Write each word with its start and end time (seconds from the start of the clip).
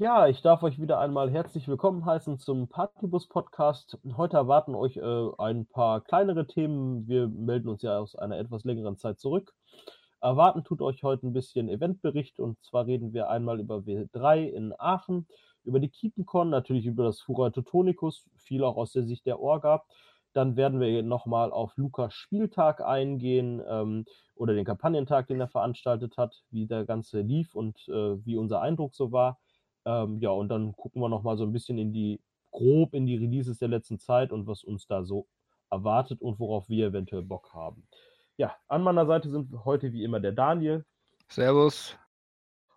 Ja, 0.00 0.26
ich 0.28 0.40
darf 0.40 0.62
euch 0.62 0.80
wieder 0.80 0.98
einmal 0.98 1.30
herzlich 1.30 1.68
willkommen 1.68 2.06
heißen 2.06 2.38
zum 2.38 2.68
Partybus 2.68 3.28
Podcast. 3.28 3.98
Heute 4.16 4.38
erwarten 4.38 4.74
euch 4.74 4.96
äh, 4.96 5.28
ein 5.36 5.66
paar 5.66 6.00
kleinere 6.00 6.46
Themen. 6.46 7.06
Wir 7.06 7.28
melden 7.28 7.68
uns 7.68 7.82
ja 7.82 7.98
aus 7.98 8.16
einer 8.16 8.38
etwas 8.38 8.64
längeren 8.64 8.96
Zeit 8.96 9.20
zurück. 9.20 9.52
Erwarten 10.20 10.64
tut 10.64 10.82
euch 10.82 11.02
heute 11.02 11.26
ein 11.26 11.32
bisschen 11.32 11.68
Eventbericht 11.68 12.40
und 12.40 12.62
zwar 12.62 12.86
reden 12.86 13.14
wir 13.14 13.30
einmal 13.30 13.58
über 13.58 13.78
W3 13.78 14.44
in 14.46 14.74
Aachen, 14.78 15.26
über 15.64 15.80
die 15.80 15.88
Kiepencon, 15.88 16.50
natürlich 16.50 16.86
über 16.86 17.04
das 17.04 17.20
Fura 17.20 17.50
Teutonicus, 17.50 18.28
viel 18.36 18.62
auch 18.64 18.76
aus 18.76 18.92
der 18.92 19.04
Sicht 19.04 19.24
der 19.24 19.40
Orga. 19.40 19.82
Dann 20.32 20.56
werden 20.56 20.78
wir 20.78 21.02
nochmal 21.02 21.50
auf 21.50 21.76
Lukas 21.76 22.12
Spieltag 22.14 22.82
eingehen 22.82 23.62
ähm, 23.66 24.04
oder 24.34 24.54
den 24.54 24.64
Kampagnentag, 24.64 25.26
den 25.26 25.40
er 25.40 25.48
veranstaltet 25.48 26.16
hat, 26.18 26.44
wie 26.50 26.66
der 26.66 26.84
Ganze 26.84 27.22
lief 27.22 27.54
und 27.54 27.88
äh, 27.88 28.24
wie 28.24 28.36
unser 28.36 28.60
Eindruck 28.60 28.94
so 28.94 29.12
war. 29.12 29.38
Ähm, 29.86 30.18
ja, 30.20 30.30
und 30.30 30.48
dann 30.48 30.72
gucken 30.72 31.00
wir 31.00 31.08
noch 31.08 31.22
mal 31.22 31.36
so 31.36 31.44
ein 31.44 31.52
bisschen 31.52 31.78
in 31.78 31.92
die 31.92 32.20
grob 32.50 32.94
in 32.94 33.06
die 33.06 33.16
Releases 33.16 33.58
der 33.58 33.68
letzten 33.68 33.98
Zeit 33.98 34.32
und 34.32 34.46
was 34.46 34.64
uns 34.64 34.86
da 34.86 35.02
so 35.02 35.26
erwartet 35.70 36.20
und 36.20 36.38
worauf 36.38 36.68
wir 36.68 36.88
eventuell 36.88 37.22
Bock 37.22 37.54
haben. 37.54 37.86
Ja, 38.40 38.56
an 38.68 38.82
meiner 38.82 39.04
Seite 39.04 39.28
sind 39.28 39.66
heute 39.66 39.92
wie 39.92 40.02
immer 40.02 40.18
der 40.18 40.32
Daniel. 40.32 40.86
Servus. 41.28 41.98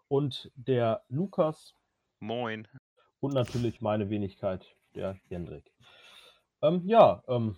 Und 0.10 0.52
der 0.56 1.06
Lukas. 1.08 1.74
Moin. 2.20 2.68
Und 3.22 3.34
natürlich 3.34 3.80
meine 3.80 4.10
Wenigkeit, 4.10 4.66
der 4.94 5.16
Jendrik. 5.30 5.72
Ähm, 6.62 6.82
ja, 6.84 7.24
ähm, 7.30 7.56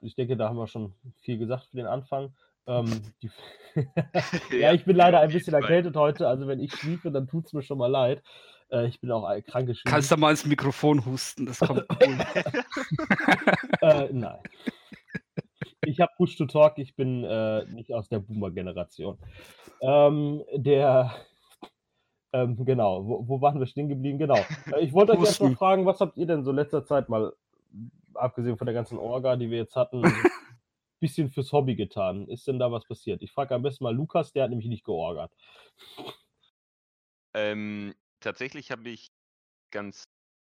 ich 0.00 0.14
denke, 0.14 0.36
da 0.36 0.50
haben 0.50 0.58
wir 0.58 0.66
schon 0.66 0.92
viel 1.22 1.38
gesagt 1.38 1.68
für 1.70 1.78
den 1.78 1.86
Anfang. 1.86 2.34
Ähm, 2.66 3.00
die, 3.22 3.30
ja, 4.60 4.74
ich 4.74 4.84
bin 4.84 4.96
leider 4.96 5.20
ein 5.20 5.32
bisschen 5.32 5.54
erkältet 5.54 5.96
heute, 5.96 6.28
also 6.28 6.46
wenn 6.46 6.60
ich 6.60 6.74
schwiefe, 6.74 7.10
dann 7.10 7.28
tut 7.28 7.46
es 7.46 7.54
mir 7.54 7.62
schon 7.62 7.78
mal 7.78 7.90
leid. 7.90 8.22
Äh, 8.70 8.88
ich 8.88 9.00
bin 9.00 9.10
auch 9.10 9.26
krank 9.46 9.68
geschrieben. 9.68 9.90
Kannst 9.90 10.10
du 10.10 10.18
mal 10.18 10.32
ins 10.32 10.44
Mikrofon 10.44 11.06
husten, 11.06 11.46
das 11.46 11.60
kommt 11.60 11.86
cool. 11.90 12.18
äh, 13.80 14.12
nein. 14.12 14.38
Ich 15.86 16.00
habe 16.00 16.12
Push 16.16 16.36
to 16.36 16.46
Talk, 16.46 16.78
ich 16.78 16.96
bin 16.96 17.24
äh, 17.24 17.64
nicht 17.66 17.92
aus 17.92 18.08
der 18.08 18.18
Boomer-Generation. 18.18 19.18
Ähm, 19.80 20.42
der, 20.54 21.14
ähm, 22.32 22.64
genau, 22.64 23.06
wo, 23.06 23.28
wo, 23.28 23.40
waren 23.40 23.60
wir 23.60 23.66
stehen 23.66 23.88
geblieben? 23.88 24.18
Genau. 24.18 24.38
Äh, 24.72 24.80
ich 24.80 24.92
wollte 24.92 25.12
euch 25.12 25.20
erst 25.20 25.40
mal 25.40 25.54
fragen, 25.54 25.86
was 25.86 26.00
habt 26.00 26.16
ihr 26.16 26.26
denn 26.26 26.44
so 26.44 26.50
letzter 26.50 26.84
Zeit 26.84 27.08
mal, 27.08 27.32
abgesehen 28.14 28.56
von 28.56 28.66
der 28.66 28.74
ganzen 28.74 28.98
Orga, 28.98 29.36
die 29.36 29.50
wir 29.50 29.58
jetzt 29.58 29.76
hatten, 29.76 30.02
bisschen 31.00 31.30
fürs 31.30 31.52
Hobby 31.52 31.76
getan. 31.76 32.26
Ist 32.28 32.48
denn 32.48 32.58
da 32.58 32.72
was 32.72 32.84
passiert? 32.84 33.22
Ich 33.22 33.32
frage 33.32 33.54
am 33.54 33.62
besten 33.62 33.84
mal 33.84 33.94
Lukas, 33.94 34.32
der 34.32 34.44
hat 34.44 34.50
nämlich 34.50 34.68
nicht 34.68 34.84
georgert. 34.84 35.32
Ähm, 37.34 37.94
tatsächlich 38.20 38.70
habe 38.72 38.88
ich 38.88 39.06
ganz 39.70 40.04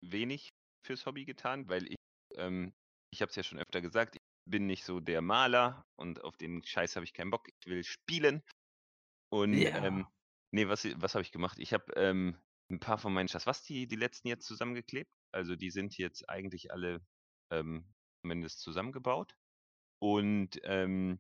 wenig 0.02 0.50
fürs 0.86 1.06
Hobby 1.06 1.26
getan, 1.26 1.70
weil 1.70 1.88
ich, 1.88 1.96
ähm, 2.36 2.74
ich 3.14 3.22
habe 3.22 3.30
es 3.30 3.36
ja 3.36 3.44
schon 3.44 3.60
öfter 3.60 3.82
gesagt, 3.82 4.18
bin 4.46 4.66
nicht 4.68 4.84
so 4.84 5.00
der 5.00 5.22
Maler 5.22 5.86
und 5.96 6.24
auf 6.24 6.38
den 6.38 6.64
Scheiß 6.64 6.96
habe 6.96 7.06
ich 7.06 7.14
keinen 7.14 7.32
Bock. 7.32 7.48
Ich 7.48 7.68
will 7.68 7.84
spielen. 7.84 8.44
Und 9.30 9.54
ja. 9.54 9.84
ähm, 9.84 10.08
nee, 10.52 10.68
was, 10.68 10.86
was 11.02 11.16
habe 11.16 11.24
ich 11.24 11.32
gemacht? 11.32 11.60
Ich 11.60 11.74
habe 11.74 11.92
ähm, 11.96 12.38
ein 12.70 12.80
paar 12.80 12.98
von 12.98 13.14
meinen 13.14 13.28
Schaswasti 13.28 13.88
die 13.88 13.96
letzten 13.96 14.28
jetzt 14.28 14.46
zusammengeklebt. 14.46 15.12
Also 15.32 15.56
die 15.56 15.72
sind 15.72 15.98
jetzt 15.98 16.28
eigentlich 16.30 16.72
alle 16.72 17.02
ähm, 17.52 17.86
zumindest 18.22 18.60
zusammengebaut. 18.62 19.36
Und 20.00 20.60
ähm, 20.64 21.20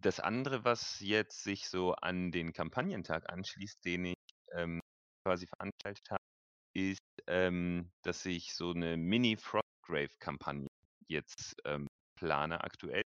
das 0.00 0.20
andere, 0.20 0.64
was 0.64 1.00
jetzt 1.00 1.42
sich 1.42 1.68
so 1.68 1.94
an 1.94 2.30
den 2.30 2.52
Kampagnentag 2.52 3.30
anschließt, 3.30 3.84
den 3.84 4.06
ich 4.06 4.16
ähm, 4.52 4.80
quasi 5.24 5.46
veranstaltet 5.46 6.10
habe, 6.10 6.22
ist, 6.74 7.00
ähm, 7.26 7.90
dass 8.02 8.24
ich 8.26 8.54
so 8.54 8.70
eine 8.70 8.96
Mini-Frostgrave-Kampagne 8.96 10.68
jetzt 11.08 11.56
ähm, 11.64 11.88
plane 12.16 12.62
aktuell. 12.64 13.02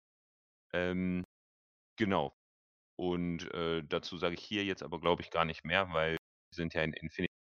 Ähm, 0.72 1.24
genau. 1.98 2.32
Und 2.98 3.52
äh, 3.54 3.82
dazu 3.84 4.18
sage 4.18 4.34
ich 4.34 4.44
hier 4.44 4.64
jetzt 4.64 4.82
aber, 4.82 5.00
glaube 5.00 5.22
ich, 5.22 5.30
gar 5.30 5.44
nicht 5.44 5.64
mehr, 5.64 5.92
weil 5.92 6.12
wir 6.12 6.54
sind 6.54 6.74
ja 6.74 6.82
in 6.82 6.92
Infinity. 6.94 7.32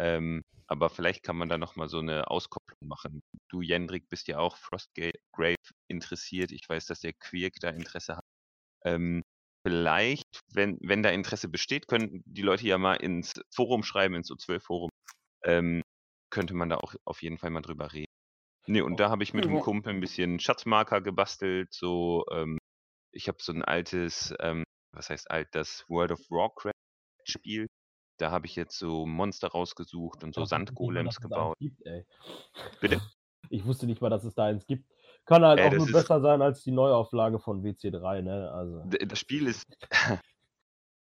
Ähm, 0.00 0.42
aber 0.68 0.90
vielleicht 0.90 1.22
kann 1.24 1.36
man 1.36 1.48
da 1.48 1.58
nochmal 1.58 1.88
so 1.88 1.98
eine 1.98 2.30
Auskopplung 2.30 2.88
machen. 2.88 3.22
Du, 3.48 3.62
Jendrik, 3.62 4.08
bist 4.08 4.28
ja 4.28 4.38
auch 4.38 4.56
Frostgrave 4.56 5.56
interessiert. 5.88 6.52
Ich 6.52 6.68
weiß, 6.68 6.86
dass 6.86 7.00
der 7.00 7.14
Quirk 7.14 7.54
da 7.60 7.70
Interesse 7.70 8.16
hat. 8.16 8.24
Ähm, 8.84 9.24
vielleicht, 9.66 10.40
wenn, 10.52 10.78
wenn 10.82 11.02
da 11.02 11.10
Interesse 11.10 11.48
besteht, 11.48 11.88
können 11.88 12.22
die 12.26 12.42
Leute 12.42 12.66
ja 12.66 12.78
mal 12.78 12.94
ins 12.94 13.34
Forum 13.54 13.82
schreiben, 13.82 14.14
ins 14.14 14.30
O12-Forum. 14.30 14.90
Ähm, 15.44 15.82
könnte 16.30 16.54
man 16.54 16.68
da 16.68 16.76
auch 16.76 16.94
auf 17.04 17.22
jeden 17.22 17.38
Fall 17.38 17.50
mal 17.50 17.62
drüber 17.62 17.92
reden. 17.92 18.12
Nee, 18.68 18.82
und 18.82 19.00
da 19.00 19.10
habe 19.10 19.22
ich 19.22 19.34
mit 19.34 19.46
einem 19.46 19.60
Kumpel 19.60 19.92
ein 19.92 20.00
bisschen 20.00 20.40
Schatzmarker 20.40 21.00
gebastelt. 21.00 21.72
So, 21.72 22.24
ähm, 22.30 22.58
ich 23.12 23.28
habe 23.28 23.38
so 23.40 23.52
ein 23.52 23.64
altes, 23.64 24.34
ähm, 24.40 24.64
was 24.92 25.10
heißt 25.10 25.30
alt, 25.30 25.48
das 25.52 25.84
World 25.88 26.12
of 26.12 26.20
Warcraft-Spiel 26.30 27.66
da 28.18 28.30
habe 28.30 28.46
ich 28.46 28.56
jetzt 28.56 28.78
so 28.78 29.06
Monster 29.06 29.48
rausgesucht 29.48 30.24
und 30.24 30.34
so 30.34 30.44
Sandgolems 30.44 31.20
gebaut. 31.20 31.56
Gibt, 31.58 31.82
Bitte? 32.80 33.00
Ich 33.50 33.64
wusste 33.64 33.86
nicht 33.86 34.02
mal, 34.02 34.10
dass 34.10 34.24
es 34.24 34.34
da 34.34 34.44
eins 34.44 34.66
gibt. 34.66 34.84
Kann 35.24 35.42
halt 35.42 35.58
äh, 35.58 35.68
auch 35.68 35.72
nur 35.72 35.86
besser 35.86 36.20
sein 36.20 36.42
als 36.42 36.64
die 36.64 36.72
Neuauflage 36.72 37.38
von 37.38 37.62
WC3, 37.62 38.20
ne? 38.20 38.50
Also. 38.52 38.84
Das 38.84 39.18
Spiel 39.18 39.46
ist. 39.46 39.64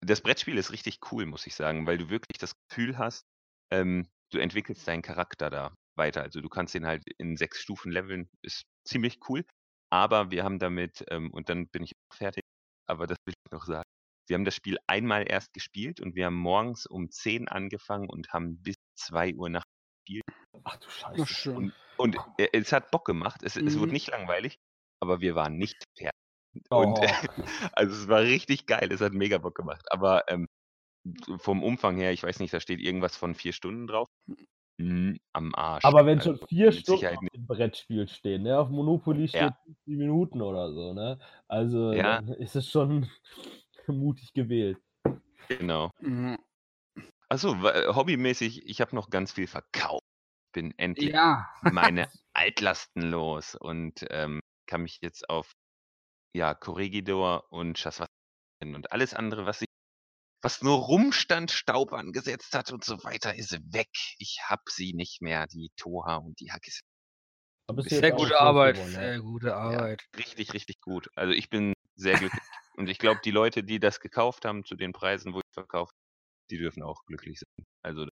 das 0.00 0.21
Brettspiel 0.21 0.56
ist 0.56 0.71
richtig 0.71 1.00
cool, 1.10 1.27
muss 1.27 1.44
ich 1.47 1.56
sagen, 1.56 1.88
weil 1.88 1.98
du 1.98 2.09
wirklich 2.09 2.38
das 2.38 2.54
Gefühl 2.69 2.98
hast, 2.98 3.27
ähm, 3.72 4.06
du 4.31 4.38
entwickelst 4.38 4.87
deinen 4.87 5.03
Charakter 5.03 5.50
da 5.50 5.75
weiter. 5.97 6.23
Also 6.23 6.41
du 6.41 6.49
kannst 6.49 6.75
den 6.75 6.87
halt 6.87 7.05
in 7.19 7.37
sechs 7.37 7.61
Stufen 7.61 7.93
leveln, 7.93 8.29
ist 8.43 8.65
ziemlich 8.84 9.19
cool. 9.29 9.45
Aber 9.91 10.31
wir 10.31 10.45
haben 10.45 10.59
damit, 10.59 11.05
ähm, 11.11 11.31
und 11.31 11.49
dann 11.49 11.69
bin 11.69 11.84
ich 11.84 11.93
fertig, 12.12 12.45
aber 12.87 13.07
das 13.07 13.19
will 13.25 13.34
ich 13.34 13.53
noch 13.53 13.65
sagen, 13.65 13.89
wir 14.29 14.34
haben 14.34 14.45
das 14.45 14.57
Spiel 14.57 14.79
einmal 14.87 15.31
erst 15.31 15.53
gespielt 15.53 16.01
und 16.01 16.17
wir 16.17 16.27
haben 16.27 16.37
morgens 16.37 16.87
um 16.87 17.11
10 17.11 17.49
angefangen 17.49 18.09
und 18.09 18.33
haben 18.33 18.61
bis 18.62 18.77
2 18.97 19.34
Uhr 19.34 19.49
nachts 19.49 19.71
gespielt. 20.05 20.25
Ach 20.65 20.77
du 20.77 20.89
Scheiße. 20.91 21.53
Und, 21.53 21.73
und 21.97 22.17
äh, 22.39 22.49
es 22.53 22.73
hat 22.73 22.91
Bock 22.91 23.05
gemacht. 23.05 23.43
Es, 23.45 23.55
mhm. 23.55 23.67
es 23.69 23.78
wurde 23.78 23.89
mhm. 23.89 23.93
nicht 23.93 24.09
langweilig, 24.09 24.59
aber 25.01 25.21
wir 25.21 25.34
waren 25.34 25.57
nicht 25.57 25.84
fertig. 25.97 26.13
Oh. 26.71 26.78
Und 26.78 26.99
also 27.73 27.95
es 27.95 28.09
war 28.09 28.23
richtig 28.23 28.67
geil. 28.67 28.91
Es 28.91 29.01
hat 29.01 29.13
mega 29.13 29.39
Bock 29.39 29.55
gemacht. 29.55 29.87
Aber 29.91 30.25
ähm, 30.28 30.49
vom 31.39 31.63
Umfang 31.63 31.97
her, 31.97 32.13
ich 32.13 32.23
weiß 32.23 32.41
nicht, 32.41 32.53
da 32.53 32.61
steht 32.61 32.81
irgendwas 32.81 33.17
von 33.17 33.34
vier 33.34 33.53
Stunden 33.53 33.87
drauf. 33.87 34.09
Mhm, 34.78 35.19
am 35.32 35.54
Arsch. 35.54 35.84
Aber 35.84 36.04
wenn 36.04 36.19
also, 36.19 36.37
schon 36.37 36.48
vier 36.48 36.70
Stunden 36.70 37.06
auf 37.06 37.31
dem 37.34 37.47
Brettspiel 37.47 38.09
stehen, 38.09 38.42
ne? 38.42 38.59
Auf 38.59 38.69
Monopoly 38.69 39.26
steht 39.28 39.41
ja. 39.41 39.59
50 39.64 39.97
Minuten 39.97 40.42
oder 40.42 40.72
so, 40.72 40.92
ne? 40.92 41.19
Also 41.48 41.92
ja. 41.92 42.19
ist 42.38 42.56
es 42.56 42.69
schon 42.69 43.09
mutig 43.86 44.32
gewählt. 44.34 44.78
Genau. 45.48 45.91
Mhm. 46.00 46.38
Achso, 47.28 47.54
äh, 47.66 47.92
hobbymäßig, 47.94 48.66
ich 48.66 48.81
habe 48.81 48.94
noch 48.94 49.10
ganz 49.10 49.32
viel 49.32 49.47
verkauft. 49.47 50.04
Bin 50.53 50.75
endlich 50.78 51.12
ja. 51.12 51.48
meine 51.62 52.09
Altlasten 52.34 53.03
los 53.03 53.54
und 53.54 54.04
ähm, 54.10 54.41
kann 54.66 54.82
mich 54.82 54.98
jetzt 55.00 55.28
auf 55.31 55.53
ja, 56.34 56.54
Corregidor 56.54 57.50
und 57.50 57.78
Chaswas 57.78 58.09
und 58.62 58.92
alles 58.92 59.15
andere, 59.15 59.47
was 59.47 59.62
ich 59.62 59.69
was 60.47 60.62
nur 60.62 60.79
Rumstand 60.79 61.51
Staub 61.51 61.93
angesetzt 61.93 62.54
hat 62.54 62.71
und 62.71 62.84
so 62.84 63.03
weiter, 63.03 63.34
ist 63.34 63.51
weg. 63.75 63.91
Ich 64.19 64.39
hab 64.47 64.60
sie 64.69 64.93
nicht 64.95 65.21
mehr, 65.21 65.48
die 65.48 65.72
Toha 65.77 66.19
und 66.19 66.39
die 66.39 66.53
Hackis. 66.53 66.83
Sehr 67.78 68.13
gute 68.13 68.39
Arbeit, 68.39 68.77
sehr 68.77 69.19
gute 69.19 69.57
Arbeit. 69.57 70.07
Ja, 70.13 70.19
richtig, 70.21 70.54
richtig 70.54 70.81
gut. 70.81 71.10
Also 71.16 71.33
ich 71.33 71.51
bin 71.51 71.72
sehr 71.97 72.16
glücklich. 72.16 72.45
Und 72.77 72.89
ich 72.89 73.01
glaube, 73.01 73.19
die 73.25 73.33
Leute, 73.33 73.65
die 73.65 73.81
das 73.81 73.98
gekauft 73.98 74.45
haben 74.45 74.65
zu 74.65 74.77
den 74.77 74.93
Preisen, 74.93 75.34
wo 75.34 75.39
ich 75.39 75.53
verkauft, 75.53 75.97
die 76.53 76.59
dürfen 76.59 76.84
auch 76.84 77.04
glücklich 77.07 77.41
sein. 77.41 77.66
Also 77.83 78.07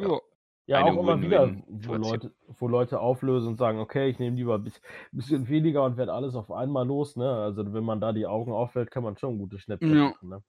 ja, 0.00 0.18
ja 0.66 0.82
auch 0.82 0.98
immer 0.98 1.22
wieder, 1.22 1.62
wo 1.68 1.94
Leute, 1.94 2.34
wo 2.48 2.66
Leute 2.66 2.98
auflösen 2.98 3.50
und 3.50 3.56
sagen, 3.56 3.78
okay, 3.78 4.08
ich 4.08 4.18
nehme 4.18 4.34
lieber 4.34 4.56
ein 4.56 4.72
bisschen 5.12 5.46
weniger 5.46 5.84
und 5.84 5.96
werde 5.96 6.12
alles 6.12 6.34
auf 6.34 6.50
einmal 6.50 6.88
los. 6.88 7.14
Ne? 7.14 7.30
Also 7.30 7.72
wenn 7.72 7.84
man 7.84 8.00
da 8.00 8.12
die 8.12 8.26
Augen 8.26 8.50
aufhält, 8.50 8.90
kann 8.90 9.04
man 9.04 9.16
schon 9.16 9.38
gute 9.38 9.60
Schnäppchen 9.60 9.94
ja. 9.94 10.08
machen. 10.08 10.28
Ne? 10.28 10.42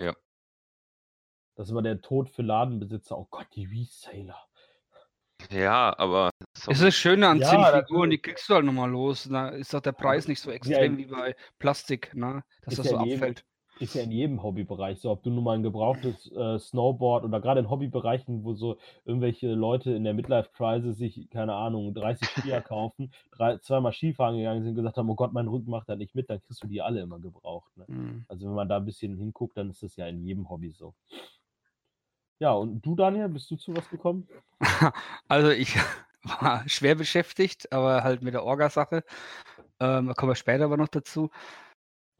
Ja. 0.00 0.14
Das 1.56 1.74
war 1.74 1.82
der 1.82 2.00
Tod 2.00 2.30
für 2.30 2.42
Ladenbesitzer. 2.42 3.18
Oh 3.18 3.26
Gott, 3.30 3.46
die 3.54 3.66
Resaler. 3.66 4.46
Ja, 5.50 5.94
aber. 5.98 6.30
Es 6.66 6.80
ist 6.80 6.96
schöner 6.96 7.28
an 7.28 7.38
ja, 7.38 7.48
10 7.48 7.80
Figuren, 7.80 8.10
die 8.10 8.18
kriegst 8.18 8.48
du 8.48 8.54
halt 8.54 8.64
nochmal 8.64 8.90
los. 8.90 9.28
Da 9.30 9.48
ist 9.50 9.72
doch 9.72 9.80
der 9.80 9.92
Preis 9.92 10.28
nicht 10.28 10.40
so 10.40 10.50
extrem 10.50 10.92
ja, 10.92 10.98
wie 10.98 11.06
bei 11.06 11.36
Plastik, 11.58 12.14
ne? 12.14 12.42
dass 12.62 12.76
das 12.76 12.88
so 12.88 12.96
abfällt. 12.96 13.44
Ist 13.80 13.94
ja 13.94 14.02
in 14.02 14.12
jedem 14.12 14.42
Hobbybereich 14.42 15.00
so, 15.00 15.10
ob 15.10 15.22
du 15.22 15.30
nun 15.30 15.42
mal 15.42 15.54
ein 15.54 15.62
gebrauchtes 15.62 16.30
äh, 16.32 16.58
Snowboard 16.58 17.24
oder 17.24 17.40
gerade 17.40 17.60
in 17.60 17.70
Hobbybereichen, 17.70 18.44
wo 18.44 18.52
so 18.52 18.76
irgendwelche 19.06 19.54
Leute 19.54 19.92
in 19.92 20.04
der 20.04 20.12
Midlife-Crisis 20.12 20.98
sich, 20.98 21.30
keine 21.30 21.54
Ahnung, 21.54 21.94
30 21.94 22.28
Skier 22.28 22.60
kaufen, 22.60 23.10
drei, 23.32 23.56
zweimal 23.56 23.92
Skifahren 23.92 24.36
gegangen 24.36 24.62
sind 24.62 24.72
und 24.72 24.76
gesagt 24.76 24.98
haben, 24.98 25.08
oh 25.08 25.14
Gott, 25.14 25.32
mein 25.32 25.48
Rücken 25.48 25.70
macht 25.70 25.88
da 25.88 25.96
nicht 25.96 26.14
mit, 26.14 26.28
dann 26.28 26.42
kriegst 26.42 26.62
du 26.62 26.66
die 26.66 26.82
alle 26.82 27.00
immer 27.00 27.18
gebraucht. 27.18 27.74
Ne? 27.76 27.86
Mhm. 27.88 28.24
Also 28.28 28.46
wenn 28.46 28.54
man 28.54 28.68
da 28.68 28.76
ein 28.76 28.84
bisschen 28.84 29.16
hinguckt, 29.16 29.56
dann 29.56 29.70
ist 29.70 29.82
das 29.82 29.96
ja 29.96 30.06
in 30.06 30.22
jedem 30.22 30.50
Hobby 30.50 30.70
so. 30.70 30.94
Ja, 32.38 32.52
und 32.52 32.84
du, 32.84 32.94
Daniel, 32.94 33.28
bist 33.28 33.50
du 33.50 33.56
zu 33.56 33.74
was 33.76 33.88
gekommen? 33.88 34.28
Also 35.28 35.50
ich 35.50 35.74
war 36.22 36.68
schwer 36.68 36.94
beschäftigt, 36.96 37.72
aber 37.72 38.02
halt 38.02 38.22
mit 38.22 38.34
der 38.34 38.44
Orga-Sache. 38.44 39.04
Ähm, 39.78 40.08
da 40.08 40.14
kommen 40.14 40.32
wir 40.32 40.36
später 40.36 40.64
aber 40.64 40.76
noch 40.76 40.88
dazu. 40.88 41.30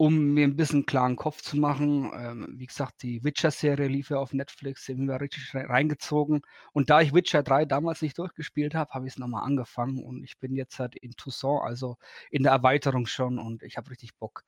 Um 0.01 0.33
mir 0.33 0.47
ein 0.47 0.55
bisschen 0.55 0.87
klaren 0.87 1.15
Kopf 1.15 1.43
zu 1.43 1.57
machen, 1.57 2.11
ähm, 2.15 2.47
wie 2.57 2.65
gesagt, 2.65 3.03
die 3.03 3.23
Witcher-Serie 3.23 3.87
lief 3.87 4.09
ja 4.09 4.17
auf 4.17 4.33
Netflix, 4.33 4.85
sind 4.85 5.07
wir 5.07 5.21
richtig 5.21 5.53
reingezogen. 5.53 6.41
Und 6.73 6.89
da 6.89 7.01
ich 7.01 7.13
Witcher 7.13 7.43
3 7.43 7.65
damals 7.65 8.01
nicht 8.01 8.17
durchgespielt 8.17 8.73
habe, 8.73 8.91
habe 8.95 9.05
ich 9.05 9.13
es 9.13 9.19
nochmal 9.19 9.43
angefangen 9.43 10.03
und 10.03 10.23
ich 10.23 10.39
bin 10.39 10.55
jetzt 10.55 10.79
halt 10.79 10.95
in 10.95 11.11
Toussaint, 11.11 11.61
also 11.61 11.97
in 12.31 12.41
der 12.41 12.51
Erweiterung 12.51 13.05
schon 13.05 13.37
und 13.37 13.61
ich 13.61 13.77
habe 13.77 13.91
richtig 13.91 14.15
Bock 14.15 14.43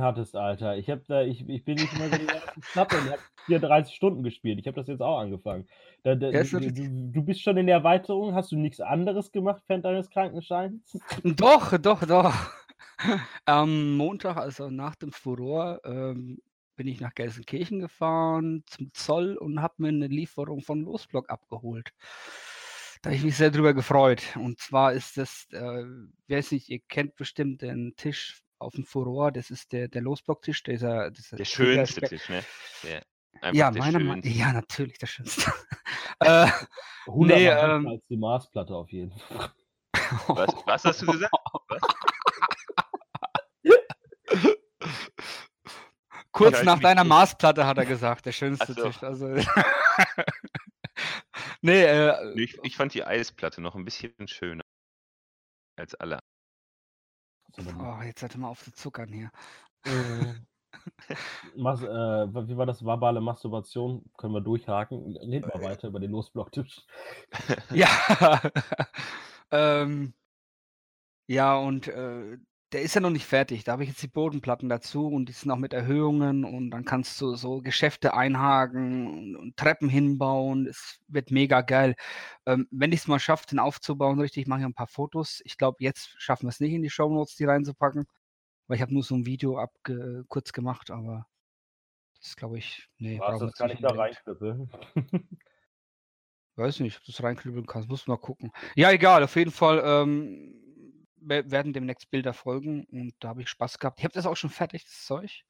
hattest, 0.00 0.34
Alter. 0.34 0.76
Ich 0.76 0.88
habe 0.88 1.02
da, 1.06 1.22
ich, 1.22 1.46
ich 1.46 1.64
bin 1.64 1.74
nicht 1.74 1.98
mehr 1.98 2.08
so 2.08 2.16
die 2.16 2.28
ersten 2.28 2.60
Knappe 2.60 2.96
ich 3.04 3.10
habe 3.10 3.22
34 3.46 3.94
Stunden 3.94 4.22
gespielt. 4.22 4.58
Ich 4.58 4.66
habe 4.66 4.76
das 4.76 4.86
jetzt 4.86 5.02
auch 5.02 5.18
angefangen. 5.18 5.66
Da, 6.04 6.14
da, 6.14 6.30
ja, 6.30 6.42
du, 6.42 6.60
du, 6.60 7.10
du, 7.12 7.22
bist 7.22 7.42
schon 7.42 7.56
in 7.56 7.66
der 7.66 7.76
Erweiterung, 7.76 8.34
hast 8.34 8.52
du 8.52 8.56
nichts 8.56 8.80
anderes 8.80 9.32
gemacht 9.32 9.62
während 9.66 9.84
deines 9.84 10.08
Krankenscheins? 10.08 10.98
Doch, 11.24 11.76
doch, 11.78 12.04
doch. 12.06 12.34
Am 13.44 13.96
Montag, 13.96 14.36
also 14.36 14.70
nach 14.70 14.94
dem 14.96 15.12
Furor, 15.12 15.80
ähm, 15.84 16.40
bin 16.76 16.86
ich 16.86 17.00
nach 17.00 17.14
Gelsenkirchen 17.14 17.80
gefahren 17.80 18.62
zum 18.66 18.92
Zoll 18.94 19.36
und 19.36 19.60
habe 19.60 19.74
mir 19.78 19.88
eine 19.88 20.06
Lieferung 20.06 20.60
von 20.60 20.82
Losblock 20.82 21.28
abgeholt. 21.28 21.92
Da 23.02 23.10
habe 23.10 23.16
ich 23.16 23.24
mich 23.24 23.36
sehr 23.36 23.50
drüber 23.50 23.74
gefreut. 23.74 24.22
Und 24.36 24.58
zwar 24.58 24.92
ist 24.92 25.16
das, 25.16 25.46
äh, 25.52 25.84
wer 26.26 26.38
es 26.38 26.50
nicht, 26.52 26.68
ihr 26.68 26.80
kennt 26.80 27.16
bestimmt 27.16 27.62
den 27.62 27.94
Tisch 27.96 28.42
auf 28.58 28.74
dem 28.74 28.84
Furor, 28.84 29.30
das 29.32 29.50
ist 29.50 29.72
der, 29.72 29.88
der 29.88 30.02
Losblocktisch, 30.02 30.62
dieser, 30.62 31.10
dieser 31.10 31.36
der 31.36 31.44
schönste 31.44 32.00
Tisch, 32.00 32.28
ne? 32.28 32.42
Der, 32.82 33.02
ja, 33.52 33.70
meiner 33.70 34.00
Meinung 34.00 34.22
ja, 34.24 34.52
natürlich 34.52 34.98
der 34.98 35.06
schönste. 35.06 35.52
äh, 36.20 36.48
nee, 37.06 37.46
ähm, 37.46 37.86
als 37.86 38.02
die 38.08 38.16
Marsplatte 38.16 38.74
auf 38.74 38.90
jeden 38.90 39.16
Fall. 39.16 39.52
Was, 40.28 40.54
was 40.66 40.84
hast 40.84 41.02
du 41.02 41.06
gesagt? 41.06 41.32
Kurz 46.38 46.62
nach 46.62 46.78
deiner 46.78 47.04
Marsplatte 47.04 47.66
hat 47.66 47.78
er 47.78 47.86
gesagt, 47.86 48.26
der 48.26 48.32
schönste 48.32 48.72
so. 48.72 48.82
Tisch. 48.84 49.02
Also, 49.02 49.26
nee, 51.60 51.82
äh, 51.82 52.32
ich, 52.40 52.58
ich 52.62 52.76
fand 52.76 52.94
die 52.94 53.04
Eisplatte 53.04 53.60
noch 53.60 53.74
ein 53.74 53.84
bisschen 53.84 54.14
schöner 54.26 54.64
als 55.76 55.94
alle 55.94 56.20
Oh, 57.78 58.02
jetzt 58.04 58.22
hört 58.22 58.36
mal 58.36 58.48
auf 58.48 58.62
zu 58.62 58.72
zuckern 58.72 59.12
hier. 59.12 59.30
Äh, 59.84 60.34
Mas, 61.56 61.82
äh, 61.82 61.86
wie 61.86 62.56
war 62.56 62.66
das? 62.66 62.84
Verbale 62.84 63.20
Masturbation? 63.20 64.04
Können 64.16 64.34
wir 64.34 64.40
durchhaken. 64.40 65.16
Reden 65.16 65.50
wir 65.52 65.62
weiter 65.62 65.88
über 65.88 65.98
den 65.98 66.12
Losblocktisch. 66.12 66.84
ja. 67.70 67.88
ähm, 69.50 70.14
ja, 71.26 71.56
und 71.56 71.88
äh, 71.88 72.38
der 72.72 72.82
ist 72.82 72.94
ja 72.94 73.00
noch 73.00 73.10
nicht 73.10 73.24
fertig. 73.24 73.64
Da 73.64 73.72
habe 73.72 73.82
ich 73.82 73.88
jetzt 73.88 74.02
die 74.02 74.08
Bodenplatten 74.08 74.68
dazu 74.68 75.06
und 75.08 75.26
die 75.26 75.32
sind 75.32 75.50
auch 75.50 75.56
mit 75.56 75.72
Erhöhungen 75.72 76.44
und 76.44 76.70
dann 76.70 76.84
kannst 76.84 77.18
du 77.20 77.34
so 77.34 77.62
Geschäfte 77.62 78.14
einhaken 78.14 79.06
und, 79.06 79.36
und 79.36 79.56
Treppen 79.56 79.88
hinbauen. 79.88 80.66
Es 80.66 81.00
wird 81.08 81.30
mega 81.30 81.62
geil. 81.62 81.94
Ähm, 82.44 82.68
wenn 82.70 82.92
ich 82.92 83.00
es 83.00 83.08
mal 83.08 83.18
schaffe, 83.18 83.46
den 83.46 83.58
aufzubauen, 83.58 84.20
richtig, 84.20 84.46
mache 84.46 84.60
ich 84.60 84.66
ein 84.66 84.74
paar 84.74 84.86
Fotos. 84.86 85.40
Ich 85.44 85.56
glaube, 85.56 85.78
jetzt 85.80 86.14
schaffen 86.20 86.44
wir 86.44 86.50
es 86.50 86.60
nicht 86.60 86.74
in 86.74 86.82
die 86.82 86.90
Show 86.90 87.08
Notes, 87.08 87.36
die 87.36 87.44
reinzupacken, 87.44 88.06
weil 88.66 88.76
ich 88.76 88.82
habe 88.82 88.92
nur 88.92 89.02
so 89.02 89.14
ein 89.14 89.24
Video 89.24 89.58
abge 89.58 90.24
kurz 90.28 90.52
gemacht, 90.52 90.90
aber 90.90 91.26
das 92.20 92.36
glaube 92.36 92.58
ich, 92.58 92.88
nee. 92.98 93.18
Was, 93.18 93.38
das 93.38 93.54
kann 93.54 93.70
ich 93.70 93.80
da 93.80 93.90
reinklippen? 93.90 94.70
Weiß 96.56 96.80
nicht, 96.80 96.98
ob 96.98 97.04
du 97.04 97.12
es 97.12 97.22
reinklippen 97.22 97.66
kannst, 97.66 97.88
muss 97.88 98.08
mal 98.08 98.18
gucken. 98.18 98.50
Ja, 98.74 98.90
egal, 98.90 99.22
auf 99.22 99.36
jeden 99.36 99.52
Fall. 99.52 99.80
Ähm, 99.84 100.67
werden 101.20 101.72
demnächst 101.72 102.10
Bilder 102.10 102.32
folgen 102.32 102.84
und 102.90 103.14
da 103.20 103.28
habe 103.28 103.42
ich 103.42 103.48
Spaß 103.48 103.78
gehabt. 103.78 103.98
Ich 103.98 104.04
habe 104.04 104.14
das 104.14 104.26
auch 104.26 104.36
schon 104.36 104.50
fertig, 104.50 104.84
das 104.84 105.04
Zeug. 105.04 105.42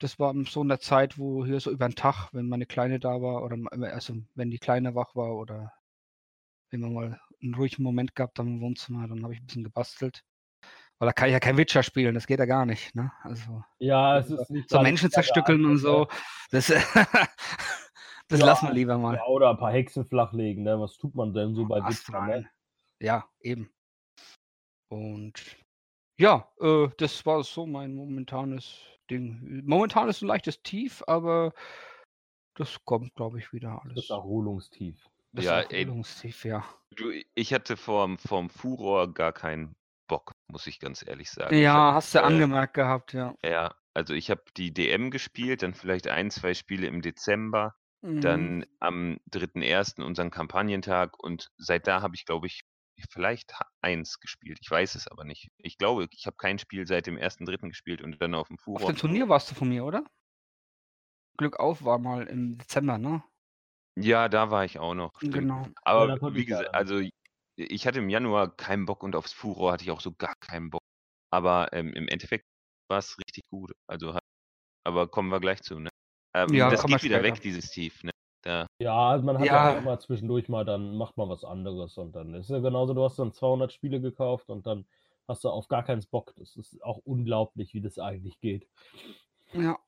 Das 0.00 0.18
war 0.18 0.34
so 0.44 0.62
in 0.62 0.68
der 0.68 0.80
Zeit, 0.80 1.18
wo 1.18 1.44
hier 1.44 1.60
so 1.60 1.70
über 1.70 1.88
den 1.88 1.96
Tag, 1.96 2.28
wenn 2.32 2.48
meine 2.48 2.66
Kleine 2.66 3.00
da 3.00 3.20
war 3.20 3.42
oder 3.42 3.56
also 3.92 4.14
wenn 4.34 4.50
die 4.50 4.58
Kleine 4.58 4.94
wach 4.94 5.16
war 5.16 5.34
oder 5.34 5.72
wenn 6.70 6.80
man 6.80 6.92
mal 6.92 7.20
einen 7.42 7.54
ruhigen 7.54 7.82
Moment 7.82 8.14
gehabt 8.14 8.38
haben 8.38 8.48
im 8.48 8.60
Wohnzimmer, 8.60 9.08
dann 9.08 9.22
habe 9.24 9.34
ich 9.34 9.40
ein 9.40 9.46
bisschen 9.46 9.64
gebastelt. 9.64 10.24
Weil 10.98 11.08
da 11.08 11.12
kann 11.12 11.28
ich 11.28 11.32
ja 11.32 11.40
kein 11.40 11.56
Witcher 11.56 11.82
spielen, 11.82 12.14
das 12.14 12.26
geht 12.26 12.40
ja 12.40 12.44
gar 12.44 12.66
nicht, 12.66 12.94
ne? 12.94 13.12
Also 13.22 13.62
ja, 13.78 14.18
es 14.18 14.30
ist 14.30 14.50
nicht 14.50 14.68
so 14.68 14.80
Menschen 14.80 15.10
zerstückeln 15.10 15.64
und 15.64 15.78
so. 15.78 16.08
Das, 16.50 16.66
das 18.28 18.40
ja, 18.40 18.46
lassen 18.46 18.66
wir 18.68 18.74
lieber 18.74 18.98
mal. 18.98 19.14
Ja, 19.14 19.24
oder 19.26 19.50
ein 19.50 19.58
paar 19.58 19.72
Hexen 19.72 20.04
flachlegen, 20.06 20.64
ne? 20.64 20.80
Was 20.80 20.96
tut 20.96 21.14
man 21.14 21.32
denn 21.32 21.54
so 21.54 21.66
bei 21.66 21.80
Witcher? 21.84 22.26
Ne? 22.26 22.50
Ja, 22.98 23.28
eben. 23.40 23.70
Und 24.88 25.34
ja, 26.18 26.48
äh, 26.60 26.88
das 26.98 27.24
war 27.26 27.42
so 27.44 27.66
mein 27.66 27.94
momentanes 27.94 28.80
Ding. 29.10 29.62
Momentan 29.64 30.08
ist 30.08 30.22
ein 30.22 30.28
leichtes 30.28 30.62
Tief, 30.62 31.02
aber 31.06 31.52
das 32.54 32.84
kommt, 32.84 33.14
glaube 33.14 33.38
ich, 33.38 33.52
wieder 33.52 33.80
alles. 33.82 33.94
Das 33.94 34.10
Erholungstief. 34.10 35.08
Das 35.32 35.44
ja, 35.44 35.60
Erholungstief, 35.60 36.44
ey, 36.44 36.50
ja. 36.50 36.64
Du, 36.96 37.12
ich 37.34 37.52
hatte 37.52 37.76
vorm, 37.76 38.18
vorm 38.18 38.50
Furor 38.50 39.12
gar 39.12 39.32
keinen 39.32 39.76
Bock, 40.08 40.32
muss 40.48 40.66
ich 40.66 40.80
ganz 40.80 41.06
ehrlich 41.06 41.30
sagen. 41.30 41.56
Ja, 41.56 41.74
hab, 41.74 41.94
hast 41.94 42.14
du 42.14 42.18
äh, 42.18 42.22
angemerkt 42.22 42.74
gehabt, 42.74 43.12
ja. 43.12 43.34
Ja, 43.44 43.74
also 43.94 44.14
ich 44.14 44.30
habe 44.30 44.42
die 44.56 44.72
DM 44.72 45.10
gespielt, 45.10 45.62
dann 45.62 45.74
vielleicht 45.74 46.08
ein, 46.08 46.30
zwei 46.30 46.54
Spiele 46.54 46.86
im 46.86 47.02
Dezember, 47.02 47.76
mhm. 48.00 48.20
dann 48.20 48.66
am 48.80 49.18
3.1. 49.30 50.02
unseren 50.02 50.30
Kampagnentag 50.30 51.22
und 51.22 51.52
seit 51.58 51.86
da 51.86 52.02
habe 52.02 52.16
ich, 52.16 52.24
glaube 52.24 52.46
ich, 52.46 52.62
vielleicht 53.10 53.54
eins 53.82 54.20
gespielt. 54.20 54.58
Ich 54.60 54.70
weiß 54.70 54.94
es 54.94 55.08
aber 55.08 55.24
nicht. 55.24 55.50
Ich 55.58 55.78
glaube, 55.78 56.08
ich 56.10 56.26
habe 56.26 56.36
kein 56.36 56.58
Spiel 56.58 56.86
seit 56.86 57.06
dem 57.06 57.16
ersten, 57.16 57.44
dritten 57.44 57.68
gespielt 57.68 58.02
und 58.02 58.20
dann 58.20 58.34
auf 58.34 58.48
dem 58.48 58.58
Furor. 58.58 58.82
Auf 58.82 58.86
dem 58.86 58.96
Turnier 58.96 59.28
warst 59.28 59.50
du 59.50 59.54
von 59.54 59.68
mir, 59.68 59.84
oder? 59.84 60.04
Glück 61.36 61.60
auf 61.60 61.84
war 61.84 61.98
mal 61.98 62.26
im 62.26 62.58
Dezember, 62.58 62.98
ne? 62.98 63.22
Ja, 63.96 64.28
da 64.28 64.50
war 64.50 64.64
ich 64.64 64.78
auch 64.78 64.94
noch. 64.94 65.16
Stimmt. 65.16 65.34
Genau. 65.34 65.66
Aber 65.82 66.08
ja, 66.08 66.34
wie 66.34 66.44
gesagt, 66.44 66.74
also 66.74 67.00
ich 67.56 67.86
hatte 67.86 67.98
im 67.98 68.08
Januar 68.08 68.54
keinen 68.56 68.86
Bock 68.86 69.02
und 69.02 69.16
aufs 69.16 69.32
Furor 69.32 69.72
hatte 69.72 69.84
ich 69.84 69.90
auch 69.90 70.00
so 70.00 70.12
gar 70.12 70.34
keinen 70.36 70.70
Bock. 70.70 70.82
Aber 71.30 71.72
ähm, 71.72 71.92
im 71.94 72.08
Endeffekt 72.08 72.46
war 72.88 72.98
es 72.98 73.16
richtig 73.18 73.44
gut. 73.50 73.72
Also, 73.88 74.16
aber 74.84 75.08
kommen 75.08 75.30
wir 75.30 75.40
gleich 75.40 75.62
zu, 75.62 75.78
ne? 75.78 75.90
Ähm, 76.34 76.54
ja, 76.54 76.70
das 76.70 76.84
geht 76.84 77.02
wieder 77.02 77.22
weg, 77.22 77.40
dieses 77.40 77.70
Tief, 77.70 78.02
ne? 78.04 78.12
Ja. 78.44 78.66
Ja, 78.78 79.18
man 79.22 79.38
hat 79.38 79.46
ja. 79.46 79.72
ja 79.72 79.78
immer 79.78 79.98
zwischendurch 79.98 80.48
mal, 80.48 80.64
dann 80.64 80.96
macht 80.96 81.16
man 81.16 81.28
was 81.28 81.44
anderes 81.44 81.98
und 81.98 82.14
dann 82.14 82.34
ist 82.34 82.50
ja 82.50 82.60
genauso, 82.60 82.94
du 82.94 83.04
hast 83.04 83.18
dann 83.18 83.32
200 83.32 83.72
Spiele 83.72 84.00
gekauft 84.00 84.48
und 84.48 84.66
dann 84.66 84.86
hast 85.26 85.44
du 85.44 85.50
auf 85.50 85.68
gar 85.68 85.82
keinen 85.82 86.02
Bock. 86.10 86.34
Das 86.36 86.56
ist 86.56 86.82
auch 86.82 86.98
unglaublich, 87.04 87.74
wie 87.74 87.80
das 87.80 87.98
eigentlich 87.98 88.40
geht. 88.40 88.66
Ja. 89.52 89.78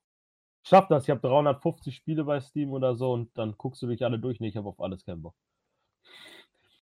Schaff 0.62 0.88
das, 0.88 1.04
ich 1.04 1.10
habe 1.10 1.26
350 1.26 1.94
Spiele 1.96 2.24
bei 2.24 2.40
Steam 2.40 2.72
oder 2.72 2.94
so 2.94 3.12
und 3.12 3.36
dann 3.38 3.56
guckst 3.56 3.80
du 3.82 3.86
dich 3.86 4.04
alle 4.04 4.18
durch. 4.18 4.40
Nee, 4.40 4.48
ich 4.48 4.56
habe 4.56 4.68
auf 4.68 4.80
alles 4.80 5.04
keinen 5.04 5.22
Bock. 5.22 5.34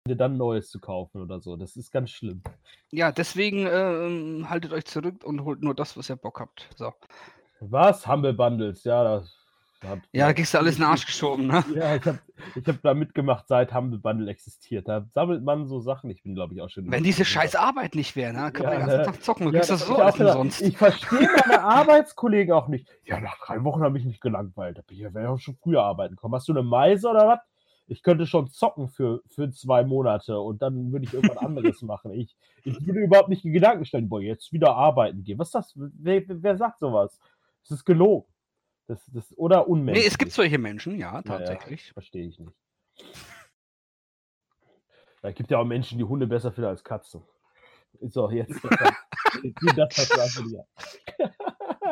Dir 0.06 0.14
dann 0.14 0.36
Neues 0.36 0.70
zu 0.70 0.78
kaufen 0.78 1.20
oder 1.20 1.40
so, 1.40 1.56
das 1.56 1.76
ist 1.76 1.90
ganz 1.90 2.10
schlimm. 2.10 2.42
Ja, 2.92 3.10
deswegen 3.10 3.66
äh, 3.66 4.44
haltet 4.46 4.72
euch 4.72 4.84
zurück 4.84 5.24
und 5.24 5.42
holt 5.42 5.62
nur 5.62 5.74
das, 5.74 5.96
was 5.96 6.08
ihr 6.08 6.16
Bock 6.16 6.38
habt. 6.38 6.68
So. 6.76 6.92
Was? 7.58 8.06
Humble 8.06 8.34
Bundles, 8.34 8.84
ja, 8.84 9.02
das 9.02 9.45
hab, 9.84 9.98
ja, 10.12 10.26
da 10.26 10.32
kriegst 10.32 10.54
du 10.54 10.58
alles 10.58 10.76
in 10.76 10.82
den 10.82 10.90
Arsch 10.90 11.06
geschoben, 11.06 11.46
ne? 11.46 11.64
Ja, 11.74 11.96
ich 11.96 12.04
habe 12.04 12.18
ich 12.54 12.66
hab 12.66 12.82
da 12.82 12.94
mitgemacht, 12.94 13.46
seit 13.48 13.74
Humble 13.74 13.98
Bundle 13.98 14.30
existiert. 14.30 14.88
Da 14.88 15.06
sammelt 15.14 15.42
man 15.42 15.66
so 15.66 15.80
Sachen. 15.80 16.10
Ich 16.10 16.22
bin, 16.22 16.34
glaube 16.34 16.54
ich, 16.54 16.62
auch 16.62 16.70
schon. 16.70 16.90
Wenn 16.90 17.04
diese 17.04 17.24
scheiß 17.24 17.54
Arbeit 17.56 17.94
nicht 17.94 18.16
wäre, 18.16 18.32
ne? 18.32 18.52
Können 18.52 18.70
ja, 18.70 18.70
wir 18.70 18.78
den 18.78 18.86
ganzen 18.86 18.98
ne? 18.98 19.04
Tag 19.04 19.22
zocken. 19.22 19.46
Du 19.46 19.52
ja, 19.52 19.58
kriegst 19.60 19.70
das 19.70 19.86
so 19.86 19.96
alles 19.96 20.18
umsonst. 20.18 20.62
Ich 20.62 20.76
verstehe 20.78 21.28
meine 21.46 21.62
Arbeitskollegen 21.62 22.52
auch 22.52 22.68
nicht. 22.68 22.88
Ja, 23.04 23.20
nach 23.20 23.38
drei 23.38 23.62
Wochen 23.64 23.82
habe 23.82 23.98
ich 23.98 24.04
mich 24.04 24.20
gelangweilt. 24.20 24.78
Da 24.78 24.82
wäre 24.88 25.24
ich 25.24 25.28
auch 25.28 25.38
schon 25.38 25.56
früher 25.56 25.82
arbeiten 25.82 26.16
kommen. 26.16 26.34
Hast 26.34 26.48
du 26.48 26.52
eine 26.52 26.62
Meise 26.62 27.08
oder 27.08 27.28
was? 27.28 27.40
Ich 27.88 28.02
könnte 28.02 28.26
schon 28.26 28.48
zocken 28.48 28.88
für, 28.88 29.22
für 29.28 29.50
zwei 29.52 29.84
Monate 29.84 30.40
und 30.40 30.60
dann 30.60 30.90
würde 30.90 31.04
ich 31.04 31.14
irgendwas 31.14 31.36
anderes 31.36 31.82
machen. 31.82 32.12
Ich, 32.12 32.36
ich 32.64 32.84
würde 32.84 33.00
überhaupt 33.00 33.28
nicht 33.28 33.44
die 33.44 33.52
Gedanken 33.52 33.84
stellen, 33.84 34.08
boah, 34.08 34.20
jetzt 34.20 34.52
wieder 34.52 34.74
arbeiten 34.74 35.22
gehen. 35.22 35.38
Was 35.38 35.48
ist 35.48 35.54
das? 35.54 35.72
Wer, 35.76 36.22
wer 36.26 36.56
sagt 36.56 36.80
sowas? 36.80 37.20
Das 37.62 37.78
ist 37.78 37.84
gelogen. 37.84 38.26
Das, 38.86 39.04
das, 39.12 39.36
oder 39.36 39.68
unmenschlich. 39.68 40.04
Nee, 40.04 40.08
es 40.08 40.18
gibt 40.18 40.32
solche 40.32 40.58
Menschen, 40.58 40.98
ja, 40.98 41.22
tatsächlich. 41.22 41.88
Ja, 41.88 41.92
Verstehe 41.94 42.26
ich 42.28 42.38
nicht. 42.38 42.52
Es 45.22 45.34
gibt 45.34 45.50
ja 45.50 45.58
auch 45.58 45.64
Menschen, 45.64 45.98
die 45.98 46.04
Hunde 46.04 46.26
besser 46.26 46.52
finden 46.52 46.68
als 46.68 46.84
Katzen. 46.84 47.22
So, 48.00 48.30
jetzt. 48.30 48.62
das 49.74 49.96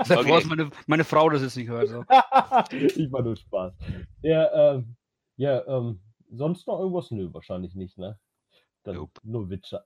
Sei 0.04 0.16
froh, 0.16 0.34
dass 0.34 0.44
Okay. 0.44 0.46
meine, 0.46 0.70
meine 0.86 1.04
Frau 1.04 1.30
das 1.30 1.42
jetzt 1.42 1.56
nicht 1.56 1.68
hört. 1.68 1.88
So. 1.88 2.04
ich 2.72 3.10
war 3.10 3.22
nur 3.22 3.36
Spaß. 3.36 3.74
Ja, 4.22 4.74
ähm, 4.74 4.96
ja 5.36 5.66
ähm, 5.66 6.00
sonst 6.30 6.66
noch 6.66 6.78
irgendwas? 6.78 7.10
Nö, 7.10 7.32
wahrscheinlich 7.32 7.74
nicht, 7.74 7.98
ne? 7.98 8.18
Dann 8.84 8.96
Nope. 8.96 9.20
nur 9.24 9.50
Witcher. 9.50 9.84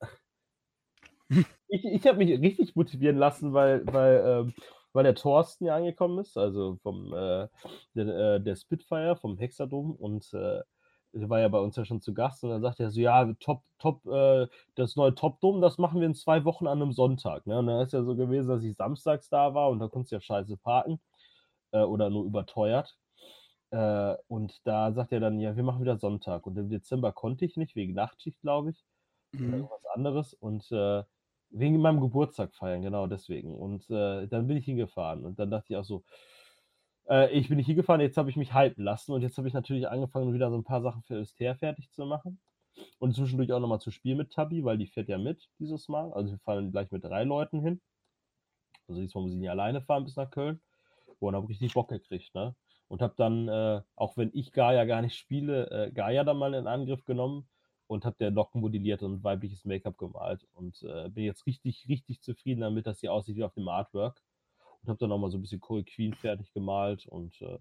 ich 1.68 1.84
ich 1.84 2.06
habe 2.06 2.18
mich 2.18 2.40
richtig 2.40 2.74
motivieren 2.74 3.16
lassen, 3.16 3.52
weil, 3.52 3.86
weil, 3.86 4.22
ähm, 4.26 4.54
weil 4.92 5.04
der 5.04 5.14
Thorsten 5.14 5.64
ja 5.66 5.76
angekommen 5.76 6.18
ist, 6.18 6.36
also 6.36 6.76
vom 6.82 7.12
äh, 7.12 7.48
der, 7.94 8.36
äh, 8.36 8.40
der 8.40 8.56
Spitfire 8.56 9.16
vom 9.16 9.38
Hexadom 9.38 9.92
und 9.94 10.32
äh, 10.34 10.62
der 11.12 11.28
war 11.30 11.40
ja 11.40 11.48
bei 11.48 11.58
uns 11.58 11.76
ja 11.76 11.84
schon 11.84 12.00
zu 12.00 12.12
Gast 12.14 12.44
und 12.44 12.50
dann 12.50 12.62
sagt 12.62 12.80
er 12.80 12.90
so, 12.90 13.00
ja, 13.00 13.32
top, 13.40 13.62
top, 13.78 14.06
äh, 14.06 14.46
das 14.74 14.94
neue 14.96 15.14
Top-Dom, 15.14 15.60
das 15.60 15.78
machen 15.78 16.00
wir 16.00 16.06
in 16.06 16.14
zwei 16.14 16.44
Wochen 16.44 16.66
an 16.66 16.82
einem 16.82 16.92
Sonntag. 16.92 17.46
Ne? 17.46 17.58
Und 17.58 17.66
dann 17.66 17.80
ist 17.82 17.92
ja 17.92 18.02
so 18.02 18.14
gewesen, 18.14 18.48
dass 18.48 18.62
ich 18.62 18.76
samstags 18.76 19.28
da 19.30 19.54
war 19.54 19.70
und 19.70 19.78
da 19.80 19.88
konntest 19.88 20.12
du 20.12 20.16
ja 20.16 20.20
scheiße 20.20 20.56
parken 20.58 21.00
äh, 21.72 21.80
oder 21.82 22.10
nur 22.10 22.24
überteuert. 22.26 22.98
Äh, 23.70 24.16
und 24.28 24.66
da 24.66 24.92
sagt 24.92 25.12
er 25.12 25.20
dann, 25.20 25.40
ja, 25.40 25.56
wir 25.56 25.62
machen 25.64 25.82
wieder 25.82 25.98
Sonntag. 25.98 26.46
Und 26.46 26.56
im 26.58 26.70
Dezember 26.70 27.12
konnte 27.12 27.44
ich 27.44 27.56
nicht, 27.56 27.76
wegen 27.76 27.94
Nachtschicht, 27.94 28.40
glaube 28.42 28.70
ich, 28.70 28.84
oder 29.46 29.48
Mhm. 29.48 29.54
irgendwas 29.58 29.84
anderes. 29.94 30.34
Und 30.34 30.70
äh, 30.72 31.04
wegen 31.50 31.80
meinem 31.80 32.00
Geburtstag 32.00 32.54
feiern, 32.54 32.82
genau 32.82 33.06
deswegen. 33.06 33.54
Und 33.54 33.88
äh, 33.90 34.26
dann 34.26 34.46
bin 34.46 34.56
ich 34.56 34.64
hingefahren. 34.64 35.24
Und 35.24 35.38
dann 35.38 35.50
dachte 35.50 35.72
ich 35.72 35.76
auch 35.76 35.84
so, 35.84 36.04
äh, 37.08 37.30
ich 37.32 37.48
bin 37.48 37.56
nicht 37.56 37.66
hingefahren, 37.66 38.00
jetzt 38.00 38.16
habe 38.16 38.30
ich 38.30 38.36
mich 38.36 38.54
hypen 38.54 38.84
lassen. 38.84 39.12
Und 39.12 39.22
jetzt 39.22 39.38
habe 39.38 39.48
ich 39.48 39.54
natürlich 39.54 39.88
angefangen, 39.88 40.34
wieder 40.34 40.50
so 40.50 40.56
ein 40.56 40.64
paar 40.64 40.82
Sachen 40.82 41.02
für 41.02 41.16
Öster 41.16 41.54
fertig 41.56 41.90
zu 41.90 42.04
machen. 42.06 42.40
Und 42.98 43.14
zwischendurch 43.14 43.52
auch 43.52 43.60
nochmal 43.60 43.80
zu 43.80 43.90
spielen 43.90 44.18
mit 44.18 44.32
Tabi, 44.32 44.64
weil 44.64 44.78
die 44.78 44.86
fährt 44.86 45.08
ja 45.08 45.18
mit 45.18 45.48
dieses 45.58 45.88
Mal. 45.88 46.12
Also 46.12 46.32
wir 46.32 46.38
fahren 46.38 46.70
gleich 46.70 46.90
mit 46.90 47.04
drei 47.04 47.24
Leuten 47.24 47.60
hin. 47.60 47.80
Also 48.86 49.00
diesmal 49.00 49.24
muss 49.24 49.32
ich 49.32 49.38
nicht 49.38 49.50
alleine 49.50 49.82
fahren 49.82 50.04
bis 50.04 50.16
nach 50.16 50.30
Köln. 50.30 50.60
Boah, 51.20 51.28
und 51.28 51.36
habe 51.36 51.48
richtig 51.48 51.74
Bock 51.74 51.88
gekriegt, 51.88 52.34
ne? 52.34 52.54
Und 52.86 53.02
habe 53.02 53.14
dann, 53.16 53.48
äh, 53.48 53.82
auch 53.96 54.16
wenn 54.16 54.30
ich 54.32 54.52
Gaia 54.52 54.84
gar 54.84 55.02
nicht 55.02 55.16
spiele, 55.16 55.70
äh, 55.70 55.90
Gaia 55.92 56.24
dann 56.24 56.38
mal 56.38 56.54
in 56.54 56.66
Angriff 56.66 57.04
genommen 57.04 57.48
und 57.88 58.04
habe 58.04 58.16
der 58.20 58.30
Locken 58.30 58.60
modelliert 58.60 59.02
und 59.02 59.24
weibliches 59.24 59.64
Make-up 59.64 59.96
gemalt. 59.96 60.46
Und 60.54 60.82
äh, 60.82 61.08
bin 61.08 61.24
jetzt 61.24 61.46
richtig, 61.46 61.86
richtig 61.88 62.20
zufrieden 62.20 62.60
damit, 62.60 62.86
dass 62.86 63.00
sie 63.00 63.08
aussieht 63.08 63.36
wie 63.36 63.44
auf 63.44 63.54
dem 63.54 63.66
Artwork. 63.66 64.22
Und 64.82 64.90
habe 64.90 64.98
dann 64.98 65.10
auch 65.10 65.18
mal 65.18 65.30
so 65.30 65.38
ein 65.38 65.40
bisschen 65.40 65.60
Chloe 65.60 65.82
Queen 65.82 66.14
fertig 66.14 66.52
gemalt 66.52 67.06
und 67.06 67.40
äh, 67.42 67.58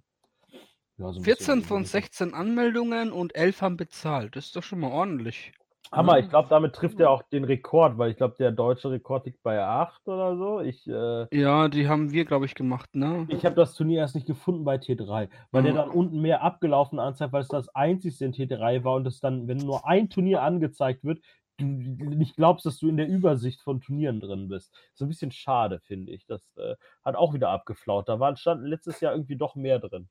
ja, 0.98 1.12
so 1.12 1.20
ein 1.20 1.24
14 1.24 1.26
bisschen. 1.26 1.64
von 1.64 1.86
16 1.86 2.34
Anmeldungen 2.34 3.12
und 3.12 3.36
11 3.36 3.62
haben 3.62 3.78
bezahlt. 3.78 4.36
Das 4.36 4.48
ist 4.48 4.56
doch 4.56 4.64
schon 4.64 4.82
mal 4.82 4.92
ordentlich. 4.92 5.54
Hammer, 5.92 6.20
ich 6.20 6.30
glaube, 6.30 6.50
damit 6.50 6.74
trifft 6.76 7.00
er 7.00 7.10
auch 7.10 7.24
den 7.24 7.44
Rekord, 7.44 7.98
weil 7.98 8.12
ich 8.12 8.18
glaube, 8.18 8.36
der 8.38 8.52
deutsche 8.52 8.92
Rekord 8.92 9.26
liegt 9.26 9.42
bei 9.42 9.64
8 9.64 10.08
oder 10.08 10.38
so. 10.38 10.60
Ich, 10.60 10.88
äh, 10.88 11.28
Ja, 11.32 11.70
die 11.70 11.88
haben 11.88 12.12
wir, 12.12 12.26
glaube 12.26 12.46
ich, 12.46 12.56
gemacht, 12.56 12.94
ne? 12.94 13.26
Ich 13.30 13.46
habe 13.46 13.56
das 13.56 13.74
Turnier 13.74 14.00
erst 14.00 14.16
nicht 14.16 14.28
gefunden 14.28 14.64
bei 14.66 14.78
T3, 14.78 15.30
weil 15.52 15.64
der 15.64 15.74
Ja. 15.74 15.84
dann 15.84 15.92
unten 15.92 16.22
mehr 16.22 16.44
abgelaufen 16.44 17.00
anzeigt, 17.00 17.32
weil 17.34 17.42
es 17.42 17.48
das 17.48 17.70
einzigste 17.70 18.26
in 18.26 18.34
T3 18.34 18.84
war 18.84 18.96
und 18.96 19.08
es 19.08 19.20
dann, 19.20 19.48
wenn 19.48 19.58
nur 19.58 19.88
ein 19.88 20.10
Turnier 20.10 20.42
angezeigt 20.42 21.04
wird, 21.04 21.22
du 21.58 21.66
nicht 21.66 22.36
glaubst, 22.36 22.66
dass 22.66 22.78
du 22.78 22.88
in 22.88 22.98
der 22.98 23.08
Übersicht 23.08 23.62
von 23.62 23.82
Turnieren 23.82 24.20
drin 24.20 24.48
bist. 24.48 24.76
So 24.94 25.06
ein 25.06 25.08
bisschen 25.08 25.32
schade, 25.32 25.80
finde 25.80 26.12
ich. 26.12 26.26
Das 26.28 26.56
äh, 26.58 26.76
hat 27.04 27.16
auch 27.16 27.34
wieder 27.34 27.50
abgeflaut. 27.50 28.08
Da 28.10 28.20
waren, 28.20 28.36
standen 28.38 28.66
letztes 28.68 29.00
Jahr 29.00 29.14
irgendwie 29.14 29.38
doch 29.38 29.56
mehr 29.56 29.80
drin. 29.80 30.08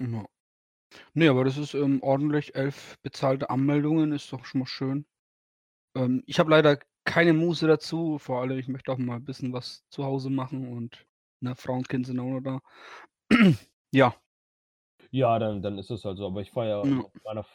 Ja. 0.00 0.24
Nee, 1.14 1.28
aber 1.28 1.44
das 1.44 1.56
ist 1.58 1.74
ähm, 1.74 2.02
ordentlich. 2.02 2.54
Elf 2.54 2.98
bezahlte 3.02 3.50
Anmeldungen 3.50 4.12
ist 4.12 4.32
doch 4.32 4.44
schon 4.44 4.60
mal 4.60 4.66
schön. 4.66 5.06
Ähm, 5.96 6.22
ich 6.26 6.38
habe 6.40 6.50
leider 6.50 6.78
keine 7.04 7.32
Muße 7.34 7.66
dazu. 7.68 8.18
Vor 8.18 8.42
allem, 8.42 8.58
ich 8.58 8.68
möchte 8.68 8.92
auch 8.92 8.98
mal 8.98 9.16
ein 9.16 9.24
bisschen 9.24 9.52
was 9.52 9.84
zu 9.90 10.04
Hause 10.04 10.30
machen 10.30 10.68
und 10.72 11.06
ne, 11.40 11.56
Frau 11.56 11.74
und 11.74 11.88
Kind 11.88 12.06
sind 12.06 12.20
auch 12.20 12.30
noch 12.30 12.42
da. 12.42 12.60
ja, 13.92 14.16
Ja, 15.10 15.38
dann, 15.38 15.62
dann 15.62 15.78
ist 15.78 15.90
es 15.90 16.04
halt 16.04 16.18
so. 16.18 16.26
Aber 16.26 16.40
ich 16.40 16.50
fahre 16.50 16.68
ja 16.68 16.84
Ja. 16.84 17.04
mit, 17.12 17.24
meiner, 17.24 17.46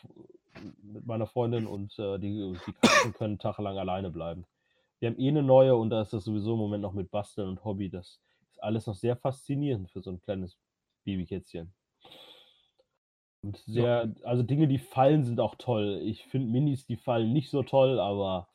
mit 0.81 1.05
meiner 1.05 1.27
Freundin 1.27 1.67
und 1.67 1.97
äh, 1.99 2.17
die, 2.19 2.59
die 2.65 2.73
Katzen 2.73 3.13
können 3.13 3.37
tagelang 3.39 3.77
alleine 3.77 4.09
bleiben. 4.11 4.45
Wir 4.99 5.09
haben 5.09 5.19
eh 5.19 5.29
eine 5.29 5.43
neue 5.43 5.75
und 5.75 5.89
da 5.89 6.01
ist 6.01 6.13
das 6.13 6.25
sowieso 6.25 6.53
im 6.53 6.59
Moment 6.59 6.81
noch 6.83 6.93
mit 6.93 7.11
Basteln 7.11 7.49
und 7.49 7.63
Hobby. 7.65 7.89
Das 7.89 8.21
ist 8.51 8.61
alles 8.63 8.87
noch 8.87 8.95
sehr 8.95 9.15
faszinierend 9.17 9.89
für 9.91 10.01
so 10.01 10.11
ein 10.11 10.21
kleines 10.21 10.57
Babykätzchen. 11.05 11.73
Und 13.41 13.57
sehr, 13.57 14.13
also 14.23 14.43
Dinge, 14.43 14.67
die 14.67 14.79
fallen, 14.79 15.23
sind 15.23 15.39
auch 15.39 15.55
toll. 15.55 15.99
Ich 16.03 16.25
finde 16.25 16.51
Minis, 16.51 16.85
die 16.85 16.97
fallen 16.97 17.31
nicht 17.31 17.49
so 17.49 17.63
toll, 17.63 17.99
aber 17.99 18.49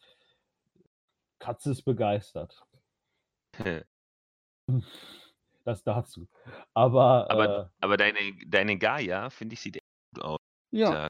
Katze 1.38 1.70
ist 1.70 1.82
begeistert. 1.84 2.64
Das 5.64 5.82
dazu. 5.82 6.28
Aber, 6.74 7.30
Aber, 7.30 7.58
äh, 7.60 7.66
aber 7.80 7.96
deine, 7.96 8.18
deine 8.46 8.76
Gaia, 8.76 9.30
finde 9.30 9.54
ich, 9.54 9.60
sieht 9.60 9.76
echt 9.76 9.84
gut 10.14 10.24
aus. 10.24 10.38
ja. 10.72 10.92
Ja. 10.92 11.08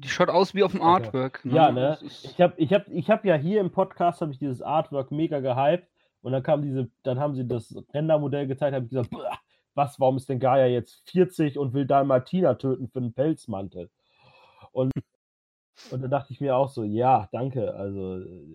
Die 0.00 0.08
schaut 0.08 0.28
aus 0.28 0.54
wie 0.54 0.62
auf 0.62 0.70
dem 0.70 0.80
Okay. 0.80 0.90
Artwork. 1.06 1.40
Ja, 1.44 1.72
ne? 1.72 1.80
Das 1.80 2.02
ist- 2.02 2.24
Ich 2.26 2.40
habe 2.40 2.54
ich 2.56 2.72
hab, 2.72 2.86
ich 2.86 3.10
hab 3.10 3.24
ja 3.24 3.34
hier 3.34 3.60
im 3.60 3.72
Podcast 3.72 4.20
habe 4.20 4.30
ich 4.30 4.38
dieses 4.38 4.62
Artwork 4.62 5.10
mega 5.10 5.40
gehypt 5.40 5.88
und 6.22 6.30
dann 6.30 6.44
kam 6.44 6.62
diese, 6.62 6.88
dann 7.02 7.18
haben 7.18 7.34
sie 7.34 7.44
das 7.48 7.74
Rendermodell 7.92 8.46
gezeigt, 8.46 8.76
habe 8.76 8.84
ich 8.84 8.90
gesagt, 8.90 9.10
"Boah, 9.10 9.36
was, 9.78 10.00
warum 10.00 10.18
ist 10.18 10.28
denn 10.30 10.40
Gaia 10.40 10.66
jetzt 10.68 11.10
40 11.10 11.58
und 11.58 11.74
will 11.74 11.86
Dalmatina 11.86 12.56
töten 12.56 12.88
für 12.90 13.00
einen 13.00 13.14
Pelzmantel? 13.14 13.90
Und, 14.72 14.92
und 15.88 16.02
dann 16.02 16.10
dachte 16.10 16.32
ich 16.32 16.40
mir 16.40 16.56
auch 16.56 16.68
so, 16.68 16.84
ja, 16.84 17.28
danke, 17.32 17.74
also 17.74 18.00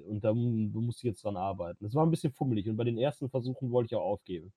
und 0.08 0.22
da 0.24 0.34
mu- 0.34 0.70
muss 0.82 0.98
ich 0.98 1.04
jetzt 1.04 1.24
dran 1.24 1.38
arbeiten. 1.38 1.84
Das 1.84 1.96
war 1.96 2.06
ein 2.06 2.12
bisschen 2.12 2.34
fummelig 2.34 2.70
und 2.70 2.78
bei 2.78 2.84
den 2.84 2.98
ersten 2.98 3.30
Versuchen 3.30 3.72
wollte 3.72 3.88
ich 3.88 3.96
auch 3.96 4.06
aufgeben. 4.06 4.54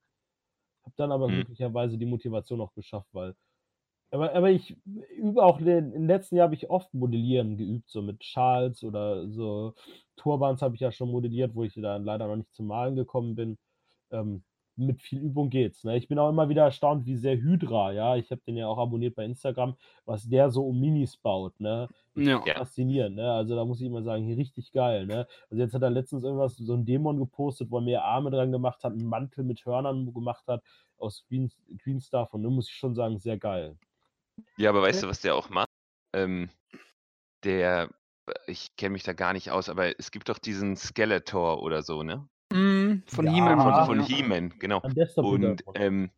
Habe 0.85 0.95
dann 0.97 1.13
aber 1.13 1.29
Hm. 1.29 1.33
glücklicherweise 1.33 1.99
die 1.99 2.07
Motivation 2.07 2.59
noch 2.59 2.75
geschafft, 2.75 3.09
weil 3.13 3.35
aber, 4.13 4.35
aber 4.35 4.51
ich 4.51 4.77
übe 5.19 5.43
auch 5.45 5.59
den, 5.61 5.93
im 5.93 6.07
letzten 6.07 6.37
Jahr 6.37 6.45
habe 6.47 6.55
ich 6.55 6.71
oft 6.71 6.95
Modellieren 6.95 7.57
geübt, 7.59 7.91
so 7.91 8.03
mit 8.03 8.25
Schals 8.25 8.85
oder 8.85 9.29
so 9.31 9.75
Turbans 10.17 10.63
habe 10.63 10.75
ich 10.77 10.81
ja 10.83 10.93
schon 10.93 11.11
modelliert, 11.11 11.55
wo 11.55 11.65
ich 11.65 11.75
dann 11.75 12.05
leider 12.05 12.27
noch 12.29 12.37
nicht 12.37 12.55
zum 12.55 12.67
Malen 12.69 12.97
gekommen 12.97 13.35
bin. 13.37 13.59
Ähm, 14.13 14.45
mit 14.77 15.01
viel 15.01 15.21
Übung 15.21 15.51
geht's. 15.51 15.85
Ne? 15.85 15.97
Ich 15.97 16.09
bin 16.09 16.19
auch 16.19 16.29
immer 16.29 16.49
wieder 16.49 16.65
erstaunt, 16.65 17.07
wie 17.07 17.17
sehr 17.17 17.37
Hydra, 17.37 17.93
ja, 17.93 18.17
ich 18.17 18.31
habe 18.31 18.43
den 18.47 18.57
ja 18.57 18.67
auch 18.67 18.79
abonniert 18.79 19.15
bei 19.15 19.25
Instagram, 19.25 19.77
was 20.05 20.29
der 20.29 20.51
so 20.51 20.67
um 20.67 20.79
Minis 20.81 21.17
baut, 21.17 21.59
ne? 21.61 21.89
ja. 22.15 22.43
Ja. 22.45 22.55
Faszinierend, 22.59 23.17
ne? 23.17 23.33
Also 23.33 23.57
da 23.57 23.65
muss 23.65 23.81
ich 23.81 23.87
immer 23.87 24.03
sagen, 24.03 24.25
hier 24.25 24.37
richtig 24.37 24.73
geil, 24.73 25.07
ne? 25.07 25.27
Also 25.51 25.63
jetzt 25.63 25.75
hat 25.75 25.83
er 25.83 25.91
letztens 25.91 26.25
irgendwas, 26.25 26.57
so 26.57 26.75
ein 26.75 26.85
Dämon 26.85 27.19
gepostet, 27.19 27.71
wo 27.71 27.79
er 27.79 27.83
mehr 27.83 28.05
Arme 28.05 28.31
dran 28.31 28.53
gemacht 28.53 28.85
hat, 28.85 28.93
einen 28.93 29.07
Mantel 29.07 29.45
mit 29.45 29.65
Hörnern 29.65 30.13
gemacht 30.13 30.47
hat, 30.47 30.63
aus 30.99 31.25
Queen, 31.29 31.51
Queen 31.83 32.01
Stuff 32.01 32.33
und 32.35 32.43
da 32.43 32.51
muss 32.51 32.69
ich 32.69 32.75
schon 32.75 32.95
sagen, 32.95 33.19
sehr 33.19 33.39
geil. 33.39 33.77
Ja, 34.57 34.71
aber 34.71 34.83
weißt 34.83 35.03
du, 35.03 35.09
was 35.09 35.21
der 35.21 35.35
auch 35.35 35.49
macht? 35.49 35.69
Ähm, 36.15 36.51
der, 37.45 37.91
ich 38.47 38.77
kenne 38.77 38.93
mich 38.93 39.03
da 39.03 39.13
gar 39.13 39.33
nicht 39.33 39.51
aus, 39.51 39.69
aber 39.69 39.99
es 39.99 40.11
gibt 40.11 40.29
doch 40.29 40.39
diesen 40.39 40.77
Skeletor 40.77 41.63
oder 41.63 41.83
so, 41.83 42.03
ne? 42.03 42.29
Mm, 42.53 43.03
von 43.07 43.27
Ja. 43.27 43.33
He-Man. 43.33 43.61
Von, 43.61 43.87
von. 43.87 44.03
He-Man, 44.03 44.59
genau. 44.59 44.83
Und 45.17 45.63
ähm, 45.75 46.11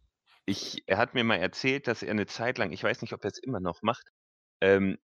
ich, 0.47 0.82
er 0.87 0.99
hat 0.99 1.14
mir 1.14 1.25
mal 1.25 1.37
erzählt, 1.37 1.87
dass 1.87 2.02
er 2.02 2.11
eine 2.11 2.26
Zeit 2.26 2.58
lang, 2.58 2.73
ich 2.73 2.82
weiß 2.82 3.02
nicht, 3.02 3.12
ob 3.12 3.25
er 3.25 3.30
es 3.30 3.38
immer 3.38 3.61
noch 3.61 3.82
macht, 3.82 4.08
ähm, 4.61 4.99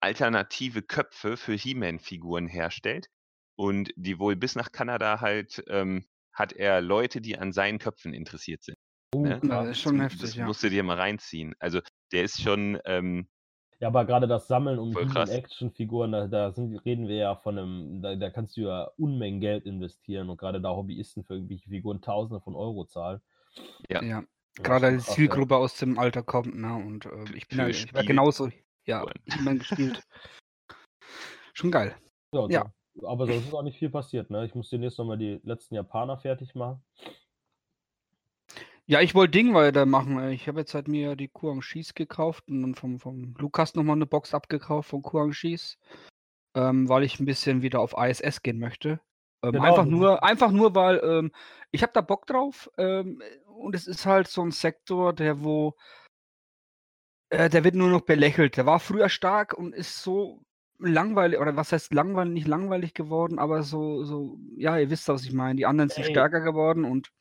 alternative 0.00 0.82
Köpfe 0.82 1.36
für 1.36 1.54
He-Man-Figuren 1.54 2.48
herstellt. 2.48 3.06
Und 3.56 3.92
die 3.96 4.18
wohl 4.18 4.36
bis 4.36 4.54
nach 4.56 4.72
Kanada 4.72 5.20
halt 5.20 5.62
ähm, 5.68 6.06
hat 6.32 6.54
er 6.54 6.80
Leute, 6.80 7.20
die 7.20 7.36
an 7.38 7.52
seinen 7.52 7.78
Köpfen 7.78 8.14
interessiert 8.14 8.62
sind. 8.62 8.78
Oh, 9.14 9.22
ne? 9.22 9.40
Das 9.42 9.68
ist 9.68 9.80
schon 9.80 9.98
Das 9.98 10.12
heftig, 10.12 10.36
ja. 10.36 10.46
musst 10.46 10.62
du 10.62 10.70
dir 10.70 10.82
mal 10.82 10.96
reinziehen. 10.96 11.54
Also 11.58 11.80
der 12.12 12.24
ist 12.24 12.40
schon, 12.40 12.78
ähm, 12.86 13.28
Ja, 13.80 13.88
aber 13.88 14.04
gerade 14.04 14.28
das 14.28 14.46
Sammeln 14.46 14.78
um 14.78 14.92
Voll 14.92 15.06
krass. 15.06 15.30
Actionfiguren, 15.30 16.12
da, 16.12 16.26
da 16.26 16.52
sind, 16.52 16.76
reden 16.84 17.08
wir 17.08 17.16
ja 17.16 17.34
von 17.34 17.58
einem, 17.58 18.02
da, 18.02 18.14
da 18.14 18.28
kannst 18.28 18.56
du 18.58 18.62
ja 18.62 18.90
Unmengen 18.98 19.40
Geld 19.40 19.64
investieren 19.64 20.28
und 20.28 20.36
gerade 20.36 20.60
da 20.60 20.68
Hobbyisten 20.68 21.24
für 21.24 21.34
irgendwelche 21.34 21.70
Figuren 21.70 22.02
Tausende 22.02 22.42
von 22.42 22.54
Euro 22.54 22.84
zahlen. 22.84 23.20
Ja. 23.88 24.02
Ja. 24.02 24.22
Gerade 24.62 24.92
ja. 24.92 24.98
Zielgruppe 24.98 25.56
aus 25.56 25.78
dem 25.78 25.98
Alter 25.98 26.22
kommt, 26.22 26.56
ne? 26.56 26.74
Und 26.74 27.06
äh, 27.06 27.24
ich 27.34 27.48
bin 27.48 27.58
ja, 27.58 27.68
ich 27.68 27.92
war 27.94 28.04
genauso. 28.04 28.50
Ja. 28.84 29.06
He-Man 29.32 29.60
gespielt. 29.60 30.02
Schon 31.54 31.70
geil. 31.70 31.96
Ja, 32.34 32.46
Ja. 32.48 32.72
So, 32.94 33.06
aber 33.08 33.26
sonst 33.26 33.46
ist 33.46 33.54
auch 33.54 33.62
nicht 33.62 33.78
viel 33.78 33.88
passiert, 33.90 34.30
ne? 34.30 34.44
Ich 34.44 34.54
muss 34.54 34.68
demnächst 34.68 34.98
nochmal 34.98 35.16
die 35.16 35.40
letzten 35.44 35.76
Japaner 35.76 36.18
fertig 36.18 36.54
machen. 36.54 36.82
Ja, 38.90 39.00
ich 39.00 39.14
wollte 39.14 39.38
Ding 39.38 39.54
weitermachen. 39.54 40.18
ey. 40.18 40.34
Ich 40.34 40.48
habe 40.48 40.58
jetzt 40.58 40.74
halt 40.74 40.88
mir 40.88 41.14
die 41.14 41.28
Kuang 41.28 41.62
Shis 41.62 41.94
gekauft 41.94 42.48
und 42.48 42.60
dann 42.60 42.74
vom, 42.74 42.98
vom 42.98 43.36
Lukas 43.38 43.76
nochmal 43.76 43.94
eine 43.94 44.04
Box 44.04 44.34
abgekauft 44.34 44.90
von 44.90 45.00
Kuang 45.00 45.32
Shis, 45.32 45.78
ähm, 46.56 46.88
weil 46.88 47.04
ich 47.04 47.20
ein 47.20 47.24
bisschen 47.24 47.62
wieder 47.62 47.78
auf 47.78 47.94
ISS 47.96 48.42
gehen 48.42 48.58
möchte. 48.58 49.00
Ähm, 49.44 49.52
Genau, 49.52 49.62
einfach 49.62 49.84
nur, 49.84 50.24
einfach 50.24 50.50
nur, 50.50 50.74
weil 50.74 51.00
ähm, 51.04 51.30
ich 51.70 51.84
habe 51.84 51.92
da 51.92 52.00
Bock 52.00 52.26
drauf 52.26 52.68
ähm, 52.78 53.22
und 53.46 53.76
es 53.76 53.86
ist 53.86 54.06
halt 54.06 54.26
so 54.26 54.42
ein 54.42 54.50
Sektor, 54.50 55.12
der 55.12 55.44
wo 55.44 55.76
äh, 57.28 57.48
der 57.48 57.62
wird 57.62 57.76
nur 57.76 57.90
noch 57.90 58.00
belächelt. 58.00 58.56
Der 58.56 58.66
war 58.66 58.80
früher 58.80 59.08
stark 59.08 59.54
und 59.54 59.72
ist 59.72 60.02
so 60.02 60.42
langweilig 60.80 61.38
oder 61.38 61.54
was 61.54 61.70
heißt 61.70 61.94
langweilig, 61.94 62.32
nicht 62.32 62.48
langweilig 62.48 62.94
geworden, 62.94 63.38
aber 63.38 63.62
so 63.62 64.02
so 64.02 64.36
ja, 64.56 64.76
ihr 64.76 64.90
wisst, 64.90 65.06
was 65.06 65.22
ich 65.22 65.32
meine. 65.32 65.54
Die 65.54 65.66
anderen 65.66 65.90
sind 65.90 66.06
Ey. 66.06 66.10
stärker 66.10 66.40
geworden 66.40 66.84
und 66.84 67.12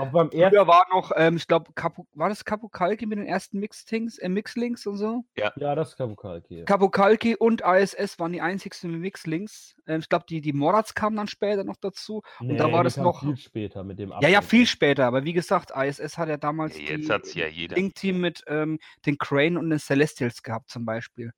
Aber 0.00 0.10
beim 0.10 0.30
ersten, 0.30 0.54
Früher 0.56 0.66
war 0.66 0.86
noch, 0.90 1.12
ähm, 1.14 1.36
ich 1.36 1.46
glaube, 1.46 1.70
war 2.14 2.28
das 2.28 2.44
Kapukalki 2.44 3.06
mit 3.06 3.18
den 3.18 3.26
ersten 3.26 3.58
Mixtings, 3.60 4.18
äh, 4.18 4.28
Mixlinks 4.28 4.86
und 4.86 4.96
so? 4.96 5.24
ja, 5.36 5.50
das 5.74 5.90
ist 5.90 5.96
Kabukalki. 5.96 6.64
Kapukalki 6.64 7.36
und 7.36 7.60
ISS 7.62 8.18
waren 8.18 8.32
die 8.32 8.40
einzigsten 8.40 8.90
mit 8.90 9.00
Mixlinks. 9.00 9.74
Ähm, 9.86 10.00
ich 10.00 10.08
glaube, 10.08 10.24
die, 10.28 10.40
die 10.40 10.52
Morats 10.52 10.94
kamen 10.94 11.16
dann 11.16 11.28
später 11.28 11.64
noch 11.64 11.76
dazu. 11.76 12.22
Nee, 12.40 12.56
da 12.56 12.72
war 12.72 12.82
das 12.84 12.96
noch- 12.96 13.20
viel 13.20 13.36
später 13.36 13.84
mit 13.84 13.98
dem 13.98 14.10
Ja, 14.10 14.28
ja, 14.28 14.38
Update. 14.38 14.44
viel 14.50 14.66
später. 14.66 15.06
Aber 15.06 15.24
wie 15.24 15.32
gesagt, 15.34 15.70
ISS 15.76 16.16
hat 16.18 16.28
ja 16.28 16.36
damals 16.36 16.78
Jetzt 16.78 17.08
die, 17.08 17.12
hat's 17.12 17.34
ja 17.34 17.46
jeder. 17.46 17.76
Link-Team 17.76 18.20
mit 18.20 18.42
ähm, 18.46 18.78
den 19.06 19.18
Crane 19.18 19.56
und 19.58 19.70
den 19.70 19.78
Celestials 19.78 20.42
gehabt 20.42 20.70
zum 20.70 20.84
Beispiel. 20.86 21.32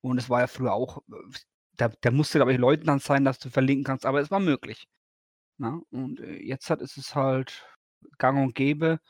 Und 0.00 0.18
es 0.18 0.30
war 0.30 0.40
ja 0.40 0.46
früher 0.46 0.72
auch, 0.72 0.98
äh, 1.12 1.12
da, 1.76 1.90
da 2.00 2.10
musste, 2.10 2.38
glaube 2.38 2.52
ich, 2.52 2.58
Leutnant 2.58 3.02
sein, 3.02 3.24
dass 3.24 3.38
du 3.38 3.50
verlinken 3.50 3.84
kannst, 3.84 4.06
aber 4.06 4.20
es 4.20 4.30
war 4.30 4.40
möglich. 4.40 4.86
Na? 5.58 5.80
Und 5.90 6.20
äh, 6.20 6.36
jetzt 6.42 6.70
hat, 6.70 6.80
ist 6.80 6.96
es 6.96 7.14
halt 7.14 7.66
gang 8.18 8.42
und 8.42 8.54
gäbe. 8.54 9.00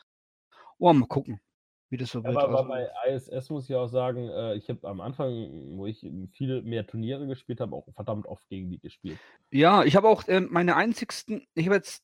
Oh, 0.77 0.93
mal 0.93 1.07
gucken, 1.07 1.41
wie 1.89 1.97
das 1.97 2.11
so 2.11 2.23
wird. 2.23 2.37
Aber, 2.37 2.61
aber 2.61 2.75
Also, 2.75 3.29
bei 3.33 3.37
ISS 3.39 3.49
muss 3.49 3.69
ich 3.69 3.75
auch 3.75 3.87
sagen, 3.87 4.29
äh, 4.29 4.55
ich 4.55 4.69
habe 4.69 4.87
am 4.87 5.01
Anfang, 5.01 5.77
wo 5.77 5.85
ich 5.85 5.99
viel 6.31 6.61
mehr 6.61 6.87
Turniere 6.87 7.27
gespielt 7.27 7.59
habe, 7.59 7.75
auch 7.75 7.87
verdammt 7.93 8.25
oft 8.27 8.47
gegen 8.49 8.69
die 8.69 8.79
gespielt. 8.79 9.19
ja, 9.51 9.83
ich 9.83 9.95
habe 9.95 10.07
auch 10.07 10.23
ähm, 10.27 10.47
meine 10.51 10.75
einzigsten, 10.75 11.47
ich 11.53 11.65
habe 11.65 11.75
jetzt, 11.75 12.03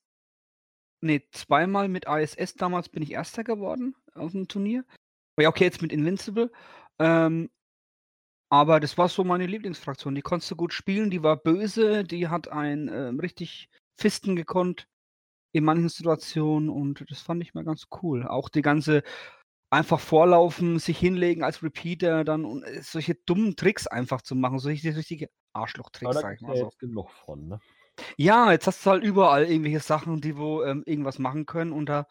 nee, 1.02 1.22
zweimal 1.32 1.88
mit 1.88 2.06
ISS 2.06 2.56
damals 2.56 2.90
bin 2.90 3.04
ich 3.04 3.12
Erster 3.12 3.44
geworden 3.44 3.96
auf 4.14 4.32
dem 4.32 4.48
Turnier. 4.48 4.84
Aber 5.36 5.44
ja, 5.44 5.50
okay, 5.50 5.66
jetzt 5.66 5.82
mit 5.82 5.92
Invincible. 5.92 6.52
Ähm, 7.00 7.50
aber 8.50 8.80
das 8.80 8.98
war 8.98 9.10
so 9.10 9.24
meine 9.24 9.48
Lieblingsfraktion. 9.48 10.16
Die 10.16 10.22
konntest 10.22 10.52
du 10.52 10.56
gut 10.56 10.74
spielen, 10.74 11.10
die 11.10 11.24
war 11.24 11.36
böse, 11.36 12.04
die 12.04 12.28
hat 12.28 12.48
ein 12.48 12.90
ähm, 12.94 13.20
richtig 13.20 13.70
Fisten 13.98 14.36
gekonnt 14.36 14.88
in 15.56 15.64
manchen 15.64 15.88
Situationen 15.88 16.70
und 16.70 17.06
das 17.10 17.22
fand 17.22 17.42
ich 17.42 17.54
mal 17.54 17.64
ganz 17.64 17.86
cool. 18.02 18.28
Auch 18.28 18.50
die 18.50 18.62
ganze 18.62 19.04
einfach 19.70 20.02
vorlaufen, 20.02 20.80
sich 20.80 21.00
hinlegen 21.00 21.44
als 21.44 21.64
Repeater 21.64 22.26
dann 22.26 22.44
und 22.44 22.64
äh, 22.64 22.82
solche 22.82 23.16
dummen 23.16 23.56
Tricks 23.56 23.88
einfach 23.88 24.22
zu 24.22 24.36
machen, 24.36 24.60
solche 24.60 24.94
richtige 24.94 25.30
Arschloch-Tricks, 25.54 26.20
sag 26.20 26.36
ich 26.36 26.42
mal 26.42 26.56
ja 26.56 26.60
so. 26.60 26.66
jetzt 26.66 26.80
genug 26.80 27.10
von, 27.10 27.48
ne? 27.48 27.60
Ja, 28.18 28.52
jetzt 28.52 28.68
hast 28.68 28.86
du 28.86 28.90
halt 28.90 29.04
überall 29.06 29.46
irgendwelche 29.46 29.80
Sachen, 29.80 30.20
die 30.20 30.36
wo 30.36 30.62
ähm, 30.62 30.84
irgendwas 30.86 31.20
machen 31.20 31.46
können 31.46 31.72
und 31.72 31.88
da 31.88 32.06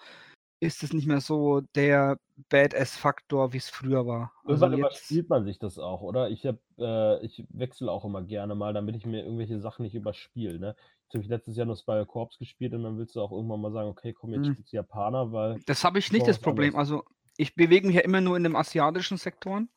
ist 0.60 0.82
es 0.82 0.94
nicht 0.94 1.06
mehr 1.06 1.20
so 1.20 1.60
der 1.74 2.16
Badass-Faktor, 2.48 3.52
wie 3.52 3.58
es 3.58 3.68
früher 3.68 4.06
war. 4.06 4.32
Also 4.44 4.64
Irgendwann 4.64 4.72
jetzt, 4.72 4.78
überspielt 4.78 5.28
man 5.28 5.44
sich 5.44 5.58
das 5.58 5.78
auch, 5.78 6.00
oder? 6.00 6.30
Ich 6.30 6.46
äh, 6.46 7.24
ich 7.26 7.44
wechsle 7.50 7.92
auch 7.92 8.06
immer 8.06 8.22
gerne 8.22 8.54
mal, 8.54 8.72
damit 8.72 8.96
ich 8.96 9.04
mir 9.04 9.22
irgendwelche 9.22 9.60
Sachen 9.60 9.82
nicht 9.82 9.94
überspiele, 9.94 10.58
ne? 10.58 10.76
Habe 11.12 11.22
ich 11.22 11.28
letztes 11.28 11.56
Jahr 11.56 11.66
nur 11.66 11.76
Spire 11.76 12.06
Corps 12.06 12.36
gespielt 12.38 12.72
und 12.74 12.82
dann 12.82 12.98
willst 12.98 13.14
du 13.14 13.20
auch 13.20 13.30
irgendwann 13.30 13.60
mal 13.60 13.70
sagen, 13.72 13.88
okay, 13.88 14.12
komm, 14.12 14.32
jetzt 14.32 14.46
Mhm. 14.48 14.52
spielst 14.54 14.72
du 14.72 14.76
Japaner, 14.76 15.30
weil 15.32 15.60
das 15.66 15.84
habe 15.84 15.98
ich 15.98 16.10
nicht 16.10 16.26
das 16.26 16.38
Problem. 16.40 16.70
anderes. 16.70 16.90
Also 16.90 17.04
ich 17.36 17.54
bewege 17.54 17.86
mich 17.86 17.96
ja 17.96 18.02
immer 18.02 18.20
nur 18.20 18.36
in 18.36 18.42
den 18.42 18.56
asiatischen 18.56 19.16
Sektoren. 19.16 19.68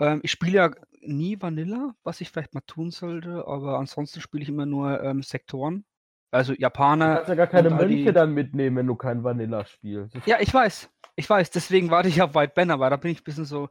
Ähm, 0.00 0.20
ich 0.22 0.30
spiele 0.32 0.52
ja 0.52 0.70
nie 1.00 1.40
Vanilla, 1.40 1.94
was 2.02 2.20
ich 2.20 2.30
vielleicht 2.30 2.54
mal 2.54 2.62
tun 2.66 2.90
sollte, 2.90 3.46
aber 3.46 3.78
ansonsten 3.78 4.20
spiele 4.20 4.42
ich 4.42 4.48
immer 4.48 4.66
nur 4.66 5.02
ähm, 5.02 5.22
Sektoren. 5.22 5.84
Also 6.32 6.54
du 6.54 6.60
Japaner. 6.60 7.16
kannst 7.16 7.28
ja 7.28 7.34
gar 7.34 7.46
keine 7.46 7.70
Mönche 7.70 7.96
die- 8.06 8.12
dann 8.12 8.32
mitnehmen, 8.32 8.76
wenn 8.76 8.86
du 8.86 8.96
kein 8.96 9.22
Vanilla 9.22 9.64
spielst. 9.64 10.16
Ja, 10.26 10.40
ich 10.40 10.52
weiß. 10.52 10.90
Ich 11.14 11.28
weiß. 11.28 11.50
Deswegen 11.50 11.90
warte 11.90 12.08
ich 12.08 12.22
auf 12.22 12.34
White 12.34 12.54
Banner, 12.56 12.80
weil 12.80 12.90
da 12.90 12.96
bin 12.96 13.10
ich 13.12 13.20
ein 13.20 13.24
bisschen 13.24 13.44
so, 13.44 13.68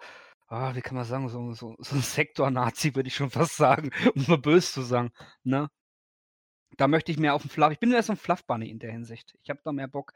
ah, 0.47 0.75
wie 0.75 0.81
kann 0.81 0.95
man 0.95 1.05
sagen, 1.05 1.27
so, 1.27 1.53
so, 1.53 1.75
so 1.79 1.95
ein 1.95 2.01
Sektor-Nazi, 2.01 2.95
würde 2.95 3.07
ich 3.07 3.15
schon 3.15 3.31
fast 3.31 3.57
sagen, 3.57 3.89
um 4.15 4.23
mal 4.27 4.37
böse 4.37 4.71
zu 4.71 4.81
sagen. 4.83 5.11
Ne? 5.43 5.69
Da 6.77 6.87
möchte 6.87 7.11
ich 7.11 7.19
mehr 7.19 7.33
auf 7.35 7.41
den 7.43 7.49
Fluff. 7.49 7.71
Ich 7.71 7.79
bin 7.79 7.89
mehr 7.89 8.03
so 8.03 8.13
ein 8.13 8.17
Fluff-Bunny 8.17 8.69
in 8.69 8.79
der 8.79 8.91
Hinsicht. 8.91 9.35
Ich 9.43 9.49
habe 9.49 9.59
da 9.63 9.71
mehr 9.71 9.87
Bock. 9.87 10.13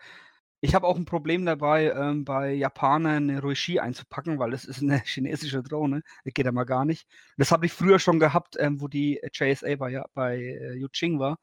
Ich 0.61 0.73
habe 0.73 0.87
auch 0.87 0.95
ein 0.95 1.05
Problem 1.05 1.45
dabei, 1.45 1.91
ähm, 1.91 2.23
bei 2.25 2.53
Japanern 2.53 3.29
eine 3.29 3.41
Roishi 3.41 3.79
einzupacken, 3.79 4.39
weil 4.39 4.51
das 4.51 4.65
ist 4.65 4.81
eine 4.81 4.99
chinesische 5.05 5.61
Drohne. 5.61 6.01
Das 6.23 6.33
geht 6.33 6.45
ja 6.45 6.51
mal 6.51 6.63
gar 6.63 6.85
nicht. 6.85 7.07
Das 7.37 7.51
habe 7.51 7.65
ich 7.65 7.73
früher 7.73 7.99
schon 7.99 8.19
gehabt, 8.19 8.55
ähm, 8.57 8.81
wo 8.81 8.87
die 8.87 9.19
JSA 9.33 9.75
bei, 9.75 9.89
Ja- 9.91 10.05
bei 10.13 10.37
äh, 10.37 10.73
Yuching 10.75 11.19
war. 11.19 11.37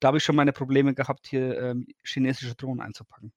Da 0.00 0.08
habe 0.08 0.18
ich 0.18 0.24
schon 0.24 0.36
meine 0.36 0.52
Probleme 0.52 0.94
gehabt, 0.94 1.26
hier 1.26 1.58
ähm, 1.60 1.86
chinesische 2.04 2.54
Drohnen 2.54 2.80
einzupacken. 2.80 3.32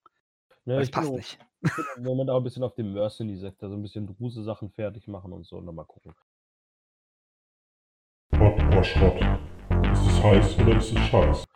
Ne, 0.66 0.80
das 0.80 0.90
passt 0.90 1.10
im- 1.10 1.16
nicht. 1.16 1.38
ich 1.64 1.76
bin 1.76 1.86
im 1.98 2.04
Moment 2.04 2.30
auch 2.30 2.38
ein 2.38 2.44
bisschen 2.44 2.64
auf 2.64 2.74
dem 2.76 2.94
Mercenary-Sektor, 2.94 3.70
so 3.70 3.76
ein 3.76 3.82
bisschen 3.82 4.08
Druse-Sachen 4.08 4.72
fertig 4.72 5.08
machen 5.08 5.32
und 5.34 5.46
so, 5.46 5.58
und 5.58 5.66
dann 5.66 5.76
mal 5.76 5.86
gucken. 5.86 6.14
Ist 8.82 8.96
es 10.20 10.24
heiß 10.24 10.60
oder 10.60 10.78
ist 10.78 10.92
es 10.92 11.00
scheiß? 11.08 11.48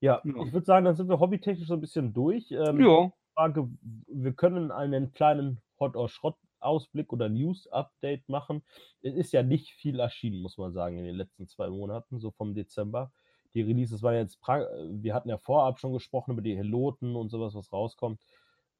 Ja, 0.00 0.20
ich 0.24 0.52
würde 0.52 0.66
sagen, 0.66 0.84
dann 0.84 0.96
sind 0.96 1.08
wir 1.08 1.18
hobbytechnisch 1.20 1.68
so 1.68 1.74
ein 1.74 1.80
bisschen 1.80 2.12
durch. 2.12 2.50
Ähm, 2.50 2.80
Ja. 2.80 3.10
Frage, 3.34 3.68
wir 4.06 4.32
können 4.32 4.70
einen 4.70 5.12
kleinen 5.12 5.60
Hot- 5.80 5.96
or 5.96 6.08
Schrott-Ausblick 6.08 7.12
oder 7.12 7.28
News-Update 7.28 8.28
machen. 8.28 8.62
Es 9.02 9.14
ist 9.14 9.32
ja 9.32 9.42
nicht 9.42 9.70
viel 9.72 9.98
erschienen, 9.98 10.40
muss 10.40 10.56
man 10.58 10.72
sagen, 10.72 10.98
in 10.98 11.04
den 11.04 11.16
letzten 11.16 11.48
zwei 11.48 11.68
Monaten, 11.68 12.20
so 12.20 12.30
vom 12.30 12.54
Dezember. 12.54 13.12
Die 13.54 13.62
Releases 13.62 14.02
waren 14.02 14.14
jetzt, 14.14 14.40
pra- 14.42 14.68
wir 14.90 15.14
hatten 15.14 15.28
ja 15.28 15.38
vorab 15.38 15.78
schon 15.80 15.92
gesprochen 15.92 16.32
über 16.32 16.42
die 16.42 16.56
Heloten 16.56 17.16
und 17.16 17.30
sowas, 17.30 17.54
was 17.54 17.72
rauskommt. 17.72 18.20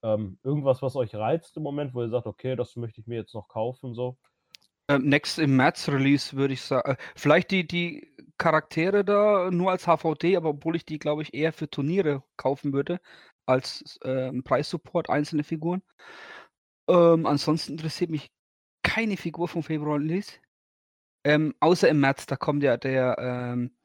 Ähm, 0.03 0.39
irgendwas, 0.43 0.83
was 0.83 0.95
euch 0.97 1.15
reizt 1.15 1.57
im 1.57 1.63
Moment, 1.63 1.95
wo 1.95 2.03
ihr 2.03 2.11
sagt, 2.11 2.27
okay, 2.27 2.55
das 2.57 2.77
möchte 2.77 3.01
ich 3.01 3.07
mir 3.07 3.17
jetzt 3.17 3.35
noch 3.35 3.49
kaufen, 3.49 3.95
so. 3.95 4.17
Ähm, 4.89 5.09
next 5.09 5.39
im 5.39 5.57
März 5.57 5.89
Release 5.89 6.37
würde 6.37 6.53
ich 6.55 6.61
sagen. 6.61 6.93
Äh, 6.93 6.97
vielleicht 7.17 7.51
die, 7.51 7.67
die 7.67 8.14
Charaktere 8.39 9.05
da 9.05 9.51
nur 9.51 9.71
als 9.71 9.87
HVD, 9.87 10.37
aber 10.37 10.51
obwohl 10.51 10.77
ich 10.77 10.85
die, 10.85 10.99
glaube 10.99 11.23
ich, 11.23 11.35
eher 11.35 11.53
für 11.53 11.71
Turniere 11.71 12.23
kaufen 12.37 12.73
würde, 12.73 13.01
als 13.47 13.99
äh, 14.03 14.33
Preissupport 14.43 15.11
einzelne 15.11 15.45
Figuren. 15.45 15.83
Ähm, 16.89 17.27
ansonsten 17.27 17.73
interessiert 17.73 18.11
mich 18.11 18.31
keine 18.83 19.17
Figur 19.17 19.49
vom 19.49 19.63
Februar 19.63 19.99
Release. 19.99 20.33
Ähm, 21.25 21.55
außer 21.61 21.89
im 21.89 22.01
März, 22.01 22.27
da 22.27 22.37
kommt 22.37 22.63
ja 22.63 22.77
der, 22.77 23.17
ähm, 23.19 23.77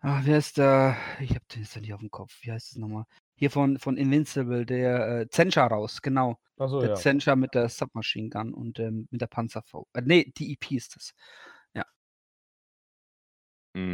ah, 0.00 0.20
wer 0.24 0.38
ist 0.38 0.58
der? 0.58 0.96
Ich 1.20 1.30
habe 1.30 1.44
den 1.52 1.62
jetzt 1.62 1.76
nicht 1.76 1.94
auf 1.94 2.00
dem 2.00 2.10
Kopf. 2.10 2.36
Wie 2.42 2.50
heißt 2.50 2.72
es 2.72 2.76
nochmal? 2.76 3.04
Hier 3.36 3.50
von, 3.50 3.78
von 3.78 3.96
Invincible, 3.96 4.66
der 4.66 5.20
äh, 5.20 5.28
Zensha 5.28 5.66
raus, 5.66 6.02
genau. 6.02 6.38
Achso, 6.58 6.80
Der 6.80 6.90
ja. 6.90 6.94
Zensha 6.94 7.36
mit 7.36 7.54
der 7.54 7.68
Submachine 7.68 8.28
Gun 8.28 8.52
und 8.52 8.78
ähm, 8.80 9.08
mit 9.10 9.20
der 9.20 9.28
Panzerfrau. 9.28 9.86
Äh, 9.94 10.02
nee, 10.04 10.32
die 10.36 10.52
EP 10.52 10.72
ist 10.72 10.96
das. 10.96 11.14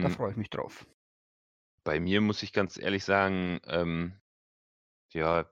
Da 0.00 0.08
Mm, 0.08 0.16
freue 0.16 0.30
ich 0.30 0.38
mich 0.38 0.48
drauf. 0.48 0.86
Bei 1.84 2.00
mir 2.00 2.20
muss 2.20 2.42
ich 2.42 2.52
ganz 2.52 2.76
ehrlich 2.78 3.04
sagen, 3.04 3.60
ähm, 3.66 4.20
ja, 5.14 5.50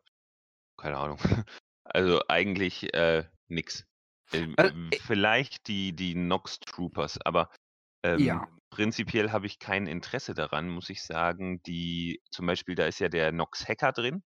keine 0.78 0.98
Ahnung. 0.98 1.18
Also 1.84 2.22
eigentlich 2.28 2.94
äh, 2.94 3.24
nix. 3.48 3.86
Ähm, 4.32 4.56
Also, 4.56 4.72
äh 4.92 4.98
vielleicht 4.98 5.68
die, 5.68 5.94
die 5.94 6.14
Nox 6.14 6.58
Troopers, 6.60 7.18
aber 7.24 7.50
ähm, 8.04 8.40
Ja. 8.40 8.48
prinzipiell 8.70 9.32
habe 9.32 9.46
ich 9.46 9.58
kein 9.58 9.86
Interesse 9.86 10.34
daran, 10.34 10.68
muss 10.70 10.90
ich 10.90 11.02
sagen. 11.02 11.62
Die, 11.64 12.22
zum 12.30 12.46
Beispiel, 12.46 12.74
da 12.76 12.86
ist 12.86 13.00
ja 13.00 13.08
der 13.10 13.32
Nox 13.32 13.68
Hacker 13.68 13.92
drin. 13.92 14.22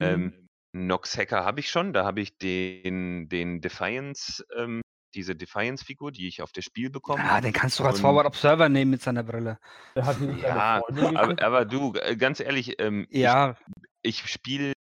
Mhm. 0.00 0.30
Ähm, 0.30 0.48
Nox 0.74 1.16
Hacker 1.18 1.44
habe 1.44 1.60
ich 1.60 1.70
schon, 1.70 1.92
da 1.92 2.04
habe 2.04 2.20
ich 2.22 2.38
den, 2.38 3.28
den 3.28 3.60
Defiance, 3.60 4.44
ähm, 4.56 4.82
diese 5.14 5.34
Defiance-Figur, 5.34 6.12
die 6.12 6.28
ich 6.28 6.42
auf 6.42 6.52
das 6.52 6.64
Spiel 6.64 6.90
bekomme. 6.90 7.22
Ah, 7.24 7.40
den 7.40 7.52
kannst 7.52 7.78
du 7.78 7.84
als 7.84 8.00
Forward 8.00 8.26
Observer 8.26 8.68
nehmen 8.68 8.90
mit 8.90 9.02
seiner 9.02 9.22
Brille. 9.22 9.58
Der 9.94 10.06
hat 10.06 10.20
die 10.20 10.26
nicht 10.26 10.42
Ja, 10.42 10.82
aber, 10.88 11.42
aber 11.42 11.64
du, 11.64 11.94
äh, 11.94 12.16
ganz 12.16 12.40
ehrlich, 12.40 12.80
ähm, 12.80 13.06
Ja, 13.10 13.56
ich, 14.02 14.22
ich 14.24 14.30
spiele 14.30 14.72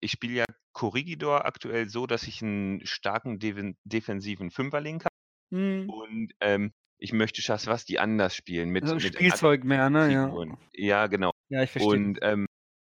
ich 0.00 0.10
spiel 0.10 0.32
ja 0.32 0.44
Corrigidor 0.72 1.46
aktuell 1.46 1.88
so, 1.88 2.06
dass 2.06 2.24
ich 2.24 2.42
einen 2.42 2.84
starken 2.84 3.38
Deven 3.38 3.78
defensiven 3.84 4.50
Fünferlink 4.50 5.04
habe 5.04 5.14
hm, 5.50 5.88
und 5.88 6.32
ähm, 6.40 6.72
ich 6.98 7.12
möchte 7.12 7.42
Schaswasti 7.42 7.98
anders 7.98 8.34
spielen 8.34 8.70
mit, 8.70 8.84
also 8.84 8.96
mit 8.96 9.04
Spielzeug 9.04 9.64
mehr, 9.64 9.90
ne? 9.90 10.12
Ja. 10.12 10.26
Figuren. 10.26 10.58
Ja, 10.72 11.06
genau. 11.06 11.32
ja, 11.48 11.62
ich 11.62 11.70
verstehe. 11.70 11.92
Und 11.92 12.18
ähm, 12.22 12.46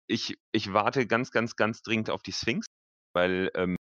ich, 0.07 0.37
ich 0.51 0.73
warte 0.73 1.05
ganz, 1.05 1.31
ganz, 1.31 1.55
ganz 1.55 1.81
dringend 1.81 2.09
auf 2.09 2.23
die 2.23 2.31
Sphinx, 2.31 2.65
weil 3.13 3.51
ähm, 3.55 3.75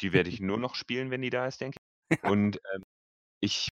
die 0.00 0.12
werde 0.12 0.30
ich 0.30 0.40
nur 0.40 0.58
noch 0.58 0.74
spielen, 0.74 1.10
wenn 1.10 1.22
die 1.22 1.30
da 1.30 1.46
ist, 1.46 1.60
denke 1.60 1.78
ich. 1.78 1.91
Und 2.30 2.60
ähm, 2.74 2.82
ich 3.40 3.68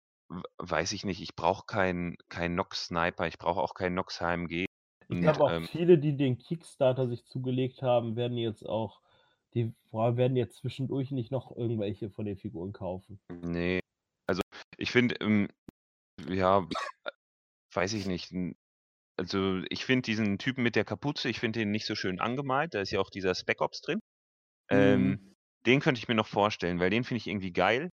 weiß 0.59 0.93
ich 0.93 1.05
nicht, 1.05 1.21
ich 1.21 1.37
brauche 1.37 1.67
keinen 1.67 2.17
kein 2.29 2.55
Nox-Sniper, 2.55 3.27
ich 3.27 3.39
brauche 3.39 3.61
auch 3.61 3.75
keinen 3.75 3.95
Nox-HMG. 3.95 4.67
Ich 5.09 5.09
Und, 5.09 5.23
glaube 5.23 5.45
auch 5.45 5.53
ähm, 5.53 5.67
viele, 5.71 5.99
die 5.99 6.17
den 6.17 6.39
Kickstarter 6.39 7.09
sich 7.09 7.25
zugelegt 7.27 7.83
haben, 7.83 8.17
werden 8.17 8.37
jetzt 8.37 8.67
auch, 8.67 9.01
die 9.55 9.73
werden 9.93 10.37
jetzt 10.37 10.57
zwischendurch 10.57 11.11
nicht 11.11 11.31
noch 11.31 11.57
irgendwelche 11.57 12.11
von 12.11 12.25
den 12.25 12.37
Figuren 12.37 12.73
kaufen. 12.73 13.21
Nee, 13.31 13.81
also 14.27 14.41
ich 14.79 14.91
finde, 14.91 15.17
ähm, 15.21 15.49
ja, 16.29 16.67
weiß 17.73 17.93
ich 17.95 18.07
nicht. 18.07 18.33
Also 19.19 19.63
ich 19.71 19.85
finde 19.85 20.03
diesen 20.03 20.39
Typen 20.39 20.63
mit 20.65 20.77
der 20.77 20.85
Kapuze, 20.85 21.29
ich 21.29 21.41
finde 21.41 21.61
den 21.61 21.71
nicht 21.71 21.87
so 21.87 21.95
schön 21.95 22.21
angemalt. 22.21 22.75
Da 22.75 22.81
ist 22.81 22.91
ja 22.91 23.01
auch 23.01 23.11
dieser 23.11 23.35
Spec 23.35 23.61
Ops 23.61 23.81
drin. 23.83 24.01
Ähm, 24.71 25.19
Mhm. 25.19 25.35
den 25.67 25.81
könnte 25.81 26.01
ich 26.01 26.09
mir 26.09 26.15
noch 26.17 26.29
vorstellen, 26.29 26.81
weil 26.81 26.91
den 26.91 27.05
finde 27.05 27.19
ich 27.19 27.29
irgendwie 27.29 27.53
geil. 27.53 27.91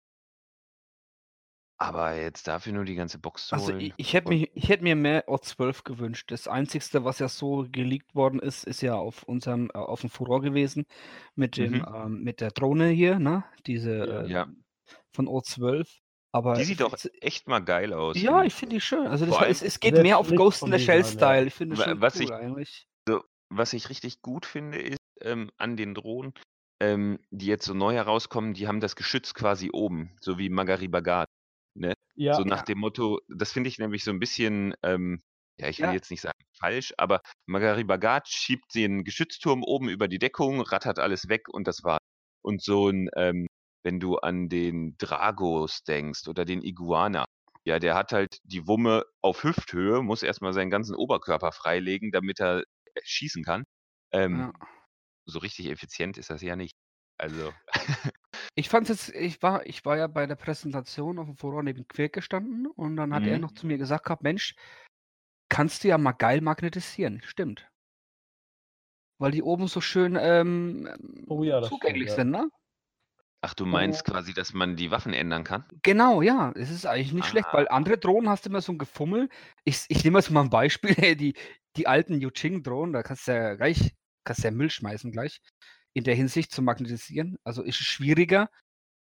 Aber 1.79 2.15
jetzt 2.15 2.47
dafür 2.47 2.73
nur 2.73 2.85
die 2.85 2.95
ganze 2.95 3.19
Box 3.19 3.47
zu 3.47 3.55
Also 3.55 3.67
holen. 3.67 3.79
ich, 3.81 3.93
ich 3.97 4.13
hätte 4.13 4.29
mir, 4.29 4.47
ich 4.55 4.67
hätte 4.69 4.83
mir 4.83 4.95
mehr 4.95 5.27
O12 5.27 5.83
gewünscht. 5.83 6.31
Das 6.31 6.47
Einzigste, 6.47 7.05
was 7.05 7.19
ja 7.19 7.27
so 7.29 7.67
geleakt 7.71 8.15
worden 8.15 8.39
ist, 8.39 8.63
ist 8.63 8.81
ja 8.81 8.95
auf 8.95 9.21
unserem, 9.23 9.69
äh, 9.73 9.77
auf 9.77 10.01
dem 10.01 10.09
Furor 10.09 10.41
gewesen 10.41 10.85
mit 11.35 11.55
dem, 11.57 11.73
Mhm. 11.73 11.85
ähm, 11.93 12.23
mit 12.23 12.41
der 12.41 12.49
Drohne 12.49 12.87
hier, 12.89 13.19
ne? 13.19 13.43
Diese 13.67 14.25
äh, 14.25 14.31
Ja. 14.31 14.47
von 15.13 15.27
O12. 15.27 15.87
Aber 16.31 16.55
Die 16.55 16.61
ich 16.61 16.67
sieht 16.67 16.81
doch 16.81 16.89
find's- 16.97 17.11
echt 17.21 17.47
mal 17.47 17.59
geil 17.59 17.93
aus. 17.93 18.19
Ja, 18.19 18.39
Und 18.39 18.45
ich 18.47 18.53
finde 18.55 18.75
die 18.75 18.81
schön. 18.81 19.05
Also 19.07 19.25
das, 19.25 19.35
Vor 19.35 19.43
allem 19.43 19.51
es, 19.51 19.61
es 19.61 19.79
geht 19.79 19.93
sehr 19.95 20.03
mehr 20.03 20.17
auf 20.17 20.27
schlicht 20.27 20.37
Ghost 20.39 20.63
in 20.63 20.71
the 20.71 20.79
Shell 20.79 21.03
Design, 21.03 21.19
ja. 21.19 21.25
Style. 21.27 21.47
Ich 21.47 21.53
finde 21.53 21.77
Wa- 21.77 21.83
schon 21.83 22.01
was 22.01 22.15
cool 22.15 22.21
ich- 22.23 22.31
eigentlich. 22.33 22.87
was 23.49 23.73
ich 23.73 23.89
richtig 23.89 24.21
gut 24.21 24.45
finde, 24.45 24.79
ist 24.79 24.97
ähm, 25.21 25.51
an 25.57 25.77
den 25.77 25.93
Drohnen, 25.95 26.33
ähm, 26.81 27.17
die 27.31 27.45
jetzt 27.45 27.65
so 27.65 27.73
neu 27.73 27.93
herauskommen, 27.93 28.53
die 28.53 28.67
haben 28.67 28.81
das 28.81 28.95
Geschütz 28.95 29.33
quasi 29.33 29.69
oben, 29.71 30.11
so 30.19 30.37
wie 30.37 30.49
Magari 30.49 30.87
Bagat. 31.81 31.95
Ja, 32.15 32.33
So 32.33 32.43
nach 32.43 32.59
Ja. 32.59 32.63
dem 32.63 32.79
Motto, 32.79 33.21
das 33.29 33.51
finde 33.53 33.69
ich 33.69 33.77
nämlich 33.79 34.03
so 34.03 34.11
ein 34.11 34.19
bisschen, 34.19 34.73
ähm, 34.83 35.21
ja, 35.59 35.69
ich 35.69 35.81
will 35.81 35.91
Ja. 35.91 35.93
jetzt 35.93 36.11
nicht 36.11 36.21
sagen 36.21 36.37
falsch, 36.59 36.93
aber 36.97 37.21
Magari 37.47 37.83
Bagat 37.83 38.27
schiebt 38.27 38.75
den 38.75 39.03
Geschützturm 39.03 39.63
oben 39.63 39.89
über 39.89 40.07
die 40.07 40.19
Deckung, 40.19 40.61
rattert 40.61 40.99
alles 40.99 41.29
weg 41.29 41.47
und 41.49 41.67
das 41.67 41.83
war's. 41.83 41.99
Und 42.41 42.61
so 42.63 42.89
ein, 42.89 43.09
ähm, 43.15 43.47
wenn 43.83 43.99
du 43.99 44.17
an 44.17 44.49
den 44.49 44.95
Dragos 44.97 45.83
denkst 45.83 46.27
oder 46.27 46.45
den 46.45 46.61
Iguana, 46.63 47.25
ja, 47.65 47.79
der 47.79 47.95
hat 47.95 48.11
halt 48.13 48.37
die 48.43 48.67
Wumme 48.67 49.03
auf 49.21 49.43
Hüfthöhe, 49.43 50.01
muss 50.01 50.23
erstmal 50.23 50.53
seinen 50.53 50.69
ganzen 50.71 50.95
Oberkörper 50.95 51.51
freilegen, 51.51 52.11
damit 52.11 52.39
er 52.39 52.59
äh, 52.61 52.63
schießen 53.03 53.43
kann. 53.43 53.63
Ähm, 54.11 54.45
Ja. 54.45 54.67
So 55.25 55.39
richtig 55.39 55.67
effizient 55.67 56.17
ist 56.17 56.29
das 56.29 56.41
ja 56.41 56.55
nicht. 56.55 56.73
Also, 57.17 57.53
Ich 58.57 58.69
fand 58.69 58.89
jetzt, 58.89 59.09
ich 59.09 59.43
war, 59.43 59.67
ich 59.67 59.85
war 59.85 59.97
ja 59.97 60.07
bei 60.07 60.25
der 60.25 60.35
Präsentation 60.35 61.19
auf 61.19 61.27
dem 61.27 61.35
Forum 61.37 61.65
neben 61.65 61.87
Quirk 61.87 62.13
gestanden 62.13 62.65
und 62.65 62.95
dann 62.95 63.13
hat 63.13 63.27
er 63.27 63.35
Mhm. 63.35 63.41
noch 63.41 63.51
zu 63.51 63.67
mir 63.67 63.77
gesagt 63.77 64.05
gehabt, 64.05 64.23
Mensch, 64.23 64.55
kannst 65.47 65.83
du 65.83 65.89
ja 65.89 65.97
mal 65.99 66.13
geil 66.13 66.41
magnetisieren. 66.41 67.21
Stimmt. 67.23 67.69
Weil 69.19 69.29
die 69.31 69.43
oben 69.43 69.67
so 69.67 69.79
schön 69.79 70.17
ähm, 70.19 70.89
Oh 71.29 71.43
ja, 71.43 71.59
das 71.61 71.75
stimmt, 71.75 71.81
zugänglich 71.81 72.09
ja. 72.09 72.15
sind, 72.15 72.31
ne? 72.31 72.49
ach, 73.41 73.53
du 73.55 73.65
meinst 73.65 74.03
quasi, 74.05 74.33
dass 74.33 74.53
man 74.53 74.75
die 74.75 74.91
Waffen 74.91 75.13
ändern 75.13 75.43
kann? 75.43 75.65
Genau, 75.83 76.21
ja, 76.21 76.51
es 76.55 76.69
ist 76.71 76.85
eigentlich 76.85 77.13
nicht 77.13 77.27
schlecht, 77.27 77.49
weil 77.53 77.67
andere 77.67 77.97
Drohnen 77.97 78.29
hast 78.29 78.45
du 78.45 78.49
immer 78.49 78.61
so 78.61 78.71
ein 78.71 78.77
Gefummel. 78.77 79.29
Ich, 79.65 79.85
ich 79.89 80.03
nehme 80.03 80.19
jetzt 80.19 80.31
mal 80.31 80.41
ein 80.41 80.49
Beispiel, 80.49 80.95
die, 81.17 81.35
die 81.75 81.87
alten 81.87 82.21
Yuching-Drohnen, 82.21 82.93
da 82.93 83.03
kannst 83.03 83.27
du 83.27 83.33
ja 83.33 83.55
gleich, 83.55 83.93
kannst 84.23 84.43
du 84.43 84.47
ja 84.47 84.51
Müll 84.51 84.69
schmeißen 84.69 85.11
gleich, 85.11 85.41
in 85.97 86.03
der 86.05 86.15
Hinsicht 86.15 86.51
zu 86.51 86.62
magnetisieren. 86.62 87.38
Also 87.43 87.63
ist 87.63 87.81
es 87.81 87.88
schwieriger. 87.88 88.49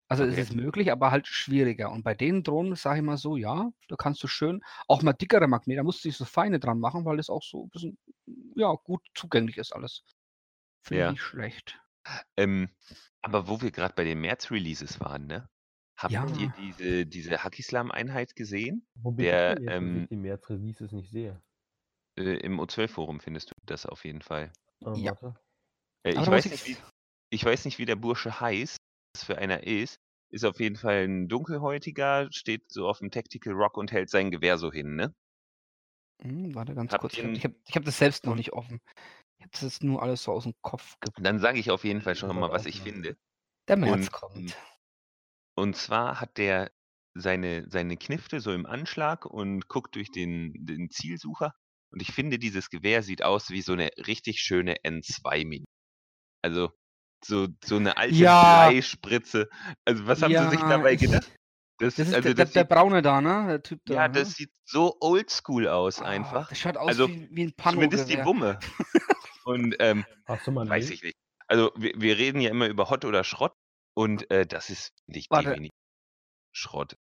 Also 0.10 0.24
Okay. 0.24 0.26
es 0.26 0.38
ist 0.38 0.56
möglich, 0.56 0.92
aber 0.92 1.12
halt 1.12 1.28
schwieriger. 1.28 1.92
Und 1.92 2.04
bei 2.04 2.16
den 2.16 2.44
Drohnen 2.44 2.76
sage 2.76 3.00
ich 3.00 3.06
mal 3.06 3.18
so, 3.18 3.38
ja, 3.38 3.72
da 3.90 3.96
kannst 3.98 4.24
du 4.24 4.28
schön 4.28 4.62
auch 4.88 5.04
mal 5.04 5.14
dickere 5.14 5.48
Magnete, 5.48 5.78
da 5.80 5.84
musst 5.84 6.04
du 6.04 6.10
nicht 6.10 6.18
so 6.18 6.26
feine 6.26 6.60
dran 6.60 6.80
machen, 6.80 7.06
weil 7.06 7.18
das 7.18 7.30
auch 7.30 7.44
so 7.44 7.66
ein 7.66 7.70
bisschen, 7.70 7.98
ja, 8.56 8.74
gut 8.74 9.02
zugänglich 9.16 9.58
ist 9.58 9.74
alles. 9.76 10.04
Finde 10.84 11.02
Ja. 11.02 11.06
ich 11.06 11.08
nicht 11.10 11.22
schlecht. 11.24 11.80
Ähm, 12.38 12.70
aber 13.22 13.48
wo 13.48 13.62
wir 13.62 13.72
gerade 13.72 13.94
bei 13.96 14.04
den 14.04 14.22
März-Releases 14.22 15.00
waren, 15.00 15.28
ne? 15.28 15.50
Habt 15.98 16.32
Ja. 16.32 16.32
ihr 16.32 16.50
diese, 16.50 17.06
diese 17.06 17.44
Hackislam-Einheit 17.44 18.36
gesehen? 18.36 18.88
Wo 18.94 19.12
bin 19.12 19.32
der, 19.32 19.34
ich 19.34 19.48
denn 19.48 19.64
jetzt, 19.64 19.82
dass 19.82 19.88
ähm, 19.88 20.08
die 20.10 20.16
März-Releases 20.16 20.92
nicht 20.92 21.10
sehe? 21.10 21.42
Äh, 22.16 22.38
Im 22.42 22.60
O12-Forum 22.60 23.20
findest 23.20 23.50
du 23.50 23.56
das 23.66 23.88
auf 23.88 24.06
jeden 24.06 24.22
Fall. 24.22 24.54
Ah, 24.84 24.92
Ja. 24.94 25.12
warte. 25.12 25.36
Äh, 26.06 26.14
ich, 26.14 26.28
weiß 26.28 26.46
nicht, 26.46 26.66
ich- 26.68 26.78
wie, 26.78 26.78
ich 27.32 27.44
weiß 27.46 27.66
nicht, 27.66 27.78
wie 27.80 27.86
der 27.86 27.96
Bursche 27.96 28.40
heißt, 28.40 28.78
was 29.16 29.24
für 29.24 29.38
einer 29.38 29.64
ist. 29.66 29.98
Ist 30.32 30.46
auf 30.46 30.60
jeden 30.60 30.76
Fall 30.76 31.06
ein 31.08 31.28
dunkelhäutiger, 31.28 32.28
steht 32.32 32.72
so 32.72 32.88
auf 32.88 33.00
dem 33.00 33.10
Tactical 33.12 33.54
Rock 33.54 33.78
und 33.78 33.92
hält 33.92 34.10
sein 34.12 34.30
Gewehr 34.32 34.58
so 34.60 34.72
hin, 34.72 34.96
ne? 34.96 35.14
Hm, 36.22 36.54
warte 36.54 36.76
ganz 36.76 36.92
Habt 36.92 37.02
kurz. 37.02 37.14
Ich 37.18 37.24
habe 37.24 37.56
hab, 37.68 37.76
hab 37.76 37.86
das 37.86 37.98
selbst 37.98 38.26
noch 38.26 38.36
nicht 38.36 38.54
offen. 38.54 38.80
Ich 39.38 39.46
habe 39.46 39.52
das 39.62 39.82
nur 39.82 40.04
alles 40.04 40.24
so 40.24 40.34
aus 40.34 40.44
dem 40.44 40.54
Kopf 40.62 41.00
ge 41.02 41.12
Dann 41.22 41.40
sage 41.40 41.60
ich 41.60 41.72
auf 41.72 41.84
jeden 41.84 42.02
Fall 42.02 42.14
Ich 42.14 42.20
schon 42.20 42.38
mal, 42.40 42.52
was 42.52 42.66
ich 42.66 42.82
finde. 42.82 43.18
Der 43.68 43.78
März 43.78 44.10
Und, 44.10 44.12
kommt. 44.12 44.58
Und 45.56 45.76
zwar 45.76 46.20
hat 46.20 46.38
der 46.38 46.72
seine, 47.14 47.70
seine 47.70 47.98
Knifte 47.98 48.40
so 48.40 48.52
im 48.54 48.66
Anschlag 48.66 49.26
und 49.26 49.68
guckt 49.68 49.96
durch 49.96 50.12
den, 50.12 50.54
den 50.66 50.90
Zielsucher. 50.90 51.54
Und 51.92 52.02
ich 52.02 52.12
finde, 52.14 52.40
dieses 52.40 52.70
Gewehr 52.70 53.04
sieht 53.04 53.24
aus 53.24 53.50
wie 53.50 53.62
so 53.62 53.74
eine 53.74 53.90
richtig 54.08 54.42
schöne 54.42 54.84
N2-Mini. 54.84 55.66
Also 56.42 56.72
so, 57.24 57.48
so 57.64 57.76
eine 57.78 57.98
alte 57.98 58.16
Ja. 58.16 58.70
Bleispritze. 58.70 59.50
Also 59.86 60.08
was 60.08 60.22
haben 60.22 60.34
sie 60.34 60.50
sich 60.50 60.60
dabei 60.62 60.94
ich- 60.94 61.02
gedacht? 61.02 61.30
Das, 61.82 61.96
Das 61.96 62.08
ist 62.10 62.14
also 62.14 62.28
der, 62.28 62.34
der, 62.34 62.46
das 62.46 62.54
der 62.54 62.64
sieht, 62.64 62.70
Braune 62.70 63.02
da, 63.02 63.22
ne? 63.22 63.46
Der 63.48 63.64
Typ 63.64 63.80
da. 63.86 63.94
ja, 63.94 64.08
ne? 64.10 64.14
das 64.14 64.34
sieht 64.34 64.52
so 64.66 64.98
oldschool 65.00 65.68
aus 65.70 66.02
Ah, 66.02 66.06
einfach. 66.08 66.50
Das 66.50 66.60
schaut 66.60 66.76
aus 66.76 66.90
Also, 66.90 67.08
wie, 67.08 67.30
wie 67.32 67.44
ein 67.44 67.54
Zumindest 67.58 68.10
die. 68.10 68.18
Wumme. 68.26 68.60
Und 69.46 69.78
ähm, 69.80 70.06
Hast 70.26 70.46
du 70.46 70.52
mal 70.52 70.62
einen 70.62 70.70
weiß 70.72 70.90
ich 70.90 71.02
nicht. 71.04 71.16
Also 71.48 71.72
wir, 71.78 71.94
wir 71.96 72.18
reden 72.18 72.42
ja 72.42 72.50
immer 72.50 72.68
über 72.68 72.90
Hot 72.90 73.06
oder 73.06 73.24
Schrott 73.24 73.54
und 73.96 74.30
äh, 74.30 74.46
das 74.46 74.70
ist 74.70 74.92
nicht 75.08 75.32
Warte. 75.32 75.50
definitiv 75.52 75.74
Schrott. 76.52 76.98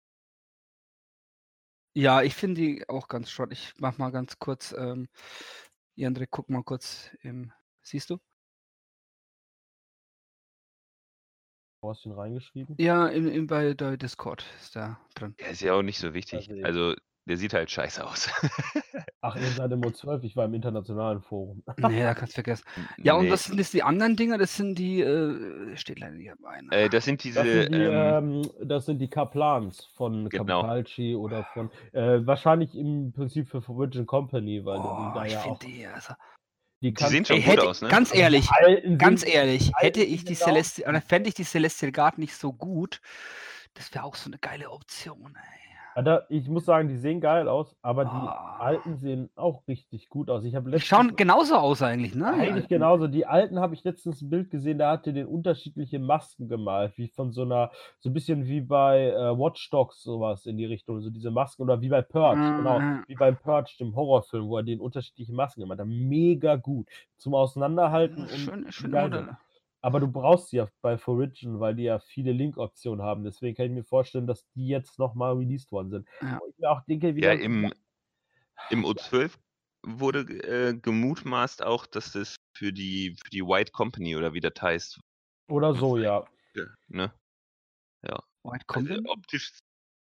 Ja, 1.96 2.22
ich 2.22 2.34
finde 2.34 2.60
die 2.60 2.88
auch 2.88 3.06
ganz 3.06 3.30
schrott. 3.30 3.52
Ich 3.52 3.72
mach 3.78 3.96
mal 3.98 4.10
ganz 4.10 4.38
kurz, 4.40 4.72
ähm, 4.76 5.08
Jandre, 5.94 6.26
guck 6.26 6.50
mal 6.50 6.64
kurz 6.64 7.10
im, 7.20 7.52
siehst 7.82 8.10
du? 8.10 8.18
Wo 11.84 11.90
hast 11.90 12.02
du 12.06 12.08
ihn 12.08 12.14
reingeschrieben? 12.14 12.76
Ja, 12.78 13.08
im, 13.08 13.28
im, 13.28 13.46
bei 13.46 13.74
der 13.74 13.98
Discord 13.98 14.42
ist 14.58 14.74
da 14.74 14.98
drin. 15.14 15.34
Der 15.38 15.50
ist 15.50 15.60
ja 15.60 15.74
auch 15.74 15.82
nicht 15.82 15.98
so 15.98 16.14
wichtig. 16.14 16.48
Also, 16.50 16.64
Also 16.64 16.94
der 17.26 17.36
sieht 17.36 17.52
halt 17.52 17.70
scheiße 17.70 18.06
aus. 18.06 18.30
Ach, 19.20 19.36
ihr 19.36 19.42
seid 19.48 19.70
im 19.70 19.82
O12, 19.82 20.22
ich 20.24 20.34
war 20.34 20.46
im 20.46 20.54
internationalen 20.54 21.20
Forum. 21.20 21.62
Nee, 21.76 22.02
da 22.02 22.14
kannst 22.14 22.32
du 22.32 22.36
vergessen. 22.36 22.64
Ja, 22.96 23.14
und 23.16 23.26
Nee, 23.26 23.30
was 23.32 23.44
sind 23.44 23.58
jetzt 23.58 23.74
die 23.74 23.82
anderen 23.82 24.16
Dinger? 24.16 24.38
Das 24.38 24.56
sind 24.56 24.78
die, 24.78 25.02
äh, 25.02 25.76
steht 25.76 26.00
leider 26.00 26.14
nicht 26.14 26.30
dabei. 26.30 26.62
ne? 26.62 26.70
Äh, 26.72 26.88
das 26.88 27.04
sind 27.04 27.22
diese. 27.22 27.40
Das 27.40 27.48
sind 27.48 27.74
die, 27.74 27.82
ähm, 27.82 28.42
ähm, 28.44 28.50
das 28.66 28.86
sind 28.86 28.98
die 28.98 29.08
Kaplans 29.08 29.84
von 29.94 30.30
Genau. 30.30 30.62
Capalci 30.62 31.14
oder 31.14 31.44
von, 31.52 31.70
äh, 31.92 32.26
wahrscheinlich 32.26 32.74
im 32.74 33.12
Prinzip 33.12 33.48
für 33.48 33.62
Origin 33.68 34.06
Company, 34.06 34.64
weil 34.64 34.78
oh, 34.78 34.82
die 35.08 35.14
da 35.18 35.24
ich 35.26 35.32
ja 35.34 35.40
finde 35.40 35.54
auch, 35.54 35.58
die, 35.58 35.86
also, 35.86 36.14
die, 36.80 36.92
Die 36.92 37.04
sehen 37.04 37.24
schon 37.24 37.36
ey, 37.36 37.42
gut 37.42 37.52
hätte, 37.52 37.68
aus, 37.68 37.80
ne? 37.80 37.88
ganz 37.88 38.14
ehrlich, 38.14 38.50
alten 38.50 38.98
ganz 38.98 39.24
ehrlich, 39.24 39.72
hätte 39.76 40.02
ich 40.02 40.24
die 40.24 40.34
Celestial, 40.34 40.90
oder 40.90 41.00
fände 41.00 41.28
ich 41.28 41.34
die 41.34 41.44
Celestial 41.44 41.92
Guard 41.92 42.18
nicht 42.18 42.36
so 42.36 42.52
gut, 42.52 43.00
das 43.74 43.92
wäre 43.94 44.04
auch 44.04 44.14
so 44.16 44.28
eine 44.28 44.38
geile 44.38 44.70
Option, 44.70 45.36
ey. 45.36 45.63
Da, 45.96 46.22
ich 46.28 46.48
muss 46.48 46.64
sagen, 46.64 46.88
die 46.88 46.96
sehen 46.96 47.20
geil 47.20 47.48
aus, 47.48 47.76
aber 47.80 48.04
die 48.04 48.10
Ah. 48.10 48.56
alten 48.58 48.96
sehen 48.96 49.30
auch 49.36 49.62
richtig 49.68 50.08
gut 50.08 50.28
aus. 50.28 50.44
Ich 50.44 50.52
Die 50.54 50.80
schauen 50.80 51.14
genauso 51.14 51.54
aus 51.54 51.82
eigentlich, 51.82 52.14
ne? 52.16 52.26
eigentlich 52.32 52.66
genauso. 52.68 53.06
Die 53.06 53.26
alten 53.26 53.60
habe 53.60 53.74
ich 53.74 53.84
letztens 53.84 54.20
ein 54.20 54.28
Bild 54.30 54.50
gesehen, 54.50 54.78
da 54.78 54.90
hatte 54.90 55.12
den 55.12 55.26
unterschiedliche 55.26 56.00
Masken 56.00 56.48
gemalt, 56.48 56.98
wie 56.98 57.08
von 57.08 57.32
so 57.32 57.42
einer, 57.42 57.70
so 58.00 58.10
ein 58.10 58.12
bisschen 58.12 58.46
wie 58.46 58.60
bei 58.60 59.10
äh, 59.10 59.38
Watch 59.38 59.70
Dogs 59.70 60.02
sowas 60.02 60.46
in 60.46 60.56
die 60.56 60.64
Richtung, 60.66 61.00
so 61.00 61.10
diese 61.10 61.30
Masken 61.30 61.62
oder 61.62 61.80
wie 61.80 61.88
bei 61.88 62.02
Purge, 62.02 62.40
genau, 62.56 62.80
Mhm. 62.80 63.04
wie 63.06 63.14
beim 63.14 63.36
Purge, 63.36 63.74
dem 63.78 63.94
Horrorfilm, 63.94 64.48
wo 64.48 64.56
er 64.56 64.62
den 64.64 64.80
unterschiedliche 64.80 65.32
Masken 65.32 65.60
gemacht 65.60 65.78
hat. 65.78 65.86
Mega 65.86 66.56
gut 66.56 66.88
zum 67.16 67.34
Auseinanderhalten 67.34 68.22
und 68.22 68.28
Schöne. 68.74 69.02
Modelle. 69.02 69.38
Aber 69.84 70.00
du 70.00 70.08
brauchst 70.08 70.48
sie 70.48 70.56
ja 70.56 70.68
bei 70.80 70.96
Forigin, 70.96 71.60
weil 71.60 71.74
die 71.74 71.82
ja 71.82 71.98
viele 71.98 72.32
Link-Optionen 72.32 73.04
haben. 73.04 73.22
Deswegen 73.22 73.54
kann 73.54 73.66
ich 73.66 73.72
mir 73.72 73.84
vorstellen, 73.84 74.26
dass 74.26 74.48
die 74.54 74.66
jetzt 74.68 74.98
nochmal 74.98 75.34
released 75.34 75.70
worden 75.72 75.90
sind. 75.90 76.08
Ja. 76.22 76.40
Ich 76.48 76.58
mir 76.58 76.70
auch 76.70 76.80
denke, 76.86 77.08
ja, 77.08 77.14
wieder, 77.14 77.38
im, 77.38 77.70
im 78.70 78.86
O12 78.86 79.34
wurde 79.82 80.20
äh, 80.20 80.74
gemutmaßt 80.74 81.62
auch, 81.62 81.84
dass 81.84 82.12
das 82.12 82.36
für 82.56 82.72
die, 82.72 83.14
für 83.22 83.28
die 83.28 83.42
White 83.42 83.72
Company 83.72 84.16
oder 84.16 84.32
wie 84.32 84.40
das 84.40 84.54
heißt. 84.58 85.00
oder 85.48 85.74
so, 85.74 85.98
ja. 85.98 86.24
ja, 86.54 86.64
Ne? 86.88 87.12
White 88.44 88.64
Also 88.68 88.88
Company? 88.88 89.08
optisch. 89.08 89.58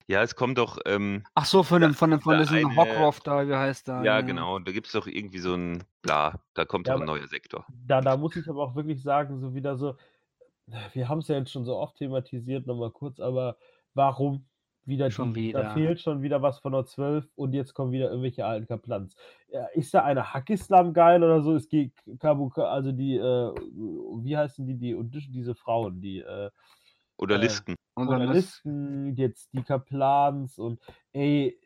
Ja, 0.09 0.23
es 0.23 0.37
kommt 0.37 0.57
doch. 0.59 0.79
Ähm, 0.87 1.25
Ach 1.35 1.45
so, 1.45 1.63
von 1.65 1.81
dem, 1.83 1.95
von 1.95 2.11
dem, 2.11 2.21
von 2.21 2.35
da 2.35 2.41
diesem 2.45 2.67
eine- 2.69 2.77
Hockroft 2.77 3.27
da, 3.27 3.47
wie 3.49 3.55
heißt 3.55 3.89
da? 3.89 4.05
ja, 4.05 4.21
genau. 4.21 4.59
Da 4.61 4.71
gibt 4.73 4.87
es 4.87 4.93
doch 4.93 5.07
irgendwie 5.07 5.39
so 5.41 5.55
ein. 5.55 5.83
Bla, 6.03 6.41
da 6.55 6.65
kommt 6.65 6.87
Ja, 6.87 6.95
doch 6.95 7.01
ein 7.01 7.07
neuer 7.07 7.27
Sektor. 7.27 7.67
Da, 7.87 8.01
da 8.01 8.17
muss 8.17 8.37
ich 8.37 8.49
aber 8.49 8.63
auch 8.63 8.77
wirklich 8.77 9.03
sagen, 9.03 9.41
so 9.41 9.55
wieder 9.55 9.77
so, 9.77 9.97
wir 10.93 11.09
haben 11.09 11.19
es 11.19 11.29
ja 11.29 11.37
jetzt 11.37 11.51
schon 11.51 11.65
so 11.65 11.77
oft 11.77 11.97
thematisiert, 11.97 12.67
nochmal 12.67 12.91
kurz, 12.93 13.19
aber 13.19 13.57
warum 13.95 14.47
wieder 14.85 15.11
Schon 15.11 15.35
die, 15.35 15.49
wieder. 15.49 15.63
da 15.65 15.71
fehlt 15.75 16.01
schon 16.01 16.23
wieder 16.23 16.43
was 16.43 16.61
von 16.61 16.71
der 16.71 16.85
12 16.87 17.27
und 17.35 17.53
jetzt 17.55 17.75
kommen 17.75 17.91
wieder 17.91 18.09
irgendwelche 18.09 18.47
alten 18.47 18.69
Kaplans. 18.69 19.17
Ja, 19.49 19.67
ist 19.75 19.93
da 19.93 20.05
eine 20.05 20.33
Hackislam 20.33 20.93
geil 20.93 21.25
oder 21.25 21.43
so? 21.43 21.57
Es 21.57 21.69
geht 21.69 21.93
Kabuka, 22.21 22.69
also 22.71 22.93
die, 22.93 23.17
äh, 23.17 23.53
wie 24.23 24.37
heißen 24.37 24.65
die, 24.65 24.77
die, 24.77 24.95
und 24.95 25.11
diese 25.13 25.57
Frauen, 25.57 26.01
die, 26.01 26.21
äh, 26.21 26.51
Oder 27.19 27.37
äh, 27.37 27.39
Listen. 27.39 27.77
Das, 27.95 28.05
Journalisten, 28.07 29.15
jetzt 29.17 29.49
die 29.53 29.63
Kaplans 29.63 30.59
und 30.59 30.81
ey, 31.13 31.59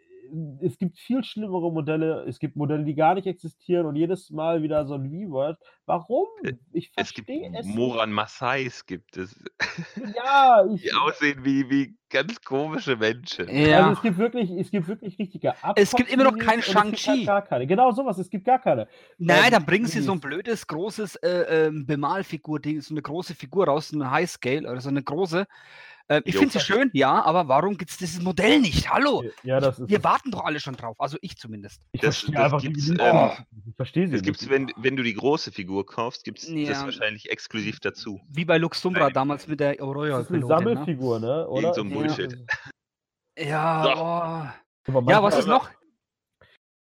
es 0.63 0.79
gibt 0.79 0.99
viel 0.99 1.23
schlimmere 1.25 1.73
Modelle. 1.73 2.25
Es 2.29 2.39
gibt 2.39 2.57
Modelle, 2.57 2.85
die 2.85 2.95
gar 2.95 3.15
nicht 3.15 3.27
existieren 3.27 3.87
und 3.87 3.97
jedes 3.97 4.31
Mal 4.31 4.63
wieder 4.63 4.87
so 4.87 4.95
ein 4.95 5.11
V-Word. 5.11 5.59
Warum? 5.87 6.27
Ich 6.73 6.93
Es 6.97 7.13
gibt 7.15 7.27
verstehe 7.29 7.51
es 7.59 7.67
nicht. 7.67 7.77
Moran 7.77 8.13
Massais 8.13 8.85
gibt 8.87 9.17
es. 9.17 9.43
Ja, 10.17 10.65
ich, 10.73 10.83
Die 10.83 10.93
aussehen 10.93 11.45
wie, 11.45 11.69
wie 11.71 11.97
ganz 12.11 12.41
komische 12.43 12.97
Menschen. 12.97 13.49
also 13.49 13.61
Ja. 13.61 13.93
es 13.93 14.03
gibt 14.03 14.19
wirklich, 14.19 14.51
es 14.51 14.71
gibt 14.71 14.89
wirklich 14.89 15.19
richtige 15.19 15.55
Es 15.77 15.93
gibt 15.93 16.13
immer 16.13 16.25
noch 16.25 16.37
keinen 16.39 16.61
und 16.61 16.69
es 16.69 16.75
gibt 16.85 16.99
Shang-Chi. 16.99 17.25
gar 17.25 17.43
keine. 17.43 17.67
Genau 17.67 17.93
sowas, 17.93 18.19
es 18.19 18.29
gibt 18.31 18.45
gar 18.45 18.59
keine. 18.59 18.89
Nein, 19.19 19.45
Ähm, 19.47 19.51
dann 19.53 19.67
bringen 19.67 19.87
sie 19.87 20.01
so 20.01 20.13
ein 20.13 20.21
blödes, 20.21 20.67
großes 20.67 21.17
äh, 21.17 21.67
ähm, 21.67 21.87
Bemalfigur-Ding, 21.87 22.81
so 22.81 22.95
eine 22.95 23.03
große 23.03 23.35
Figur 23.35 23.67
raus, 23.67 23.93
eine 23.93 24.11
Highscale 24.11 24.69
oder 24.71 24.81
so 24.81 24.89
eine 24.89 25.03
große. 25.03 25.47
Ähm, 26.11 26.23
ich 26.25 26.37
finde 26.37 26.53
sie 26.53 26.59
schön, 26.61 26.91
ja, 26.93 27.23
aber 27.25 27.47
warum 27.47 27.77
gibt 27.79 27.93
es 27.93 27.97
dieses 27.97 28.21
Modell 28.21 28.61
nicht? 28.61 28.91
Hallo! 28.93 29.23
Ja, 29.45 29.61
das 29.61 29.79
ist. 29.79 29.89
Wir 29.89 30.03
warten 30.03 30.33
doch 30.33 30.45
alle 30.45 30.59
schon 30.59 30.75
drauf, 30.75 31.01
also 31.01 31.17
ich 31.21 31.37
zumindest. 31.39 31.87
ich 31.93 32.01
Das- 32.01 32.17
verstehe 32.19 32.35
das 32.35 32.45
einfach 32.47 32.61
die 32.61 32.67
gibt's, 32.73 32.89
Minis 32.89 33.01
ähm. 33.01 33.31
Ich 33.69 33.77
verstehe 33.77 34.07
sie 34.09 34.13
Das 34.15 34.23
gibt's, 34.23 34.41
nicht. 34.43 34.51
wenn, 34.51 34.73
wenn 34.77 34.97
du 34.97 35.05
die 35.05 35.15
große 35.15 35.53
Figur 35.53 35.87
kaufst, 35.87 36.25
gibt 36.25 36.39
es 36.41 36.47
das 36.47 36.55
Ja. 36.55 36.83
wahrscheinlich 36.85 37.31
exklusiv 37.31 37.79
dazu. 37.79 38.21
Wie 38.29 38.45
bei 38.45 38.59
Luxumbra 38.59 39.05
Nein. 39.05 39.13
damals 39.13 39.47
mit 39.47 39.61
der 39.61 39.81
Aurora. 39.81 40.09
Das 40.19 40.23
ist 40.23 40.31
eine 40.33 40.41
ne? 40.41 40.47
Sammelfigur, 40.47 41.21
ne? 41.21 41.47
Oder? 41.49 41.63
Irgend 41.69 41.75
so 41.77 41.81
ein 41.83 41.91
Ja. 41.91 41.97
Bullshit. 41.97 42.47
Ja, 43.39 44.53
So. 44.87 44.93
oh. 44.99 45.11
Ja, 45.11 45.23
was 45.23 45.39
ist 45.39 45.47
noch? 45.47 45.71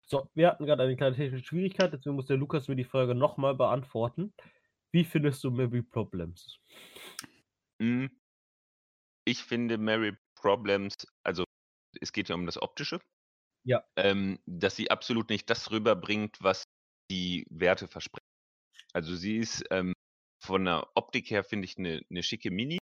So, 0.06 0.28
wir 0.34 0.46
hatten 0.48 0.64
gerade 0.64 0.84
eine 0.84 0.96
kleine 0.96 1.16
technische 1.16 1.44
Schwierigkeit, 1.44 1.92
deswegen 1.92 2.14
muss 2.14 2.26
der 2.26 2.36
Lukas 2.36 2.68
mir 2.68 2.76
die 2.76 2.84
Frage 2.84 3.14
nochmal 3.16 3.54
beantworten. 3.56 4.32
Wie 4.92 5.04
findest 5.04 5.42
du 5.44 5.50
Maybe 5.50 5.82
Problems? 5.82 6.56
Hm. 7.82 8.08
Ich 9.28 9.44
finde 9.44 9.76
Mary 9.76 10.16
Problems, 10.36 10.94
also 11.22 11.44
es 12.00 12.14
geht 12.14 12.30
ja 12.30 12.34
um 12.34 12.46
das 12.46 12.60
Optische. 12.60 12.98
Ja. 13.62 13.84
Ähm, 13.96 14.38
dass 14.46 14.74
sie 14.74 14.90
absolut 14.90 15.28
nicht 15.28 15.50
das 15.50 15.70
rüberbringt, 15.70 16.38
was 16.40 16.64
die 17.10 17.46
Werte 17.50 17.88
versprechen. 17.88 18.24
Also 18.94 19.14
sie 19.14 19.36
ist 19.36 19.64
ähm, 19.70 19.92
von 20.42 20.64
der 20.64 20.88
Optik 20.94 21.30
her, 21.30 21.44
finde 21.44 21.66
ich, 21.66 21.76
eine 21.76 22.00
ne 22.08 22.22
schicke 22.22 22.50
Mini, 22.50 22.78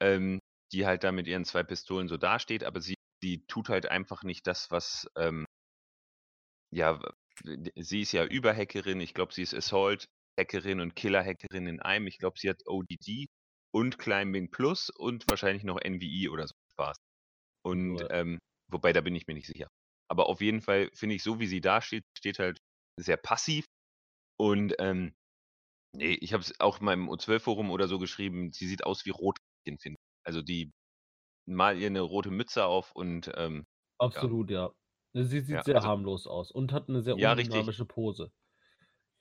ähm, 0.00 0.38
die 0.72 0.86
halt 0.86 1.04
da 1.04 1.12
mit 1.12 1.26
ihren 1.26 1.44
zwei 1.44 1.62
Pistolen 1.62 2.08
so 2.08 2.16
dasteht, 2.16 2.64
aber 2.64 2.80
sie, 2.80 2.94
sie 3.22 3.44
tut 3.46 3.68
halt 3.68 3.84
einfach 3.84 4.22
nicht 4.22 4.46
das, 4.46 4.70
was, 4.70 5.06
ähm, 5.16 5.44
ja, 6.72 7.00
sie 7.76 8.00
ist 8.00 8.12
ja 8.12 8.24
Überhackerin, 8.24 9.00
ich 9.00 9.12
glaube, 9.12 9.34
sie 9.34 9.42
ist 9.42 9.52
Assault-Hackerin 9.52 10.80
und 10.80 10.96
Killer-Hackerin 10.96 11.66
in 11.66 11.80
einem. 11.80 12.06
Ich 12.06 12.16
glaube, 12.16 12.38
sie 12.38 12.48
hat 12.48 12.62
ODD 12.66 13.28
und 13.72 13.98
Climbing 13.98 14.50
Plus 14.50 14.90
und 14.90 15.24
wahrscheinlich 15.28 15.64
noch 15.64 15.80
NVI 15.80 16.28
oder 16.28 16.46
so 16.46 16.54
Spaß. 16.72 16.96
Und 17.64 18.00
Cool. 18.02 18.08
ähm, 18.10 18.38
wobei, 18.70 18.92
da 18.92 19.00
bin 19.00 19.14
ich 19.16 19.26
mir 19.26 19.34
nicht 19.34 19.46
sicher. 19.46 19.68
Aber 20.10 20.26
auf 20.28 20.40
jeden 20.40 20.60
Fall 20.60 20.90
finde 20.94 21.14
ich, 21.14 21.22
so 21.22 21.40
wie 21.40 21.46
sie 21.46 21.60
da 21.60 21.80
steht, 21.80 22.04
steht 22.16 22.38
halt 22.38 22.58
sehr 23.00 23.16
passiv. 23.16 23.64
Und 24.38 24.74
ähm, 24.78 25.14
nee, 25.96 26.14
ich 26.20 26.32
habe 26.32 26.42
es 26.42 26.58
auch 26.60 26.80
in 26.80 26.86
meinem 26.86 27.08
O12-Forum 27.08 27.70
oder 27.70 27.88
so 27.88 27.98
geschrieben, 27.98 28.52
sie 28.52 28.66
sieht 28.66 28.84
aus 28.84 29.06
wie 29.06 29.10
Rotkäppchen, 29.10 29.78
finde 29.78 29.98
ich. 30.00 30.26
Also 30.26 30.42
die 30.42 30.70
mal 31.48 31.78
ihr 31.78 31.88
eine 31.88 32.00
rote 32.02 32.30
Mütze 32.30 32.64
auf 32.66 32.92
und 32.92 33.30
ähm, 33.36 33.64
Absolut, 33.98 34.50
ja. 34.50 34.72
Sie 35.14 35.40
sieht 35.40 35.48
Ja, 35.48 35.62
sehr 35.64 35.76
also- 35.76 35.88
harmlos 35.88 36.26
aus 36.26 36.50
und 36.50 36.72
hat 36.72 36.88
eine 36.88 37.02
sehr 37.02 37.16
Ja, 37.18 37.32
richtig. 37.32 37.48
undynamische 37.50 37.84
Pose. 37.84 38.32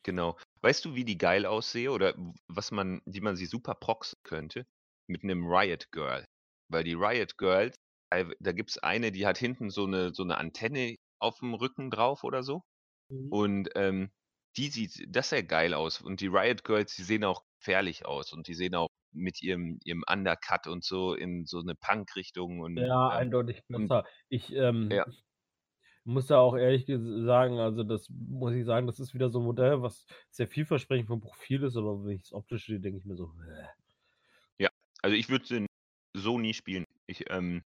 Genau. 0.03 0.37
Weißt 0.61 0.85
du, 0.85 0.95
wie 0.95 1.05
die 1.05 1.17
geil 1.17 1.45
aussehe 1.45 1.91
oder 1.91 2.15
was 2.47 2.71
man, 2.71 3.01
wie 3.05 3.21
man 3.21 3.35
sie 3.35 3.45
super 3.45 3.75
proxen 3.75 4.17
könnte? 4.23 4.65
Mit 5.07 5.23
einem 5.23 5.45
Riot 5.47 5.91
Girl. 5.91 6.25
Weil 6.69 6.83
die 6.83 6.93
Riot 6.93 7.37
Girls, 7.37 7.75
da 8.09 8.51
gibt 8.51 8.71
es 8.71 8.77
eine, 8.79 9.11
die 9.11 9.25
hat 9.27 9.37
hinten 9.37 9.69
so 9.69 9.85
eine, 9.85 10.13
so 10.13 10.23
eine 10.23 10.37
Antenne 10.37 10.95
auf 11.19 11.39
dem 11.39 11.53
Rücken 11.53 11.91
drauf 11.91 12.23
oder 12.23 12.43
so. 12.43 12.61
Mhm. 13.09 13.29
Und 13.31 13.69
ähm, 13.75 14.11
die 14.57 14.67
sieht, 14.69 15.05
das 15.09 15.29
sähe 15.29 15.45
geil 15.45 15.73
aus. 15.73 16.01
Und 16.01 16.21
die 16.21 16.27
Riot 16.27 16.63
Girls, 16.63 16.95
die 16.95 17.03
sehen 17.03 17.23
auch 17.23 17.43
gefährlich 17.59 18.05
aus 18.05 18.33
und 18.33 18.47
die 18.47 18.53
sehen 18.55 18.75
auch 18.75 18.89
mit 19.13 19.41
ihrem, 19.41 19.79
ihrem 19.83 20.03
Undercut 20.09 20.67
und 20.67 20.83
so 20.85 21.13
in 21.15 21.45
so 21.45 21.59
eine 21.59 21.75
Punk-Richtung 21.75 22.59
und 22.61 22.77
Ja, 22.77 23.09
ähm, 23.09 23.17
eindeutig 23.17 23.63
und- 23.71 23.87
besser. 23.89 24.05
Ich 24.29 24.51
ähm, 24.53 24.89
Ja. 24.91 25.05
Muss 26.03 26.27
da 26.27 26.39
auch 26.39 26.55
ehrlich 26.55 26.85
sagen, 26.87 27.59
also 27.59 27.83
das 27.83 28.09
muss 28.09 28.53
ich 28.53 28.65
sagen, 28.65 28.87
das 28.87 28.99
ist 28.99 29.13
wieder 29.13 29.29
so 29.29 29.39
ein 29.39 29.45
Modell, 29.45 29.81
was 29.81 30.05
sehr 30.29 30.47
vielversprechend 30.47 31.07
vom 31.07 31.21
Profil 31.21 31.63
ist, 31.63 31.77
aber 31.77 32.03
wenn 32.05 32.15
ich 32.17 32.23
es 32.23 32.33
optisch 32.33 32.65
sehe, 32.67 32.79
denke 32.79 32.99
ich 32.99 33.05
mir 33.05 33.15
so, 33.15 33.31
äh. 33.47 33.67
Also 35.01 35.15
ich 35.15 35.29
würde 35.29 35.45
sie 35.45 35.65
so 36.15 36.39
nie 36.39 36.53
spielen. 36.53 36.85
Ich, 37.07 37.29
ähm, 37.29 37.63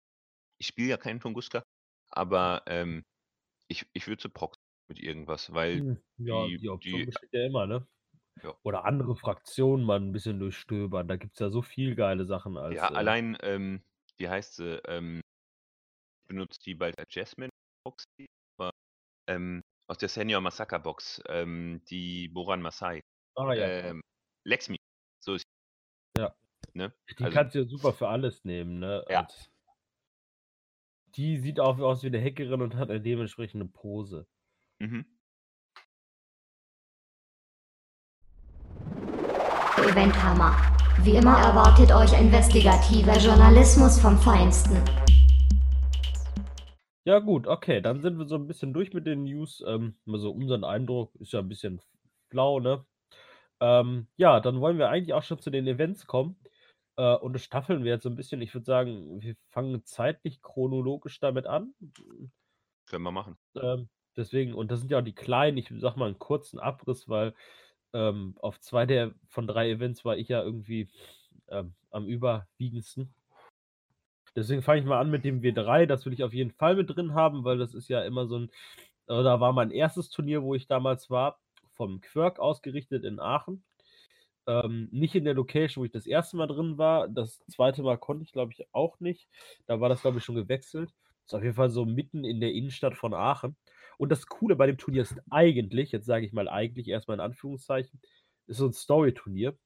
ich 0.60 0.67
spiele 0.67 0.89
ja 0.89 0.98
keinen 0.98 1.19
Tunguska, 1.19 1.63
aber 2.12 2.63
ähm, 2.67 3.04
ich, 3.69 3.86
ich 3.93 4.08
würde 4.08 4.22
sie 4.24 4.30
proxen 4.30 4.62
mit 4.89 5.00
irgendwas, 5.00 5.54
weil 5.54 5.82
Hm, 5.82 5.98
ja, 6.17 6.50
die- 6.50 6.60
die 6.60 6.69
Option 6.69 7.06
die- 7.06 7.06
besteht 7.06 7.34
ja 7.34 7.46
immer, 7.46 7.65
ne? 7.67 7.88
Ja. 8.43 8.54
Oder 8.63 8.86
andere 8.86 9.15
Fraktionen 9.15 9.86
mal 9.86 10.00
ein 10.00 10.12
bisschen 10.13 10.39
durchstöbern. 10.39 11.08
Da 11.08 11.17
gibt 11.17 11.34
es 11.36 11.39
ja 11.39 11.50
so 11.52 11.62
viel 11.63 11.96
geile 11.96 12.26
Sachen 12.26 12.58
als. 12.58 12.78
ja, 12.78 12.89
äh, 12.89 12.93
allein, 12.93 13.38
ähm, 13.41 13.84
wie 14.17 14.30
heißt 14.30 14.56
sie, 14.56 14.82
ähm, 14.86 15.22
ich 16.22 16.28
benutze 16.28 16.60
die 16.65 16.76
bald 16.76 16.98
als 17.00 17.13
Jasmine 17.15 17.50
Aber 18.58 18.72
ähm, 19.28 19.62
aus 19.89 19.98
der 19.98 20.10
Senior 20.10 20.41
Massaker 20.41 20.80
Box, 20.80 21.22
ähm, 21.28 21.84
die 21.89 22.30
Boran 22.30 22.62
Masai, 22.62 23.02
Ah 23.36 23.54
ja, 23.54 23.65
ähm, 23.65 24.02
Lexmi, 24.46 24.78
so 25.24 25.34
ist 25.34 25.43
Ja. 26.17 26.34
Ne? 26.74 26.93
die 27.17 27.24
also- 27.24 27.36
kannst 27.36 27.56
du 27.56 27.60
ja 27.60 27.65
super 27.65 27.93
für 27.93 28.08
alles 28.08 28.43
nehmen, 28.46 28.80
ne? 28.80 29.04
Ja. 29.10 29.28
Die 31.15 31.38
sieht 31.38 31.60
auch 31.60 31.78
aus 31.80 32.02
wie 32.04 32.08
eine 32.08 32.22
Hackerin 32.24 32.62
und 32.62 32.76
hat 32.76 32.89
eine 32.89 33.02
dementsprechende 33.02 33.65
Pose. 33.65 34.28
Mhm. 34.80 35.06
Eventhammer. 39.78 40.56
Wie 41.02 41.15
immer 41.15 41.38
erwartet 41.39 41.91
euch 41.91 42.13
investigativer 42.19 43.17
Journalismus 43.17 44.00
vom 44.00 44.17
Feinsten. 44.17 44.82
Ja, 47.05 47.19
gut, 47.19 47.47
okay, 47.47 47.81
dann 47.81 48.01
sind 48.01 48.17
wir 48.17 48.25
so 48.27 48.35
ein 48.35 48.47
bisschen 48.47 48.73
durch 48.73 48.93
mit 48.93 49.05
den 49.05 49.23
News. 49.23 49.61
Ähm, 49.67 49.95
also 50.07 50.31
unseren 50.31 50.63
Eindruck 50.63 51.13
ist 51.15 51.33
ja 51.33 51.39
ein 51.39 51.49
bisschen 51.49 51.81
flau, 52.29 52.59
ne? 52.59 52.85
Ähm, 53.61 54.07
ja, 54.17 54.39
dann 54.41 54.61
wollen 54.61 54.77
wir 54.79 54.89
eigentlich 54.89 55.13
auch 55.13 55.23
schon 55.23 55.39
zu 55.39 55.51
den 55.51 55.67
Events 55.67 56.07
kommen. 56.07 56.37
Äh, 56.97 57.15
und 57.17 57.33
das 57.33 57.43
staffeln 57.43 57.83
wir 57.85 57.93
jetzt 57.93 58.03
so 58.03 58.09
ein 58.09 58.15
bisschen. 58.17 58.41
Ich 58.41 58.53
würde 58.53 58.65
sagen, 58.65 59.21
wir 59.21 59.35
fangen 59.49 59.85
zeitlich 59.85 60.41
chronologisch 60.41 61.19
damit 61.19 61.47
an. 61.47 61.73
Können 62.85 63.03
wir 63.03 63.11
machen. 63.11 63.37
Ähm, 63.55 63.89
deswegen, 64.15 64.53
und 64.53 64.71
das 64.71 64.79
sind 64.79 64.91
ja 64.91 64.99
auch 64.99 65.03
die 65.03 65.15
kleinen, 65.15 65.57
ich 65.57 65.71
sag 65.77 65.95
mal 65.97 66.07
einen 66.07 66.19
kurzen 66.19 66.59
Abriss, 66.59 67.07
weil 67.09 67.33
ähm, 67.93 68.35
auf 68.39 68.59
zwei 68.59 68.85
der 68.85 69.13
von 69.27 69.47
drei 69.47 69.69
Events 69.69 70.03
war 70.05 70.17
ich 70.17 70.27
ja 70.29 70.41
irgendwie 70.43 70.89
ähm, 71.49 71.75
am 71.91 72.07
überwiegendsten. 72.07 73.13
Deswegen 74.36 74.62
fange 74.63 74.80
ich 74.82 74.86
mal 74.86 75.00
an 75.00 75.12
mit 75.12 75.26
dem 75.26 75.41
W3, 75.41 75.86
das 75.86 76.06
will 76.06 76.13
ich 76.13 76.24
auf 76.24 76.34
jeden 76.34 76.52
Fall 76.52 76.76
mit 76.76 76.89
drin 76.89 77.13
haben, 77.13 77.43
weil 77.43 77.58
das 77.58 77.74
ist 77.74 77.88
ja 77.89 78.04
immer 78.04 78.28
so 78.28 78.39
ein, 78.39 78.50
äh, 79.08 79.24
da 79.24 79.39
war 79.39 79.54
mein 79.54 79.72
erstes 79.72 80.10
Turnier, 80.10 80.43
wo 80.43 80.56
ich 80.56 80.67
damals 80.67 81.10
war, 81.10 81.39
vom 81.74 82.02
Quirk 82.02 82.39
ausgerichtet 82.39 83.04
in 83.04 83.19
Aachen. 83.19 83.63
Ähm, 84.48 84.89
nicht 84.91 85.15
in 85.15 85.24
der 85.26 85.36
Location, 85.36 85.82
wo 85.82 85.86
ich 85.86 85.91
das 85.91 86.06
erste 86.06 86.38
Mal 86.38 86.48
drin 86.48 86.78
war. 86.78 87.08
Das 87.08 87.39
zweite 87.48 87.82
Mal 87.84 87.98
konnte 87.98 88.24
ich, 88.24 88.34
glaube 88.34 88.52
ich, 88.52 88.67
auch 88.74 89.00
nicht. 89.00 89.28
Da 89.67 89.80
war 89.80 89.89
das, 89.89 90.02
glaube 90.02 90.17
ich, 90.17 90.24
schon 90.26 90.36
gewechselt. 90.36 90.93
Ist 91.26 91.34
auf 91.34 91.43
jeden 91.43 91.56
Fall 91.56 91.69
so 91.69 91.86
mitten 91.86 92.26
in 92.26 92.41
der 92.41 92.52
Innenstadt 92.52 92.96
von 92.96 93.13
Aachen. 93.13 93.56
Und 93.98 94.10
das 94.10 94.28
Coole 94.28 94.56
bei 94.56 94.67
dem 94.67 94.78
Turnier 94.78 95.04
ist 95.04 95.15
eigentlich, 95.30 95.91
jetzt 95.91 96.06
sage 96.06 96.26
ich 96.26 96.34
mal 96.34 96.50
eigentlich 96.50 96.88
erstmal 96.88 97.15
in 97.17 97.22
Anführungszeichen, 97.22 98.02
ist 98.48 98.58
so 98.58 98.65
ein 98.65 98.74
Story-Turnier. 98.74 99.58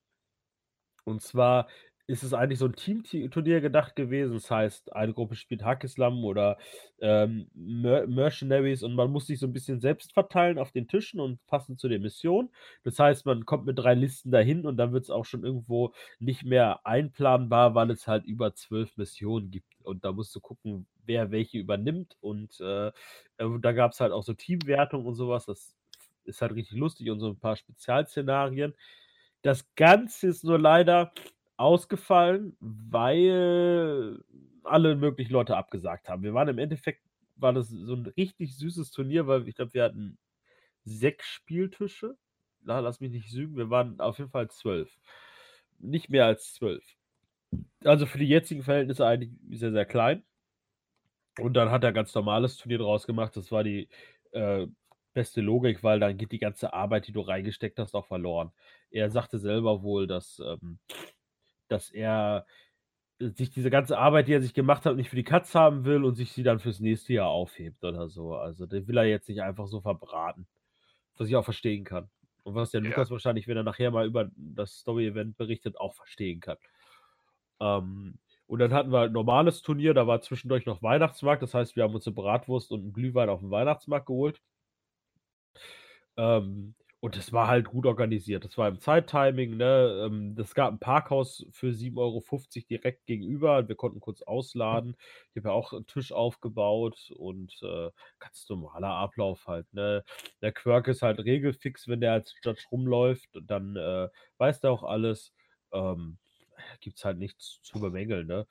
Und 1.05 1.21
zwar 1.21 1.67
ist 2.07 2.23
es 2.23 2.33
eigentlich 2.33 2.59
so 2.59 2.65
ein 2.65 2.75
Team-Turnier 2.75 3.59
gedacht 3.59 3.95
gewesen. 3.97 4.33
Das 4.33 4.49
heißt, 4.49 4.95
eine 4.95 5.13
Gruppe 5.13 5.35
spielt 5.35 5.63
Hackislam 5.63 6.23
oder 6.23 6.57
ähm, 6.99 7.49
Mer 7.53 8.07
Mercenaries 8.07 8.81
und 8.81 8.95
man 8.95 9.11
muss 9.11 9.27
sich 9.27 9.39
so 9.39 9.45
ein 9.45 9.51
bisschen 9.51 9.81
selbst 9.81 10.13
verteilen 10.13 10.57
auf 10.57 10.71
den 10.71 10.87
Tischen 10.87 11.19
und 11.19 11.45
passen 11.47 11.77
zu 11.77 11.89
der 11.89 11.99
Mission. 11.99 12.49
Das 12.85 12.97
heißt, 12.97 13.25
man 13.25 13.45
kommt 13.45 13.65
mit 13.65 13.77
drei 13.77 13.93
Listen 13.93 14.31
dahin 14.31 14.65
und 14.65 14.77
dann 14.77 14.93
wird 14.93 15.03
es 15.03 15.09
auch 15.09 15.25
schon 15.25 15.43
irgendwo 15.43 15.93
nicht 16.19 16.45
mehr 16.45 16.85
einplanbar, 16.85 17.75
weil 17.75 17.91
es 17.91 18.07
halt 18.07 18.23
über 18.23 18.55
zwölf 18.55 18.95
Missionen 18.95 19.51
gibt. 19.51 19.67
Und 19.83 20.05
da 20.05 20.13
musst 20.13 20.33
du 20.33 20.39
gucken, 20.39 20.87
wer 21.05 21.31
welche 21.31 21.57
übernimmt. 21.57 22.15
Und 22.21 22.57
äh, 22.61 22.87
äh, 22.87 22.93
da 23.61 23.73
gab 23.73 23.91
es 23.91 23.99
halt 23.99 24.13
auch 24.13 24.23
so 24.23 24.33
Teamwertung 24.33 25.05
und 25.05 25.15
sowas. 25.15 25.45
Das 25.45 25.75
ist 26.23 26.41
halt 26.41 26.53
richtig 26.55 26.77
lustig 26.77 27.09
und 27.09 27.19
so 27.19 27.27
ein 27.27 27.39
paar 27.39 27.57
Spezialszenarien. 27.57 28.73
Das 29.41 29.65
Ganze 29.75 30.27
ist 30.27 30.45
nur 30.45 30.57
leider 30.59 31.11
ausgefallen, 31.57 32.55
weil 32.59 34.23
alle 34.63 34.95
möglichen 34.95 35.33
Leute 35.33 35.57
abgesagt 35.57 36.09
haben. 36.09 36.23
Wir 36.23 36.33
waren 36.33 36.47
im 36.47 36.59
Endeffekt, 36.59 37.01
war 37.35 37.53
das 37.53 37.69
so 37.69 37.95
ein 37.95 38.05
richtig 38.17 38.55
süßes 38.57 38.91
Turnier, 38.91 39.27
weil 39.27 39.47
ich 39.47 39.55
glaube, 39.55 39.73
wir 39.73 39.83
hatten 39.83 40.17
sechs 40.83 41.27
Spieltische. 41.27 42.17
Na, 42.61 42.79
lass 42.79 42.99
mich 42.99 43.11
nicht 43.11 43.31
lügen, 43.33 43.57
wir 43.57 43.69
waren 43.69 43.99
auf 43.99 44.17
jeden 44.17 44.31
Fall 44.31 44.49
zwölf. 44.49 44.89
Nicht 45.79 46.09
mehr 46.09 46.25
als 46.25 46.53
zwölf. 46.53 46.83
Also 47.83 48.05
für 48.05 48.17
die 48.17 48.27
jetzigen 48.27 48.63
Verhältnisse 48.63 49.05
eigentlich 49.05 49.31
sehr, 49.51 49.71
sehr 49.71 49.85
klein. 49.85 50.23
Und 51.39 51.53
dann 51.53 51.69
hat 51.71 51.83
er 51.83 51.93
ganz 51.93 52.13
normales 52.15 52.57
Turnier 52.57 52.79
draus 52.79 53.05
gemacht. 53.05 53.37
Das 53.37 53.51
war 53.51 53.63
die 53.63 53.87
äh, 54.31 54.67
beste 55.13 55.41
Logik, 55.41 55.83
weil 55.83 55.99
dann 55.99 56.17
geht 56.17 56.31
die 56.31 56.39
ganze 56.39 56.73
Arbeit, 56.73 57.07
die 57.07 57.11
du 57.11 57.21
reingesteckt 57.21 57.79
hast, 57.79 57.95
auch 57.95 58.07
verloren. 58.07 58.51
Er 58.89 59.09
sagte 59.09 59.39
selber 59.39 59.83
wohl, 59.83 60.07
dass, 60.07 60.39
ähm, 60.39 60.79
dass 61.67 61.89
er 61.91 62.45
sich 63.19 63.49
diese 63.49 63.69
ganze 63.69 63.97
Arbeit, 63.97 64.27
die 64.27 64.33
er 64.33 64.41
sich 64.41 64.53
gemacht 64.53 64.85
hat, 64.85 64.95
nicht 64.95 65.09
für 65.09 65.15
die 65.15 65.23
Katz 65.23 65.55
haben 65.55 65.85
will 65.85 66.03
und 66.03 66.15
sich 66.15 66.31
sie 66.33 66.43
dann 66.43 66.59
fürs 66.59 66.79
nächste 66.79 67.13
Jahr 67.13 67.29
aufhebt 67.29 67.83
oder 67.83 68.09
so. 68.09 68.35
Also 68.35 68.65
den 68.67 68.87
will 68.87 68.97
er 68.97 69.05
jetzt 69.05 69.27
nicht 69.29 69.41
einfach 69.41 69.67
so 69.67 69.81
verbraten. 69.81 70.47
Was 71.17 71.27
ich 71.27 71.35
auch 71.35 71.45
verstehen 71.45 71.83
kann. 71.83 72.09
Und 72.43 72.55
was 72.55 72.71
der 72.71 72.81
Ja. 72.81 72.89
Lukas 72.89 73.09
wahrscheinlich, 73.11 73.47
wenn 73.47 73.57
er 73.57 73.63
nachher 73.63 73.91
mal 73.91 74.05
über 74.05 74.29
das 74.35 74.79
Story-Event 74.79 75.35
berichtet, 75.35 75.79
auch 75.79 75.95
verstehen 75.95 76.39
kann. 76.39 76.57
Ähm, 77.59 78.19
und 78.45 78.59
dann 78.59 78.71
hatten 78.73 78.91
wir 78.91 79.01
ein 79.01 79.11
normales 79.11 79.61
Turnier, 79.61 79.93
da 79.93 80.07
war 80.07 80.21
zwischendurch 80.21 80.65
noch 80.65 80.81
Weihnachtsmarkt. 80.83 81.41
Das 81.43 81.53
heißt, 81.53 81.75
wir 81.75 81.83
haben 81.83 81.95
uns 81.95 82.07
eine 82.07 82.15
Bratwurst 82.15 82.71
und 82.71 82.81
einen 82.81 82.93
Glühwein 82.93 83.29
auf 83.29 83.39
dem 83.41 83.51
Weihnachtsmarkt 83.51 84.05
geholt. 84.05 84.41
Ähm, 86.15 86.75
und 86.99 87.15
das 87.15 87.31
war 87.31 87.47
halt 87.47 87.67
gut 87.67 87.85
organisiert. 87.85 88.43
Das 88.43 88.57
war 88.57 88.67
im 88.67 88.79
Zeittiming, 88.79 89.55
ne? 89.57 90.03
Ähm, 90.05 90.35
das 90.35 90.55
gab 90.55 90.73
ein 90.73 90.79
Parkhaus 90.79 91.45
für 91.51 91.71
7,50 91.71 91.95
Euro 91.97 92.21
direkt 92.69 93.05
gegenüber. 93.05 93.67
Wir 93.67 93.75
konnten 93.75 93.99
kurz 93.99 94.23
ausladen. 94.23 94.95
Ich 95.31 95.37
habe 95.37 95.49
ja 95.49 95.53
auch 95.53 95.73
einen 95.73 95.85
Tisch 95.85 96.11
aufgebaut 96.11 97.11
und 97.15 97.53
äh, 97.61 97.91
ganz 98.19 98.49
normaler 98.49 98.89
Ablauf 98.89 99.47
halt, 99.47 99.71
ne? 99.73 100.03
Der 100.41 100.51
Quirk 100.51 100.87
ist 100.87 101.03
halt 101.03 101.19
regelfix, 101.19 101.87
wenn 101.87 102.01
der 102.01 102.13
als 102.13 102.33
Judge 102.43 102.63
rumläuft, 102.71 103.29
dann 103.43 103.75
äh, 103.75 104.09
weiß 104.39 104.61
der 104.61 104.71
auch 104.71 104.83
alles. 104.83 105.33
Ähm, 105.71 106.17
Gibt 106.79 106.97
es 106.97 107.05
halt 107.05 107.19
nichts 107.19 107.61
zu 107.61 107.79
bemängeln, 107.79 108.25
ne? 108.25 108.47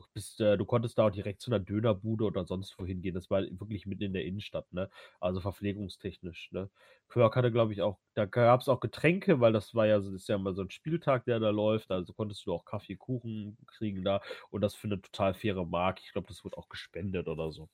Du, 0.00 0.06
bist, 0.14 0.40
äh, 0.40 0.56
du 0.56 0.64
konntest 0.64 0.96
da 0.98 1.06
auch 1.06 1.10
direkt 1.10 1.40
zu 1.42 1.50
einer 1.50 1.58
Dönerbude 1.60 2.24
oder 2.24 2.44
sonst 2.46 2.78
wohin 2.78 3.02
gehen. 3.02 3.14
Das 3.14 3.30
war 3.30 3.42
wirklich 3.42 3.84
mitten 3.86 4.02
in 4.04 4.12
der 4.14 4.24
Innenstadt, 4.24 4.72
ne? 4.72 4.88
Also 5.20 5.40
verpflegungstechnisch, 5.40 6.50
ne? 6.52 6.70
Quirk 7.08 7.36
hatte, 7.36 7.52
glaube 7.52 7.72
ich, 7.74 7.82
auch, 7.82 7.98
da 8.14 8.24
gab 8.24 8.60
es 8.62 8.68
auch 8.68 8.80
Getränke, 8.80 9.40
weil 9.40 9.52
das 9.52 9.74
war 9.74 9.86
ja, 9.86 10.00
so- 10.00 10.10
das 10.12 10.22
ist 10.22 10.28
ja 10.28 10.38
mal 10.38 10.54
so 10.54 10.62
ein 10.62 10.70
Spieltag, 10.70 11.24
der 11.26 11.38
da 11.40 11.50
läuft. 11.50 11.90
Also 11.90 12.12
konntest 12.14 12.46
du 12.46 12.52
auch 12.54 12.64
Kaffee, 12.64 12.96
Kuchen 12.96 13.58
kriegen 13.66 14.02
da 14.04 14.20
und 14.50 14.62
das 14.62 14.74
für 14.74 14.86
eine 14.88 15.00
total 15.02 15.34
faire 15.34 15.66
Mark. 15.66 16.00
Ich 16.02 16.12
glaube, 16.12 16.28
das 16.28 16.44
wird 16.44 16.56
auch 16.56 16.68
gespendet 16.68 17.28
oder 17.28 17.52
so. 17.52 17.68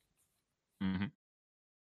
Mhm. 0.80 1.12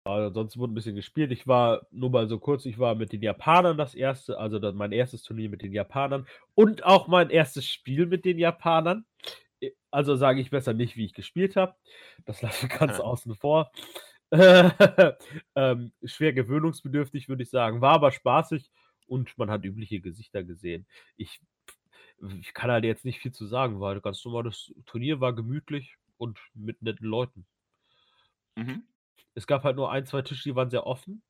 Aber 0.03 0.31
sonst 0.33 0.57
wurde 0.57 0.73
ein 0.73 0.75
bisschen 0.75 0.95
gespielt. 0.95 1.31
Ich 1.31 1.47
war, 1.47 1.85
nur 1.91 2.09
mal 2.09 2.27
so 2.27 2.39
kurz, 2.39 2.65
ich 2.65 2.79
war 2.79 2.95
mit 2.95 3.11
den 3.13 3.21
Japanern 3.21 3.77
das 3.77 3.93
erste, 3.93 4.39
also 4.39 4.57
dann 4.57 4.75
mein 4.75 4.91
erstes 4.91 5.21
Turnier 5.23 5.49
mit 5.49 5.61
den 5.61 5.73
Japanern 5.73 6.27
und 6.55 6.83
auch 6.85 7.07
mein 7.07 7.29
erstes 7.29 7.65
Spiel 7.67 8.07
mit 8.07 8.25
den 8.25 8.39
Japanern. 8.39 9.05
Also 9.91 10.15
sage 10.15 10.41
ich 10.41 10.49
besser 10.49 10.73
nicht, 10.73 10.95
wie 10.95 11.05
ich 11.05 11.13
gespielt 11.13 11.55
habe. 11.55 11.75
Das 12.25 12.41
lasse 12.41 12.65
ich 12.67 12.71
ganz 12.71 12.97
Ja. 12.97 13.03
außen 13.03 13.35
vor. 13.35 13.71
ähm, 15.55 15.91
schwer 16.05 16.33
gewöhnungsbedürftig, 16.33 17.27
würde 17.27 17.43
ich 17.43 17.49
sagen. 17.49 17.81
War 17.81 17.93
aber 17.93 18.11
spaßig 18.11 18.71
und 19.07 19.37
man 19.37 19.51
hat 19.51 19.65
übliche 19.65 19.99
Gesichter 19.99 20.43
gesehen. 20.43 20.87
Ich, 21.17 21.41
ich 22.39 22.53
kann 22.53 22.71
halt 22.71 22.85
jetzt 22.85 23.03
nicht 23.03 23.19
viel 23.19 23.33
zu 23.33 23.45
sagen, 23.45 23.81
weil 23.81 23.99
ganz 23.99 24.23
normales 24.23 24.73
Turnier 24.85 25.19
war 25.19 25.33
gemütlich 25.33 25.97
und 26.17 26.39
mit 26.53 26.81
netten 26.81 27.07
Leuten. 27.07 27.45
Mhm. 28.55 28.83
Es 29.33 29.47
gab 29.47 29.63
halt 29.63 29.75
nur 29.75 29.91
ein, 29.91 30.05
zwei 30.05 30.21
Tische, 30.21 30.43
die 30.43 30.55
waren 30.55 30.69
sehr 30.69 30.85
offen. 30.87 31.21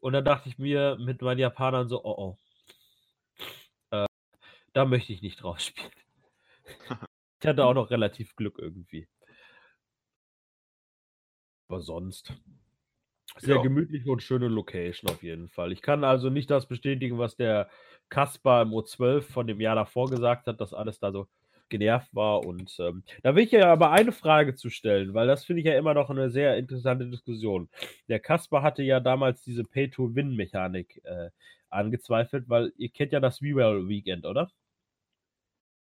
Und 0.00 0.12
dann 0.14 0.24
dachte 0.24 0.48
ich 0.48 0.58
mir 0.58 0.96
mit 0.98 1.20
meinen 1.20 1.38
Japanern 1.40 1.88
so, 1.88 2.02
oh 2.04 2.16
oh. 2.16 2.38
Äh, 3.90 4.06
da 4.72 4.84
möchte 4.86 5.12
ich 5.12 5.22
nicht 5.22 5.42
drauf 5.42 5.60
spielen. 5.60 5.90
Ich 7.46 7.48
hatte 7.48 7.64
auch 7.64 7.74
noch 7.74 7.90
relativ 7.90 8.34
Glück 8.34 8.58
irgendwie. 8.58 9.06
Aber 11.68 11.80
sonst. 11.80 12.34
Sehr 13.38 13.54
Ja. 13.54 13.62
gemütliche 13.62 14.10
und 14.10 14.20
schöne 14.20 14.48
Location 14.48 15.08
auf 15.08 15.22
jeden 15.22 15.48
Fall. 15.48 15.70
Ich 15.70 15.80
kann 15.80 16.02
also 16.02 16.28
nicht 16.28 16.50
das 16.50 16.66
bestätigen, 16.66 17.18
was 17.18 17.36
der 17.36 17.70
Kaspar 18.08 18.62
im 18.62 18.70
O12 18.70 19.20
von 19.22 19.46
dem 19.46 19.60
Jahr 19.60 19.76
davor 19.76 20.10
gesagt 20.10 20.48
hat, 20.48 20.60
dass 20.60 20.74
alles 20.74 20.98
da 20.98 21.12
so 21.12 21.28
genervt 21.68 22.12
war. 22.16 22.44
Und 22.44 22.76
ähm, 22.80 23.04
da 23.22 23.36
will 23.36 23.44
ich 23.44 23.52
ja 23.52 23.70
aber 23.72 23.92
eine 23.92 24.10
Frage 24.10 24.56
zu 24.56 24.68
stellen, 24.68 25.14
weil 25.14 25.28
das 25.28 25.44
finde 25.44 25.60
ich 25.60 25.68
ja 25.68 25.78
immer 25.78 25.94
noch 25.94 26.10
eine 26.10 26.30
sehr 26.30 26.56
interessante 26.56 27.06
Diskussion. 27.06 27.68
Der 28.08 28.18
Kaspar 28.18 28.64
hatte 28.64 28.82
ja 28.82 28.98
damals 28.98 29.44
diese 29.44 29.62
Pay-to-Win-Mechanik 29.62 31.00
äh, 31.04 31.30
angezweifelt, 31.68 32.48
weil 32.48 32.72
ihr 32.76 32.88
kennt 32.88 33.12
ja 33.12 33.20
das 33.20 33.40
Reroll 33.40 33.88
Weekend, 33.88 34.26
oder? 34.26 34.50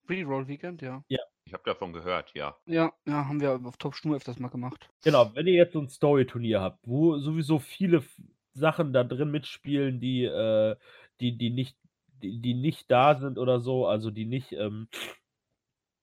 Reroll 0.09 0.47
Weekend, 0.47 0.81
ja. 0.81 1.03
Ich 1.45 1.53
habe 1.53 1.63
davon 1.63 1.93
gehört, 1.93 2.33
ja. 2.33 2.57
Ja, 2.65 2.91
ja, 3.05 3.27
haben 3.27 3.39
wir 3.39 3.59
auf 3.63 3.77
Top 3.77 3.95
Schnur 3.95 4.17
öfters 4.17 4.39
mal 4.39 4.49
gemacht. 4.49 4.89
Genau, 5.03 5.31
wenn 5.35 5.45
ihr 5.45 5.53
jetzt 5.53 5.73
so 5.73 5.79
ein 5.79 5.89
Story-Turnier 5.89 6.59
habt, 6.59 6.87
wo 6.87 7.17
sowieso 7.17 7.59
viele 7.59 8.03
Sachen 8.53 8.93
da 8.93 9.03
drin 9.03 9.29
mitspielen, 9.29 9.99
die, 9.99 10.23
äh, 10.23 10.75
die, 11.19 11.37
die 11.37 11.51
nicht, 11.51 11.77
die, 12.23 12.41
die 12.41 12.55
nicht 12.55 12.89
da 12.89 13.15
sind 13.15 13.37
oder 13.37 13.59
so, 13.59 13.85
also 13.85 14.09
die 14.09 14.25
nicht, 14.25 14.53
ähm, 14.53 14.87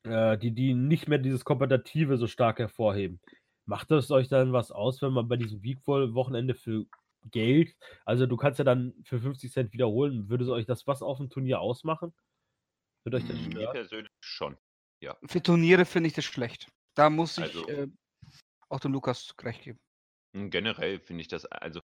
äh, 0.05 0.39
die, 0.39 0.53
die 0.53 0.75
nicht 0.75 1.09
mehr 1.09 1.19
dieses 1.19 1.45
Kompetitive 1.45 2.19
so 2.19 2.29
stark 2.29 2.61
hervorheben. 2.61 3.21
Macht 3.67 3.91
es 3.91 4.11
euch 4.11 4.29
dann 4.29 4.53
was 4.53 4.71
aus, 4.71 5.03
wenn 5.03 5.13
man 5.13 5.29
bei 5.29 5.37
diesem 5.37 5.63
Week-Wochenende 5.63 6.55
für 6.55 6.87
Geld, 7.31 7.77
also 8.05 8.27
du 8.27 8.37
kannst 8.37 8.59
ja 8.59 8.65
dann 8.65 8.95
für 9.05 9.21
50 9.21 9.53
Cent 9.53 9.73
wiederholen, 9.73 10.29
würde 10.29 10.45
es 10.45 10.51
euch 10.51 10.67
das 10.67 10.87
was 10.87 11.03
auf 11.03 11.19
dem 11.19 11.31
Turnier 11.31 11.61
ausmachen? 11.61 12.13
Würde 13.05 13.19
euch 13.19 13.27
das 13.27 13.37
Mir 13.37 13.51
stören? 13.53 13.73
persönlich 13.73 14.13
schon. 14.21 14.57
Für 15.27 15.43
Turniere 15.43 15.85
finde 15.85 16.09
ich 16.09 16.15
das 16.15 16.25
schlecht. 16.25 16.69
Da 16.97 17.11
muss 17.11 17.39
ich 17.39 17.45
Also- 17.45 17.67
äh, 17.69 17.89
auch 18.69 18.81
dem 18.81 18.93
Lukas 18.93 19.35
recht 19.43 19.63
geben. 19.63 19.79
Mm, 20.35 20.49
Generell 20.49 20.99
finde 21.01 21.23
ich 21.23 21.29
das, 21.29 21.45
also 21.47 21.81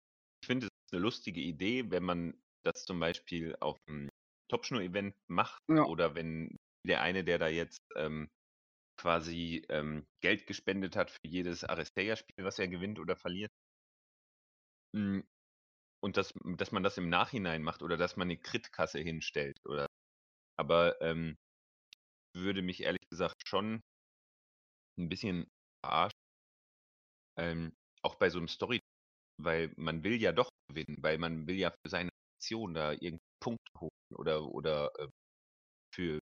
ich 0.41 0.47
finde 0.47 0.65
es 0.67 0.71
eine 0.91 1.01
lustige 1.01 1.39
Idee, 1.41 1.89
wenn 1.91 2.03
man 2.03 2.41
das 2.65 2.83
zum 2.85 2.99
Beispiel 2.99 3.55
auf 3.59 3.77
einem 3.87 4.09
Topschnur-Event 4.49 5.15
macht 5.29 5.61
Ja. 5.69 5.83
oder 5.85 6.15
wenn 6.15 6.55
der 6.85 7.01
eine, 7.01 7.23
der 7.23 7.39
da 7.39 7.47
jetzt 7.47 7.79
ähm, 7.95 8.29
quasi 8.99 9.65
ähm, 9.69 10.05
Geld 10.21 10.45
gespendet 10.47 10.95
hat 10.95 11.11
für 11.11 11.27
jedes 11.27 11.63
Arestea-Spiel, 11.63 12.43
was 12.45 12.59
er 12.59 12.67
gewinnt 12.67 12.99
oder 12.99 13.15
verliert. 13.15 13.51
Mm, 14.95 15.21
Und 16.03 16.17
dass, 16.17 16.33
dass 16.57 16.71
man 16.73 16.83
das 16.83 16.97
im 16.97 17.07
Nachhinein 17.09 17.63
macht 17.63 17.81
oder 17.81 17.95
dass 17.95 18.17
man 18.17 18.27
eine 18.27 18.37
Crit-Kasse 18.37 18.99
hinstellt 18.99 19.57
oder 19.65 19.87
aber 20.59 21.01
ähm, 21.01 21.37
würde 22.35 22.61
mich 22.61 22.83
ehrlich 22.83 23.07
gesagt 23.09 23.47
schon 23.47 23.81
ein 24.97 25.09
bisschen 25.09 25.47
verarschen. 25.83 26.17
Ähm, 27.37 27.73
auch 28.03 28.15
bei 28.15 28.29
so 28.29 28.37
einem 28.37 28.47
Story, 28.47 28.79
weil 29.41 29.73
man 29.77 30.03
will 30.03 30.21
ja 30.21 30.31
doch 30.31 30.49
gewinnen, 30.69 30.97
weil 31.01 31.17
man 31.17 31.47
will 31.47 31.57
ja 31.57 31.71
für 31.71 31.89
seine 31.89 32.11
Aktion 32.37 32.73
da 32.73 32.93
irgendwie 32.93 33.19
Punkte 33.41 33.71
holen 33.79 34.15
oder 34.17 34.45
oder 34.45 34.91
äh, 34.99 35.07
für 35.95 36.19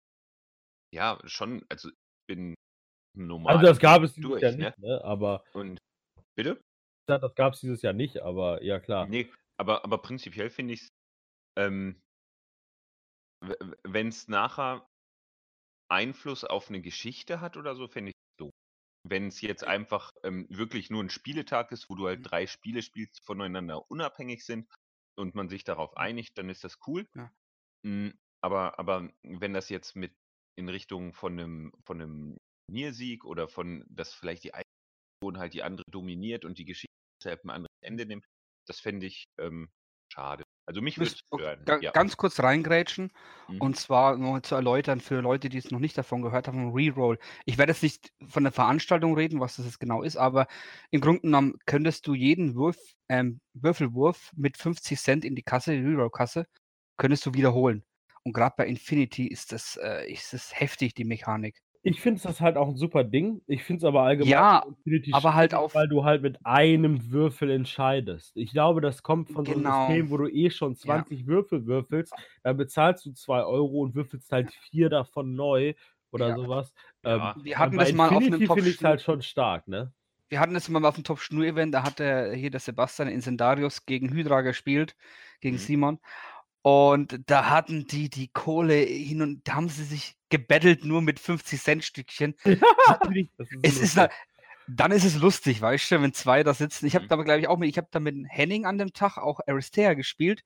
ja 0.93 1.19
schon, 1.25 1.65
also 1.69 1.89
ich 1.89 1.95
bin 2.27 2.55
normal 3.17 3.55
Also 3.55 3.65
das 3.65 3.79
gab 3.79 4.03
es 4.03 4.13
dieses 4.13 4.39
durch, 4.39 4.41
Jahr 4.41 4.51
ne? 4.57 4.73
nicht, 4.73 4.77
ne? 4.77 5.03
Aber 5.03 5.43
Und 5.53 5.79
bitte? 6.35 6.61
ja, 7.09 7.17
das 7.19 7.35
gab 7.35 7.53
es 7.53 7.59
dieses 7.59 7.81
Jahr 7.81 7.93
nicht, 7.93 8.21
aber 8.21 8.63
ja 8.63 8.79
klar. 8.79 9.09
Nee, 9.09 9.31
aber, 9.57 9.83
aber 9.83 10.01
prinzipiell 10.01 10.49
finde 10.49 10.73
ich 10.73 10.81
es, 10.81 10.87
ähm, 11.57 12.01
wenn 13.83 14.07
es 14.07 14.27
nachher 14.27 14.87
Einfluss 15.91 16.43
auf 16.43 16.69
eine 16.69 16.81
Geschichte 16.81 17.41
hat 17.41 17.57
oder 17.57 17.75
so, 17.75 17.87
fände 17.87 18.11
ich 18.11 18.15
doof. 18.39 18.51
Wenn 19.03 19.27
es 19.27 19.41
jetzt 19.41 19.65
einfach 19.65 20.11
ähm, 20.23 20.47
wirklich 20.49 20.89
nur 20.89 21.03
ein 21.03 21.09
Spieletag 21.11 21.71
ist, 21.71 21.89
wo 21.89 21.95
du 21.95 22.07
halt 22.07 22.19
Mhm. 22.19 22.25
drei 22.25 22.47
Spiele 22.47 22.81
spielst, 22.83 23.19
die 23.19 23.23
voneinander 23.23 23.89
unabhängig 23.91 24.45
sind 24.45 24.69
und 25.17 25.35
man 25.35 25.49
sich 25.49 25.63
darauf 25.63 25.97
einigt, 25.97 26.37
dann 26.37 26.49
ist 26.49 26.63
das 26.63 26.79
cool. 26.87 27.07
Ja. 27.15 27.31
Mm, 27.85 28.09
aber, 28.41 28.79
aber 28.79 29.11
wenn 29.23 29.53
das 29.53 29.69
jetzt 29.69 29.95
mit 29.95 30.15
in 30.57 30.69
Richtung 30.69 31.13
von 31.13 31.33
einem 31.39 31.71
von 31.85 32.01
einem 32.01 32.37
Turniersieg 32.67 33.25
oder 33.25 33.47
von, 33.47 33.85
dass 33.89 34.13
vielleicht 34.13 34.43
die 34.43 34.53
eine 34.53 34.63
Person 35.21 35.39
halt 35.39 35.53
die 35.53 35.63
andere 35.63 35.85
dominiert 35.91 36.45
und 36.45 36.57
die 36.59 36.65
Geschichte 36.65 36.93
deshalb 37.21 37.45
ein 37.45 37.51
anderes 37.51 37.75
Ende 37.83 38.05
nimmt, 38.05 38.25
das 38.67 38.79
fände 38.81 39.07
ich 39.07 39.25
ähm, 39.39 39.69
schade. 40.13 40.43
Also 40.71 40.81
mich 40.81 40.99
würde 40.99 41.11
ga 41.65 41.79
Ja. 41.81 41.91
ganz 41.91 42.17
kurz 42.17 42.39
reingrätschen 42.39 43.11
Mhm. 43.49 43.59
und 43.59 43.75
zwar 43.77 44.17
noch 44.17 44.39
zu 44.41 44.55
erläutern 44.55 44.99
für 45.01 45.21
Leute, 45.21 45.49
die 45.49 45.57
es 45.57 45.69
noch 45.71 45.79
nicht 45.79 45.97
davon 45.97 46.21
gehört 46.21 46.47
haben, 46.47 46.71
Reroll. 46.73 47.19
Ich 47.45 47.57
werde 47.57 47.71
jetzt 47.73 47.83
nicht 47.83 48.11
von 48.27 48.43
der 48.43 48.51
Veranstaltung 48.53 49.15
reden, 49.15 49.39
was 49.39 49.57
das 49.57 49.65
jetzt 49.65 49.79
genau 49.79 50.01
ist, 50.03 50.17
aber 50.17 50.47
im 50.91 51.01
Grunde 51.01 51.21
genommen 51.21 51.55
könntest 51.65 52.07
du 52.07 52.13
jeden 52.13 52.55
Wurf, 52.55 52.77
ähm, 53.09 53.41
Würfelwurf 53.53 54.31
mit 54.35 54.57
50 54.57 54.99
Cent 54.99 55.25
in 55.25 55.35
die 55.35 55.43
Kasse, 55.43 55.71
die 55.73 55.85
Reroll-Kasse, 55.85 56.45
könntest 56.97 57.25
du 57.25 57.33
wiederholen. 57.33 57.83
Und 58.23 58.33
gerade 58.33 58.53
bei 58.57 58.67
Infinity 58.67 59.27
ist 59.27 59.51
das, 59.51 59.77
äh, 59.81 60.11
ist 60.11 60.33
das 60.33 60.57
heftig, 60.59 60.93
die 60.93 61.05
Mechanik. 61.05 61.59
Ich 61.83 61.99
finde 61.99 62.21
das 62.21 62.41
halt 62.41 62.57
auch 62.57 62.67
ein 62.67 62.75
super 62.75 63.03
Ding. 63.03 63.41
Ich 63.47 63.63
finde 63.63 63.79
es 63.79 63.83
aber 63.85 64.01
allgemein 64.03 64.29
Ja, 64.31 64.63
aber 65.13 65.33
halt 65.33 65.55
auf- 65.55 65.73
weil 65.73 65.87
du 65.87 66.03
halt 66.03 66.21
mit 66.21 66.37
einem 66.45 67.11
Würfel 67.11 67.49
entscheidest. 67.49 68.37
Ich 68.37 68.51
glaube, 68.51 68.81
das 68.81 69.01
kommt 69.01 69.31
von 69.31 69.45
so 69.45 69.53
einem 69.53 69.63
Genau. 69.63 69.87
System, 69.87 70.11
wo 70.11 70.17
du 70.17 70.27
eh 70.27 70.51
schon 70.51 70.75
20 70.75 71.25
Würfel 71.25 71.65
würfelst, 71.65 72.13
dann 72.43 72.57
bezahlst 72.57 73.05
du 73.07 73.13
2 73.13 73.43
Euro 73.43 73.79
und 73.81 73.95
würfelst 73.95 74.31
halt 74.31 74.51
vier 74.51 74.89
davon 74.89 75.33
neu 75.35 75.73
oder 76.11 76.29
Ja. 76.29 76.35
sowas. 76.35 76.73
Ja. 77.03 77.33
Ähm, 77.35 77.43
Wir 77.43 77.57
hatten 77.57 77.77
das 77.77 77.93
mal 77.93 78.09
auf 78.09 78.17
einem 78.23 78.39
Top 78.45 78.57
finde 78.57 78.69
ich 78.69 78.75
es 78.77 78.83
halt 78.83 79.01
schon 79.01 79.21
stark, 79.23 79.67
ne? 79.67 79.91
Wir 80.29 80.39
hatten 80.39 80.55
es 80.55 80.69
mal 80.69 80.85
auf 80.85 80.95
dem 80.95 81.03
Top-Schnur-Event, 81.03 81.73
da 81.73 81.83
hat 81.83 81.99
der, 81.99 82.31
hier 82.33 82.51
der 82.51 82.61
Sebastian 82.61 83.09
Incendarius 83.09 83.85
gegen 83.85 84.09
Hydra 84.11 84.41
gespielt, 84.41 84.95
gegen 85.41 85.55
Mhm. 85.55 85.59
Simon. 85.59 85.99
Und 86.63 87.19
da 87.27 87.49
hatten 87.49 87.87
die 87.87 88.09
die 88.09 88.27
Kohle 88.29 88.75
hin 88.75 89.21
und 89.21 89.47
da 89.47 89.53
haben 89.55 89.69
sie 89.69 89.83
sich 89.83 90.15
gebettelt 90.29 90.85
nur 90.85 91.01
mit 91.01 91.19
50-Cent-Stückchen. 91.19 92.35
Natürlich, 92.85 93.29
Das 93.37 93.49
so 93.49 93.59
es 93.61 93.77
ist 93.79 93.95
lustig. 93.95 93.97
halt, 93.97 94.11
dann 94.67 94.91
ist 94.91 95.03
es 95.05 95.15
lustig, 95.17 95.61
weißt 95.61 95.91
du, 95.91 96.01
wenn 96.01 96.13
zwei 96.13 96.43
da 96.43 96.53
sitzen. 96.53 96.85
Ich 96.85 96.95
habe 96.95 97.05
Mhm. 97.05 97.09
da, 97.09 97.15
glaube 97.17 97.39
ich, 97.41 97.47
auch 97.47 97.57
mit, 97.57 97.69
ich 97.69 97.77
habe 97.77 97.87
da 97.91 97.99
mit 97.99 98.15
Henning 98.29 98.65
an 98.65 98.77
dem 98.77 98.93
Tag 98.93 99.17
auch 99.17 99.39
Aristea 99.47 99.93
gespielt. 99.95 100.43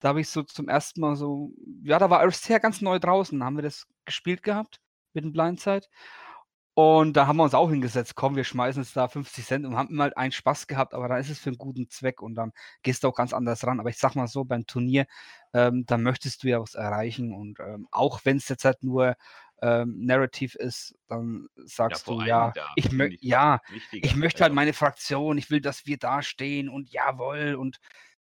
Da 0.00 0.08
habe 0.10 0.20
ich 0.20 0.28
so 0.30 0.42
zum 0.44 0.68
ersten 0.68 1.00
Mal 1.00 1.16
so, 1.16 1.52
ja, 1.84 1.98
da 1.98 2.10
war 2.10 2.20
Aristea 2.20 2.58
ganz 2.58 2.80
neu 2.80 2.98
draußen, 2.98 3.38
da 3.38 3.46
haben 3.46 3.56
wir 3.56 3.62
das 3.62 3.86
gespielt 4.04 4.42
gehabt 4.42 4.80
mit 5.14 5.24
dem 5.24 5.32
Blindside. 5.32 5.86
Und 6.78 7.14
da 7.14 7.26
haben 7.26 7.38
wir 7.38 7.42
uns 7.42 7.54
auch 7.54 7.70
hingesetzt, 7.70 8.14
komm, 8.14 8.36
wir 8.36 8.44
schmeißen 8.44 8.80
jetzt 8.80 8.96
da 8.96 9.08
50 9.08 9.44
Cent 9.44 9.66
und 9.66 9.76
haben 9.76 10.00
halt 10.00 10.16
einen 10.16 10.30
Spaß 10.30 10.68
gehabt, 10.68 10.94
aber 10.94 11.08
da 11.08 11.18
ist 11.18 11.28
es 11.28 11.40
für 11.40 11.50
einen 11.50 11.58
guten 11.58 11.90
Zweck 11.90 12.22
und 12.22 12.36
dann 12.36 12.52
gehst 12.84 13.02
du 13.02 13.08
auch 13.08 13.16
ganz 13.16 13.32
anders 13.32 13.66
ran. 13.66 13.80
Aber 13.80 13.90
ich 13.90 13.98
sag 13.98 14.14
mal 14.14 14.28
so, 14.28 14.44
beim 14.44 14.64
Turnier, 14.64 15.06
ähm, 15.52 15.86
da 15.86 15.98
möchtest 15.98 16.44
du 16.44 16.46
ja 16.46 16.60
was 16.60 16.76
erreichen 16.76 17.32
und 17.32 17.58
ähm, 17.58 17.88
auch 17.90 18.20
wenn 18.22 18.36
es 18.36 18.48
jetzt 18.48 18.64
halt 18.64 18.84
nur 18.84 19.16
ähm, 19.60 19.96
Narrative 20.06 20.56
ist, 20.56 20.94
dann 21.08 21.48
sagst 21.56 22.04
vor 22.04 22.20
du, 22.20 22.28
ja, 22.28 22.52
ich 22.76 22.92
möchte, 22.92 23.16
ich 23.16 23.22
ja, 23.22 23.58
ich 23.90 24.14
möchte 24.14 24.44
halt 24.44 24.54
meine 24.54 24.72
Fraktion, 24.72 25.36
ich 25.36 25.50
will, 25.50 25.60
dass 25.60 25.84
wir 25.84 25.98
da 25.98 26.22
stehen 26.22 26.68
und 26.68 26.92
jawohl 26.92 27.56
und 27.56 27.80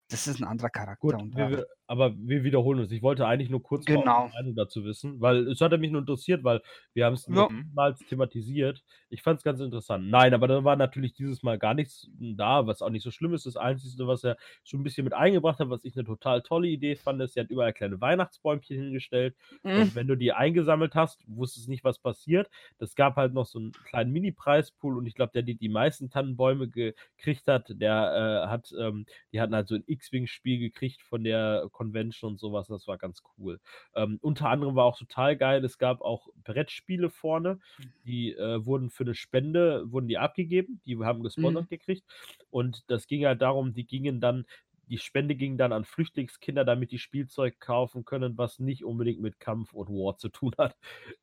das 0.09 0.29
ist 0.29 0.39
ein 0.39 0.47
anderer 0.47 0.71
Charakter. 0.71 1.01
Gut, 1.01 1.37
ja. 1.37 1.51
wir, 1.51 1.67
aber 1.87 2.15
wir 2.19 2.45
wiederholen 2.45 2.81
uns. 2.81 2.91
Ich 2.93 3.03
wollte 3.03 3.27
eigentlich 3.27 3.51
nur 3.51 3.63
kurz 3.63 3.85
Genau. 3.85 4.29
Meinung 4.35 4.55
dazu 4.57 4.85
wissen, 4.85 5.21
weil 5.21 5.49
es 5.49 5.61
hatte 5.61 5.79
mich 5.79 5.91
nur 5.91 6.01
interessiert, 6.01 6.43
weil 6.45 6.61
wir 6.95 7.07
haben 7.07 7.15
es 7.15 7.27
Ja. 7.27 7.49
mehrmals 7.49 8.01
thematisiert. 8.01 8.83
Ich 9.09 9.23
fand 9.23 9.39
es 9.39 9.45
ganz 9.45 9.61
interessant. 9.61 10.09
Nein, 10.11 10.35
aber 10.35 10.49
da 10.49 10.65
war 10.65 10.77
natürlich 10.77 11.15
dieses 11.15 11.43
Mal 11.43 11.59
gar 11.59 11.75
nichts 11.75 12.09
da, 12.19 12.67
was 12.67 12.83
auch 12.83 12.91
nicht 12.91 13.03
so 13.05 13.11
schlimm 13.11 13.35
ist. 13.35 13.47
Das 13.47 13.57
Einzige, 13.57 14.07
was 14.07 14.25
er 14.25 14.37
schon 14.65 14.81
ein 14.81 14.83
bisschen 14.85 15.05
mit 15.05 15.15
eingebracht 15.15 15.59
hat, 15.61 15.71
was 15.71 15.85
ich 15.85 15.95
eine 15.97 16.05
total 16.05 16.43
tolle 16.43 16.69
Idee 16.69 16.97
fand, 16.97 17.21
ist, 17.23 17.37
er 17.37 17.45
hat 17.45 17.51
überall 17.51 17.73
kleine 17.73 18.01
Weihnachtsbäumchen 18.01 18.77
hingestellt. 18.77 19.37
Mhm. 19.63 19.71
Und 19.71 19.95
wenn 19.95 20.09
du 20.09 20.17
die 20.17 20.33
eingesammelt 20.33 20.95
hast, 20.95 21.23
wusstest 21.29 21.69
nicht, 21.69 21.85
was 21.85 21.99
passiert. 21.99 22.51
Das 22.79 22.95
gab 22.97 23.17
halt 23.17 23.33
noch 23.33 23.47
so 23.47 23.59
einen 23.59 23.73
kleinen 23.73 24.13
Mini-Preispool 24.13 24.97
und 24.99 25.07
ich 25.07 25.15
glaube, 25.15 25.33
der, 25.35 25.43
der 25.43 25.55
die 25.55 25.69
meisten 25.69 26.11
Tannenbäume 26.11 26.69
gekriegt 26.69 27.47
hat, 27.47 27.67
der 27.69 28.45
äh, 28.45 28.49
hat, 28.49 28.73
ähm, 28.79 29.07
die 29.33 29.41
hatten 29.41 29.55
halt 29.55 29.69
so 29.69 29.77
ein 29.77 29.85
X-Wing-Spiel 29.87 30.59
gekriegt 30.59 31.03
von 31.03 31.23
der 31.23 31.69
Convention 31.77 32.33
und 32.33 32.39
sowas. 32.41 32.69
Das 32.69 32.87
war 32.89 32.99
ganz 32.99 33.23
cool. 33.39 33.61
Ähm, 33.95 34.19
unter 34.23 34.49
anderem 34.51 34.75
war 34.77 34.85
auch 34.87 34.99
total 34.99 35.37
geil, 35.37 35.65
es 35.65 35.79
gab 35.79 36.01
auch 36.01 36.29
Brettspiele 36.45 37.11
vorne, 37.11 37.59
die 38.05 38.33
äh, 38.33 38.65
wurden 38.65 38.91
für 38.91 39.05
eine 39.05 39.15
Spende, 39.15 39.91
wurden 39.93 40.09
die 40.09 40.19
abgegeben, 40.19 40.81
die 40.87 40.97
haben 40.99 41.23
gesponsert 41.23 41.67
Mhm. 41.67 41.69
gekriegt. 41.71 42.05
Und 42.51 42.85
das 42.91 43.07
ging 43.07 43.27
halt 43.27 43.43
darum, 43.43 43.75
die 43.75 43.87
gingen 43.87 44.21
dann 44.21 44.47
die 44.89 44.99
Spende 44.99 45.35
ging 45.35 45.59
dann 45.59 45.73
an 45.73 45.85
Flüchtlingskinder, 45.85 46.65
damit 46.65 46.93
die 46.93 47.01
Spielzeug 47.01 47.59
kaufen 47.59 48.05
können, 48.05 48.39
was 48.39 48.61
nicht 48.61 48.85
unbedingt 48.85 49.21
mit 49.21 49.41
Kampf 49.41 49.73
und 49.73 49.89
War 49.89 50.17
zu 50.17 50.29
tun 50.29 50.53
hat. 50.59 50.77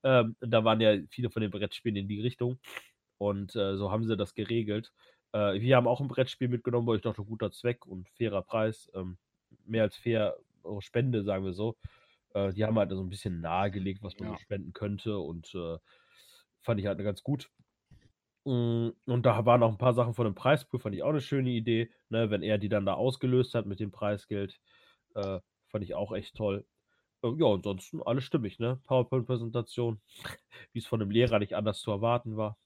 Ähm, 0.04 0.36
da 0.42 0.66
waren 0.66 0.82
ja 0.82 0.98
viele 1.10 1.30
von 1.30 1.42
den 1.42 1.52
Brettspielen 1.52 1.96
in 1.96 2.08
die 2.10 2.20
Richtung. 2.22 2.60
Und 3.18 3.56
äh, 3.56 3.78
so 3.78 3.92
haben 3.92 4.06
sie 4.06 4.18
das 4.18 4.34
geregelt. 4.34 4.92
Äh, 5.32 5.62
wir 5.62 5.76
haben 5.78 5.88
auch 5.88 6.02
ein 6.02 6.08
Brettspiel 6.10 6.50
mitgenommen, 6.50 6.88
wo 6.88 6.94
ich 6.96 7.02
dachte, 7.02 7.24
guter 7.24 7.52
Zweck 7.52 7.86
und 7.86 8.10
fairer 8.10 8.42
Preis. 8.42 8.90
Ähm, 8.94 9.18
mehr 9.66 9.84
als 9.84 9.96
fair 9.98 10.36
Spende, 10.80 11.24
sagen 11.24 11.46
wir 11.46 11.54
so. 11.54 11.78
Äh, 12.34 12.54
die 12.54 12.66
haben 12.66 12.78
halt 12.80 12.92
so 12.92 13.02
ein 13.02 13.10
bisschen 13.10 13.42
nahegelegt, 13.42 14.04
was 14.04 14.20
man 14.20 14.28
Ja. 14.28 14.30
so 14.30 14.38
spenden 14.38 14.74
könnte. 14.74 15.18
Und 15.20 15.54
äh, 15.56 15.78
fand 16.62 16.80
ich 16.80 16.88
halt 16.88 17.00
ganz 17.00 17.24
gut. 17.24 17.50
Mm, 18.46 18.90
Und 19.06 19.26
da 19.26 19.46
waren 19.46 19.64
auch 19.64 19.70
ein 19.72 19.78
paar 19.78 19.94
Sachen 19.94 20.14
von 20.14 20.26
dem 20.26 20.36
Preispool, 20.36 20.80
fand 20.80 20.96
ich 20.96 21.04
auch 21.04 21.10
eine 21.10 21.22
schöne 21.22 21.50
Idee, 21.52 21.92
ne, 22.10 22.30
wenn 22.30 22.44
er 22.44 22.58
die 22.58 22.70
dann 22.70 22.86
da 22.86 22.94
ausgelöst 22.94 23.56
hat 23.56 23.66
mit 23.66 23.80
dem 23.80 23.92
Preisgeld. 23.92 24.60
Äh, 25.16 25.40
fand 25.68 25.84
ich 25.84 25.96
auch 25.96 26.12
echt 26.14 26.36
toll. 26.36 26.66
Äh, 27.24 27.30
ja, 27.40 27.48
ansonsten 27.48 28.02
alles 28.04 28.26
stimmig, 28.26 28.60
ne? 28.60 28.80
PowerPoint-Präsentation, 28.86 30.02
wie 30.74 30.80
es 30.80 30.88
von 30.88 31.00
dem 31.02 31.12
Lehrer 31.12 31.40
nicht 31.40 31.56
anders 31.56 31.80
zu 31.82 31.92
erwarten 31.92 32.38
war. 32.38 32.58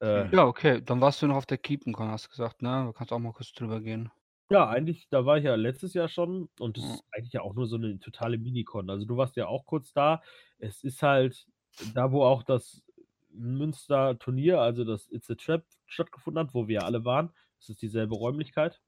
Äh, 0.00 0.28
Ja, 0.30 0.44
okay, 0.46 0.82
dann 0.84 1.00
warst 1.00 1.22
du 1.22 1.26
noch 1.26 1.36
auf 1.36 1.46
der 1.46 1.56
Keepencon, 1.56 2.08
hast 2.10 2.28
gesagt, 2.28 2.60
ne? 2.60 2.84
Du 2.84 2.92
kannst 2.92 3.10
auch 3.12 3.18
mal 3.18 3.32
kurz 3.32 3.52
drüber 3.52 3.80
gehen. 3.80 4.10
Ja, 4.50 4.68
eigentlich, 4.68 5.08
da 5.08 5.24
war 5.24 5.38
ich 5.38 5.44
ja 5.44 5.54
letztes 5.54 5.94
Jahr 5.94 6.08
schon 6.08 6.48
und 6.60 6.76
das 6.76 6.84
Ja. 6.84 6.94
ist 6.94 7.04
eigentlich 7.12 7.32
ja 7.32 7.40
auch 7.40 7.54
nur 7.54 7.66
so 7.66 7.76
eine 7.76 7.98
totale 7.98 8.36
Minicon. 8.38 8.90
Also 8.90 9.06
du 9.06 9.16
warst 9.16 9.36
ja 9.36 9.46
auch 9.46 9.64
kurz 9.64 9.92
da. 9.94 10.22
Es 10.58 10.84
ist 10.84 11.02
halt 11.02 11.46
da, 11.94 12.12
wo 12.12 12.22
auch 12.24 12.42
das 12.42 12.82
Münster-Turnier, 13.30 14.60
also 14.60 14.84
das 14.84 15.10
It's 15.10 15.30
a 15.30 15.34
Trap 15.34 15.64
stattgefunden 15.86 16.46
hat, 16.46 16.54
wo 16.54 16.68
wir 16.68 16.74
ja 16.76 16.84
alle 16.84 17.04
waren. 17.04 17.32
Es 17.58 17.70
ist 17.70 17.80
dieselbe 17.82 18.14
Räumlichkeit. 18.14 18.80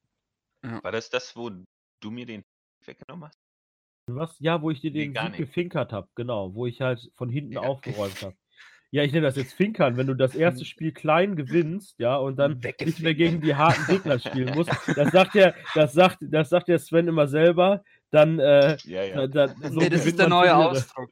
War 0.62 0.92
das 0.92 1.11
das, 1.11 1.34
wo 1.36 1.50
du 2.00 2.11
mir 2.11 2.26
den 2.26 2.42
weggenommen 2.84 3.28
hast? 3.28 3.38
Was? 4.09 4.38
Ja, 4.38 4.62
wo 4.62 4.70
ich 4.70 4.80
dir 4.80 4.92
Nee, 4.92 5.07
den 5.07 5.12
gar 5.12 5.24
Sieg 5.24 5.32
nicht. 5.32 5.38
gefinkert 5.38 5.92
habe, 5.92 6.09
genau, 6.14 6.54
wo 6.54 6.66
ich 6.66 6.80
halt 6.80 7.11
von 7.16 7.28
hinten 7.28 7.54
Ja. 7.54 7.61
aufgeräumt 7.61 8.22
habe. 8.22 8.36
Ja, 8.91 9.03
ich 9.03 9.12
nenne 9.12 9.26
das 9.26 9.37
jetzt 9.37 9.53
Finkern, 9.53 9.97
wenn 9.97 10.07
du 10.07 10.14
das 10.14 10.34
erste 10.34 10.64
Spiel 10.64 10.93
klein 10.93 11.37
gewinnst, 11.37 11.99
ja, 11.99 12.16
und 12.16 12.37
dann 12.37 12.61
nicht 12.80 13.01
mehr 13.01 13.14
gegen 13.14 13.41
die 13.41 13.55
harten 13.55 13.84
Gegner 13.87 14.18
spielen 14.18 14.55
musst. 14.55 14.70
Das 14.95 15.11
sagt 15.11 15.34
der, 15.34 15.55
das 15.74 15.93
sagt, 15.93 16.18
das 16.20 16.49
sagt 16.49 16.68
der 16.68 16.78
Sven 16.78 17.09
immer 17.09 17.26
selber, 17.26 17.82
dann, 18.11 18.39
äh, 18.39 18.76
Ja, 18.84 19.03
ja. 19.03 19.26
da, 19.26 19.49
da, 19.49 19.68
so 19.70 19.80
nee, 19.80 19.89
das 19.89 20.07
ist 20.07 20.18
der 20.18 20.28
neue 20.28 20.51
Turniere. 20.51 20.70
Ausdruck. 20.70 21.11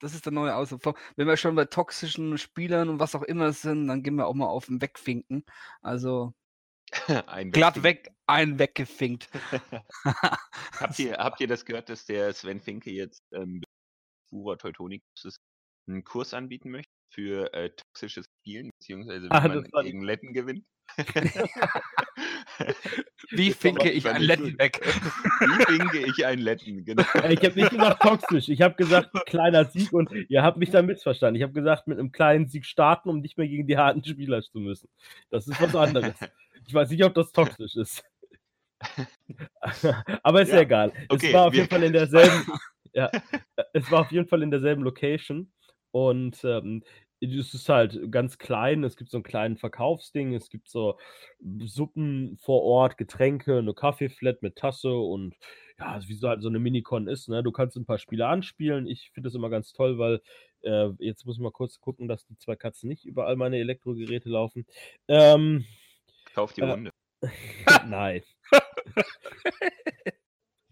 Das 0.00 0.12
ist 0.12 0.26
der 0.26 0.32
neue 0.32 0.54
Ausdruck. 0.56 0.98
Wenn 1.14 1.28
wir 1.28 1.36
schon 1.36 1.54
bei 1.54 1.64
toxischen 1.64 2.36
Spielern 2.36 2.88
und 2.88 2.98
was 2.98 3.14
auch 3.14 3.22
immer 3.22 3.52
sind, 3.52 3.86
dann 3.86 4.02
gehen 4.02 4.16
wir 4.16 4.26
auch 4.26 4.34
mal 4.34 4.46
auf 4.48 4.66
den 4.66 4.82
Wegfinken. 4.82 5.44
Also 5.82 6.34
Ein 7.26 7.50
glatt 7.50 7.82
weg, 7.82 8.10
ein 8.26 8.58
weggefinkt. 8.58 9.28
Habt 10.80 10.98
ihr, 10.98 11.16
habt 11.18 11.40
ihr 11.40 11.48
das 11.48 11.64
gehört, 11.64 11.88
dass 11.88 12.04
der 12.04 12.32
Sven 12.32 12.60
Finke 12.60 12.90
jetzt 12.90 13.22
ähm, 13.32 13.62
Fura 14.30 14.56
Teutonicus 14.56 15.38
einen 15.88 16.04
Kurs 16.04 16.34
anbieten 16.34 16.70
möchte 16.70 16.90
für 17.10 17.52
äh, 17.54 17.70
toxisches 17.70 18.26
Spielen, 18.40 18.70
beziehungsweise 18.78 19.26
wie 19.26 19.30
Ah, 19.30 19.48
man 19.48 19.84
gegen 19.84 20.02
Letten 20.02 20.32
gewinnt? 20.32 20.64
Wie 23.30 23.52
finke 23.52 23.90
ich 23.90 24.02
fand 24.04 24.16
ein 24.16 24.22
ich 24.22 24.26
Letten 24.28 24.50
gut. 24.50 24.58
weg? 24.58 24.80
Wie 24.84 25.64
finke 25.64 25.98
ich 25.98 26.26
einen 26.26 26.42
Letten? 26.42 26.84
Genau. 26.84 27.02
Ich 27.30 27.44
habe 27.44 27.60
nicht 27.60 27.70
gesagt 27.70 28.02
toxisch, 28.02 28.48
ich 28.48 28.62
habe 28.62 28.74
gesagt 28.74 29.10
kleiner 29.26 29.64
Sieg 29.66 29.92
und 29.92 30.10
ihr 30.28 30.42
habt 30.42 30.58
mich 30.58 30.70
da 30.70 30.82
missverstanden. 30.82 31.36
Ich 31.36 31.42
habe 31.42 31.52
gesagt, 31.52 31.86
mit 31.88 31.98
einem 31.98 32.12
kleinen 32.12 32.48
Sieg 32.48 32.64
starten, 32.66 33.08
um 33.08 33.20
nicht 33.20 33.36
mehr 33.38 33.48
gegen 33.48 33.66
die 33.66 33.76
harten 33.76 34.04
Spieler 34.04 34.42
zu 34.42 34.58
müssen. 34.58 34.88
Das 35.30 35.46
ist 35.46 35.60
was 35.60 35.74
anderes. 35.74 36.14
Ich 36.66 36.74
weiß 36.74 36.90
nicht, 36.90 37.04
ob 37.04 37.14
das 37.14 37.32
toxisch 37.32 37.76
ist. 37.76 38.02
Aber 40.22 40.42
ist 40.42 40.48
ja, 40.48 40.56
Ja, 40.56 40.62
egal. 40.62 40.92
okay, 41.08 41.28
es 41.28 41.32
war 41.32 41.46
auf 41.46 41.54
jeden 41.54 41.68
Fall 41.68 41.82
in 41.82 41.92
derselben, 41.92 42.46
ja, 42.92 43.10
es 43.72 43.90
war 43.90 44.00
auf 44.02 44.12
jeden 44.12 44.28
Fall 44.28 44.42
in 44.42 44.50
derselben 44.50 44.82
Location 44.82 45.52
und 45.90 46.42
ähm, 46.44 46.82
es 47.20 47.52
ist 47.52 47.68
halt 47.68 48.12
ganz 48.12 48.38
klein. 48.38 48.84
Es 48.84 48.96
gibt 48.96 49.10
so 49.10 49.16
einen 49.16 49.24
kleinen 49.24 49.56
Verkaufsding. 49.56 50.34
Es 50.34 50.50
gibt 50.50 50.68
so 50.68 50.98
Suppen 51.64 52.36
vor 52.38 52.62
Ort, 52.62 52.96
Getränke, 52.96 53.58
eine 53.58 53.74
Kaffeeflat 53.74 54.42
mit 54.42 54.56
Tasse 54.56 54.92
und 54.92 55.36
ja, 55.78 55.86
also 55.86 56.08
wie 56.08 56.14
so 56.14 56.28
halt 56.28 56.42
so 56.42 56.48
eine 56.48 56.60
Minicon 56.60 57.08
ist. 57.08 57.28
Ne? 57.28 57.42
Du 57.42 57.50
kannst 57.50 57.76
ein 57.76 57.86
paar 57.86 57.98
Spiele 57.98 58.26
anspielen. 58.28 58.86
Ich 58.86 59.10
finde 59.12 59.28
das 59.28 59.34
immer 59.34 59.50
ganz 59.50 59.72
toll, 59.72 59.98
weil 59.98 60.20
äh, 60.62 60.90
jetzt 60.98 61.26
muss 61.26 61.36
ich 61.36 61.42
mal 61.42 61.50
kurz 61.50 61.80
gucken, 61.80 62.08
dass 62.08 62.24
die 62.24 62.36
zwei 62.38 62.56
Katzen 62.56 62.88
nicht 62.88 63.04
überall 63.04 63.36
meine 63.36 63.58
Elektrogeräte 63.58 64.28
laufen. 64.28 64.66
Ähm, 65.08 65.64
Kauf 66.34 66.52
die 66.52 66.60
Äh, 66.60 66.70
Runde. 66.70 66.92
nein. 67.86 68.22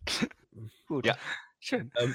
Gut. 0.87 1.07
Ja. 1.07 1.17
Schön. 1.59 1.91
Ähm, 1.99 2.15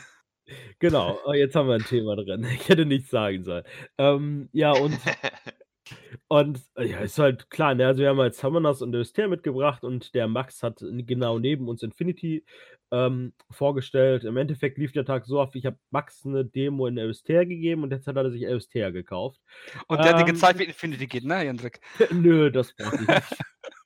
genau, 0.80 1.20
oh, 1.26 1.34
jetzt 1.34 1.56
haben 1.56 1.68
wir 1.68 1.76
ein 1.76 1.86
Thema 1.86 2.16
drin. 2.16 2.46
Ich 2.54 2.70
hätte 2.70 2.86
nichts 2.86 3.10
sagen 3.10 3.44
sollen. 3.44 3.64
Ähm, 3.98 4.50
ja, 4.52 4.72
und, 4.72 4.98
und 6.28 6.62
ja, 6.78 7.00
ist 7.00 7.20
halt 7.20 7.50
klar, 7.50 7.76
ne? 7.76 7.88
Also 7.88 8.02
wir 8.02 8.10
haben 8.10 8.20
halt 8.20 8.36
Summoners 8.36 8.82
und 8.82 8.96
Öster 8.96 9.28
mitgebracht 9.28 9.84
und 9.84 10.14
der 10.16 10.28
Max 10.28 10.64
hat 10.64 10.80
genau 10.82 11.40
neben 11.40 11.68
uns 11.68 11.84
Infinity 11.84 12.44
ähm, 12.92 13.34
vorgestellt. 13.50 14.24
Im 14.24 14.38
Endeffekt 14.38 14.78
lief 14.78 14.92
der 14.92 15.06
Tag 15.06 15.26
so 15.26 15.40
auf, 15.40 15.56
ich 15.56 15.66
habe 15.66 15.78
Max 15.90 16.26
eine 16.26 16.46
Demo 16.46 16.88
in 16.88 16.98
Öster 16.98 17.46
gegeben 17.46 17.84
und 17.84 17.92
jetzt 17.92 18.08
hat 18.08 18.18
er 18.18 18.30
sich 18.32 18.46
Öster 18.46 18.92
gekauft. 18.92 19.40
Und 19.88 20.00
der 20.00 20.10
hat 20.10 20.18
dir 20.18 20.28
Ähm, 20.28 20.34
gezeigt, 20.34 20.60
wie 20.60 20.66
Infinity 20.66 21.08
geht, 21.08 21.24
ne, 21.24 21.44
Jendrik? 21.44 21.80
Nö, 22.12 22.52
das 22.52 22.74
brauche 22.74 22.96
ich 22.96 23.08
nicht. 23.08 23.38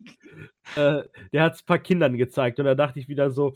äh, 0.76 1.03
der 1.32 1.43
hat 1.43 1.53
es 1.53 1.61
ein 1.61 1.66
paar 1.66 1.80
Kindern 1.80 2.18
gezeigt 2.18 2.59
und 2.59 2.66
da 2.66 2.76
dachte 2.76 2.99
ich 2.99 3.07
wieder 3.07 3.30
so, 3.30 3.53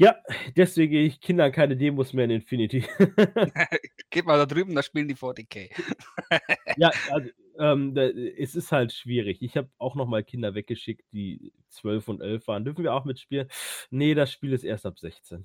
ja, 0.00 0.16
deswegen 0.56 0.92
gehe 0.92 1.04
ich 1.04 1.20
Kindern 1.20 1.52
keine 1.52 1.76
Demos 1.76 2.14
mehr 2.14 2.24
in 2.24 2.30
Infinity. 2.30 2.86
Geht 4.10 4.24
mal 4.24 4.38
da 4.38 4.46
drüben, 4.46 4.74
da 4.74 4.82
spielen 4.82 5.08
die 5.08 5.14
40k. 5.14 5.68
ja, 6.78 6.90
also, 7.10 7.28
ähm, 7.58 7.94
da, 7.94 8.04
es 8.04 8.54
ist 8.54 8.72
halt 8.72 8.94
schwierig. 8.94 9.42
Ich 9.42 9.58
habe 9.58 9.68
auch 9.76 9.96
noch 9.96 10.06
mal 10.06 10.24
Kinder 10.24 10.54
weggeschickt, 10.54 11.04
die 11.12 11.52
12 11.68 12.08
und 12.08 12.22
11 12.22 12.48
waren. 12.48 12.64
Dürfen 12.64 12.82
wir 12.82 12.94
auch 12.94 13.04
mitspielen? 13.04 13.48
Nee, 13.90 14.14
das 14.14 14.32
Spiel 14.32 14.54
ist 14.54 14.64
erst 14.64 14.86
ab 14.86 14.98
16. 14.98 15.44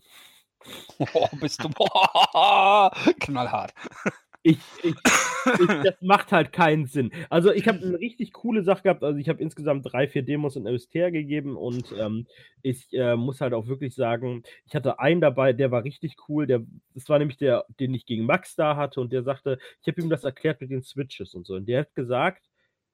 Oh, 0.99 1.27
bist 1.41 1.61
du. 1.61 1.69
Boah, 1.75 2.91
knallhart. 3.19 3.73
Ich, 4.45 4.59
ich, 4.83 4.93
ich, 4.93 5.67
das 5.83 5.95
macht 6.01 6.31
halt 6.31 6.53
keinen 6.53 6.85
Sinn. 6.85 7.11
Also 7.31 7.51
ich 7.51 7.67
habe 7.67 7.79
eine 7.79 7.99
richtig 7.99 8.31
coole 8.31 8.63
Sache 8.63 8.83
gehabt. 8.83 9.03
Also 9.03 9.17
ich 9.19 9.27
habe 9.27 9.41
insgesamt 9.41 9.91
drei, 9.91 10.07
vier 10.07 10.21
Demos 10.21 10.55
in 10.55 10.67
Öster 10.67 11.09
gegeben 11.09 11.57
und 11.57 11.91
ähm, 11.97 12.27
ich 12.61 12.93
äh, 12.93 13.15
muss 13.15 13.41
halt 13.41 13.53
auch 13.53 13.65
wirklich 13.67 13.95
sagen, 13.95 14.43
ich 14.67 14.75
hatte 14.75 14.99
einen 14.99 15.19
dabei, 15.19 15.51
der 15.53 15.71
war 15.71 15.83
richtig 15.83 16.15
cool. 16.29 16.45
Der, 16.45 16.61
das 16.93 17.09
war 17.09 17.17
nämlich 17.17 17.37
der, 17.37 17.65
den 17.79 17.95
ich 17.95 18.05
gegen 18.05 18.25
Max 18.25 18.55
da 18.55 18.75
hatte 18.75 19.01
und 19.01 19.11
der 19.11 19.23
sagte, 19.23 19.57
ich 19.81 19.87
habe 19.87 19.99
ihm 19.99 20.09
das 20.09 20.23
erklärt 20.23 20.61
mit 20.61 20.69
den 20.69 20.83
Switches 20.83 21.33
und 21.33 21.47
so. 21.47 21.55
Und 21.55 21.65
der 21.67 21.81
hat 21.81 21.95
gesagt, 21.95 22.45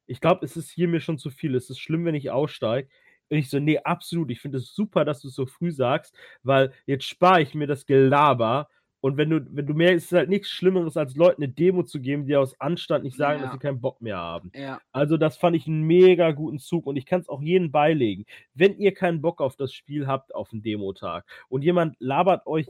ich 0.08 0.22
glaube, 0.22 0.46
es 0.46 0.56
ist 0.56 0.70
hier 0.72 0.88
mir 0.88 1.02
schon 1.02 1.18
zu 1.18 1.30
viel. 1.32 1.54
Es 1.56 1.70
ist 1.70 1.80
schlimm, 1.80 2.06
wenn 2.06 2.16
ich 2.16 2.32
aussteige. 2.32 2.88
Und 3.30 3.38
ich 3.38 3.50
so, 3.50 3.60
nee, 3.60 3.78
absolut. 3.80 4.32
Ich 4.32 4.40
finde 4.42 4.58
es 4.60 4.74
super, 4.74 5.04
dass 5.06 5.22
du 5.22 5.28
es 5.30 5.36
so 5.36 5.46
früh 5.46 5.72
sagst, 5.72 6.16
weil 6.44 6.72
jetzt 6.86 7.06
spare 7.06 7.42
ich 7.42 7.56
mir 7.56 7.68
das 7.68 7.86
Gelaber. 7.86 8.70
Und 9.02 9.18
wenn 9.18 9.30
du, 9.32 9.46
wenn 9.52 9.66
du 9.66 9.74
mehr, 9.74 9.94
ist 9.94 10.06
es 10.06 10.12
halt 10.18 10.30
nichts 10.30 10.50
Schlimmeres, 10.50 10.96
als 10.96 11.16
Leuten 11.16 11.44
eine 11.44 11.52
Demo 11.52 11.84
zu 11.84 12.00
geben, 12.00 12.26
die 12.28 12.36
aus 12.36 12.60
Anstand 12.62 13.04
nicht 13.04 13.18
sagen, 13.18 13.40
Ja. 13.40 13.46
dass 13.46 13.54
sie 13.54 13.60
keinen 13.60 13.82
Bock 13.82 14.02
mehr 14.02 14.18
haben. 14.18 14.52
Ja. 14.56 14.80
Also, 14.92 15.18
das 15.18 15.38
fand 15.38 15.56
ich 15.56 15.68
einen 15.68 15.82
mega 15.84 16.32
guten 16.32 16.60
Zug 16.60 16.86
und 16.86 16.96
ich 16.98 17.06
kann 17.08 17.20
es 17.22 17.28
auch 17.30 17.42
jedem 17.42 17.72
beilegen. 17.72 18.26
Wenn 18.54 18.78
ihr 18.78 18.94
keinen 18.94 19.22
Bock 19.22 19.42
auf 19.42 19.56
das 19.56 19.74
Spiel 19.74 20.08
habt 20.08 20.34
auf 20.36 20.50
dem 20.50 20.62
Demotag 20.62 21.26
und 21.50 21.64
jemand 21.64 21.96
labert 22.00 22.46
euch, 22.46 22.68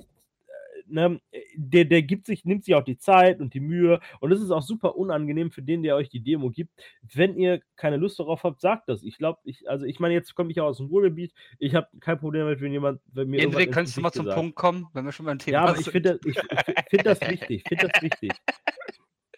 ne, 0.91 1.19
der, 1.55 1.85
der 1.85 2.01
gibt 2.01 2.25
sich, 2.27 2.45
nimmt 2.45 2.65
sich 2.65 2.75
auch 2.75 2.83
die 2.83 2.97
Zeit 2.97 3.39
und 3.39 3.53
die 3.53 3.59
Mühe 3.59 3.99
und 4.19 4.31
es 4.31 4.41
ist 4.41 4.51
auch 4.51 4.61
super 4.61 4.95
unangenehm 4.95 5.51
für 5.51 5.61
den, 5.61 5.83
der 5.83 5.95
euch 5.95 6.09
die 6.09 6.21
Demo 6.21 6.49
gibt. 6.49 6.71
Wenn 7.13 7.35
ihr 7.35 7.61
keine 7.75 7.97
Lust 7.97 8.19
darauf 8.19 8.43
habt, 8.43 8.61
sagt 8.61 8.89
das. 8.89 9.03
Ich 9.03 9.17
glaube, 9.17 9.39
ich, 9.43 9.69
also 9.69 9.85
ich 9.85 9.99
meine, 9.99 10.13
jetzt 10.13 10.35
komme 10.35 10.51
ich 10.51 10.59
auch 10.61 10.67
aus 10.67 10.77
dem 10.77 10.87
Ruhrgebiet. 10.87 11.33
Ich 11.59 11.75
habe 11.75 11.87
kein 11.99 12.19
Problem 12.19 12.45
damit, 12.45 12.61
wenn 12.61 12.71
jemand 12.71 13.01
wenn 13.13 13.29
mir 13.29 13.41
Hendrik, 13.41 13.71
kannst 13.71 13.97
du 13.97 14.01
mal 14.01 14.11
zum 14.11 14.25
sagt. 14.25 14.37
Punkt 14.37 14.55
kommen, 14.55 14.87
wenn 14.93 15.05
wir 15.05 15.11
schon 15.11 15.25
beim 15.25 15.39
Thema 15.39 15.57
Ja, 15.57 15.65
aber 15.65 15.79
ich 15.79 15.89
finde 15.89 16.19
ich, 16.25 16.37
ich 16.37 16.89
find 16.89 17.05
das 17.05 17.21
wichtig. 17.21 17.63
Finde 17.67 17.87
das 17.87 18.01
wichtig. 18.01 18.31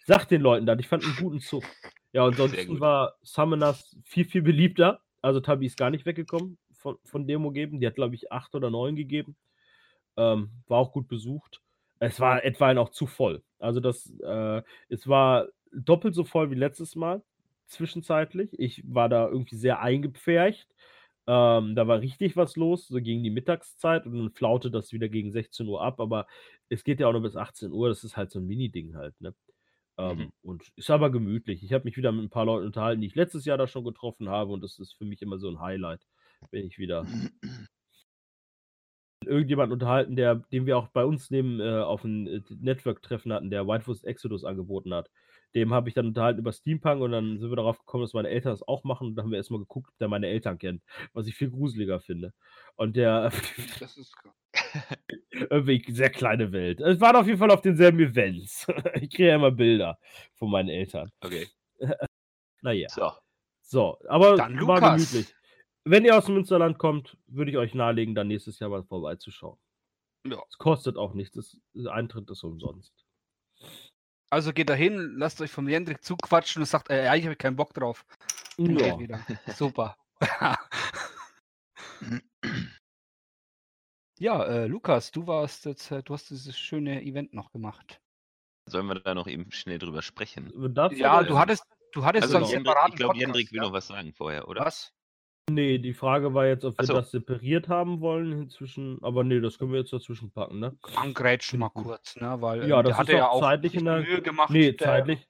Sag 0.06 0.26
den 0.26 0.42
Leuten 0.42 0.66
das. 0.66 0.78
Ich 0.80 0.88
fand 0.88 1.04
einen 1.04 1.16
guten 1.16 1.40
Zug. 1.40 1.64
Ja, 2.12 2.24
und 2.24 2.32
ansonsten 2.32 2.78
war 2.78 3.14
Summoners 3.22 3.96
viel, 4.04 4.24
viel 4.24 4.42
beliebter. 4.42 5.00
Also 5.22 5.40
Tabi 5.40 5.66
ist 5.66 5.76
gar 5.76 5.90
nicht 5.90 6.06
weggekommen 6.06 6.58
von, 6.72 6.96
von 7.04 7.26
Demo 7.26 7.50
geben. 7.50 7.80
Die 7.80 7.86
hat, 7.86 7.94
glaube 7.94 8.14
ich, 8.14 8.30
acht 8.30 8.54
oder 8.54 8.70
neun 8.70 8.94
gegeben. 8.94 9.36
Ähm, 10.16 10.50
war 10.68 10.78
auch 10.78 10.92
gut 10.92 11.08
besucht. 11.08 11.60
Es 11.98 12.20
war 12.20 12.44
etwa 12.44 12.76
auch 12.78 12.90
zu 12.90 13.06
voll. 13.06 13.42
Also 13.58 13.80
das, 13.80 14.12
äh, 14.22 14.62
es 14.88 15.08
war 15.08 15.48
doppelt 15.72 16.14
so 16.14 16.24
voll 16.24 16.50
wie 16.50 16.54
letztes 16.56 16.94
Mal, 16.96 17.22
zwischenzeitlich. 17.66 18.50
Ich 18.58 18.82
war 18.86 19.08
da 19.08 19.28
irgendwie 19.28 19.56
sehr 19.56 19.80
eingepfercht. 19.80 20.68
Ähm, 21.26 21.74
da 21.74 21.88
war 21.88 22.00
richtig 22.00 22.36
was 22.36 22.56
los, 22.56 22.86
so 22.88 23.00
gegen 23.00 23.22
die 23.22 23.30
Mittagszeit 23.30 24.04
und 24.06 24.18
dann 24.18 24.30
flaute 24.30 24.70
das 24.70 24.92
wieder 24.92 25.08
gegen 25.08 25.32
16 25.32 25.66
Uhr 25.66 25.82
ab, 25.82 25.98
aber 25.98 26.26
es 26.68 26.84
geht 26.84 27.00
ja 27.00 27.08
auch 27.08 27.12
nur 27.12 27.22
bis 27.22 27.34
18 27.36 27.72
Uhr, 27.72 27.88
das 27.88 28.04
ist 28.04 28.16
halt 28.16 28.30
so 28.30 28.40
ein 28.40 28.46
Mini-Ding 28.46 28.94
halt, 28.94 29.18
ne? 29.20 29.34
Ähm, 29.98 30.26
Mhm. 30.26 30.32
Und 30.42 30.72
ist 30.76 30.90
aber 30.90 31.10
gemütlich. 31.10 31.62
Ich 31.62 31.72
habe 31.72 31.84
mich 31.84 31.96
wieder 31.96 32.12
mit 32.12 32.24
ein 32.24 32.30
paar 32.30 32.44
Leuten 32.46 32.66
unterhalten, 32.66 33.00
die 33.00 33.06
ich 33.08 33.14
letztes 33.14 33.44
Jahr 33.44 33.58
da 33.58 33.66
schon 33.66 33.84
getroffen 33.84 34.28
habe 34.28 34.52
und 34.52 34.62
das 34.62 34.78
ist 34.78 34.94
für 34.94 35.04
mich 35.04 35.22
immer 35.22 35.38
so 35.38 35.48
ein 35.48 35.60
Highlight, 35.60 36.06
wenn 36.50 36.66
ich 36.66 36.78
wieder 36.78 37.06
irgendjemanden 39.26 39.72
unterhalten, 39.72 40.16
der, 40.16 40.36
den 40.36 40.66
wir 40.66 40.76
auch 40.78 40.88
bei 40.88 41.04
uns 41.04 41.30
neben 41.30 41.60
äh, 41.60 41.80
auf 41.80 42.02
dem 42.02 42.26
äh, 42.26 42.40
Network-Treffen 42.60 43.32
hatten, 43.32 43.50
der 43.50 43.66
Whitewurst 43.66 44.04
Exodus 44.04 44.44
angeboten 44.44 44.94
hat. 44.94 45.10
Dem 45.54 45.72
habe 45.72 45.88
ich 45.88 45.94
dann 45.94 46.06
unterhalten 46.06 46.40
über 46.40 46.52
Steampunk 46.52 47.00
und 47.00 47.12
dann 47.12 47.38
sind 47.38 47.50
wir 47.50 47.56
darauf 47.56 47.78
gekommen, 47.78 48.02
dass 48.02 48.12
meine 48.12 48.28
Eltern 48.28 48.52
das 48.52 48.66
auch 48.66 48.82
machen. 48.82 49.08
Und 49.08 49.14
dann 49.14 49.24
haben 49.24 49.30
wir 49.30 49.38
erstmal 49.38 49.60
geguckt, 49.60 49.90
ob 49.90 49.98
der 49.98 50.08
meine 50.08 50.26
Eltern 50.26 50.58
kennt, 50.58 50.82
was 51.12 51.26
ich 51.28 51.36
viel 51.36 51.50
gruseliger 51.50 52.00
finde. 52.00 52.32
Und 52.74 52.96
der, 52.96 53.30
Das 53.80 53.96
ist 53.96 54.14
irgendwie 55.50 55.84
sehr 55.92 56.10
kleine 56.10 56.52
Welt. 56.52 56.80
Es 56.80 57.00
waren 57.00 57.16
auf 57.16 57.26
jeden 57.26 57.38
Fall 57.38 57.50
auf 57.50 57.60
denselben 57.60 58.00
Events. 58.00 58.66
Ich 59.00 59.10
kriege 59.10 59.28
ja 59.28 59.34
immer 59.36 59.50
Bilder 59.50 59.98
von 60.34 60.50
meinen 60.50 60.68
Eltern. 60.68 61.10
Okay. 61.20 61.48
Naja. 62.62 62.88
So. 62.88 63.12
So, 63.60 63.98
aber 64.08 64.36
Dann 64.36 64.54
war 64.66 64.76
Lukas. 64.76 65.12
gemütlich. 65.12 65.34
Wenn 65.84 66.04
ihr 66.04 66.16
aus 66.16 66.26
dem 66.26 66.34
Münsterland 66.34 66.78
kommt, 66.78 67.16
würde 67.26 67.50
ich 67.50 67.58
euch 67.58 67.74
nahelegen, 67.74 68.14
dann 68.14 68.28
nächstes 68.28 68.58
Jahr 68.58 68.70
mal 68.70 68.82
vorbeizuschauen. 68.82 69.58
Ja. 70.26 70.42
Es 70.48 70.56
kostet 70.56 70.96
auch 70.96 71.12
nichts. 71.12 71.34
Das 71.36 71.60
der 71.74 71.92
Eintritt 71.92 72.30
ist 72.30 72.42
umsonst. 72.42 72.94
Also 74.30 74.52
geht 74.52 74.70
da 74.70 74.74
hin, 74.74 75.16
lasst 75.18 75.40
euch 75.42 75.50
vom 75.50 75.68
Jendrik 75.68 76.02
zuquatschen 76.02 76.62
und 76.62 76.66
sagt, 76.66 76.88
äh, 76.90 77.04
ja, 77.04 77.14
ich 77.14 77.24
habe 77.24 77.36
keinen 77.36 77.56
Bock 77.56 77.74
drauf. 77.74 78.06
Dann 78.56 78.78
Ja. 78.78 78.96
geht 78.96 78.98
wieder. 79.00 79.20
Super. 79.54 79.96
ja, 84.18 84.44
äh, 84.44 84.66
Lukas, 84.66 85.10
du 85.10 85.26
warst 85.26 85.66
jetzt, 85.66 85.90
äh, 85.90 86.02
du 86.02 86.14
hast 86.14 86.30
dieses 86.30 86.58
schöne 86.58 87.02
Event 87.02 87.34
noch 87.34 87.52
gemacht. 87.52 88.00
Sollen 88.66 88.86
wir 88.86 88.94
da 88.94 89.14
noch 89.14 89.26
eben 89.26 89.52
schnell 89.52 89.78
drüber 89.78 90.00
sprechen? 90.00 90.50
Ja, 90.92 91.22
du 91.22 91.38
hattest, 91.38 91.64
du 91.92 92.02
hattest 92.04 92.24
Also, 92.24 92.38
so 92.38 92.38
einen 92.38 92.46
Jendrik, 92.46 92.66
separaten 92.72 92.92
ich 92.92 92.96
glaube, 92.96 93.18
Jendrik 93.18 93.52
will 93.52 93.58
ja? 93.58 93.62
noch 93.64 93.72
was 93.72 93.88
sagen 93.88 94.14
vorher, 94.14 94.48
oder? 94.48 94.64
Was? 94.64 94.94
Nee, 95.50 95.78
die 95.78 95.92
Frage 95.92 96.32
war 96.32 96.46
jetzt, 96.46 96.64
ob 96.64 96.74
wir 96.74 96.82
Ach 96.82 96.86
so. 96.86 96.92
das 96.94 97.10
separiert 97.10 97.68
haben 97.68 98.00
wollen 98.00 98.32
inzwischen. 98.32 98.98
Aber 99.02 99.24
nee, 99.24 99.40
das 99.40 99.58
können 99.58 99.72
wir 99.72 99.80
jetzt 99.80 99.92
dazwischen 99.92 100.30
packen, 100.30 100.58
ne? 100.58 100.76
Angrätschen 100.96 101.58
mal 101.60 101.68
kurz, 101.68 102.16
ne? 102.16 102.40
Weil 102.40 102.66
Ja, 102.66 102.78
ähm, 102.80 102.86
das 102.86 102.96
hatte 102.96 103.12
ist 103.12 103.18
ja 103.18 103.28
auch 103.28 103.40
zeitlich 103.40 103.74
in 103.74 103.84
der- 103.84 104.00
Mühe 104.00 104.22
gemacht. 104.22 104.50
Nee, 104.50 104.72
der- 104.72 104.86
zeitlich. 104.86 105.28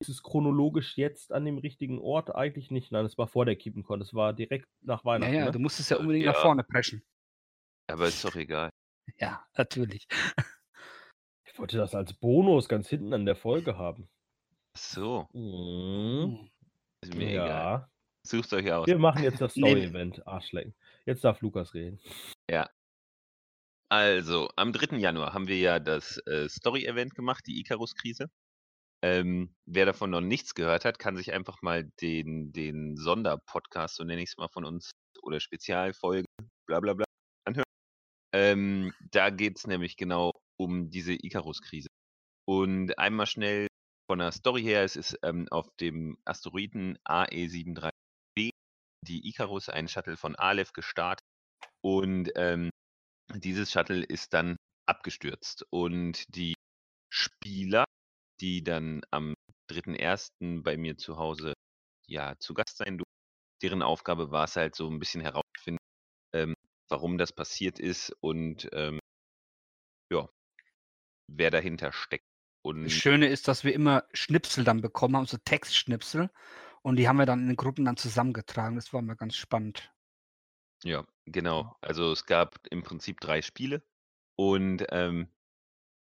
Ist 0.00 0.08
es 0.10 0.22
chronologisch 0.22 0.98
jetzt 0.98 1.32
an 1.32 1.46
dem 1.46 1.56
richtigen 1.56 1.98
Ort? 1.98 2.34
Eigentlich 2.34 2.70
nicht. 2.70 2.92
Nein, 2.92 3.06
es 3.06 3.16
war 3.16 3.26
vor 3.28 3.46
der 3.46 3.56
KiepenCon. 3.56 4.02
Es 4.02 4.12
war 4.12 4.34
direkt 4.34 4.68
nach 4.82 5.00
Ja, 5.00 5.04
Weihnachten. 5.06 5.34
ja, 5.34 5.44
ne? 5.46 5.50
du 5.52 5.58
musstest 5.58 5.90
ja 5.90 5.96
unbedingt 5.96 6.26
Ja. 6.26 6.32
nach 6.32 6.42
vorne 6.42 6.64
preschen. 6.64 7.02
Aber 7.86 8.06
ist 8.08 8.22
doch 8.24 8.36
egal. 8.36 8.70
Ja, 9.18 9.44
natürlich. 9.56 10.06
Ich 11.46 11.58
wollte 11.60 11.76
das 11.76 11.94
als 11.94 12.12
Bonus 12.14 12.68
ganz 12.68 12.88
hinten 12.88 13.12
an 13.14 13.24
der 13.26 13.36
Folge 13.36 13.78
haben. 13.78 14.08
Ach 14.74 14.78
So, 14.80 15.28
Mhm. 15.32 16.50
ist 17.00 17.14
mir 17.14 17.30
egal. 17.30 17.88
Ja. 18.24 18.30
Sucht 18.30 18.52
euch 18.52 18.72
aus. 18.72 18.86
Wir 18.86 18.98
machen 18.98 19.22
jetzt 19.22 19.40
das. 19.40 19.52
Story-Event. 19.52 20.26
Arschlecken. 20.26 20.74
Jetzt 21.06 21.24
darf 21.24 21.40
Lukas 21.40 21.74
reden. 21.74 22.00
Also, 23.94 24.50
am 24.56 24.72
3. 24.72 24.96
Januar 24.96 25.34
haben 25.34 25.46
wir 25.46 25.58
ja 25.58 25.78
das 25.78 26.18
äh, 26.26 26.48
Story-Event 26.48 27.14
gemacht, 27.14 27.44
die 27.46 27.60
Icarus-Krise. 27.60 28.28
Ähm, 29.02 29.54
wer 29.66 29.86
davon 29.86 30.10
noch 30.10 30.20
nichts 30.20 30.54
gehört 30.56 30.84
hat, 30.84 30.98
kann 30.98 31.16
sich 31.16 31.32
einfach 31.32 31.62
mal 31.62 31.84
den, 32.00 32.52
den 32.52 32.96
Sonderpodcast, 32.96 33.94
so 33.94 34.02
nenne 34.02 34.20
ich 34.20 34.30
es 34.30 34.36
mal 34.36 34.48
von 34.48 34.64
uns, 34.64 34.90
oder 35.22 35.38
Spezialfolge, 35.38 36.26
bla 36.66 36.80
bla 36.80 36.94
bla, 36.94 37.04
anhören. 37.46 37.68
Ähm, 38.32 38.92
da 39.12 39.30
geht 39.30 39.58
es 39.58 39.66
nämlich 39.68 39.96
genau 39.96 40.32
um 40.56 40.90
diese 40.90 41.12
Icarus-Krise. 41.12 41.88
Und 42.48 42.98
einmal 42.98 43.26
schnell 43.26 43.68
von 44.10 44.18
der 44.18 44.32
Story 44.32 44.62
her, 44.62 44.82
es 44.82 44.96
ist 44.96 45.16
ähm, 45.22 45.46
auf 45.52 45.68
dem 45.78 46.18
Asteroiden 46.24 46.98
AE73b 47.06 47.93
die 49.04 49.28
Icarus, 49.28 49.68
ein 49.68 49.88
Shuttle 49.88 50.16
von 50.16 50.34
Aleph, 50.36 50.72
gestartet. 50.72 51.24
Und 51.82 52.30
ähm, 52.36 52.70
dieses 53.34 53.70
Shuttle 53.70 54.04
ist 54.04 54.32
dann 54.32 54.56
abgestürzt 54.86 55.64
und 55.70 56.24
die 56.34 56.54
Spieler, 57.12 57.84
die 58.40 58.62
dann 58.62 59.02
am 59.10 59.34
3.1. 59.70 60.62
bei 60.62 60.76
mir 60.76 60.96
zu 60.96 61.16
Hause 61.16 61.54
ja 62.06 62.34
zu 62.38 62.54
Gast 62.54 62.76
sein 62.76 62.98
durften, 62.98 63.14
deren 63.62 63.82
Aufgabe 63.82 64.30
war 64.30 64.44
es 64.44 64.56
halt 64.56 64.74
so 64.74 64.88
ein 64.90 64.98
bisschen 64.98 65.22
herauszufinden, 65.22 65.78
ähm, 66.34 66.54
warum 66.90 67.18
das 67.18 67.32
passiert 67.32 67.78
ist 67.78 68.14
und 68.20 68.68
ähm, 68.72 69.00
ja, 70.12 70.28
wer 71.28 71.50
dahinter 71.50 71.92
steckt. 71.92 72.26
Und 72.62 72.84
Das 72.84 72.92
Schöne 72.92 73.28
ist, 73.28 73.48
dass 73.48 73.64
wir 73.64 73.74
immer 73.74 74.04
Schnipsel 74.12 74.64
dann 74.64 74.80
bekommen 74.80 75.16
haben, 75.16 75.26
so 75.26 75.36
Textschnipsel. 75.36 76.30
Und 76.84 76.96
die 76.96 77.08
haben 77.08 77.16
wir 77.16 77.24
dann 77.26 77.40
in 77.40 77.46
den 77.46 77.56
Gruppen 77.56 77.86
dann 77.86 77.96
zusammengetragen. 77.96 78.76
Das 78.76 78.92
war 78.92 79.00
mal 79.00 79.16
ganz 79.16 79.36
spannend. 79.36 79.90
Ja, 80.82 81.06
genau. 81.24 81.74
Also 81.80 82.12
es 82.12 82.26
gab 82.26 82.58
im 82.70 82.82
Prinzip 82.82 83.20
drei 83.20 83.40
Spiele 83.40 83.82
und 84.36 84.84
ähm, 84.90 85.28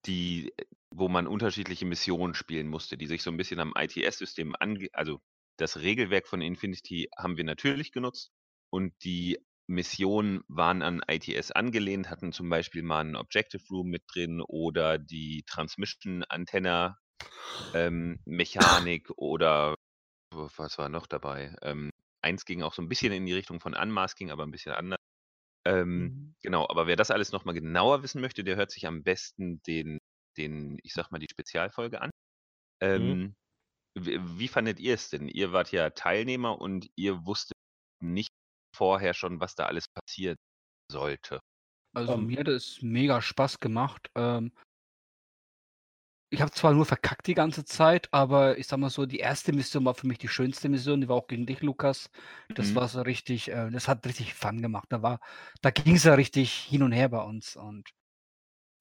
die, 0.08 0.52
äh, 0.58 0.66
wo 0.90 1.08
man 1.08 1.28
unterschiedliche 1.28 1.86
Missionen 1.86 2.34
spielen 2.34 2.68
musste, 2.68 2.98
die 2.98 3.06
sich 3.06 3.22
so 3.22 3.30
ein 3.30 3.38
bisschen 3.38 3.60
am 3.60 3.74
ITS-System 3.78 4.56
ange, 4.60 4.90
also 4.94 5.22
das 5.58 5.78
Regelwerk 5.78 6.28
von 6.28 6.42
Infinity 6.42 7.10
haben 7.16 7.38
wir 7.38 7.44
natürlich 7.44 7.92
genutzt 7.92 8.32
und 8.72 8.92
die 9.04 9.38
Missionen 9.68 10.44
waren 10.48 10.82
an 10.82 11.04
ITS 11.08 11.52
angelehnt, 11.52 12.10
hatten 12.10 12.32
zum 12.32 12.50
Beispiel 12.50 12.82
mal 12.82 13.02
einen 13.02 13.16
Objective 13.16 13.64
Room 13.70 13.90
mit 13.90 14.04
drin 14.12 14.42
oder 14.42 14.98
die 14.98 15.44
Transmission 15.46 16.24
Antenna 16.28 16.98
ähm, 17.76 18.20
Mechanik 18.26 19.12
oder 19.16 19.78
was 20.32 20.78
war 20.78 20.90
noch 20.90 21.08
dabei? 21.08 21.56
Ähm, 21.62 21.92
eins 22.22 22.46
ging 22.46 22.64
auch 22.64 22.74
so 22.74 22.82
ein 22.82 22.90
bisschen 22.90 23.14
in 23.14 23.26
die 23.26 23.34
Richtung 23.34 23.60
von 23.60 23.76
Unmasking, 23.76 24.32
aber 24.32 24.44
ein 24.44 24.52
bisschen 24.52 24.74
anders. 24.74 25.00
Ähm, 25.66 26.12
Genau, 26.44 26.68
aber 26.70 26.88
wer 26.88 26.96
das 26.96 27.12
alles 27.12 27.32
nochmal 27.32 27.56
genauer 27.56 28.04
wissen 28.04 28.22
möchte, 28.22 28.44
der 28.44 28.56
hört 28.58 28.72
sich 28.72 28.88
am 28.88 29.04
besten 29.04 29.62
den, 29.64 30.00
den, 30.38 30.80
ich 30.84 30.94
sag 30.94 31.12
mal, 31.12 31.20
die 31.20 31.28
Spezialfolge 31.32 32.02
an. 32.02 32.12
Ähm, 32.82 33.36
wie, 33.98 34.20
wie 34.40 34.48
fandet 34.50 34.80
ihr 34.80 34.96
es 34.96 35.10
denn? 35.10 35.30
Ihr 35.30 35.54
wart 35.54 35.72
ja 35.72 35.92
Teilnehmer 35.92 36.60
und 36.60 36.90
ihr 36.96 37.26
wusstet 37.26 37.58
nicht 38.02 38.32
vorher 38.76 39.14
schon, 39.14 39.40
was 39.42 39.56
da 39.56 39.66
alles 39.68 39.88
passieren 39.90 40.38
sollte. 40.92 41.40
Also 41.94 42.18
Ähm. 42.18 42.22
mir 42.22 42.40
hat 42.40 42.48
es 42.48 42.82
mega 42.82 43.22
Spaß 43.22 43.60
gemacht. 43.60 44.10
Ähm, 44.16 44.52
ich 46.32 46.42
habe 46.42 46.52
zwar 46.52 46.74
nur 46.74 46.86
verkackt 46.86 47.28
die 47.28 47.34
ganze 47.36 47.66
Zeit, 47.66 48.10
aber 48.14 48.58
ich 48.58 48.68
sag 48.68 48.80
mal 48.80 48.90
so, 48.90 49.06
die 49.06 49.20
erste 49.20 49.54
Mission 49.54 49.86
war 49.86 49.96
für 49.96 50.08
mich 50.08 50.18
die 50.20 50.30
schönste 50.30 50.70
Mission. 50.70 51.02
Die 51.02 51.10
war 51.10 51.18
auch 51.18 51.28
gegen 51.28 51.46
dich, 51.46 51.62
Lukas. 51.62 52.10
Das 52.54 52.74
Mhm. 52.74 52.76
war 52.76 52.88
so 52.88 53.02
richtig, 53.02 53.50
äh, 53.52 53.70
das 53.72 53.88
hat 53.90 54.06
richtig 54.06 54.34
Fun 54.34 54.62
gemacht. 54.62 54.88
Da 54.90 55.02
war, 55.04 55.20
da 55.62 55.72
ging 55.72 55.96
es 55.96 56.06
ja 56.06 56.14
richtig 56.16 56.54
hin 56.54 56.84
und 56.84 56.94
her 56.94 57.10
bei 57.10 57.22
uns 57.24 57.56
und 57.58 57.90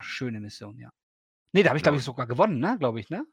schöne 0.00 0.40
Mission, 0.40 0.78
ja. 0.78 0.90
Nee, 1.54 1.62
da 1.64 1.70
habe 1.70 1.78
ich, 1.78 1.84
glaube 1.84 1.98
ich, 1.98 2.04
sogar 2.04 2.26
gewonnen, 2.28 2.60
ne? 2.60 2.76
Glaube 2.78 3.00
ich, 3.00 3.10
ne? 3.10 3.24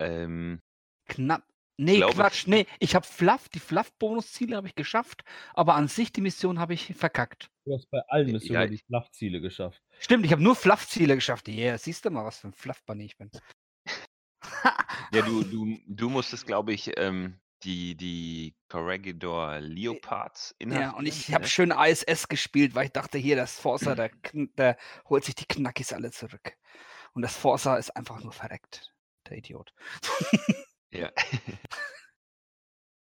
Ähm, 0.00 0.60
Knapp. 1.08 1.42
Nee, 1.80 1.98
glaube, 1.98 2.14
Quatsch. 2.14 2.46
Nee, 2.48 2.66
ich 2.80 2.94
habe 2.96 3.06
Fluff, 3.06 3.48
die 3.50 3.60
Fluff-Bonusziele 3.60 4.56
habe 4.56 4.66
ich 4.66 4.74
geschafft, 4.74 5.22
aber 5.54 5.76
an 5.76 5.86
sich 5.86 6.12
die 6.12 6.20
Mission 6.20 6.58
habe 6.58 6.74
ich 6.74 6.92
verkackt. 6.96 7.50
Du 7.64 7.72
hast 7.74 7.88
bei 7.90 8.00
allen 8.08 8.26
Ja, 8.26 8.32
Missionen 8.32 8.68
die 8.70 8.74
ich- 8.74 8.84
Flachziele 8.84 9.40
geschafft. 9.40 9.80
Stimmt, 10.00 10.26
ich 10.26 10.32
habe 10.32 10.42
nur 10.42 10.56
Fluff-Ziele 10.56 11.14
geschafft. 11.14 11.46
Yeah, 11.48 11.78
siehst 11.78 12.04
du 12.04 12.10
mal, 12.10 12.24
was 12.24 12.40
für 12.40 12.48
ein 12.48 12.52
Fluff-Bunny 12.52 13.04
ich 13.04 13.16
bin. 13.16 13.30
ja, 15.12 15.22
du, 15.22 15.44
du, 15.44 15.78
du 15.86 16.08
musstest, 16.10 16.46
glaube 16.46 16.72
ich, 16.72 16.90
ähm, 16.98 17.38
die, 17.62 17.94
die 17.96 18.56
Corregidor 18.68 19.60
Leopards 19.60 20.56
Ja, 20.60 20.64
inhaftieren. 20.66 20.94
und 20.94 21.06
ich 21.06 21.32
habe 21.32 21.42
ne? 21.44 21.48
schön 21.48 21.70
ISS 21.70 22.28
gespielt, 22.28 22.74
weil 22.74 22.86
ich 22.86 22.92
dachte, 22.92 23.18
hier, 23.18 23.36
das 23.36 23.58
Forza, 23.58 23.94
der, 23.94 24.10
der 24.32 24.76
holt 25.08 25.24
sich 25.24 25.34
die 25.36 25.46
Knackis 25.46 25.92
alle 25.92 26.10
zurück. 26.10 26.56
Und 27.12 27.22
das 27.22 27.36
Forza 27.36 27.76
ist 27.76 27.90
einfach 27.96 28.20
nur 28.22 28.32
verreckt. 28.32 28.92
Der 29.28 29.36
Idiot. 29.38 29.72
Ja. 30.92 31.12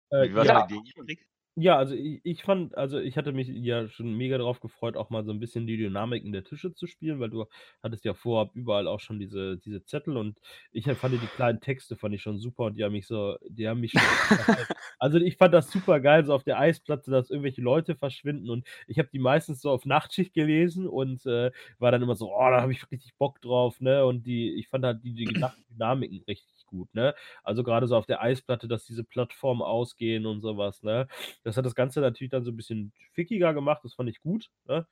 Äh, 0.10 0.30
Wie 0.30 0.36
war 0.36 0.46
ja, 0.46 0.62
bei 0.62 0.68
dir, 0.68 0.82
Erik? 0.98 1.26
Ja, 1.56 1.78
also 1.78 1.96
ich, 1.96 2.22
ich 2.24 2.44
fand, 2.44 2.78
also 2.78 2.98
ich 3.00 3.18
hatte 3.18 3.34
mich 3.34 3.50
ja 3.50 3.90
schon 3.90 4.16
mega 4.16 4.38
darauf 4.38 4.62
gefreut, 4.62 4.96
auch 4.96 5.10
mal 5.10 5.26
so 5.26 5.32
ein 5.34 5.40
bisschen 5.40 5.68
die 5.68 5.76
Dynamiken 5.76 6.32
der 6.32 6.46
Tische 6.46 6.74
zu 6.74 6.88
spielen, 6.88 7.20
weil 7.20 7.30
du 7.30 7.46
hattest 7.84 8.06
ja 8.06 8.14
vorab 8.14 8.52
überall 8.56 8.88
auch 8.88 9.02
schon 9.02 9.20
diese, 9.20 9.58
diese 9.58 9.84
Zettel 9.84 10.16
und 10.16 10.40
ich 10.72 10.86
fand 10.86 11.14
die 11.14 11.28
kleinen 11.28 11.60
Texte 11.60 11.98
fand 11.98 12.16
ich 12.16 12.22
schon 12.22 12.40
super 12.40 12.64
und 12.66 12.76
die 12.78 12.86
haben 12.86 12.94
mich 12.94 13.06
so, 13.06 13.36
die 13.50 13.68
haben 13.68 13.82
mich 13.82 13.92
schon. 13.92 14.02
also 15.00 15.18
ich 15.18 15.36
fand 15.36 15.54
das 15.54 15.70
super 15.70 16.00
geil, 16.00 16.26
so 16.26 16.34
auf 16.34 16.46
der 16.46 16.58
Eisplatte, 16.58 17.12
dass 17.12 17.30
irgendwelche 17.30 17.62
Leute 17.62 17.96
verschwinden 17.96 18.50
und 18.50 18.66
ich 18.88 18.98
habe 18.98 19.10
die 19.12 19.20
meistens 19.20 19.62
so 19.62 19.72
auf 19.72 19.86
Nachtschicht 19.86 20.34
gelesen 20.34 20.88
und 20.88 21.26
äh, 21.26 21.52
war 21.80 21.92
dann 21.92 22.02
immer 22.02 22.16
so, 22.16 22.34
oh, 22.34 22.50
da 22.50 22.62
habe 22.62 22.72
ich 22.72 22.90
richtig 22.92 23.14
Bock 23.18 23.42
drauf, 23.42 23.82
ne? 23.82 24.06
Und 24.06 24.26
die, 24.26 24.54
ich 24.54 24.70
fand 24.70 24.86
halt 24.86 25.04
die, 25.04 25.14
die 25.14 25.26
Dynamiken 25.70 26.24
richtig 26.30 26.61
gut, 26.72 26.94
ne? 26.96 27.16
Also 27.44 27.64
gerade 27.64 27.88
so 27.88 27.96
auf 27.98 28.08
der 28.08 28.22
Eisplatte, 28.24 28.68
dass 28.68 28.86
diese 28.86 29.04
Plattformen 29.04 29.62
ausgehen 29.62 30.26
und 30.26 30.42
sowas, 30.42 30.84
ne? 30.84 31.08
Das 31.44 31.58
hat 31.58 31.66
das 31.68 31.76
Ganze 31.76 32.02
natürlich 32.02 32.32
dann 32.32 32.44
so 32.44 32.52
ein 32.52 32.58
bisschen 32.58 32.94
fickiger 33.14 33.54
gemacht, 33.54 33.82
das 33.86 33.94
fand 33.96 34.10
ich 34.10 34.22
gut, 34.22 34.50
ne? 34.66 34.88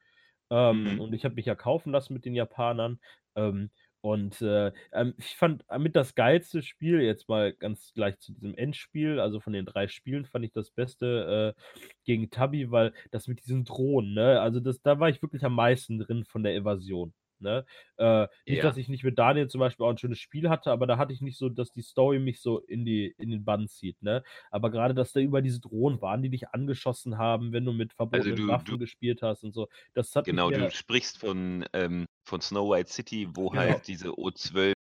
Ähm, 0.51 0.93
Mhm. 0.93 0.99
und 0.99 1.13
ich 1.13 1.25
habe 1.25 1.35
mich 1.35 1.45
ja 1.45 1.55
kaufen 1.55 1.91
lassen 1.91 2.13
mit 2.13 2.25
den 2.25 2.35
Japanern. 2.35 2.99
Ähm, 3.35 3.69
und 4.01 4.41
äh, 4.41 4.71
ähm, 4.93 5.13
ich 5.17 5.35
fand 5.35 5.65
mit 5.77 5.95
das 5.95 6.15
geilste 6.15 6.61
Spiel, 6.61 7.01
jetzt 7.01 7.27
mal 7.29 7.53
ganz 7.53 7.93
gleich 7.93 8.17
zu 8.19 8.31
diesem 8.33 8.55
Endspiel, 8.55 9.19
also 9.19 9.41
von 9.41 9.53
den 9.53 9.65
drei 9.65 9.87
Spielen, 9.89 10.25
fand 10.25 10.45
ich 10.45 10.53
das 10.53 10.71
Beste 10.71 11.55
äh, 11.57 11.61
gegen 12.05 12.29
Tabi, 12.29 12.71
weil 12.71 12.93
das 13.11 13.27
mit 13.27 13.41
diesen 13.41 13.65
Drohnen, 13.65 14.13
ne? 14.13 14.39
Also 14.41 14.59
das, 14.61 14.81
da 14.81 14.99
war 14.99 15.09
ich 15.09 15.21
wirklich 15.21 15.43
am 15.43 15.53
meisten 15.55 15.99
drin 15.99 16.23
von 16.25 16.43
der 16.43 16.55
Evasion. 16.55 17.13
Ne? 17.41 17.65
Äh, 17.97 18.27
nicht, 18.45 18.57
Ja. 18.57 18.63
dass 18.63 18.77
ich 18.77 18.89
nicht 18.89 19.03
mit 19.03 19.17
Daniel 19.17 19.47
zum 19.47 19.59
Beispiel 19.59 19.85
auch 19.85 19.89
ein 19.91 19.97
schönes 19.97 20.19
Spiel 20.19 20.49
hatte, 20.49 20.71
aber 20.71 20.87
da 20.87 20.97
hatte 20.97 21.13
ich 21.13 21.21
nicht 21.21 21.37
so, 21.37 21.49
dass 21.49 21.71
die 21.71 21.81
Story 21.81 22.19
mich 22.19 22.41
so 22.41 22.59
in, 22.59 22.85
die, 22.85 23.13
in 23.17 23.29
den 23.31 23.45
Bann 23.45 23.67
zieht. 23.67 24.01
Ne? 24.01 24.23
Aber 24.51 24.69
gerade, 24.71 24.93
dass 24.93 25.13
da 25.13 25.19
über 25.19 25.41
diese 25.41 25.59
Drohnen 25.59 26.01
waren, 26.01 26.21
die 26.21 26.29
dich 26.29 26.49
angeschossen 26.49 27.17
haben, 27.17 27.51
wenn 27.53 27.65
du 27.65 27.71
mit 27.73 27.93
verbotenen 27.93 28.35
du- 28.35 28.47
Waffen 28.47 28.65
du- 28.71 28.77
gespielt 28.77 29.21
hast 29.21 29.43
und 29.43 29.53
so, 29.53 29.67
das 29.93 30.15
hat 30.15 30.25
Genau, 30.25 30.49
du 30.51 30.69
sprichst 30.71 31.17
von, 31.17 31.65
ähm, 31.73 32.05
von 32.25 32.41
Snow 32.41 32.69
White 32.71 32.91
City, 32.91 33.27
wo 33.33 33.49
Genau. 33.49 33.61
halt 33.63 33.87
diese 33.87 34.09
O12 34.09 34.73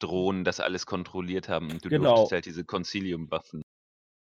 Drohnen 0.00 0.44
das 0.44 0.60
alles 0.60 0.84
kontrolliert 0.86 1.48
haben. 1.48 1.70
und 1.70 1.84
Du 1.84 1.88
Genau. 1.88 2.10
durftest 2.14 2.32
halt 2.32 2.46
diese 2.46 2.64
Concilium-Waffen 2.64 3.62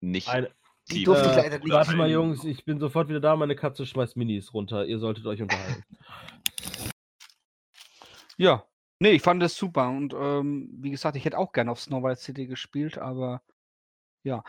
nicht 0.02 0.30
Eine, 0.30 0.52
Die 0.92 1.04
durfte 1.04 1.30
ich 1.32 1.36
leider 1.36 1.58
nicht. 1.58 1.70
warte 1.72 1.96
mal. 1.96 2.10
Jungs, 2.12 2.44
ich 2.44 2.64
bin 2.64 2.80
sofort 2.80 3.10
wieder 3.10 3.20
da. 3.20 3.36
Meine 3.36 3.56
Katze 3.56 3.88
schmeißt 3.88 4.16
Minis 4.18 4.54
runter. 4.54 4.86
Ihr 4.86 5.00
solltet 5.00 5.26
euch 5.26 5.42
unterhalten. 5.42 5.84
Ja. 8.38 8.66
Nee, 9.00 9.12
ich 9.12 9.22
fand 9.22 9.42
das 9.44 9.56
super. 9.56 9.90
Und 9.90 10.14
ähm, 10.14 10.70
wie 10.80 10.92
gesagt, 10.92 11.18
ich 11.18 11.26
hätte 11.26 11.38
auch 11.38 11.52
gerne 11.52 11.72
auf 11.72 11.82
Snow 11.82 12.04
White 12.04 12.22
City 12.22 12.48
gespielt, 12.48 12.98
aber 12.98 13.42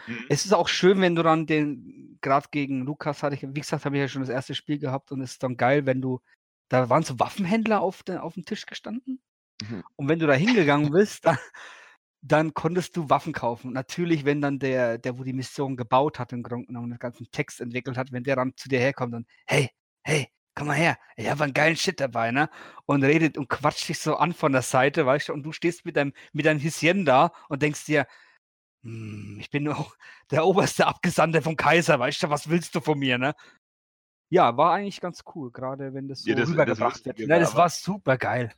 Mhm. 0.07 0.26
es 0.28 0.45
ist 0.45 0.53
auch 0.53 0.68
schön, 0.68 1.01
wenn 1.01 1.14
du 1.14 1.22
dann 1.22 1.47
den, 1.47 2.18
gerade 2.20 2.49
gegen 2.51 2.82
Lukas 2.82 3.22
hatte 3.22 3.34
ich, 3.37 3.43
wie 3.43 3.61
gesagt, 3.61 3.84
habe 3.84 3.97
ich 3.97 4.01
ja 4.01 4.09
schon 4.09 4.22
das 4.22 4.30
erste 4.30 4.55
Spiel 4.55 4.78
gehabt 4.78 5.12
und 5.12 5.20
es 5.20 5.32
ist 5.32 5.43
dann 5.43 5.57
geil, 5.57 5.87
wenn 5.87 6.01
du, 6.01 6.20
da 6.68 6.89
waren 6.91 7.03
so 7.03 7.18
Waffenhändler 7.18 7.80
auf, 7.80 8.03
der, 8.03 8.24
auf 8.24 8.34
dem 8.34 8.45
Tisch 8.45 8.66
gestanden 8.66 9.20
Mhm. 9.62 9.82
und 9.97 10.09
wenn 10.09 10.18
du 10.20 10.26
da 10.26 10.34
hingegangen 10.34 10.93
bist, 10.93 11.26
dann, 11.26 11.39
dann 12.22 12.55
konntest 12.55 12.97
du 12.97 13.11
Waffen 13.11 13.32
kaufen. 13.32 13.68
Und 13.68 13.74
natürlich, 13.74 14.24
wenn 14.24 14.41
dann 14.41 14.59
der, 14.59 14.99
der, 14.99 15.18
wo 15.18 15.24
die 15.24 15.32
Mission 15.34 15.76
gebaut 15.76 16.18
hat, 16.18 16.32
im 16.32 16.43
Grunde 16.43 16.66
genommen 16.68 16.91
den 16.91 16.99
ganzen 16.99 17.30
Text 17.32 17.61
entwickelt 17.61 17.97
hat, 17.99 18.12
wenn 18.12 18.24
der 18.24 18.37
dann 18.37 18.55
zu 18.57 18.68
dir 18.68 18.80
herkommt 18.80 19.14
und, 19.14 19.26
hey, 19.47 19.70
hey, 20.05 20.28
komm 20.57 20.67
mal 20.69 20.75
her, 20.75 20.99
ich 21.17 21.29
habe 21.31 21.45
einen 21.45 21.55
geilen 21.55 21.77
Shit 21.77 22.01
dabei, 22.01 22.33
ne? 22.33 22.51
Und 22.87 23.05
redet 23.05 23.39
und 23.39 23.49
quatscht 23.49 23.89
dich 23.89 24.01
so 24.01 24.17
an 24.17 24.33
von 24.33 24.53
der 24.53 24.63
Seite, 24.63 25.07
weißt 25.07 25.29
du, 25.29 25.33
und 25.35 25.43
du 25.45 25.53
stehst 25.53 25.85
mit 25.85 25.97
deinem, 25.97 26.13
mit 26.33 26.47
deinem 26.47 26.59
Häschen 26.59 27.05
da 27.05 27.31
und 27.49 27.63
denkst 27.63 27.85
dir, 27.85 28.07
hm, 28.83 29.39
ich 29.41 29.51
bin 29.51 29.65
nur 29.65 29.77
der 30.31 30.45
oberste 30.47 30.87
Abgesandte 30.87 31.43
vom 31.43 31.57
Kaiser, 31.57 31.99
weißt 32.01 32.25
du, 32.25 32.31
was 32.31 32.49
willst 32.49 32.75
du 32.75 32.81
von 32.81 32.99
mir, 32.99 33.19
ne? 33.19 33.35
Ja, 34.29 34.57
war 34.57 34.73
eigentlich 34.75 35.01
ganz 35.01 35.23
cool, 35.35 35.53
gerade 35.53 35.95
wenn 35.95 36.09
das 36.09 36.23
so 36.23 36.31
Ja, 36.31 36.35
das- 36.35 36.45
das 36.47 36.53
rübergebracht 36.53 37.05
wird. 37.05 37.19
Lustige 37.19 37.33
Ne, 37.33 37.39
das 37.41 37.55
war 37.55 37.71
super 37.71 38.19
geil. 38.19 38.53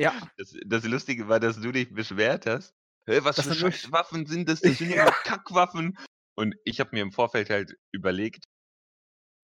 Ja, 0.00 0.12
Das, 0.38 0.54
das 0.66 0.84
Lustige 0.84 1.28
war, 1.28 1.38
dass 1.40 1.60
du 1.60 1.70
dich 1.72 1.92
beschwert 1.92 2.46
hast. 2.46 2.74
Hä, 3.06 3.18
was 3.22 3.36
Das 3.36 3.46
für 3.46 3.54
Scheißwaffen 3.54 4.26
sind 4.26 4.48
das? 4.48 4.60
Das 4.60 4.78
sind 4.78 4.90
ja 4.90 5.10
Kackwaffen. 5.24 5.98
Und 6.36 6.56
ich 6.64 6.80
habe 6.80 6.90
mir 6.92 7.02
im 7.02 7.12
Vorfeld 7.12 7.50
halt 7.50 7.76
überlegt, 7.92 8.46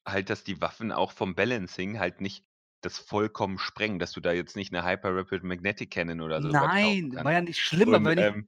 halt, 0.06 0.30
dass 0.30 0.44
die 0.44 0.60
Waffen 0.60 0.92
auch 0.92 1.12
vom 1.12 1.34
Balancing 1.34 1.98
halt 1.98 2.20
nicht 2.20 2.44
das 2.82 2.98
vollkommen 2.98 3.58
sprengen, 3.58 3.98
dass 3.98 4.12
du 4.12 4.20
da 4.20 4.32
jetzt 4.32 4.56
nicht 4.56 4.72
eine 4.72 4.84
Hyper 4.84 5.14
Rapid 5.14 5.42
Magnetic 5.42 5.90
Cannon 5.90 6.20
oder 6.22 6.40
so 6.40 6.48
nein, 6.48 7.14
war 7.14 7.32
ja 7.32 7.42
nicht 7.42 7.60
schlimm, 7.60 7.88
und, 7.90 7.94
aber 7.94 8.10
wenn 8.10 8.18
ich, 8.18 8.24
ähm, 8.24 8.46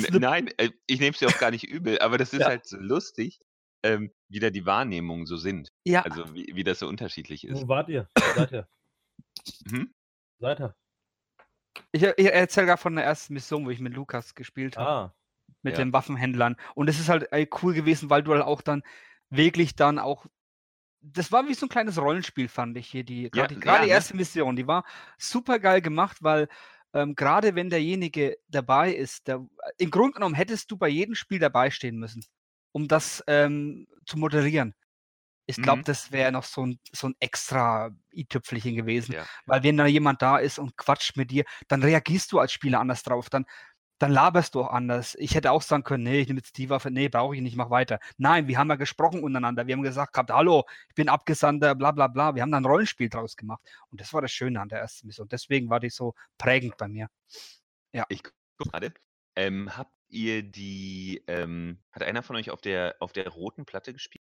Slip- 0.00 0.20
nein, 0.20 0.48
äh, 0.56 0.70
ich 0.86 0.98
nehme 1.00 1.12
es 1.12 1.18
dir 1.18 1.28
auch 1.28 1.38
gar 1.38 1.50
nicht 1.50 1.64
übel, 1.64 1.98
aber 1.98 2.16
das 2.16 2.32
ist 2.32 2.40
Ja. 2.40 2.46
halt 2.46 2.66
so 2.66 2.78
lustig, 2.78 3.40
ähm, 3.82 4.12
wie 4.28 4.38
da 4.38 4.50
die 4.50 4.64
Wahrnehmungen 4.64 5.26
so 5.26 5.36
sind. 5.36 5.72
ja, 5.84 6.02
Also 6.02 6.32
wie, 6.34 6.50
wie 6.54 6.64
das 6.64 6.78
so 6.78 6.88
unterschiedlich 6.88 7.46
ist. 7.46 7.62
Wo 7.62 7.68
wart 7.68 7.88
ihr? 7.90 8.08
Seid 8.34 8.52
ihr? 8.52 8.68
Mhm. 9.70 9.92
Seid 10.38 10.60
ihr? 10.60 10.74
ich, 11.92 12.02
ich 12.02 12.26
erzähle 12.26 12.66
gerade 12.66 12.80
von 12.80 12.94
der 12.96 13.04
ersten 13.04 13.34
Mission, 13.34 13.66
wo 13.66 13.70
ich 13.70 13.80
mit 13.80 13.94
Lukas 13.94 14.34
gespielt 14.34 14.76
habe. 14.76 14.88
Ah, 14.88 15.14
mit 15.62 15.76
Ja. 15.76 15.84
den 15.84 15.92
Waffenhändlern. 15.92 16.56
Und 16.74 16.88
es 16.88 16.98
ist 16.98 17.08
halt 17.08 17.30
ey, 17.32 17.48
cool 17.62 17.74
gewesen, 17.74 18.08
weil 18.08 18.22
du 18.22 18.32
halt 18.32 18.42
auch 18.42 18.62
dann 18.62 18.82
wirklich 19.28 19.76
dann 19.76 19.98
auch. 19.98 20.26
Das 21.02 21.32
war 21.32 21.48
wie 21.48 21.54
so 21.54 21.66
ein 21.66 21.70
kleines 21.70 21.98
Rollenspiel, 21.98 22.48
fand 22.48 22.76
ich 22.76 22.88
hier. 22.88 23.04
Die, 23.04 23.30
gerade 23.30 23.54
Ja, 23.64 23.76
ja, 23.76 23.78
die 23.78 23.88
ne? 23.88 23.88
erste 23.88 24.14
Mission, 24.16 24.56
die 24.56 24.66
war 24.66 24.84
super 25.18 25.58
geil 25.58 25.80
gemacht, 25.80 26.18
weil 26.20 26.48
ähm, 26.92 27.14
gerade 27.14 27.54
wenn 27.54 27.70
derjenige 27.70 28.36
dabei 28.48 28.92
ist, 28.92 29.26
der, 29.28 29.46
im 29.78 29.90
Grunde 29.90 30.14
genommen 30.14 30.34
hättest 30.34 30.70
du 30.70 30.76
bei 30.76 30.88
jedem 30.88 31.14
Spiel 31.14 31.38
dabei 31.38 31.70
stehen 31.70 31.96
müssen, 31.98 32.24
um 32.72 32.86
das 32.88 33.24
ähm, 33.26 33.86
zu 34.06 34.18
moderieren. 34.18 34.74
Ich 35.46 35.60
glaube, 35.60 35.80
Mhm. 35.80 35.84
das 35.84 36.12
wäre 36.12 36.32
noch 36.32 36.44
so 36.44 36.66
ein, 36.66 36.80
so 36.92 37.08
ein 37.08 37.16
extra 37.20 37.90
i-Tüpfelchen 38.12 38.76
gewesen. 38.76 39.14
Ja. 39.14 39.28
Weil 39.46 39.62
wenn 39.64 39.76
da 39.76 39.86
jemand 39.86 40.22
da 40.22 40.38
ist 40.38 40.58
und 40.58 40.76
quatscht 40.76 41.16
mit 41.16 41.30
dir, 41.32 41.44
dann 41.68 41.82
reagierst 41.82 42.32
du 42.32 42.38
als 42.38 42.52
Spieler 42.52 42.80
anders 42.80 43.02
drauf. 43.02 43.30
Dann, 43.30 43.46
dann 44.00 44.12
laberst 44.12 44.54
du 44.54 44.62
auch 44.62 44.70
anders. 44.70 45.14
Ich 45.20 45.34
hätte 45.34 45.52
auch 45.52 45.60
sagen 45.60 45.84
können, 45.84 46.04
nee, 46.04 46.20
ich 46.20 46.26
nehme 46.26 46.38
jetzt 46.38 46.56
die 46.56 46.70
Waffe, 46.70 46.90
nee, 46.90 47.08
brauche 47.10 47.36
ich 47.36 47.42
nicht, 47.42 47.54
mach 47.54 47.68
weiter. 47.68 48.00
Nein, 48.16 48.48
wir 48.48 48.56
haben 48.58 48.70
ja 48.70 48.76
gesprochen 48.76 49.22
untereinander. 49.22 49.66
Wir 49.66 49.74
haben 49.76 49.82
gesagt 49.82 50.14
gehabt, 50.14 50.30
hallo, 50.30 50.64
ich 50.88 50.94
bin 50.94 51.10
Abgesandter, 51.10 51.74
bla 51.74 51.92
bla 51.92 52.08
bla. 52.08 52.34
Wir 52.34 52.40
haben 52.42 52.50
da 52.50 52.56
ein 52.56 52.64
Rollenspiel 52.64 53.10
draus 53.10 53.36
gemacht. 53.36 53.60
Und 53.90 54.00
das 54.00 54.12
war 54.14 54.22
das 54.22 54.32
Schöne 54.32 54.58
an 54.60 54.70
der 54.70 54.80
ersten 54.80 55.06
Mission. 55.06 55.28
Deswegen 55.28 55.68
war 55.68 55.80
die 55.80 55.90
so 55.90 56.14
prägend 56.38 56.78
bei 56.78 56.88
mir. 56.88 57.08
Ich 58.08 58.22
guck 58.22 58.72
gerade. 58.72 58.94
Ähm, 59.36 59.76
habt 59.76 59.92
ihr 60.08 60.42
die, 60.42 61.22
ähm, 61.26 61.78
hat 61.92 62.02
einer 62.02 62.22
von 62.22 62.36
euch 62.36 62.50
auf 62.50 62.60
der 62.62 62.96
auf 63.00 63.12
der 63.12 63.28
roten 63.28 63.64
Platte 63.66 63.92
gespielt? 63.92 64.24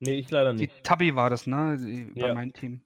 nee, 0.00 0.16
ich 0.18 0.30
leider 0.30 0.52
Die 0.52 0.62
nicht. 0.66 0.84
Tabi 0.84 1.14
war 1.14 1.30
das, 1.30 1.46
ne? 1.46 1.78
Die, 1.78 2.14
war 2.20 2.28
Ja. 2.28 2.34
mein 2.34 2.52
Team. 2.52 2.84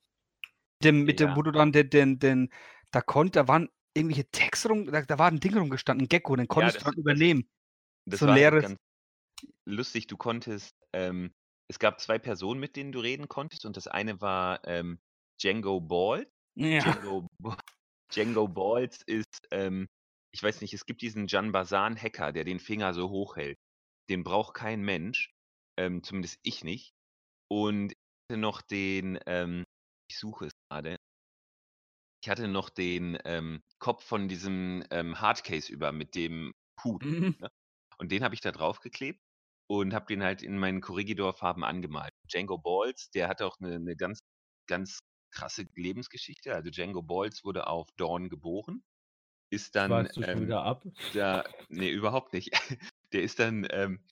Dem, 0.85 1.05
mit 1.05 1.19
dem, 1.21 1.31
Ja. 1.31 1.37
wo 1.37 1.43
du 1.43 1.51
dann 1.51 1.73
den, 1.73 1.91
den, 1.91 2.19
den, 2.19 2.53
da 2.93 3.01
konnte, 3.01 3.41
da 3.41 3.49
waren 3.49 3.69
irgendwelche 3.97 4.29
Text 4.31 4.69
rum, 4.69 4.87
da, 4.91 5.03
da 5.03 5.19
war 5.19 5.31
ein 5.31 5.41
Ding 5.41 5.57
rumgestanden, 5.57 6.05
ein 6.07 6.09
Gecko, 6.09 6.37
den 6.37 6.49
konntest 6.49 6.77
das- 6.77 6.85
du 6.85 6.91
das- 6.91 6.99
übernehmen. 6.99 7.49
Das 8.07 8.21
So 8.21 8.27
war 8.27 8.33
halt 8.35 8.41
leeres- 8.41 8.63
ganz 8.63 8.79
lustig. 9.67 10.07
Du 10.07 10.17
konntest, 10.17 10.75
ähm, 10.95 11.33
es 11.71 11.79
gab 11.79 12.01
zwei 12.01 12.19
Personen, 12.19 12.61
mit 12.61 12.77
denen 12.77 12.93
du 12.93 13.01
reden 13.01 13.29
konntest, 13.29 13.67
und 13.67 13.77
das 13.77 13.87
eine 13.87 14.21
war 14.21 14.67
ähm, 14.67 14.99
Django 15.41 15.81
Ball. 15.81 16.27
Ja. 16.57 16.81
Django, 16.81 17.29
Django 18.13 18.49
Balls 18.49 19.03
ist, 19.07 19.47
ähm, 19.51 19.87
ich 20.35 20.43
weiß 20.43 20.61
nicht, 20.61 20.75
es 20.75 20.87
gibt 20.87 21.03
diesen 21.03 21.27
Jan 21.27 21.53
Basan-Hacker, 21.53 22.33
der 22.33 22.45
den 22.45 22.59
Finger 22.61 22.95
so 22.95 23.11
hoch 23.11 23.37
hält. 23.37 23.59
Den 24.11 24.25
braucht 24.25 24.55
kein 24.55 24.83
Mensch, 24.83 25.31
ähm, 25.79 26.03
zumindest 26.03 26.39
ich 26.43 26.65
nicht. 26.65 26.93
Und 27.51 27.93
ich 27.93 27.97
hatte 28.31 28.41
noch 28.41 28.63
den, 28.63 29.19
ähm, 29.27 29.65
ich 30.11 30.19
suche 30.19 30.47
es 30.47 30.53
gerade, 30.71 30.97
ich 32.21 32.29
hatte 32.29 32.49
noch 32.49 32.71
den 32.71 33.19
ähm, 33.25 33.63
Kopf 33.79 34.05
von 34.05 34.29
diesem 34.29 34.85
ähm, 34.91 35.21
Hardcase 35.21 35.73
über 35.73 35.93
mit 35.93 36.15
dem 36.15 36.55
Hut. 36.83 37.05
Mhm. 37.05 37.37
Ne? 37.39 37.51
Und 37.99 38.13
den 38.13 38.23
habe 38.23 38.35
ich 38.35 38.41
da 38.41 38.53
draufgeklebt 38.53 39.21
und 39.69 39.95
habe 39.95 40.07
den 40.07 40.23
halt 40.23 40.43
in 40.43 40.59
meinen 40.59 40.81
Corregidor-Farben 40.81 41.65
angemalt. 41.65 42.13
Django 42.33 42.59
Balls, 42.59 43.11
der 43.11 43.29
hatte 43.29 43.47
auch 43.47 43.57
eine, 43.61 43.77
eine 43.77 43.97
ganz, 43.97 44.21
ganz 44.67 45.01
krasse 45.31 45.67
Lebensgeschichte. 45.75 46.55
Also 46.55 46.71
Django 46.71 47.03
Balls 47.03 47.45
wurde 47.45 47.67
auf 47.67 47.89
Dawn 47.97 48.29
geboren, 48.29 48.83
ist 49.51 49.77
dann 49.77 49.91
Schweifst 49.91 50.17
du 50.17 50.23
schon 50.23 50.31
ähm, 50.31 50.43
wieder 50.43 50.63
ab? 50.63 50.85
da, 51.15 51.45
nee, 51.69 51.91
überhaupt 51.91 52.33
nicht. 52.33 52.51
Der 53.13 53.23
ist 53.23 53.39
dann, 53.39 53.67
ähm, 53.71 54.05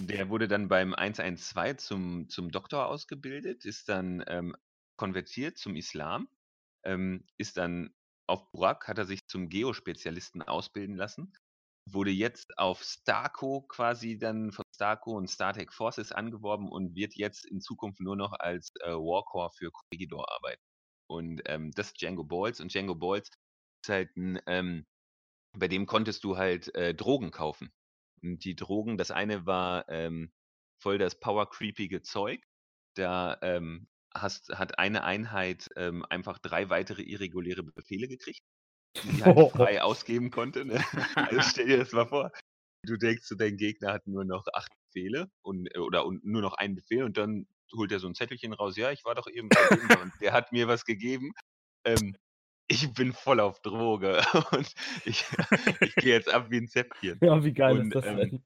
der 0.00 0.28
wurde 0.28 0.48
dann 0.48 0.66
beim 0.66 0.92
112 0.92 1.76
zum, 1.76 2.28
zum 2.28 2.50
Doktor 2.50 2.86
ausgebildet, 2.86 3.64
ist 3.64 3.88
dann 3.88 4.24
ähm, 4.26 4.56
konvertiert 4.96 5.56
zum 5.56 5.76
Islam, 5.76 6.28
ähm, 6.84 7.26
ist 7.38 7.56
dann 7.56 7.94
auf 8.26 8.50
Burak, 8.52 8.88
hat 8.88 8.98
er 8.98 9.04
sich 9.04 9.26
zum 9.26 9.48
Geospezialisten 9.48 10.42
ausbilden 10.42 10.96
lassen, 10.96 11.32
wurde 11.90 12.10
jetzt 12.10 12.58
auf 12.58 12.82
Starco 12.82 13.62
quasi 13.62 14.18
dann 14.18 14.52
von 14.52 14.64
Starco 14.74 15.16
und 15.16 15.28
StarTech 15.28 15.70
Forces 15.72 16.12
angeworben 16.12 16.70
und 16.70 16.94
wird 16.94 17.14
jetzt 17.14 17.44
in 17.44 17.60
Zukunft 17.60 18.00
nur 18.00 18.16
noch 18.16 18.32
als 18.32 18.72
äh, 18.80 18.92
Warcore 18.92 19.50
für 19.56 19.70
Corregidor 19.70 20.30
arbeiten. 20.32 20.62
Und 21.06 21.42
ähm, 21.46 21.70
das 21.72 21.88
ist 21.88 22.00
Django 22.00 22.24
Balls 22.24 22.60
und 22.60 22.72
Django 22.72 22.94
Balls 22.94 23.28
ist 23.84 23.90
halt 23.90 24.16
ein, 24.16 24.40
ähm, 24.46 24.86
bei 25.56 25.68
dem 25.68 25.86
konntest 25.86 26.24
du 26.24 26.36
halt 26.36 26.74
äh, 26.74 26.94
Drogen 26.94 27.30
kaufen. 27.30 27.70
Und 28.22 28.44
die 28.44 28.56
Drogen, 28.56 28.96
das 28.96 29.10
eine 29.10 29.46
war 29.46 29.88
ähm, 29.88 30.32
voll 30.82 30.98
das 30.98 31.20
power-creepige 31.20 32.02
Zeug. 32.02 32.42
Da 32.96 33.38
ähm, 33.42 33.86
hast, 34.14 34.50
hat 34.50 34.78
eine 34.78 35.04
Einheit 35.04 35.68
ähm, 35.76 36.04
einfach 36.08 36.38
drei 36.38 36.70
weitere 36.70 37.02
irreguläre 37.02 37.62
Befehle 37.62 38.08
gekriegt, 38.08 38.42
die 39.02 39.10
sie 39.10 39.24
halt 39.24 39.50
frei 39.52 39.82
ausgeben 39.82 40.30
konnte. 40.30 40.64
Ne? 40.64 40.82
Also 41.16 41.40
stell 41.50 41.66
dir 41.66 41.78
das 41.78 41.92
mal 41.92 42.06
vor. 42.06 42.32
Du 42.86 42.96
denkst, 42.96 43.32
dein 43.38 43.56
Gegner 43.56 43.92
hat 43.92 44.06
nur 44.06 44.24
noch 44.24 44.46
acht 44.52 44.72
Befehle 44.86 45.30
und, 45.42 45.74
äh, 45.74 45.78
oder 45.78 46.06
und 46.06 46.24
nur 46.24 46.42
noch 46.42 46.54
einen 46.54 46.74
Befehl 46.74 47.04
und 47.04 47.16
dann 47.16 47.46
holt 47.74 47.90
er 47.92 47.98
so 47.98 48.06
ein 48.06 48.14
Zettelchen 48.14 48.52
raus. 48.52 48.76
Ja, 48.76 48.90
ich 48.90 49.04
war 49.04 49.14
doch 49.14 49.26
eben 49.26 49.48
bei 49.48 49.76
dem 49.76 50.02
und 50.02 50.12
der 50.20 50.32
hat 50.32 50.52
mir 50.52 50.68
was 50.68 50.84
gegeben. 50.84 51.32
Ähm, 51.84 52.16
ich 52.68 52.92
bin 52.94 53.12
voll 53.12 53.40
auf 53.40 53.60
Droge 53.60 54.22
und 54.52 54.72
ich, 55.04 55.24
ich 55.80 55.94
gehe 55.96 56.14
jetzt 56.14 56.32
ab 56.32 56.50
wie 56.50 56.58
ein 56.58 56.68
Zäpfchen. 56.68 57.18
Ja, 57.22 57.42
wie 57.42 57.52
geil 57.52 57.78
Und, 57.78 57.86
ist 57.86 57.94
das 57.94 58.06
ähm, 58.06 58.16
denn? 58.16 58.44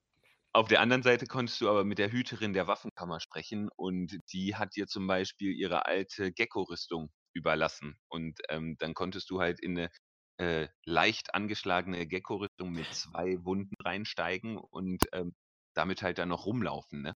Auf 0.53 0.67
der 0.67 0.81
anderen 0.81 1.03
Seite 1.03 1.27
konntest 1.27 1.61
du 1.61 1.69
aber 1.69 1.83
mit 1.83 1.99
der 1.99 2.11
Hüterin 2.11 2.53
der 2.53 2.67
Waffenkammer 2.67 3.19
sprechen 3.19 3.69
und 3.75 4.17
die 4.33 4.55
hat 4.55 4.75
dir 4.75 4.87
zum 4.87 5.05
Beispiel 5.07 5.51
ihre 5.53 5.85
alte 5.85 6.31
Gecko-Rüstung 6.31 7.11
überlassen. 7.33 7.99
Und 8.09 8.39
ähm, 8.49 8.75
dann 8.79 8.93
konntest 8.95 9.29
du 9.29 9.39
halt 9.39 9.59
in 9.59 9.77
eine 9.77 9.89
äh, 10.37 10.67
leicht 10.85 11.35
angeschlagene 11.35 12.07
Gecko-Rüstung 12.07 12.71
mit 12.71 12.91
zwei 12.93 13.43
Wunden 13.45 13.75
reinsteigen 13.83 14.57
und 14.57 15.05
ähm, 15.13 15.35
damit 15.75 16.01
halt 16.01 16.17
dann 16.17 16.29
noch 16.29 16.45
rumlaufen. 16.47 17.03
Ne? 17.03 17.13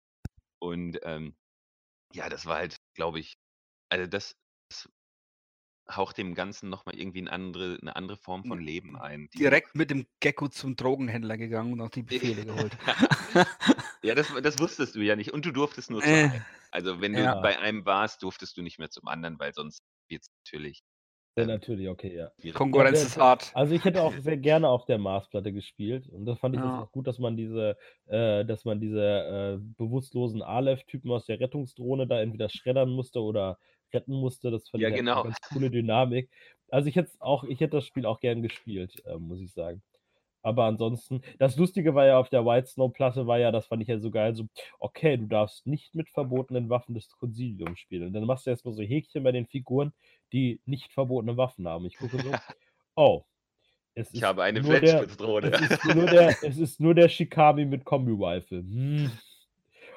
Und 0.60 0.98
ähm, 1.02 1.34
ja, 2.14 2.28
das 2.28 2.46
war 2.46 2.56
halt, 2.56 2.76
glaube 2.94 3.20
ich, 3.20 3.34
also 3.90 4.06
das, 4.06 4.34
das 4.34 4.41
haucht 5.96 6.18
dem 6.18 6.34
Ganzen 6.34 6.68
nochmal 6.68 6.96
irgendwie 6.98 7.20
eine 7.20 7.32
andere, 7.32 7.78
eine 7.80 7.96
andere 7.96 8.16
Form 8.16 8.44
von 8.44 8.60
Leben 8.60 8.96
ein. 8.96 9.28
Direkt 9.34 9.74
mit 9.74 9.90
dem 9.90 10.06
Gecko 10.20 10.48
zum 10.48 10.76
Drogenhändler 10.76 11.36
gegangen 11.36 11.72
und 11.72 11.80
auch 11.80 11.90
die 11.90 12.02
Befehle 12.02 12.44
geholt. 12.44 12.76
Ja, 14.04 14.16
das, 14.16 14.32
das 14.42 14.58
wusstest 14.58 14.96
du 14.96 15.00
ja 15.00 15.14
nicht. 15.14 15.32
Und 15.32 15.46
du 15.46 15.52
durftest 15.52 15.90
nur 15.90 16.02
zu 16.02 16.08
Äh, 16.08 16.28
einem. 16.28 16.44
Also 16.72 17.00
wenn 17.00 17.12
du 17.14 17.22
ja. 17.22 17.40
bei 17.40 17.58
einem 17.58 17.86
warst, 17.86 18.22
durftest 18.24 18.56
du 18.56 18.62
nicht 18.62 18.78
mehr 18.78 18.90
zum 18.90 19.06
anderen, 19.06 19.38
weil 19.38 19.52
sonst 19.54 19.84
wird 20.08 20.22
es 20.22 20.28
natürlich 20.44 20.82
Ja, 21.36 21.44
ähm, 21.44 21.48
natürlich, 21.48 21.88
okay, 21.88 22.14
ja. 22.16 22.30
schwierig. 22.40 22.54
Konkurrenz 22.56 22.98
Ja, 22.98 23.06
ist 23.06 23.16
hart. 23.16 23.52
Also 23.54 23.74
ich 23.74 23.84
hätte 23.84 24.02
auch 24.02 24.12
sehr 24.18 24.36
gerne 24.38 24.68
auf 24.68 24.84
der 24.86 24.98
Marsplatte 24.98 25.52
gespielt 25.52 26.08
und 26.08 26.26
das 26.26 26.38
fand 26.40 26.54
ich 26.56 26.60
Ja. 26.60 26.66
jetzt 26.66 26.78
auch 26.80 26.90
gut, 26.92 27.06
dass 27.06 27.18
man 27.18 27.36
diese, 27.36 27.76
äh, 28.06 28.44
dass 28.44 28.64
man 28.64 28.80
diese 28.80 29.00
äh, 29.00 29.58
bewusstlosen 29.60 30.42
Aleph-Typen 30.42 31.10
aus 31.12 31.26
der 31.26 31.38
Rettungsdrohne 31.40 32.06
da 32.06 32.20
entweder 32.20 32.48
schreddern 32.48 32.90
musste 32.90 33.20
oder 33.20 33.58
retten 33.94 34.14
musste. 34.14 34.50
Das 34.50 34.68
fand 34.68 34.82
Ja, 34.82 34.88
ich 34.88 34.92
halt 34.94 35.00
genau. 35.00 35.22
eine 35.22 35.30
ganz 35.30 35.40
coole 35.52 35.70
Dynamik. 35.70 36.30
Also 36.70 36.88
ich 36.88 36.96
hätte 36.96 37.10
auch, 37.20 37.44
ich 37.44 37.60
hätte 37.60 37.76
das 37.76 37.86
Spiel 37.86 38.06
auch 38.06 38.20
gern 38.20 38.42
gespielt, 38.42 39.02
äh, 39.06 39.16
muss 39.18 39.40
ich 39.40 39.52
sagen. 39.52 39.82
Aber 40.44 40.64
ansonsten, 40.64 41.22
das 41.38 41.56
Lustige 41.56 41.94
war 41.94 42.06
ja 42.06 42.18
auf 42.18 42.28
der 42.28 42.44
White 42.44 42.66
Snow 42.66 42.92
Platte 42.92 43.26
war 43.28 43.38
ja, 43.38 43.52
das 43.52 43.66
fand 43.66 43.80
ich 43.82 43.88
ja 43.88 43.98
so 44.00 44.10
geil, 44.10 44.34
so, 44.34 44.48
okay, 44.80 45.16
du 45.16 45.26
darfst 45.26 45.66
nicht 45.68 45.94
mit 45.94 46.08
verbotenen 46.10 46.68
Waffen 46.68 46.94
des 46.96 47.08
Konziliums 47.16 47.78
spielen. 47.78 48.08
Und 48.08 48.12
dann 48.12 48.24
machst 48.24 48.46
du 48.46 48.50
erstmal 48.50 48.74
so 48.74 48.82
Häkchen 48.82 49.22
bei 49.22 49.30
den 49.32 49.46
Figuren, 49.46 49.92
die 50.32 50.60
nicht 50.64 50.92
verbotene 50.92 51.36
Waffen 51.36 51.68
haben. 51.68 51.86
Ich 51.86 51.96
gucke 51.96 52.18
so, 52.20 52.32
oh. 52.96 53.22
Es 53.94 54.12
Ich 54.14 54.22
habe 54.22 54.42
eine 54.42 54.64
Fletchspitzdrohne. 54.64 55.52
es 55.52 55.70
ist 55.70 55.84
nur 55.94 56.06
der, 56.06 56.28
es 56.42 56.58
ist 56.58 56.80
nur 56.80 56.94
der 56.94 57.08
Shikami 57.08 57.64
mit 57.66 57.84
Kombi-Rifle. 57.84 58.58
Hm. 58.60 59.10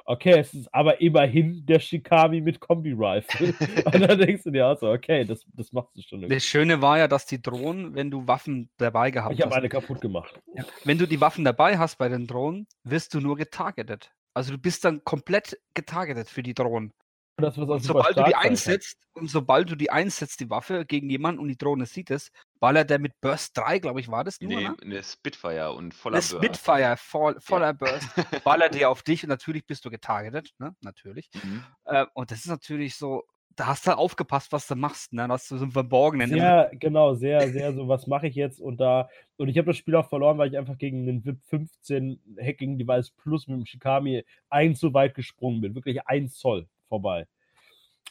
Okay, 0.08 0.38
es 0.38 0.54
ist 0.54 0.74
aber 0.74 1.02
immerhin 1.02 1.66
der 1.66 1.80
Shikami 1.80 2.40
mit 2.40 2.60
Kombi-Rifle. 2.60 3.56
Und 3.86 4.02
dann 4.02 4.20
denkst 4.20 4.44
du 4.44 4.52
dir 4.52 4.68
auch 4.68 4.80
so, 4.80 4.92
okay, 4.92 5.26
das, 5.26 5.44
das 5.54 5.74
machst 5.74 5.98
du 5.98 6.02
schon. 6.04 6.20
irgendwie. 6.20 6.36
Das 6.36 6.46
Schöne 6.46 6.82
war 6.82 7.00
ja, 7.00 7.08
dass 7.08 7.26
die 7.26 7.42
Drohnen, 7.42 7.96
wenn 7.96 8.12
du 8.12 8.28
Waffen 8.28 8.70
dabei 8.78 9.10
gehabt 9.10 9.34
Ich 9.34 9.42
habe 9.42 9.50
hast, 9.50 9.58
eine 9.58 9.70
kaputt 9.70 10.02
gemacht. 10.02 10.40
Wenn 10.84 11.00
du 11.00 11.08
die 11.08 11.20
Waffen 11.22 11.44
dabei 11.44 11.80
hast 11.80 11.98
bei 11.98 12.08
den 12.08 12.28
Drohnen, 12.28 12.68
wirst 12.84 13.16
du 13.16 13.20
nur 13.20 13.36
getargetet. 13.36 14.12
Also 14.36 14.52
du 14.52 14.60
bist 14.60 14.86
dann 14.86 15.04
komplett 15.04 15.60
getargetet 15.74 16.30
für 16.30 16.44
die 16.44 16.54
Drohnen. 16.54 16.94
Und 17.38 17.44
das, 17.44 17.58
was 17.58 17.70
auch 17.70 17.80
sobald 17.80 18.16
du 18.18 18.24
die 18.24 18.32
sein 18.32 18.32
kann. 18.32 18.50
einsetzt, 18.52 18.98
und 19.14 19.30
sobald 19.30 19.70
du 19.70 19.76
die 19.76 19.90
einsetzt, 19.90 20.40
die 20.40 20.50
Waffe 20.50 20.86
gegen 20.86 21.10
jemanden 21.10 21.42
und 21.42 21.50
die 21.50 21.58
Drohne 21.58 21.86
sieht 21.86 22.10
es, 22.10 22.32
ballert 22.62 22.90
der 22.90 23.00
mit 23.00 23.12
Burst 23.20 23.58
3, 23.58 23.80
glaube 23.80 24.00
ich, 24.00 24.08
war 24.08 24.24
das 24.24 24.40
nur, 24.40 24.54
Nee, 24.54 24.64
ne? 24.70 24.76
eine 24.82 25.04
Spitfire 25.04 25.74
und 25.74 25.94
voller 25.94 26.18
Eine 26.18 26.22
Burst. 26.22 26.46
Spitfire 26.46 26.96
voll, 26.98 27.36
voller 27.42 27.74
Burst, 27.74 28.08
ballert 28.46 28.74
der 28.76 28.90
auf 28.90 29.04
dich 29.04 29.24
und 29.24 29.30
natürlich 29.30 29.66
bist 29.66 29.84
du 29.84 29.90
getargetet, 29.90 30.54
ne? 30.60 30.76
Natürlich. 30.82 31.30
Mhm. 31.34 31.64
Äh, 31.84 32.06
und 32.14 32.32
das 32.32 32.40
ist 32.40 32.48
natürlich 32.48 32.96
so, 32.96 33.24
da 33.58 33.68
hast 33.68 33.86
du 33.86 33.98
aufgepasst, 33.98 34.54
was 34.54 34.68
du 34.68 34.76
machst, 34.76 35.12
ne? 35.12 35.28
Da 35.28 35.34
hast 35.34 35.52
du 35.52 35.58
so 35.58 35.64
einen 35.64 35.72
Verborgenen. 35.74 36.30
Sehr, 36.30 36.72
genau, 36.74 37.16
sehr, 37.16 37.50
sehr 37.52 37.74
so, 37.74 37.90
was 37.90 38.08
mache 38.08 38.28
ich 38.28 38.36
jetzt? 38.36 38.62
Und 38.62 38.78
da, 38.78 39.10
und 39.36 39.50
ich 39.50 39.58
habe 39.58 39.68
das 39.68 39.78
Spiel 39.78 39.96
auch 39.96 40.08
verloren, 40.08 40.38
weil 40.38 40.50
ich 40.50 40.58
einfach 40.58 40.78
gegen 40.78 41.06
den 41.06 41.26
VIP 41.26 41.42
15 41.50 42.38
Hacking 42.42 42.78
Device 42.78 43.12
Plus 43.12 43.48
mit 43.48 43.58
dem 43.58 43.66
Shikami 43.66 44.24
ein 44.50 44.74
zu 44.76 44.94
weit 44.94 45.16
gesprungen 45.16 45.60
bin. 45.60 45.76
Wirklich 45.76 46.08
ein 46.08 46.30
Zoll 46.30 46.68
vorbei. 46.96 47.28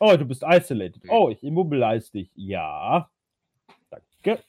Oh, 0.01 0.16
du 0.16 0.24
bist 0.24 0.43
isolated. 0.47 1.03
Oh, 1.09 1.30
ich 1.30 1.43
immobilize 1.43 2.11
dich. 2.12 2.30
Ja. 2.35 3.09
Danke. 3.91 4.43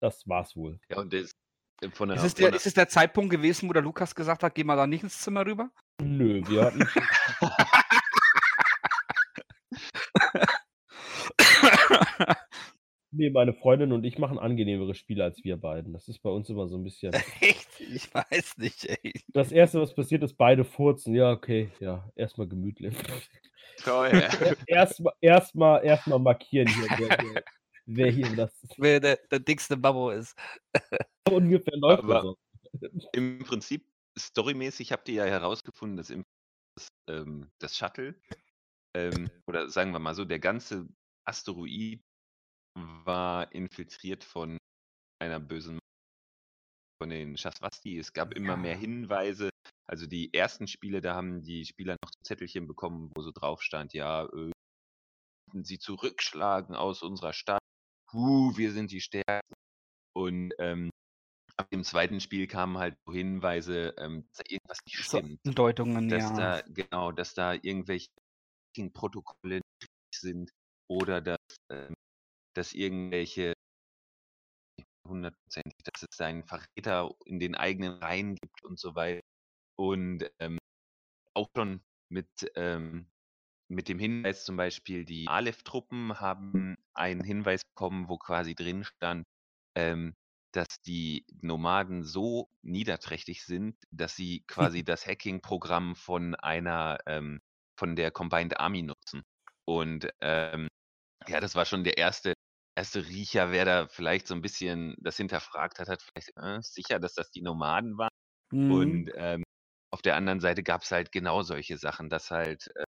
Das 0.00 0.26
war's 0.28 0.56
wohl. 0.56 0.78
Ja, 0.88 0.98
und 0.98 1.12
das 1.12 1.34
von 1.92 2.08
der, 2.08 2.16
Ist 2.16 2.24
es, 2.24 2.34
der 2.34 2.52
ist 2.52 2.66
es 2.66 2.74
der 2.74 2.88
Zeitpunkt 2.88 3.30
gewesen, 3.30 3.68
wo 3.68 3.72
der 3.72 3.82
Lukas 3.82 4.14
gesagt 4.14 4.42
hat, 4.42 4.54
geh 4.54 4.64
mal 4.64 4.76
da 4.76 4.86
nicht 4.86 5.04
ins 5.04 5.20
Zimmer 5.20 5.46
rüber? 5.46 5.70
Nö, 6.00 6.42
wir 6.48 6.64
hatten. 6.64 6.88
Nee, 13.10 13.30
meine 13.30 13.54
Freundin 13.54 13.92
und 13.92 14.04
ich 14.04 14.18
machen 14.18 14.38
angenehmere 14.38 14.94
Spiele 14.94 15.24
als 15.24 15.42
wir 15.42 15.56
beiden. 15.56 15.92
Das 15.92 16.08
ist 16.08 16.18
bei 16.20 16.28
uns 16.30 16.50
immer 16.50 16.68
so 16.68 16.76
ein 16.76 16.84
bisschen. 16.84 17.12
Ich 17.94 18.12
weiß 18.14 18.58
nicht, 18.58 18.84
ey. 18.84 19.12
Das 19.28 19.50
erste, 19.52 19.80
was 19.80 19.94
passiert, 19.94 20.22
ist, 20.22 20.36
beide 20.36 20.64
furzen. 20.64 21.14
Ja, 21.14 21.30
okay, 21.30 21.70
ja, 21.80 22.10
erstmal 22.14 22.46
gemütlich. 22.46 22.94
Toll. 23.78 24.10
Erstmal 24.66 25.14
erstmal 25.20 25.84
erstmal 25.84 26.18
markieren 26.18 26.68
hier, 26.68 26.86
wer, 26.98 27.18
wer, 27.18 27.44
wer 27.86 28.10
hier 28.10 28.34
das 28.36 28.52
Wer 28.76 29.00
der, 29.00 29.16
der 29.30 29.38
dickste 29.38 29.76
Babbo 29.76 30.10
ist. 30.10 30.36
ungefähr 31.30 31.76
läuft. 31.76 32.02
Aber- 32.02 32.14
das 32.14 32.90
so. 32.92 33.08
Im 33.12 33.38
Prinzip, 33.38 33.86
storymäßig 34.18 34.92
habt 34.92 35.08
ihr 35.08 35.14
ja 35.14 35.24
herausgefunden, 35.24 35.96
dass 35.96 36.10
im, 36.10 36.24
das, 36.76 36.88
ähm, 37.08 37.50
das 37.60 37.76
Shuttle, 37.78 38.14
ähm, 38.94 39.30
oder 39.46 39.70
sagen 39.70 39.92
wir 39.92 40.00
mal 40.00 40.14
so, 40.14 40.24
der 40.24 40.38
ganze 40.38 40.86
Asteroid 41.24 42.02
war 42.74 43.50
infiltriert 43.52 44.24
von 44.24 44.58
einer 45.20 45.40
bösen 45.40 45.78
von 46.98 47.10
den 47.10 47.36
Shasvasti. 47.36 47.98
Es 47.98 48.12
gab 48.12 48.34
immer 48.34 48.56
mehr 48.56 48.74
Ja. 48.74 48.78
Hinweise. 48.78 49.50
Also 49.86 50.06
die 50.06 50.32
ersten 50.34 50.66
Spiele, 50.66 51.00
da 51.00 51.14
haben 51.14 51.42
die 51.42 51.64
Spieler 51.64 51.96
noch 52.02 52.10
so 52.12 52.20
Zettelchen 52.22 52.66
bekommen, 52.66 53.10
wo 53.14 53.22
so 53.22 53.30
drauf 53.32 53.62
stand, 53.62 53.94
ja, 53.94 54.26
äh, 54.26 54.52
sie 55.62 55.78
zurückschlagen 55.78 56.74
aus 56.74 57.02
unserer 57.02 57.32
Stadt. 57.32 57.62
Huh, 58.12 58.56
wir 58.56 58.72
sind 58.72 58.90
die 58.90 59.00
Stärken. 59.00 59.54
Und 60.14 60.52
ähm, 60.58 60.90
ab 61.56 61.70
dem 61.70 61.84
zweiten 61.84 62.20
Spiel 62.20 62.46
kamen 62.46 62.78
halt 62.78 62.96
so 63.06 63.12
Hinweise, 63.12 63.94
ähm, 63.98 64.26
dass 64.28 64.38
da 64.38 64.44
irgendwas 64.48 64.78
nicht 64.86 65.04
So 65.04 65.18
stimmt. 65.18 65.40
Andeutungen, 65.46 66.08
Dass 66.08 66.30
ja. 66.30 66.36
da, 66.36 66.62
genau, 66.68 67.12
dass 67.12 67.34
da 67.34 67.54
irgendwelche 67.54 68.08
Protokolle 68.92 69.60
sind 70.14 70.50
oder 70.90 71.20
dass, 71.20 71.38
ähm, 71.70 71.94
dass 72.56 72.72
irgendwelche 72.72 73.54
hundertprozentig, 75.08 75.78
dass 75.84 76.04
es 76.08 76.20
einen 76.20 76.44
Verräter 76.44 77.10
in 77.24 77.38
den 77.40 77.54
eigenen 77.54 77.94
Reihen 77.94 78.34
gibt 78.36 78.62
und 78.64 78.78
so 78.78 78.94
weiter. 78.94 79.22
Und 79.76 80.30
ähm, 80.38 80.58
auch 81.34 81.48
schon 81.56 81.80
mit, 82.10 82.28
ähm, 82.56 83.10
mit 83.68 83.88
dem 83.88 83.98
Hinweis 83.98 84.44
zum 84.44 84.56
Beispiel, 84.56 85.04
die 85.04 85.28
Aleph-Truppen 85.28 86.20
haben 86.20 86.76
einen 86.94 87.22
Hinweis 87.22 87.62
bekommen, 87.64 88.08
wo 88.08 88.18
quasi 88.18 88.54
drin 88.54 88.84
stand, 88.84 89.24
ähm, 89.76 90.14
dass 90.52 90.80
die 90.80 91.26
Nomaden 91.42 92.04
so 92.04 92.48
niederträchtig 92.62 93.44
sind, 93.44 93.76
dass 93.90 94.16
sie 94.16 94.44
quasi 94.46 94.82
das 94.84 95.06
Hacking-Programm 95.06 95.94
von 95.94 96.34
einer, 96.34 96.98
ähm, 97.06 97.40
von 97.78 97.96
der 97.96 98.10
Combined 98.10 98.58
Army 98.58 98.82
nutzen. 98.82 99.22
Und 99.66 100.08
ähm, 100.20 100.68
ja, 101.26 101.40
das 101.40 101.54
war 101.54 101.66
schon 101.66 101.84
der 101.84 101.98
erste, 101.98 102.32
erste 102.78 103.06
Riecher, 103.06 103.52
wer 103.52 103.64
da 103.64 103.88
vielleicht 103.88 104.26
so 104.28 104.34
ein 104.34 104.42
bisschen 104.42 104.96
das 105.00 105.16
hinterfragt 105.16 105.78
hat, 105.80 105.88
hat 105.88 106.02
vielleicht 106.02 106.32
äh, 106.36 106.60
sicher, 106.62 107.00
dass 107.00 107.14
das 107.14 107.30
die 107.30 107.42
Nomaden 107.42 107.98
waren. 107.98 108.10
Mhm. 108.52 109.08
Und 109.08 109.10
ähm, 109.16 109.44
auf 109.92 110.02
der 110.02 110.16
anderen 110.16 110.40
Seite 110.40 110.62
gab 110.62 110.82
es 110.82 110.92
halt 110.92 111.12
genau 111.12 111.42
solche 111.42 111.78
Sachen, 111.78 112.10
dass 112.10 112.30
halt 112.30 112.68
äh, 112.76 112.84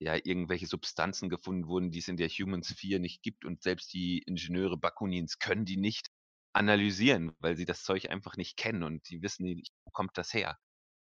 ja 0.00 0.16
irgendwelche 0.16 0.66
Substanzen 0.66 1.28
gefunden 1.30 1.68
wurden, 1.68 1.90
die 1.90 2.00
es 2.00 2.08
in 2.08 2.16
der 2.16 2.28
Human 2.28 2.62
Sphere 2.64 3.00
nicht 3.00 3.22
gibt 3.22 3.44
und 3.44 3.62
selbst 3.62 3.92
die 3.94 4.20
Ingenieure 4.26 4.78
Bakunins 4.78 5.38
können 5.38 5.64
die 5.64 5.76
nicht 5.78 6.08
analysieren, 6.54 7.32
weil 7.40 7.56
sie 7.56 7.64
das 7.66 7.84
Zeug 7.84 8.10
einfach 8.10 8.36
nicht 8.36 8.56
kennen 8.56 8.82
und 8.84 9.08
die 9.10 9.22
wissen 9.22 9.44
nicht, 9.44 9.72
wo 9.84 9.90
kommt 9.92 10.18
das 10.18 10.34
her. 10.34 10.58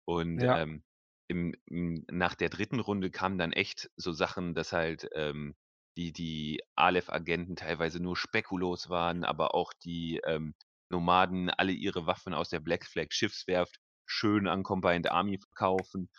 Und 0.05 0.43
Ja. 0.43 0.53
ähm, 0.53 0.83
im, 1.29 1.55
im, 1.65 2.05
nach 2.11 2.35
der 2.35 2.49
dritten 2.49 2.79
Runde 2.79 3.11
kamen 3.11 3.37
dann 3.37 3.53
echt 3.53 3.89
so 3.95 4.11
Sachen, 4.13 4.53
dass 4.55 4.73
halt 4.73 5.09
ähm, 5.15 5.55
die, 5.97 6.13
die 6.13 6.61
Aleph-Agenten 6.75 7.55
teilweise 7.55 7.99
nur 7.99 8.15
Spekulos 8.17 8.89
waren, 8.89 9.23
aber 9.23 9.55
auch 9.55 9.73
die 9.73 10.21
ähm, 10.25 10.55
Nomaden 10.89 11.49
alle 11.49 11.71
ihre 11.71 12.05
Waffen 12.05 12.33
aus 12.33 12.49
der 12.49 12.59
Black 12.59 12.85
Flag 12.85 13.07
Schiffswerft 13.11 13.77
schön 14.05 14.47
an 14.47 14.63
Combined 14.63 15.09
Army 15.11 15.37
verkaufen. 15.37 16.09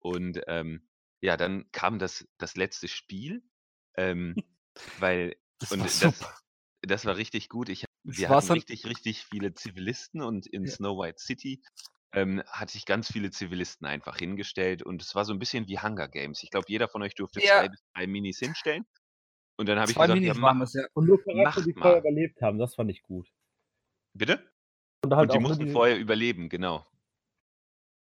Und 0.00 0.40
ähm, 0.48 0.88
ja, 1.22 1.36
dann 1.36 1.70
kam 1.72 1.98
das, 1.98 2.26
das 2.38 2.56
letzte 2.56 2.88
Spiel, 2.88 3.42
ähm, 3.96 4.36
weil 4.96 5.36
Das 5.58 5.70
und 5.70 5.80
war 5.80 5.90
das, 5.98 6.26
das 6.82 7.04
war 7.06 7.16
richtig 7.16 7.48
gut. 7.48 7.68
Ich, 7.68 7.84
wir 8.04 8.30
hatten 8.30 8.50
richtig, 8.50 8.86
richtig 8.86 9.24
viele 9.24 9.54
Zivilisten 9.54 10.22
und 10.22 10.46
in 10.46 10.66
Ja. 10.66 10.76
Snow 10.76 10.98
White 11.02 11.18
City 11.20 11.62
ähm, 12.12 12.42
hatte 12.46 12.76
ich 12.78 12.86
ganz 12.86 13.10
viele 13.10 13.30
Zivilisten 13.30 13.86
einfach 13.86 14.16
hingestellt 14.18 14.82
und 14.82 15.02
es 15.02 15.14
war 15.14 15.24
so 15.24 15.32
ein 15.32 15.38
bisschen 15.38 15.66
wie 15.68 15.80
Hunger 15.80 16.08
Games. 16.08 16.42
Ich 16.42 16.50
glaube, 16.50 16.66
jeder 16.68 16.88
von 16.88 17.02
euch 17.02 17.14
durfte 17.14 17.40
Ja. 17.40 17.42
zwei 17.42 17.68
bis 17.68 17.80
drei 17.94 18.06
Minis 18.06 18.38
hinstellen. 18.38 18.84
Und 19.56 19.68
dann 19.68 19.78
habe 19.78 19.90
ich 19.90 19.96
2 19.96 20.06
gesagt, 20.06 20.22
ja, 20.22 20.34
mach, 20.34 20.68
ja. 20.74 20.86
Und 20.94 21.06
nur 21.06 21.22
Charakter, 21.22 21.62
die 21.62 21.72
vorher 21.72 21.98
überlebt 22.00 22.40
haben, 22.42 22.58
das 22.58 22.74
fand 22.74 22.90
ich 22.90 23.02
gut. 23.02 23.28
Bitte? 24.16 24.42
Und 25.04 25.14
halt 25.14 25.30
Und 25.30 25.36
die 25.36 25.42
mussten 25.42 25.66
die, 25.66 25.72
vorher 25.72 25.98
überleben, 25.98 26.48
genau. 26.48 26.84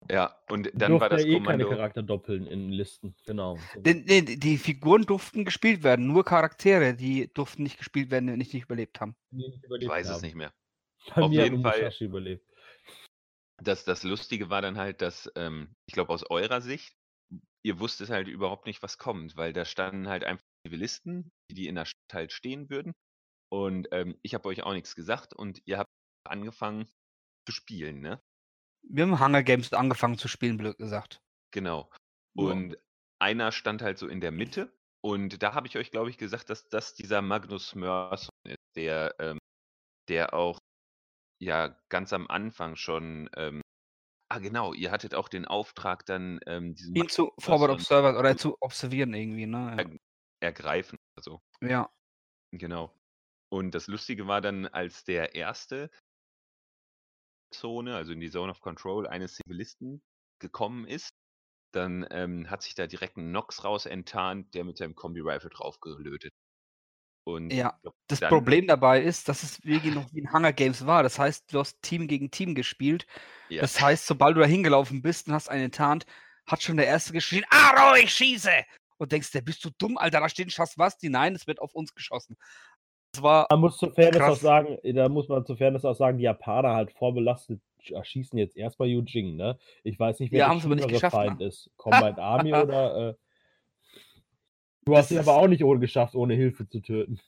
Ja, 0.09 0.37
und 0.49 0.69
dann 0.73 0.99
war 0.99 1.07
das 1.09 1.21
ja 1.23 1.29
eh 1.29 1.31
keine 1.35 1.63
Kommando. 1.63 1.69
Charakter 1.69 2.03
doppeln 2.03 2.45
in 2.45 2.69
Listen. 2.71 3.15
Genau. 3.25 3.57
Den, 3.75 4.03
nee, 4.03 4.21
die 4.21 4.57
Figuren 4.57 5.03
durften 5.03 5.45
gespielt 5.45 5.81
werden, 5.83 6.07
nur 6.07 6.25
Charaktere, 6.25 6.93
die 6.93 7.31
durften 7.33 7.63
nicht 7.63 7.77
gespielt 7.77 8.11
werden, 8.11 8.27
die 8.27 8.35
nicht, 8.37 8.53
nicht 8.53 8.63
überlebt 8.65 8.99
haben. 8.99 9.15
die 9.31 9.37
nicht 9.37 9.57
Ich 9.59 9.63
überlebt 9.63 9.89
weiß 9.91 10.07
haben. 10.09 10.15
es 10.17 10.21
nicht 10.21 10.35
mehr. 10.35 10.53
Bei 11.15 11.21
Auf 11.21 11.31
jeden 11.31 11.61
Fall- 11.61 11.93
überlebt. 12.01 12.45
Das, 13.61 13.85
das 13.85 14.03
Lustige 14.03 14.49
war 14.49 14.61
dann 14.61 14.77
halt, 14.77 15.01
dass, 15.01 15.31
ähm, 15.35 15.73
ich 15.85 15.93
glaube, 15.93 16.11
aus 16.11 16.29
eurer 16.29 16.59
Sicht, 16.59 16.97
ihr 17.63 17.79
wusstet 17.79 18.09
halt 18.09 18.27
überhaupt 18.27 18.65
nicht, 18.65 18.83
was 18.83 18.97
kommt, 18.97 19.37
weil 19.37 19.53
da 19.53 19.63
standen 19.63 20.09
halt 20.09 20.25
einfach 20.25 20.43
Zivilisten, 20.66 21.32
die 21.51 21.68
in 21.68 21.76
der 21.76 21.86
Stadt 21.86 22.14
halt 22.14 22.32
stehen 22.32 22.70
würden. 22.70 22.93
Und 23.51 23.88
ähm, 23.91 24.18
ich 24.24 24.34
habe 24.34 24.49
euch 24.49 24.64
auch 24.64 24.74
nichts 24.74 24.95
gesagt 24.95 25.34
und 25.34 25.61
ihr 25.66 25.78
habt 25.78 25.89
angefangen 26.28 26.88
zu 27.47 27.53
spielen, 27.53 27.99
ne? 27.99 28.22
Wir 28.89 29.05
haben 29.05 29.20
Hunger 29.20 29.43
Games 29.43 29.72
angefangen 29.74 30.18
zu 30.18 30.28
spielen, 30.28 30.57
blöd 30.57 30.78
gesagt. 30.78 31.20
Genau. 31.51 31.89
Ja. 32.36 32.45
Und 32.45 32.78
einer 33.22 33.51
stand 33.51 33.82
halt 33.82 33.97
so 33.97 34.07
in 34.07 34.22
der 34.22 34.32
Mitte. 34.32 34.74
Und 35.01 35.43
da 35.43 35.53
habe 35.53 35.68
ich 35.68 35.78
euch, 35.78 35.91
glaube 35.91 36.09
ich, 36.09 36.18
gesagt, 36.18 36.49
dass 36.49 36.68
das 36.70 36.95
dieser 36.95 37.22
Magnus 37.22 37.76
Mörson 37.76 38.30
ist, 38.47 38.57
der, 38.76 39.16
ähm, 39.20 39.38
der 40.09 40.34
auch 40.34 40.59
ja 41.41 41.78
ganz 41.89 42.14
am 42.14 42.28
Anfang 42.28 42.76
schon. 42.76 43.30
Ähm, 43.36 43.61
ah, 44.32 44.39
genau, 44.39 44.74
ihr 44.74 44.91
hattet 44.91 45.16
auch 45.16 45.30
den 45.30 45.45
Auftrag, 45.45 46.05
dann 46.05 46.39
ähm, 46.47 46.76
diesen 46.76 46.95
Ihn 46.95 47.09
zu 47.09 47.24
Magnus 47.24 47.45
Forward 47.45 47.70
Mörson 47.70 47.82
Observer 47.82 48.20
oder 48.20 48.38
zu 48.38 48.57
observieren 48.61 49.14
irgendwie, 49.14 49.45
ne? 49.45 49.76
erg- 49.78 49.97
ergreifen. 50.43 50.97
Also, 51.17 51.41
Ja. 51.61 51.89
genau. 52.51 52.93
Und 53.49 53.71
das 53.75 53.87
Lustige 53.87 54.27
war 54.27 54.41
dann, 54.41 54.65
als 54.67 55.03
der 55.03 55.35
erste 55.35 55.89
Zone, 57.53 57.95
also 57.95 58.11
in 58.13 58.19
die 58.19 58.31
Zone 58.31 58.51
of 58.51 58.59
Control 58.61 59.07
eines 59.07 59.35
Zivilisten 59.35 60.01
gekommen 60.39 60.85
ist, 60.87 61.11
dann 61.73 62.05
ähm, 62.11 62.49
hat 62.49 62.63
sich 62.63 62.75
da 62.75 62.87
direkt 62.87 63.17
ein 63.17 63.31
Nox 63.31 63.63
raus 63.63 63.85
enttarnt, 63.85 64.53
der 64.53 64.63
mit 64.63 64.77
seinem 64.77 64.95
Kombi-Rifle 64.95 65.49
draufgelötet. 65.49 66.31
Und 67.25 67.53
Ja, 67.53 67.79
glaub, 67.81 67.95
Das 68.07 68.19
dann, 68.19 68.29
Problem 68.29 68.67
dabei 68.67 69.01
ist, 69.01 69.29
dass 69.29 69.43
es 69.43 69.63
wirklich 69.63 69.93
noch 69.93 70.11
wie 70.13 70.19
in 70.19 70.33
Hunger 70.33 70.53
Games 70.53 70.85
war. 70.85 71.03
Das 71.03 71.19
heißt, 71.19 71.53
du 71.53 71.59
hast 71.59 71.81
Team 71.81 72.07
gegen 72.07 72.31
Team 72.31 72.55
gespielt. 72.55 73.07
Ja, 73.49 73.61
Das 73.61 73.79
heißt, 73.79 74.05
sobald 74.07 74.35
du 74.35 74.41
da 74.41 74.47
hingelaufen 74.47 75.01
bist 75.01 75.27
und 75.27 75.33
hast 75.33 75.49
einen 75.49 75.65
enttarnt, 75.65 76.05
hat 76.45 76.61
schon 76.61 76.77
der 76.77 76.87
Erste 76.87 77.13
geschrien, 77.13 77.45
Aro, 77.49 77.95
ich 77.95 78.13
schieße! 78.13 78.51
Und 79.03 79.11
denkst, 79.11 79.31
der 79.31 79.41
bist 79.41 79.63
du 79.65 79.69
dumm, 79.77 79.97
Alter, 79.97 80.19
da 80.21 80.29
steht 80.29 80.47
ein 80.47 80.51
Schaswasti. 80.51 81.09
Nein, 81.09 81.35
es 81.35 81.45
wird 81.45 81.59
auf 81.61 81.75
uns 81.75 81.93
geschossen. 81.93 82.37
Das 83.11 83.21
war, 83.21 83.47
Man 83.51 83.59
muss 83.59 83.77
zur 83.77 83.93
Fairness 83.93 84.17
Krass. 84.21 84.37
auch 84.39 84.41
sagen, 84.41 84.77
da 84.95 85.09
muss 85.09 85.27
man 85.27 85.45
zur 85.45 85.57
Fairness 85.57 85.85
auch 85.85 85.95
sagen, 85.95 86.17
die 86.17 86.23
Japaner 86.23 86.73
halt 86.73 86.91
vorbelastet 86.93 87.61
erschießen 87.89 88.39
jetzt 88.39 88.55
erstmal 88.55 88.87
Yujing, 88.87 89.35
ne? 89.35 89.59
Ich 89.83 89.99
weiß 89.99 90.21
nicht, 90.21 90.31
wer 90.31 90.39
Ja, 90.39 90.55
der 90.57 90.67
nicht 90.69 90.87
geschafft, 90.87 91.13
Feind 91.15 91.39
ne? 91.39 91.47
ist. 91.47 91.69
Combined 91.77 92.17
Army 92.17 92.53
oder 92.53 93.09
äh, 93.09 93.13
Du 94.85 94.93
Das 94.93 94.99
hast 95.05 95.11
ihn 95.11 95.17
ist- 95.19 95.27
aber 95.27 95.37
auch 95.37 95.47
nicht 95.47 95.63
ohne 95.63 95.79
geschafft, 95.81 96.15
ohne 96.15 96.33
Hilfe 96.33 96.67
zu 96.67 96.79
töten. 96.81 97.19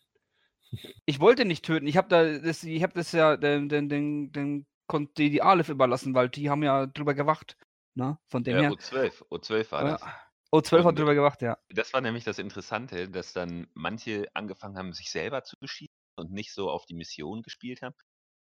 ich 1.05 1.19
wollte 1.19 1.43
nicht 1.45 1.65
töten. 1.65 1.87
Ich 1.87 1.97
habe 1.97 2.07
da, 2.07 2.37
das, 2.39 2.63
ich 2.63 2.81
habe 2.83 2.93
das 2.93 3.11
ja 3.11 3.35
den, 3.37 3.67
den, 3.69 3.89
den, 3.89 4.31
den, 4.31 4.65
kon- 4.87 5.09
die, 5.17 5.29
die 5.29 5.41
Aleph 5.41 5.69
überlassen, 5.69 6.13
weil 6.15 6.29
die 6.29 6.49
haben 6.49 6.63
ja 6.63 6.85
drüber 6.87 7.13
gewacht. 7.13 7.57
Ne? 7.93 8.17
Von 8.27 8.43
dem 8.43 8.57
äh, 8.57 8.61
her. 8.61 8.71
O12, 8.71 9.23
O12 9.29 9.71
war 9.71 9.83
das. 9.83 10.01
Ja. 10.01 10.13
O12 10.55 10.79
hat 10.79 10.85
Und- 10.85 10.99
drüber 10.99 11.15
gewacht, 11.15 11.41
ja. 11.41 11.57
Das 11.69 11.93
war 11.93 12.01
nämlich 12.01 12.23
das 12.23 12.39
Interessante, 12.39 13.09
dass 13.09 13.33
dann 13.33 13.67
manche 13.73 14.27
angefangen 14.33 14.77
haben, 14.77 14.93
sich 14.93 15.09
selber 15.11 15.43
zu 15.43 15.57
beschießen 15.59 15.93
und 16.17 16.31
nicht 16.31 16.53
so 16.53 16.69
auf 16.69 16.85
die 16.85 16.93
Mission 16.95 17.41
gespielt 17.41 17.81
haben. 17.81 17.95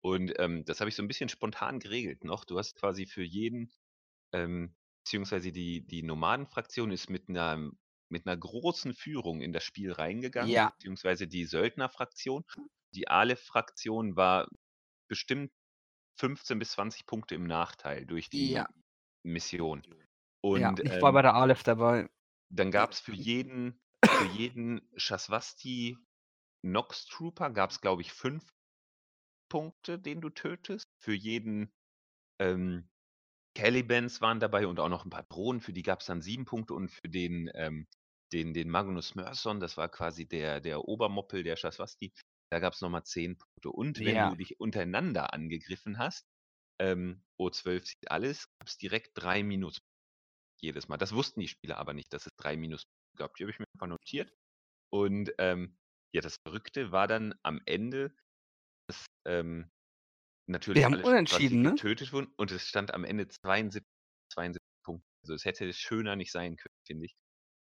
Und 0.03 0.33
ähm, 0.39 0.65
das 0.65 0.81
habe 0.81 0.89
ich 0.91 0.97
so 0.97 1.03
ein 1.03 1.09
bisschen 1.09 1.29
spontan 1.29 1.81
geregelt 1.81 2.25
noch. 2.25 2.45
Du 2.45 2.59
hast 2.59 2.77
quasi 2.77 3.07
für 3.07 3.23
jeden, 3.25 3.73
ähm, 4.33 4.75
beziehungsweise 5.05 5.51
die, 5.53 5.85
die 5.87 6.03
Nomadenfraktion 6.03 6.91
ist 6.93 7.11
mit 7.11 7.29
einer, 7.29 7.71
mit 8.11 8.27
einer 8.27 8.37
großen 8.37 8.95
Führung 8.95 9.41
in 9.41 9.53
das 9.53 9.65
Spiel 9.65 9.93
reingegangen, 9.93 10.51
Ja. 10.51 10.71
beziehungsweise 10.71 11.27
die 11.27 11.45
Söldnerfraktion. 11.47 12.45
Die 12.95 13.09
Aleph-Fraktion 13.09 14.17
war 14.17 14.49
bestimmt 15.09 15.51
15 16.21 16.59
bis 16.59 16.71
20 16.73 17.07
Punkte 17.07 17.35
im 17.35 17.45
Nachteil 17.45 18.07
durch 18.07 18.31
die 18.31 18.53
Ja. 18.53 18.69
Mission. 19.25 19.83
Und 20.41 20.81
ja, 20.81 20.81
ich 20.83 21.01
ähm, 21.01 21.01
war 21.01 21.13
bei 21.13 21.23
der 21.23 21.35
Aleph 21.35 21.63
dabei. 21.63 22.09
dann 22.51 22.71
gab 22.71 22.93
es 22.93 23.01
für 23.01 23.15
jeden, 23.15 23.81
für 24.11 24.25
jeden 24.25 24.91
Shaswasti 24.97 25.97
Nox 26.63 27.07
Trooper 27.07 27.51
gab 27.51 27.71
es, 27.71 27.81
glaube 27.81 28.03
ich, 28.03 28.13
fünf 28.13 28.51
Punkte, 29.51 29.99
den 29.99 30.21
du 30.21 30.31
tötest. 30.31 30.87
Für 31.03 31.15
jeden 31.15 31.73
ähm, 32.41 32.91
Calibans 33.57 34.21
waren 34.21 34.41
dabei 34.41 34.67
und 34.67 34.81
auch 34.81 34.89
noch 34.91 35.05
ein 35.07 35.11
paar 35.11 35.25
Drohnen, 35.25 35.61
für 35.61 35.73
die 35.75 35.83
gab 35.83 36.01
es 36.01 36.07
dann 36.07 36.23
sieben 36.23 36.47
Punkte 36.47 36.75
und 36.75 36.91
für 36.91 37.09
den, 37.11 37.51
ähm, 37.55 37.89
den, 38.33 38.55
den 38.55 38.71
Magnus 38.71 39.15
Mörson, 39.17 39.61
das 39.61 39.77
war 39.77 39.91
quasi 39.91 40.29
der, 40.29 40.61
der 40.61 40.85
Obermoppel 40.87 41.45
der 41.45 41.57
Shaswasti, 41.57 42.15
da 42.51 42.61
gab 42.61 42.75
es 42.75 42.83
nochmal 42.83 43.05
zehn 43.05 43.39
Punkte. 43.39 43.71
Und 43.71 44.05
wenn 44.05 44.23
Ja. 44.23 44.29
du 44.29 44.37
dich 44.37 44.61
untereinander 44.61 45.35
angegriffen 45.35 45.99
hast, 45.99 46.27
ähm, 46.81 47.25
O12 47.39 47.87
sieht 47.87 48.11
alles, 48.11 48.49
gab 48.59 48.69
es 48.69 48.79
direkt 48.79 49.13
drei 49.15 49.43
Minus 49.43 49.81
jedes 50.61 50.89
Mal. 50.89 50.97
Das 50.97 51.15
wussten 51.15 51.41
die 51.41 51.49
Spieler 51.49 51.79
aber 51.79 51.95
nicht, 51.95 52.13
dass 52.13 52.27
es 52.27 52.33
drei 52.37 52.57
Minus 52.57 52.85
gab. 53.17 53.35
Die 53.37 53.45
habe 53.45 53.51
ich 53.51 53.59
mir 53.59 53.67
einfach 53.75 53.87
notiert. 53.89 54.33
Und 54.91 55.33
ähm, 55.39 55.77
ja, 56.15 56.21
das 56.21 56.37
Verrückte 56.47 56.93
war 56.93 57.07
dann 57.07 57.35
am 57.43 57.61
Ende, 57.67 58.15
dass 58.89 59.07
ähm, 59.27 59.71
natürlich 60.49 60.85
haben 60.85 60.95
alle 60.95 61.05
unentschieden, 61.05 61.63
ne? 61.63 61.71
getötet 61.71 62.13
wurden 62.13 62.33
und 62.37 62.51
es 62.51 62.67
stand 62.67 62.95
am 62.95 63.05
Ende 63.05 63.29
72, 63.29 63.87
72 64.33 64.63
Punkte. 64.85 65.07
Also 65.23 65.35
es 65.35 65.45
hätte 65.45 65.71
schöner 65.73 66.17
nicht 66.17 66.33
sein 66.33 66.57
können, 66.57 66.75
finde 66.87 67.07
ich. 67.07 67.17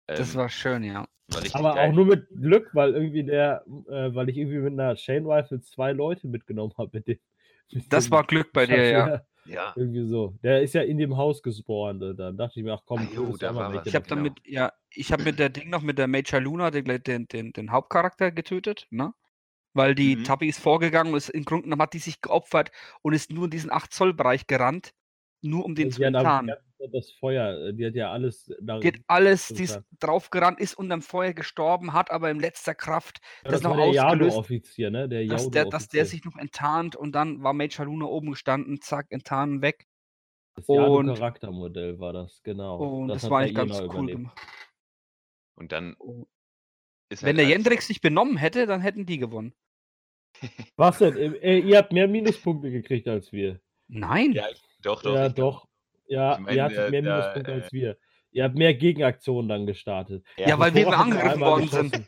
Das 0.08 0.30
Ähm, 0.30 0.34
war 0.34 0.48
schön, 0.48 0.82
ja. 0.82 1.06
war 1.28 1.54
Aber 1.54 1.74
geil. 1.76 1.90
auch 1.90 1.94
nur 1.94 2.06
mit 2.06 2.28
Glück, 2.30 2.70
weil 2.74 2.94
irgendwie 2.94 3.22
der, 3.24 3.64
äh, 3.88 4.14
weil 4.14 4.28
ich 4.28 4.36
irgendwie 4.36 4.58
mit 4.58 4.72
einer 4.72 4.96
Chain 4.96 5.24
Rifle 5.26 5.60
zwei 5.60 5.92
Leute 5.92 6.26
mitgenommen 6.26 6.74
habe 6.76 6.90
mit 6.94 7.06
dem. 7.06 7.20
mit 7.70 7.92
Das 7.92 8.06
dem 8.06 8.10
war 8.12 8.26
Glück 8.26 8.52
bei 8.52 8.66
dir, 8.66 8.84
ja. 8.90 9.26
Ja, 9.44 9.74
Irgendwie 9.76 10.06
so. 10.06 10.34
Der 10.42 10.62
ist 10.62 10.74
ja 10.74 10.82
in 10.82 10.98
dem 10.98 11.16
Haus 11.16 11.42
gespawnt. 11.42 12.02
äh, 12.02 12.14
Dann 12.14 12.36
dachte 12.36 12.60
ich 12.60 12.64
mir, 12.64 12.74
ach 12.74 12.82
komm, 12.86 13.00
Ah, 13.00 13.14
jo, 13.14 13.36
da 13.36 13.54
war 13.54 13.72
was. 13.74 13.86
Ich 13.86 13.94
habe 13.94 14.06
genau. 14.06 14.16
damit, 14.16 14.40
ja, 14.46 14.72
ich 14.90 15.12
habe 15.12 15.24
mit 15.24 15.38
der 15.38 15.48
Ding 15.48 15.70
noch 15.70 15.82
mit 15.82 15.98
der 15.98 16.06
Major 16.08 16.40
Luna 16.40 16.70
den, 16.70 16.84
den, 17.02 17.26
den, 17.28 17.52
den 17.52 17.70
Hauptcharakter 17.72 18.30
getötet, 18.30 18.86
ne? 18.90 19.14
Weil 19.74 19.94
die 19.94 20.16
Mhm. 20.16 20.24
Tabi 20.24 20.48
ist 20.48 20.60
vorgegangen 20.60 21.12
und 21.12 21.18
ist 21.18 21.30
im 21.30 21.44
Grunde 21.44 21.64
genommen 21.64 21.82
hat 21.82 21.94
die 21.94 21.98
sich 21.98 22.20
geopfert 22.20 22.72
und 23.02 23.14
ist 23.14 23.32
nur 23.32 23.44
in 23.46 23.50
diesen 23.50 23.72
8 23.72 23.92
Zoll 23.92 24.14
Bereich 24.14 24.46
gerannt, 24.46 24.94
nur 25.42 25.64
um 25.64 25.74
den 25.74 25.90
zu 25.90 26.02
aber 26.02 26.08
die 26.10 26.16
enttarnen. 26.18 26.56
Ganze 26.82 26.92
das 26.92 27.10
Feuer, 27.12 27.68
äh, 27.68 27.74
die 27.74 27.86
hat 27.86 27.94
ja 27.94 28.12
alles 28.12 28.46
Die 28.82 28.88
hat 28.88 28.96
alles, 29.06 29.48
die 29.48 29.64
ist 29.64 29.80
draufgerannt, 30.00 30.58
ist 30.60 30.74
unterm 30.74 31.02
Feuer 31.02 31.32
gestorben, 31.34 31.92
hat 31.92 32.10
aber 32.10 32.30
in 32.30 32.40
letzter 32.40 32.74
Kraft 32.74 33.20
Ja, 33.44 33.50
das 33.50 33.52
das 33.52 33.62
noch 33.62 33.70
war 33.70 33.76
der 33.76 33.86
ausgelöst, 33.86 34.36
Yado-Offizier, 34.36 34.90
ne? 34.90 35.08
Der 35.08 35.24
dass 35.26 35.50
der, 35.50 35.64
dass 35.66 35.88
der 35.88 36.04
sich 36.06 36.24
noch 36.24 36.36
enttarnt 36.36 36.96
und 36.96 37.12
dann 37.12 37.42
war 37.42 37.52
Major 37.52 37.86
Luna 37.86 38.06
oben 38.06 38.30
gestanden, 38.32 38.80
zack, 38.80 39.06
enttarnen 39.10 39.62
weg. 39.62 39.86
Das 40.54 40.66
Und, 40.66 41.06
Yado-Charaktermodell 41.08 41.98
war 41.98 42.12
das, 42.12 42.42
genau. 42.42 42.78
und 42.78 43.08
Das 43.08 43.22
das 43.22 43.30
war 43.30 43.40
eigentlich 43.40 43.54
ganz 43.54 43.80
Jena 43.80 43.94
cool 43.94 44.08
gemacht. 44.10 44.38
Und 45.54 45.72
dann 45.72 45.96
Oh. 45.98 46.26
ist 47.10 47.22
Wenn 47.22 47.28
halt 47.28 47.38
der 47.38 47.44
als 47.44 47.52
Jendrik 47.54 47.82
sich 47.82 48.00
benommen 48.00 48.36
hätte, 48.36 48.66
dann 48.66 48.80
hätten 48.80 49.06
die 49.06 49.18
gewonnen. 49.18 49.54
Was 50.76 50.98
denn? 50.98 51.16
Äh, 51.16 51.26
äh, 51.38 51.58
ihr 51.60 51.78
habt 51.78 51.92
mehr 51.92 52.08
Minuspunkte 52.08 52.70
gekriegt 52.70 53.08
als 53.08 53.32
wir. 53.32 53.60
Nein. 53.88 54.32
Ja, 54.32 54.46
doch, 54.82 55.02
doch. 55.02 55.14
Ja, 55.14 55.28
doch. 55.28 55.66
Ja, 56.06 56.34
Ich 56.34 56.38
meine, 56.40 56.56
ihr 56.56 56.64
hattet 56.64 56.90
mehr 56.90 57.02
Minuspunkte 57.02 57.50
äh, 57.52 57.54
als 57.54 57.72
wir. 57.72 57.96
Ihr 58.32 58.44
habt 58.44 58.54
mehr 58.54 58.74
Gegenaktionen 58.74 59.48
dann 59.48 59.66
gestartet. 59.66 60.24
Ja, 60.36 60.58
weil 60.58 60.74
wir 60.74 60.84
nur 60.84 60.96
angegriffen 60.96 61.40
worden 61.40 61.68
sind. 61.68 62.06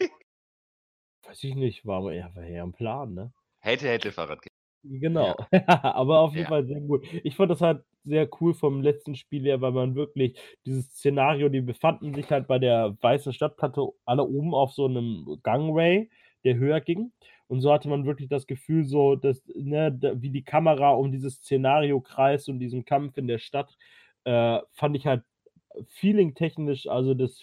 Weiß 1.27 1.43
ich 1.45 1.55
nicht, 1.55 1.87
war, 1.87 2.13
ja, 2.13 2.35
war 2.35 2.45
ja 2.45 2.63
ein 2.63 2.73
Plan, 2.73 3.15
ne? 3.15 3.33
Hätte, 3.61 3.89
hätte 3.89 4.13
Fahrrad 4.13 4.43
ge- 4.43 4.51
Genau. 4.83 5.35
Aber 5.67 6.21
auf 6.21 6.33
jeden 6.33 6.45
Ja. 6.45 6.49
Fall 6.51 6.67
sehr 6.67 6.81
gut. 6.81 7.07
Ich 7.25 7.35
fand 7.37 7.51
das 7.51 7.63
halt 7.63 7.85
sehr 8.05 8.29
cool 8.41 8.53
vom 8.53 8.83
letzten 8.83 9.17
Spiel 9.17 9.43
her, 9.45 9.63
weil 9.63 9.73
man 9.73 9.95
wirklich 9.95 10.39
dieses 10.67 10.87
Szenario, 10.91 11.49
die 11.49 11.63
befanden 11.63 12.13
sich 12.13 12.31
halt 12.31 12.47
bei 12.47 12.59
der 12.59 12.97
weißen 13.01 13.33
Stadtplatte 13.33 13.81
alle 14.05 14.25
oben 14.25 14.55
auf 14.55 14.73
so 14.73 14.85
einem 14.85 15.39
Gangway, 15.43 16.11
der 16.45 16.57
höher 16.57 16.83
ging. 16.83 17.13
Und 17.49 17.61
so 17.61 17.73
hatte 17.73 17.89
man 17.89 18.07
wirklich 18.07 18.29
das 18.29 18.47
Gefühl, 18.47 18.85
so, 18.85 19.17
dass, 19.17 19.43
ne, 19.55 19.97
wie 20.17 20.31
die 20.31 20.45
Kamera 20.45 20.91
um 20.93 21.13
dieses 21.13 21.37
Szenario 21.37 22.01
kreist 22.01 22.49
und 22.49 22.59
diesen 22.59 22.85
Kampf 22.85 23.17
in 23.19 23.29
der 23.29 23.39
Stadt, 23.39 23.77
äh, 24.25 24.61
fand 24.73 24.97
ich 24.97 25.07
halt 25.07 25.25
feeling-technisch, 25.89 26.87
also 26.87 27.15
das 27.15 27.43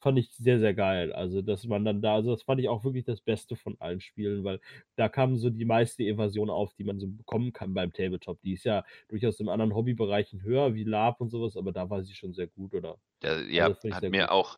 fand 0.00 0.18
ich 0.18 0.30
sehr, 0.30 0.58
sehr 0.58 0.74
geil. 0.74 1.12
Also, 1.12 1.42
dass 1.42 1.64
man 1.64 1.84
dann 1.84 2.00
da, 2.02 2.14
also 2.14 2.30
das 2.30 2.42
fand 2.42 2.60
ich 2.60 2.68
auch 2.68 2.84
wirklich 2.84 3.04
das 3.04 3.20
Beste 3.20 3.56
von 3.56 3.76
allen 3.80 4.00
Spielen, 4.00 4.44
weil 4.44 4.60
da 4.96 5.08
kam 5.08 5.36
so 5.36 5.50
die 5.50 5.64
meiste 5.64 6.04
Evasion 6.04 6.50
auf, 6.50 6.72
die 6.74 6.84
man 6.84 6.98
so 6.98 7.08
bekommen 7.08 7.52
kann 7.52 7.74
beim 7.74 7.92
Tabletop. 7.92 8.40
Die 8.42 8.52
ist 8.52 8.64
ja 8.64 8.84
durchaus 9.08 9.40
in 9.40 9.48
anderen 9.48 9.74
Hobbybereichen 9.74 10.42
höher, 10.42 10.74
wie 10.74 10.84
Lab 10.84 11.20
und 11.20 11.30
sowas, 11.30 11.56
aber 11.56 11.72
da 11.72 11.90
war 11.90 12.02
sie 12.02 12.14
schon 12.14 12.32
sehr 12.32 12.46
gut, 12.46 12.74
oder? 12.74 12.98
Ja, 13.22 13.74
ich 13.82 13.92
hat 13.92 14.04
mir 14.04 14.22
gut. 14.22 14.30
auch, 14.30 14.56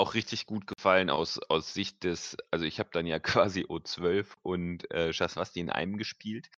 auch 0.00 0.14
richtig 0.14 0.46
gut 0.46 0.66
gefallen 0.66 1.10
aus, 1.10 1.38
aus 1.38 1.74
Sicht 1.74 2.04
des, 2.04 2.36
also 2.50 2.64
ich 2.64 2.80
habe 2.80 2.88
dann 2.92 3.06
ja 3.06 3.18
quasi 3.48 3.64
O12 3.64 4.34
und 4.42 4.90
äh, 4.90 5.12
Shaswasti 5.12 5.60
in 5.60 5.70
einem 5.70 5.98
gespielt. 5.98 6.50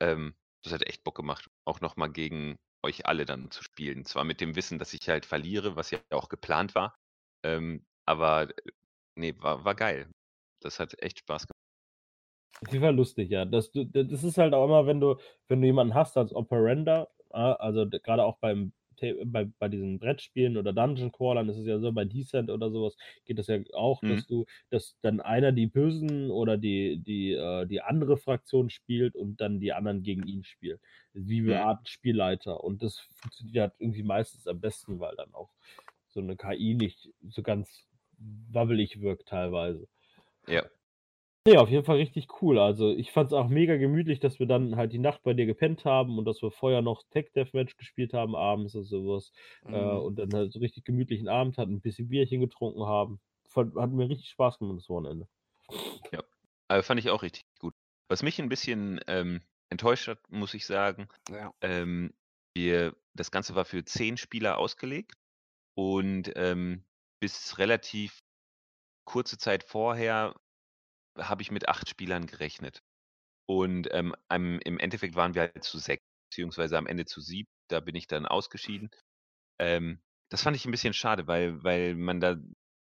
Ähm, 0.00 0.34
das 0.64 0.72
hat 0.72 0.86
echt 0.86 1.04
Bock 1.04 1.16
gemacht, 1.16 1.48
auch 1.66 1.80
nochmal 1.80 2.10
gegen 2.10 2.56
euch 2.84 3.06
alle 3.06 3.26
dann 3.26 3.50
zu 3.50 3.62
spielen. 3.62 4.04
Zwar 4.04 4.24
mit 4.24 4.40
dem 4.40 4.56
Wissen, 4.56 4.78
dass 4.78 4.94
ich 4.94 5.08
halt 5.08 5.26
verliere, 5.26 5.76
was 5.76 5.90
ja 5.90 5.98
auch 6.10 6.28
geplant 6.28 6.74
war, 6.74 6.96
ähm, 7.44 7.84
aber 8.06 8.48
äh, 8.50 8.70
nee, 9.16 9.34
war, 9.38 9.64
war 9.64 9.74
geil. 9.74 10.10
Das 10.60 10.80
hat 10.80 11.00
echt 11.02 11.20
Spaß 11.20 11.46
gemacht. 11.46 11.58
Auf 12.66 12.72
jeden 12.72 12.84
Fall 12.84 12.96
lustig, 12.96 13.28
ja. 13.28 13.44
Das, 13.44 13.70
das 13.72 14.24
ist 14.24 14.38
halt 14.38 14.54
auch 14.54 14.64
immer, 14.64 14.86
wenn 14.86 14.98
du, 14.98 15.16
wenn 15.46 15.60
du 15.60 15.66
jemanden 15.66 15.94
hast 15.94 16.16
als 16.16 16.34
Operanda, 16.34 17.08
ah, 17.30 17.52
also 17.52 17.88
gerade 17.88 18.24
auch 18.24 18.38
beim 18.38 18.72
bei, 19.26 19.44
bei 19.58 19.68
diesen 19.68 19.98
Brettspielen 19.98 20.56
oder 20.56 20.72
Dungeon 20.72 21.12
Crawlern 21.12 21.48
ist 21.48 21.58
es 21.58 21.66
ja 21.66 21.78
so, 21.78 21.92
bei 21.92 22.04
Descent 22.04 22.50
oder 22.50 22.70
sowas 22.70 22.96
geht 23.24 23.38
das 23.38 23.46
ja 23.48 23.58
auch, 23.74 24.02
Mhm. 24.02 24.08
dass 24.08 24.26
du, 24.26 24.46
dass 24.70 24.96
dann 25.00 25.20
einer 25.20 25.52
die 25.52 25.66
Bösen 25.66 26.30
oder 26.30 26.56
die, 26.58 26.98
die, 27.02 27.32
äh, 27.32 27.66
die 27.66 27.80
andere 27.82 28.16
Fraktion 28.16 28.70
spielt 28.70 29.14
und 29.16 29.40
dann 29.40 29.60
die 29.60 29.72
anderen 29.72 30.02
gegen 30.02 30.26
ihn 30.26 30.44
spielt. 30.44 30.80
Wie 31.12 31.40
eine 31.40 31.58
Mhm. 31.58 31.60
Art 31.60 31.88
Spielleiter. 31.88 32.62
Und 32.64 32.82
das 32.82 32.98
funktioniert 32.98 33.56
halt 33.70 33.74
irgendwie 33.78 34.02
meistens 34.02 34.46
am 34.46 34.60
besten, 34.60 35.00
weil 35.00 35.16
dann 35.16 35.34
auch 35.34 35.50
so 36.08 36.20
eine 36.20 36.36
KI 36.36 36.74
nicht 36.74 37.10
so 37.28 37.42
ganz 37.42 37.86
wabbelig 38.18 39.00
wirkt 39.00 39.28
teilweise. 39.28 39.88
Ja, 40.46 40.68
Nee, 41.48 41.56
auf 41.56 41.70
jeden 41.70 41.84
Fall 41.84 41.96
richtig 41.96 42.42
cool. 42.42 42.58
Also, 42.58 42.92
ich 42.92 43.10
fand 43.10 43.28
es 43.28 43.32
auch 43.32 43.48
mega 43.48 43.76
gemütlich, 43.78 44.20
dass 44.20 44.38
wir 44.38 44.44
dann 44.46 44.76
halt 44.76 44.92
die 44.92 44.98
Nacht 44.98 45.22
bei 45.22 45.32
dir 45.32 45.46
gepennt 45.46 45.86
haben 45.86 46.18
und 46.18 46.26
dass 46.26 46.42
wir 46.42 46.50
vorher 46.50 46.82
noch 46.82 47.04
Tech 47.08 47.32
Deathmatch 47.34 47.78
gespielt 47.78 48.12
haben 48.12 48.36
abends 48.36 48.74
und 48.74 48.84
sowas. 48.84 49.32
Äh, 49.70 49.70
Mhm. 49.70 49.98
und 49.98 50.16
dann 50.18 50.34
halt 50.34 50.52
so 50.52 50.58
richtig 50.58 50.84
gemütlichen 50.84 51.28
Abend 51.28 51.56
hatten, 51.56 51.72
ein 51.76 51.80
bisschen 51.80 52.08
Bierchen 52.10 52.40
getrunken 52.42 52.84
haben. 52.84 53.18
Fand, 53.46 53.74
hat 53.76 53.90
mir 53.90 54.10
richtig 54.10 54.28
Spaß 54.28 54.58
gemacht 54.58 54.76
das 54.78 54.90
Wochenende. 54.90 55.26
ja. 56.12 56.22
Aber 56.68 56.82
fand 56.82 57.00
ich 57.00 57.10
auch 57.10 57.22
richtig 57.22 57.44
gut. 57.58 57.74
Was 58.08 58.22
mich 58.22 58.38
ein 58.40 58.48
bisschen 58.48 59.00
ähm, 59.06 59.40
enttäuscht 59.70 60.08
hat, 60.08 60.18
muss 60.30 60.54
ich 60.54 60.66
sagen, 60.66 61.08
Ja. 61.30 61.52
ähm, 61.62 62.14
wir, 62.54 62.96
das 63.14 63.30
Ganze 63.30 63.54
war 63.54 63.64
für 63.64 63.84
zehn 63.84 64.16
Spieler 64.16 64.58
ausgelegt 64.58 65.14
und 65.74 66.32
ähm, 66.36 66.84
bis 67.20 67.58
relativ 67.58 68.20
kurze 69.04 69.38
Zeit 69.38 69.64
vorher 69.64 70.34
habe 71.18 71.42
ich 71.42 71.50
mit 71.50 71.68
acht 71.68 71.88
Spielern 71.88 72.26
gerechnet. 72.26 72.80
Und 73.46 73.88
ähm, 73.92 74.14
im 74.30 74.78
Endeffekt 74.78 75.14
waren 75.16 75.34
wir 75.34 75.42
halt 75.42 75.64
zu 75.64 75.78
sechs, 75.78 76.02
beziehungsweise 76.30 76.76
am 76.76 76.86
Ende 76.86 77.06
zu 77.06 77.20
sieben. 77.20 77.48
Da 77.68 77.80
bin 77.80 77.94
ich 77.94 78.06
dann 78.06 78.26
ausgeschieden. 78.26 78.90
Ähm, 79.58 80.00
das 80.30 80.42
fand 80.42 80.56
ich 80.56 80.64
ein 80.66 80.70
bisschen 80.70 80.94
schade, 80.94 81.26
weil, 81.26 81.62
weil 81.64 81.94
man 81.94 82.20
da 82.20 82.36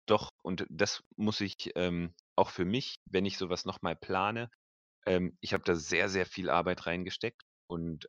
doch, 0.07 0.29
und 0.43 0.67
das 0.71 1.03
muss 1.17 1.41
ich 1.41 1.73
ähm, 1.77 2.15
auch 2.37 2.51
für 2.51 2.65
mich, 2.65 2.97
wenn 3.11 3.27
ich 3.27 3.39
sowas 3.39 3.65
nochmal 3.65 3.97
plane, 3.97 4.51
ähm, 5.07 5.37
ich 5.41 5.53
habe 5.53 5.65
da 5.65 5.75
sehr, 5.75 6.09
sehr 6.09 6.27
viel 6.27 6.51
Arbeit 6.51 6.87
reingesteckt 6.87 7.43
und 7.67 8.09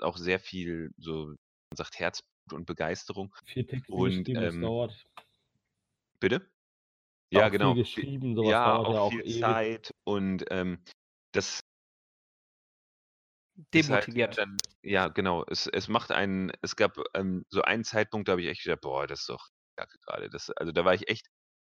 auch 0.00 0.16
sehr 0.16 0.38
viel, 0.38 0.90
so 0.98 1.26
man 1.26 1.76
sagt, 1.76 1.98
Herzblut 1.98 2.52
und 2.52 2.66
Begeisterung. 2.66 3.34
Viel 3.44 3.66
Texte 3.66 3.92
Und 3.92 4.28
ähm, 4.28 4.62
dauert. 4.62 5.04
bitte? 6.20 6.51
Ja, 7.32 7.48
auch 7.48 7.50
genau. 7.50 7.76
Viel- 7.94 8.04
geschrieben, 8.04 8.36
sowas 8.36 8.60
Ja, 8.60 8.62
dauert 8.62 8.88
ja 8.90 9.00
auch 9.00 9.00
auch 9.00 9.18
viel 9.18 9.24
ewig. 9.24 9.66
Zeit 9.66 9.92
und 10.04 10.44
ähm, 10.50 10.84
das 11.32 11.60
halt 13.90 14.08
Demotiviert. 14.14 14.38
dann, 14.38 14.56
ja, 14.82 15.08
genau. 15.08 15.44
Es, 15.48 15.66
es 15.66 15.88
macht 15.88 16.10
einen, 16.12 16.52
es 16.62 16.76
gab 16.76 16.96
ähm, 17.14 17.44
so 17.48 17.62
einen 17.62 17.84
Zeitpunkt, 17.84 18.28
da 18.28 18.32
habe 18.32 18.42
ich 18.42 18.48
echt 18.48 18.64
gedacht, 18.64 18.80
boah, 18.82 19.06
das 19.06 19.20
ist 19.20 19.28
doch 19.28 19.48
kacke 19.76 19.98
gerade. 20.06 20.30
Das, 20.30 20.50
also 20.50 20.72
da 20.72 20.84
war 20.84 20.94
ich 20.94 21.08
echt, 21.08 21.26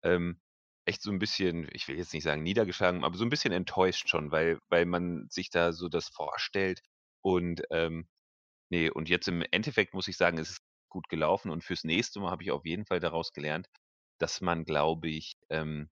ähm, 0.04 0.42
echt 0.86 1.02
so 1.02 1.12
ein 1.12 1.20
bisschen, 1.20 1.68
ich 1.74 1.88
will 1.88 1.98
jetzt 1.98 2.14
nicht 2.14 2.24
sagen 2.24 2.44
niedergeschlagen, 2.44 3.04
aber 3.04 3.18
so 3.18 3.24
ein 3.26 3.30
bisschen 3.30 3.54
enttäuscht 3.54 4.10
schon, 4.10 4.32
weil, 4.32 4.60
weil 4.70 4.86
man 4.86 5.28
sich 5.30 5.50
da 5.50 5.72
so 5.74 5.90
das 5.90 6.08
vorstellt 6.10 6.82
und 7.22 7.62
ähm, 7.72 8.08
nee, 8.70 8.90
und 8.90 9.10
jetzt 9.10 9.28
im 9.28 9.44
Endeffekt 9.52 9.94
muss 9.94 10.08
ich 10.08 10.18
sagen, 10.18 10.38
es 10.40 10.52
ist 10.52 10.62
gut 10.90 11.10
gelaufen 11.10 11.52
und 11.52 11.64
fürs 11.64 11.84
nächste 11.84 12.20
Mal 12.20 12.32
habe 12.32 12.44
ich 12.44 12.52
auf 12.52 12.66
jeden 12.66 12.86
Fall 12.86 13.00
daraus 13.00 13.34
gelernt, 13.34 13.68
dass 14.20 14.42
man, 14.42 14.66
glaube 14.66 15.10
ich, 15.10 15.38
ähm, 15.50 15.90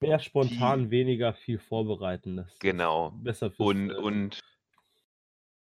Mehr 0.00 0.18
spontan, 0.18 0.84
viel, 0.84 0.90
weniger 0.90 1.34
viel 1.34 1.58
vorbereiten. 1.58 2.38
Das 2.38 2.58
genau, 2.58 3.10
besser 3.10 3.50
fürs. 3.50 3.68
und, 3.68 3.90
Äh, 3.90 3.94
und 3.94 4.40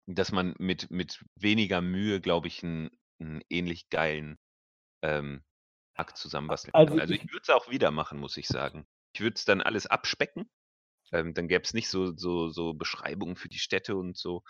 dass 0.08 0.32
man 0.32 0.56
mit, 0.58 0.90
mit 0.90 1.24
weniger 1.36 1.82
Mühe, 1.82 2.22
glaube 2.22 2.48
ich, 2.48 2.64
einen, 2.64 2.90
einen 3.20 3.42
ähnlich 3.50 3.90
geilen 3.90 4.38
ähm, 5.02 5.44
Akt 5.96 6.18
zusammenbasteln 6.18 6.74
also 6.74 6.94
kann. 6.94 7.02
Also 7.02 7.14
ich, 7.14 7.24
ich 7.24 7.32
würde 7.32 7.44
es 7.44 7.50
auch 7.50 7.70
wieder 7.70 7.92
machen, 7.92 8.20
muss 8.20 8.38
ich 8.38 8.48
sagen. 8.48 8.88
Ich 9.14 9.22
würde 9.22 9.36
es 9.36 9.46
dann 9.46 9.62
alles 9.62 9.88
abspecken. 9.88 10.50
Ähm, 11.12 11.34
dann 11.34 11.48
gäbe 11.48 11.64
es 11.64 11.74
nicht 11.74 11.90
so, 11.90 12.16
so, 12.16 12.50
so 12.50 12.74
Beschreibungen 12.74 13.36
für 13.36 13.50
die 13.50 13.60
Städte 13.60 13.96
und 13.98 14.18
so, 14.18 14.44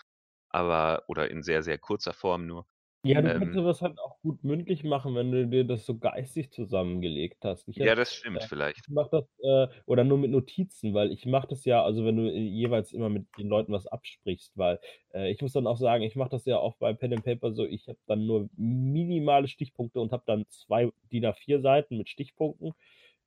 aber, 0.48 1.04
oder 1.08 1.30
in 1.30 1.42
sehr, 1.42 1.62
sehr 1.62 1.78
kurzer 1.78 2.12
Form 2.12 2.46
nur. 2.46 2.66
Ja, 3.04 3.20
du 3.20 3.32
kannst 3.32 3.48
Ähm, 3.48 3.54
sowas 3.54 3.82
halt 3.82 3.98
auch 3.98 4.20
gut 4.20 4.44
mündlich 4.44 4.84
machen, 4.84 5.14
wenn 5.16 5.32
du 5.32 5.48
dir 5.48 5.64
das 5.64 5.84
so 5.86 5.98
geistig 5.98 6.52
zusammengelegt 6.52 7.44
hast. 7.44 7.68
Ich 7.68 7.76
ja, 7.76 7.90
hab, 7.90 7.96
das 7.96 8.14
stimmt 8.14 8.42
äh, 8.42 8.46
vielleicht. 8.46 8.78
ich 8.78 8.88
mache 8.88 9.08
das, 9.10 9.24
äh, 9.42 9.66
oder 9.86 10.04
nur 10.04 10.18
mit 10.18 10.30
Notizen, 10.30 10.94
weil 10.94 11.10
ich 11.10 11.26
mache 11.26 11.48
das 11.48 11.64
ja, 11.64 11.82
also 11.84 12.04
wenn 12.04 12.16
du 12.16 12.30
äh, 12.30 12.38
jeweils 12.38 12.92
immer 12.92 13.08
mit 13.08 13.26
den 13.38 13.48
Leuten 13.48 13.72
was 13.72 13.86
absprichst, 13.88 14.56
weil 14.56 14.78
äh, 15.12 15.30
ich 15.32 15.40
muss 15.42 15.52
dann 15.52 15.66
auch 15.66 15.78
sagen, 15.78 16.04
ich 16.04 16.14
mache 16.14 16.30
das 16.30 16.44
ja 16.44 16.58
auch 16.58 16.76
bei 16.76 16.92
Pen 16.92 17.12
and 17.14 17.24
Paper 17.24 17.52
so, 17.52 17.66
ich 17.66 17.88
habe 17.88 17.98
dann 18.06 18.24
nur 18.26 18.48
minimale 18.56 19.48
Stichpunkte 19.48 20.00
und 20.00 20.12
habe 20.12 20.22
dann 20.26 20.46
zwei 20.48 20.90
DIN 21.12 21.26
A4 21.26 21.60
Seiten 21.60 21.98
mit 21.98 22.08
Stichpunkten. 22.08 22.72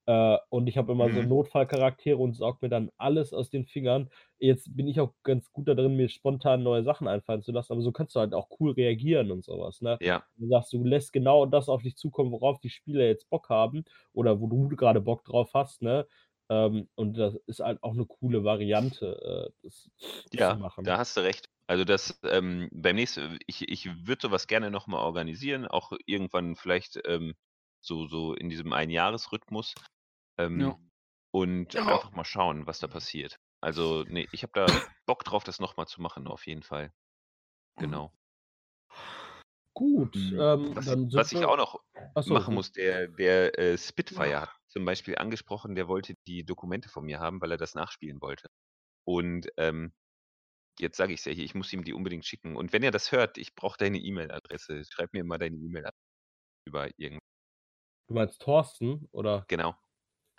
Äh, 0.07 0.37
und 0.49 0.67
ich 0.67 0.77
habe 0.77 0.91
immer 0.91 1.09
so 1.11 1.21
Mhm. 1.21 1.25
Notfallcharaktere 1.25 2.17
und 2.17 2.33
saug 2.35 2.61
mir 2.61 2.69
dann 2.69 2.91
alles 2.97 3.33
aus 3.33 3.49
den 3.49 3.65
Fingern. 3.65 4.09
Jetzt 4.37 4.75
bin 4.75 4.87
ich 4.87 4.99
auch 4.99 5.13
ganz 5.23 5.51
gut 5.51 5.67
da 5.67 5.73
drin, 5.73 5.95
mir 5.95 6.09
spontan 6.09 6.63
neue 6.63 6.83
Sachen 6.83 7.07
einfallen 7.07 7.41
zu 7.41 7.51
lassen, 7.51 7.73
aber 7.73 7.81
so 7.81 7.91
kannst 7.91 8.15
du 8.15 8.19
halt 8.19 8.33
auch 8.33 8.49
cool 8.59 8.71
reagieren 8.71 9.31
und 9.31 9.43
sowas, 9.43 9.81
ne? 9.81 9.99
Ja, 9.99 10.27
Du 10.37 10.47
sagst, 10.49 10.73
du 10.73 10.83
lässt 10.83 11.13
genau 11.13 11.45
das 11.45 11.69
auf 11.69 11.81
dich 11.81 11.95
zukommen, 11.95 12.31
worauf 12.31 12.59
die 12.59 12.69
Spieler 12.69 13.05
jetzt 13.05 13.29
Bock 13.29 13.49
haben 13.49 13.85
oder 14.13 14.41
wo 14.41 14.47
du 14.47 14.67
gerade 14.69 15.01
Bock 15.01 15.23
drauf 15.25 15.51
hast, 15.53 15.81
ne? 15.81 16.07
Ähm, 16.49 16.89
und 16.95 17.17
das 17.17 17.35
ist 17.47 17.59
halt 17.61 17.81
auch 17.83 17.93
eine 17.93 18.05
coole 18.05 18.43
Variante, 18.43 19.49
äh, 19.49 19.53
das 19.63 19.89
zu 20.39 20.39
ja, 20.39 20.57
machen. 20.57 20.83
da 20.83 20.97
hast 20.97 21.17
du 21.17 21.21
recht. 21.21 21.49
Also 21.67 21.83
das 21.83 22.19
ähm, 22.23 22.69
beim 22.71 22.95
nächsten, 22.95 23.39
ich, 23.47 23.67
ich 23.69 23.85
würde 24.05 24.21
sowas 24.27 24.47
gerne 24.47 24.69
nochmal 24.71 25.01
organisieren, 25.03 25.65
auch 25.65 25.93
irgendwann 26.05 26.55
vielleicht 26.55 26.99
ähm, 27.05 27.33
so, 27.81 28.07
so 28.07 28.33
in 28.35 28.49
diesem 28.49 28.71
Einjahresrhythmus. 28.73 29.73
Ähm, 30.37 30.75
Ja. 30.75 30.79
und 31.31 31.75
Ja. 31.75 31.83
einfach 31.87 32.11
mal 32.11 32.25
schauen, 32.25 32.67
was 32.67 32.79
da 32.79 32.87
passiert. 32.87 33.39
Also, 33.61 34.05
nee, 34.07 34.27
ich 34.31 34.43
habe 34.43 34.53
da 34.55 34.81
Bock 35.05 35.23
drauf, 35.25 35.43
das 35.43 35.59
nochmal 35.59 35.87
zu 35.87 36.01
machen, 36.01 36.27
auf 36.27 36.47
jeden 36.47 36.63
Fall. 36.63 36.93
Mhm. 37.77 37.77
Genau. 37.79 38.13
Gut, 39.73 40.33
Mhm. 40.33 40.37
ähm, 40.37 40.73
Was, 40.75 40.97
was 41.13 41.31
ich 41.31 41.45
auch 41.45 41.57
noch 41.57 41.79
so, 42.21 42.35
machen 42.35 42.53
muss, 42.55 42.71
der, 42.71 43.07
der 43.07 43.57
äh, 43.59 43.77
Spitfire 43.77 44.41
hat 44.41 44.49
zum 44.67 44.85
Beispiel 44.85 45.17
angesprochen, 45.17 45.75
der 45.75 45.87
wollte 45.87 46.15
die 46.27 46.43
Dokumente 46.45 46.89
von 46.89 47.05
mir 47.05 47.19
haben, 47.19 47.39
weil 47.41 47.51
er 47.51 47.57
das 47.57 47.75
nachspielen 47.75 48.21
wollte. 48.21 48.47
Und 49.05 49.49
ähm, 49.57 49.93
jetzt 50.79 50.97
sage 50.97 51.13
ich 51.13 51.21
es 51.21 51.25
ja 51.25 51.33
hier, 51.33 51.45
ich 51.45 51.55
muss 51.55 51.73
ihm 51.73 51.83
die 51.85 51.93
unbedingt 51.93 52.25
schicken. 52.25 52.57
Und 52.57 52.73
wenn 52.73 52.83
er 52.83 52.91
das 52.91 53.11
hört, 53.11 53.37
ich 53.39 53.55
brauche 53.55 53.77
deine 53.77 53.99
E-Mail-Adresse. 53.99 54.83
Schreib 54.91 55.13
mir 55.13 55.23
mal 55.25 55.37
deine 55.39 55.57
E-Mail-Adresse 55.57 55.95
über 56.67 56.89
irgend. 56.97 57.21
Du 58.07 58.15
meinst 58.15 58.41
Thorsten 58.41 59.07
oder? 59.11 59.47
Genau. 59.47 59.75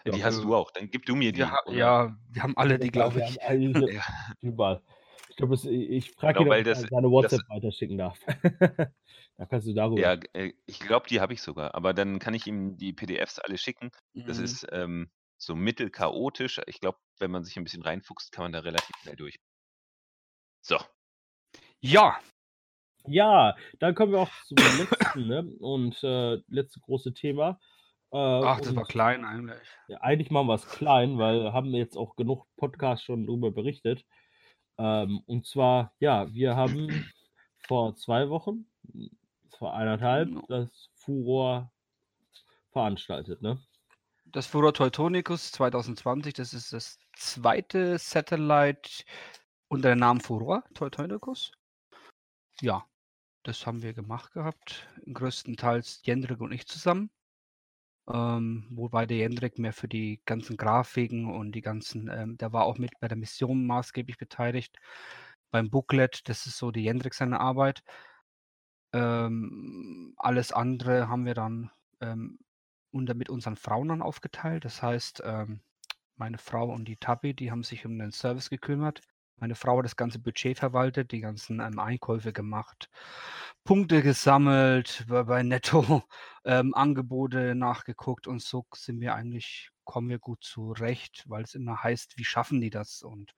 Ja, 0.07 0.13
die 0.13 0.25
hast 0.25 0.39
äh, 0.39 0.43
du 0.43 0.55
auch. 0.55 0.71
Dann 0.71 0.91
gib 0.91 1.05
du 1.07 1.15
mir 1.17 1.33
die. 1.33 1.43
Oder? 1.43 1.63
ja, 1.73 2.17
wir 2.31 2.43
haben 2.43 2.57
alle 2.57 2.79
die, 2.79 2.87
Ja, 2.87 2.91
glaube 2.93 3.23
ich. 3.23 3.37
Ja. 3.93 4.03
überall. 4.41 4.83
Ich 5.29 5.37
glaube, 5.37 5.55
ich 5.55 6.13
frage 6.13 6.39
Genau, 6.39 6.55
ihn, 6.55 6.61
ob 6.61 6.67
er 6.67 6.75
das- 6.75 6.81
seine 6.83 7.03
das- 7.03 7.11
WhatsApp 7.11 7.41
weiterschicken 7.49 7.99
darf. 7.99 8.19
da 9.37 9.47
kannst 9.47 9.67
du 9.69 9.75
darüber. 9.75 10.01
Ja, 10.01 10.19
äh, 10.33 10.53
ich 10.67 10.81
glaube, 10.81 11.09
die 11.09 11.21
habe 11.21 11.33
ich 11.35 11.43
sogar. 11.43 11.75
Aber 11.75 11.93
dann 11.93 12.19
kann 12.19 12.33
ich 12.35 12.47
ihm 12.47 12.77
die 12.79 12.93
PDFs 12.95 13.39
alle 13.39 13.59
schicken. 13.59 13.91
Das 14.15 14.39
Mhm. 14.39 14.45
ist 14.45 14.67
ähm, 14.73 15.11
so 15.37 15.55
mittelchaotisch. 15.55 16.61
Ich 16.67 16.81
glaube, 16.81 16.99
wenn 17.19 17.31
man 17.31 17.45
sich 17.45 17.57
ein 17.59 17.65
bisschen 17.65 17.83
reinfuchst, 17.83 18.33
kann 18.33 18.45
man 18.45 18.53
da 18.53 18.61
relativ 18.61 18.97
schnell 19.03 19.17
durch. 19.17 19.37
So, 20.63 20.79
Ja, 21.81 22.19
Ja, 23.09 23.55
dann 23.79 23.95
kommen 23.95 24.13
wir 24.13 24.21
auch 24.21 24.31
zum 24.47 24.57
letzten 24.57 25.29
ne? 25.29 25.43
und 25.61 26.03
äh, 26.03 26.37
letzte 26.49 26.81
große 26.81 27.13
Thema. 27.15 27.61
Äh, 28.17 28.45
ach, 28.47 28.61
das 28.63 28.75
war 28.75 28.87
klein 28.87 29.27
eigentlich. 29.27 29.61
Ja, 29.89 30.01
eigentlich 30.01 30.31
machen 30.31 30.47
wir 30.47 30.55
es 30.55 30.67
klein, 30.67 31.19
weil 31.19 31.53
haben 31.53 31.71
wir 31.71 31.79
jetzt 31.79 31.99
auch 31.99 32.17
genug 32.17 32.47
Podcasts 32.57 33.05
schon 33.05 33.27
darüber 33.27 33.51
berichtet. 33.51 34.07
Ähm, 34.79 35.21
und 35.27 35.47
zwar, 35.47 35.93
ja, 35.99 36.33
wir 36.33 36.57
haben 36.57 37.13
vor 37.69 37.95
zwei 37.97 38.31
Wochen, 38.31 38.67
vor 39.59 39.75
eineinhalb, 39.75 40.31
das 40.49 40.89
Furor 40.95 41.71
veranstaltet, 42.73 43.43
ne? 43.43 43.61
Das 44.25 44.47
Furor 44.47 44.73
Teutonicus 44.73 45.53
2020, 45.53 46.33
das 46.33 46.55
ist 46.55 46.73
das 46.73 46.99
zweite 47.17 47.99
Satellite 47.99 49.05
unter 49.69 49.91
dem 49.91 49.99
Namen 49.99 50.21
Furor 50.21 50.65
Teutonicus. 50.73 51.53
Ja, 52.63 52.87
das 53.43 53.67
haben 53.67 53.83
wir 53.83 53.93
gemacht 53.93 54.33
gehabt. 54.33 54.89
Größtenteils 55.05 56.01
Jendrik 56.03 56.41
und 56.41 56.53
ich 56.53 56.67
zusammen. 56.67 57.11
Ähm, 58.09 58.67
wobei 58.71 59.07
der 59.07 59.17
Jendrik 59.19 59.59
mehr 59.59 59.73
für 59.73 59.89
die 59.89 60.21
ganzen 60.27 60.57
Grafiken 60.57 61.27
und 61.27 61.53
die 61.53 61.63
ganzen, 61.63 62.09
ähm, 62.09 62.37
der 62.39 62.53
war 62.53 62.65
auch 62.65 62.79
mit 62.79 62.93
bei 63.01 63.09
der 63.09 63.17
Mission 63.17 63.67
maßgeblich 63.67 64.17
beteiligt. 64.19 64.77
Beim 65.51 65.71
Booklet, 65.71 66.29
das 66.29 66.47
ist 66.47 66.59
so 66.59 66.71
die 66.71 66.85
Jendrik 66.85 67.15
seine 67.15 67.41
Arbeit. 67.41 67.83
Ähm, 68.93 70.15
alles 70.19 70.53
andere 70.53 71.09
haben 71.09 71.27
wir 71.27 71.35
dann 71.35 71.71
ähm, 72.01 72.39
unter, 72.93 73.15
mit 73.15 73.29
unseren 73.29 73.57
Frauen 73.57 73.89
dann 73.89 74.03
aufgeteilt. 74.03 74.65
Das 74.65 74.83
heißt, 74.83 75.23
ähm, 75.25 75.61
meine 76.17 76.39
Frau 76.39 76.73
und 76.73 76.87
die 76.87 76.97
Tabi, 76.97 77.35
die 77.35 77.51
haben 77.51 77.63
sich 77.63 77.85
um 77.87 77.99
den 77.99 78.13
Service 78.13 78.51
gekümmert. 78.51 79.01
Meine 79.39 79.55
Frau 79.55 79.79
hat 79.79 79.85
das 79.85 79.97
ganze 79.97 80.19
Budget 80.19 80.59
verwaltet, 80.59 81.13
die 81.13 81.21
ganzen 81.21 81.61
ähm, 81.61 81.79
Einkäufe 81.79 82.33
gemacht, 82.33 82.89
Punkte 83.65 84.03
gesammelt, 84.03 85.05
bei, 85.09 85.25
bei 85.25 85.43
Netto 85.43 86.03
ähm, 86.45 86.75
Angebote 86.75 87.55
nachgeguckt 87.55 88.27
und 88.27 88.41
so 88.41 88.65
sind 88.75 89.01
wir 89.01 89.15
eigentlich, 89.15 89.71
kommen 89.85 90.09
wir 90.09 90.19
gut 90.19 90.43
zurecht, 90.43 91.25
weil 91.29 91.45
es 91.45 91.55
immer 91.55 91.83
heißt, 91.83 92.17
wie 92.17 92.25
schaffen 92.25 92.61
die 92.61 92.71
das 92.71 93.03
und 93.03 93.35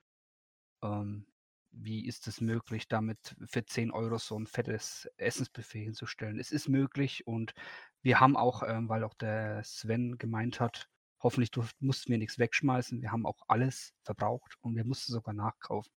ähm, 0.83 1.27
wie 1.73 2.07
ist 2.07 2.27
es 2.29 2.41
möglich, 2.41 2.89
damit 2.89 3.37
für 3.47 3.65
10 3.65 3.91
Euro 3.91 4.19
so 4.19 4.39
ein 4.39 4.47
fettes 4.47 5.09
Essensbuffet 5.17 5.85
hinzustellen. 5.85 6.39
Es 6.39 6.53
ist 6.53 6.69
möglich 6.69 7.27
und 7.27 7.55
wir 8.03 8.21
haben 8.21 8.37
auch, 8.37 8.63
ähm, 8.63 8.89
weil 8.89 9.05
auch 9.05 9.15
der 9.15 9.63
Sven 9.65 10.19
gemeint 10.19 10.61
hat, 10.61 10.89
hoffentlich 11.21 11.51
mussten 11.81 12.11
wir 12.11 12.19
nichts 12.19 12.39
wegschmeißen. 12.39 13.03
Wir 13.03 13.13
haben 13.13 13.27
auch 13.27 13.43
alles 13.49 13.93
verbraucht 14.05 14.57
und 14.61 14.77
wir 14.77 14.85
mussten 14.85 15.13
sogar 15.13 15.35
nachkaufen. 15.35 15.93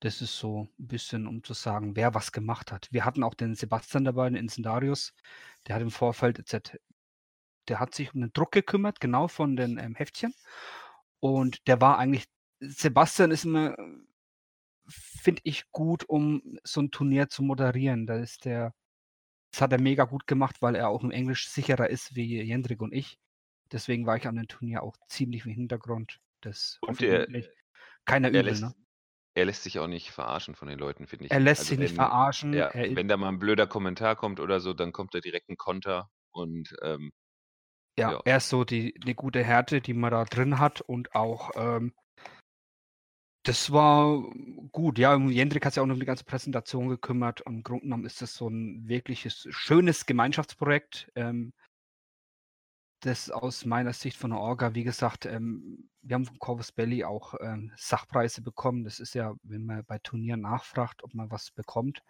Das 0.00 0.22
ist 0.22 0.38
so 0.38 0.68
ein 0.78 0.86
bisschen, 0.86 1.26
um 1.26 1.42
zu 1.42 1.54
sagen, 1.54 1.96
wer 1.96 2.14
was 2.14 2.30
gemacht 2.30 2.70
hat. 2.70 2.88
Wir 2.92 3.04
hatten 3.04 3.24
auch 3.24 3.34
den 3.34 3.56
Sebastian 3.56 4.04
dabei, 4.04 4.28
den 4.28 4.36
Incendarius. 4.36 5.12
Der 5.66 5.74
hat 5.74 5.82
im 5.82 5.90
Vorfeld, 5.90 6.52
der 7.68 7.80
hat 7.80 7.94
sich 7.94 8.14
um 8.14 8.20
den 8.20 8.32
Druck 8.32 8.52
gekümmert, 8.52 9.00
genau 9.00 9.26
von 9.28 9.56
den 9.56 9.78
ähm, 9.78 9.96
Heftchen. 9.96 10.34
Und 11.20 11.66
der 11.66 11.80
war 11.80 11.98
eigentlich, 11.98 12.26
Sebastian 12.60 13.32
ist 13.32 13.44
immer, 13.44 13.76
finde 14.88 15.42
ich, 15.44 15.70
gut, 15.72 16.08
um 16.08 16.58
so 16.64 16.80
ein 16.80 16.90
Turnier 16.92 17.28
zu 17.28 17.42
moderieren. 17.42 18.06
Da 18.06 18.18
ist 18.18 18.44
der, 18.44 18.74
das 19.52 19.62
hat 19.62 19.72
er 19.72 19.80
mega 19.80 20.04
gut 20.04 20.26
gemacht, 20.26 20.62
weil 20.62 20.76
er 20.76 20.88
auch 20.88 21.02
im 21.02 21.10
Englisch 21.10 21.48
sicherer 21.48 21.90
ist 21.90 22.14
wie 22.14 22.40
Jendrik 22.42 22.80
und 22.82 22.92
ich. 22.92 23.18
Deswegen 23.72 24.06
war 24.06 24.16
ich 24.16 24.26
an 24.26 24.36
dem 24.36 24.48
Turnier 24.48 24.82
auch 24.82 24.96
ziemlich 25.08 25.44
im 25.44 25.52
Hintergrund. 25.52 26.20
Das 26.40 26.78
Und 26.82 27.02
er- 27.02 27.26
keiner 28.04 28.28
er 28.28 28.40
übel, 28.40 28.44
lässt, 28.44 28.62
ne? 28.62 28.74
er 29.34 29.44
lässt 29.44 29.62
sich 29.64 29.78
auch 29.78 29.88
nicht 29.88 30.10
verarschen 30.10 30.54
von 30.54 30.68
den 30.68 30.78
Leuten, 30.78 31.06
finde 31.06 31.26
ich. 31.26 31.30
Er 31.30 31.40
lässt 31.40 31.60
Also 31.60 31.70
sich 31.70 31.78
nicht 31.78 31.90
wenn- 31.90 31.96
verarschen. 31.96 32.52
Ja, 32.54 32.72
wenn 32.72 33.08
da 33.08 33.16
mal 33.16 33.28
ein 33.28 33.38
blöder 33.38 33.66
Kommentar 33.66 34.16
kommt 34.16 34.40
oder 34.40 34.60
so, 34.60 34.72
dann 34.72 34.92
kommt 34.92 35.14
da 35.14 35.20
direkt 35.20 35.48
ein 35.48 35.56
Konter 35.56 36.10
und 36.30 36.74
ähm, 36.82 37.12
Ja, 37.98 38.12
Ja. 38.12 38.20
er 38.24 38.36
ist 38.36 38.48
so 38.48 38.64
die, 38.64 38.94
die 38.94 39.14
gute 39.14 39.42
Härte, 39.42 39.80
die 39.80 39.92
man 39.92 40.12
da 40.12 40.24
drin 40.24 40.60
hat 40.60 40.80
und 40.80 41.14
auch 41.16 41.50
ähm, 41.56 41.92
das 43.44 43.72
war 43.72 44.22
gut. 44.72 44.98
Ja, 44.98 45.16
Jendrik 45.16 45.64
hat 45.64 45.72
sich 45.74 45.80
auch 45.80 45.86
noch 45.86 45.94
um 45.94 46.00
die 46.00 46.06
ganze 46.06 46.24
Präsentation 46.24 46.88
gekümmert 46.88 47.40
und 47.40 47.54
im 47.56 47.62
Grunde 47.62 47.84
genommen 47.84 48.04
ist 48.04 48.20
das 48.20 48.34
so 48.34 48.48
ein 48.48 48.86
wirkliches 48.88 49.46
schönes 49.50 50.06
Gemeinschaftsprojekt. 50.06 51.10
Ähm, 51.14 51.52
das 53.00 53.30
aus 53.30 53.64
meiner 53.64 53.92
Sicht 53.92 54.16
von 54.16 54.30
der 54.30 54.40
Orga, 54.40 54.74
wie 54.74 54.84
gesagt, 54.84 55.26
ähm, 55.26 55.88
wir 56.02 56.14
haben 56.14 56.24
von 56.24 56.38
Corvus 56.38 56.72
Belly 56.72 57.04
auch 57.04 57.34
ähm, 57.40 57.72
Sachpreise 57.76 58.42
bekommen. 58.42 58.84
Das 58.84 58.98
ist 58.98 59.14
ja, 59.14 59.34
wenn 59.42 59.66
man 59.66 59.84
bei 59.84 59.98
Turnieren 59.98 60.40
nachfragt, 60.40 61.04
ob 61.04 61.14
man 61.14 61.30
was 61.30 61.50
bekommt, 61.50 62.02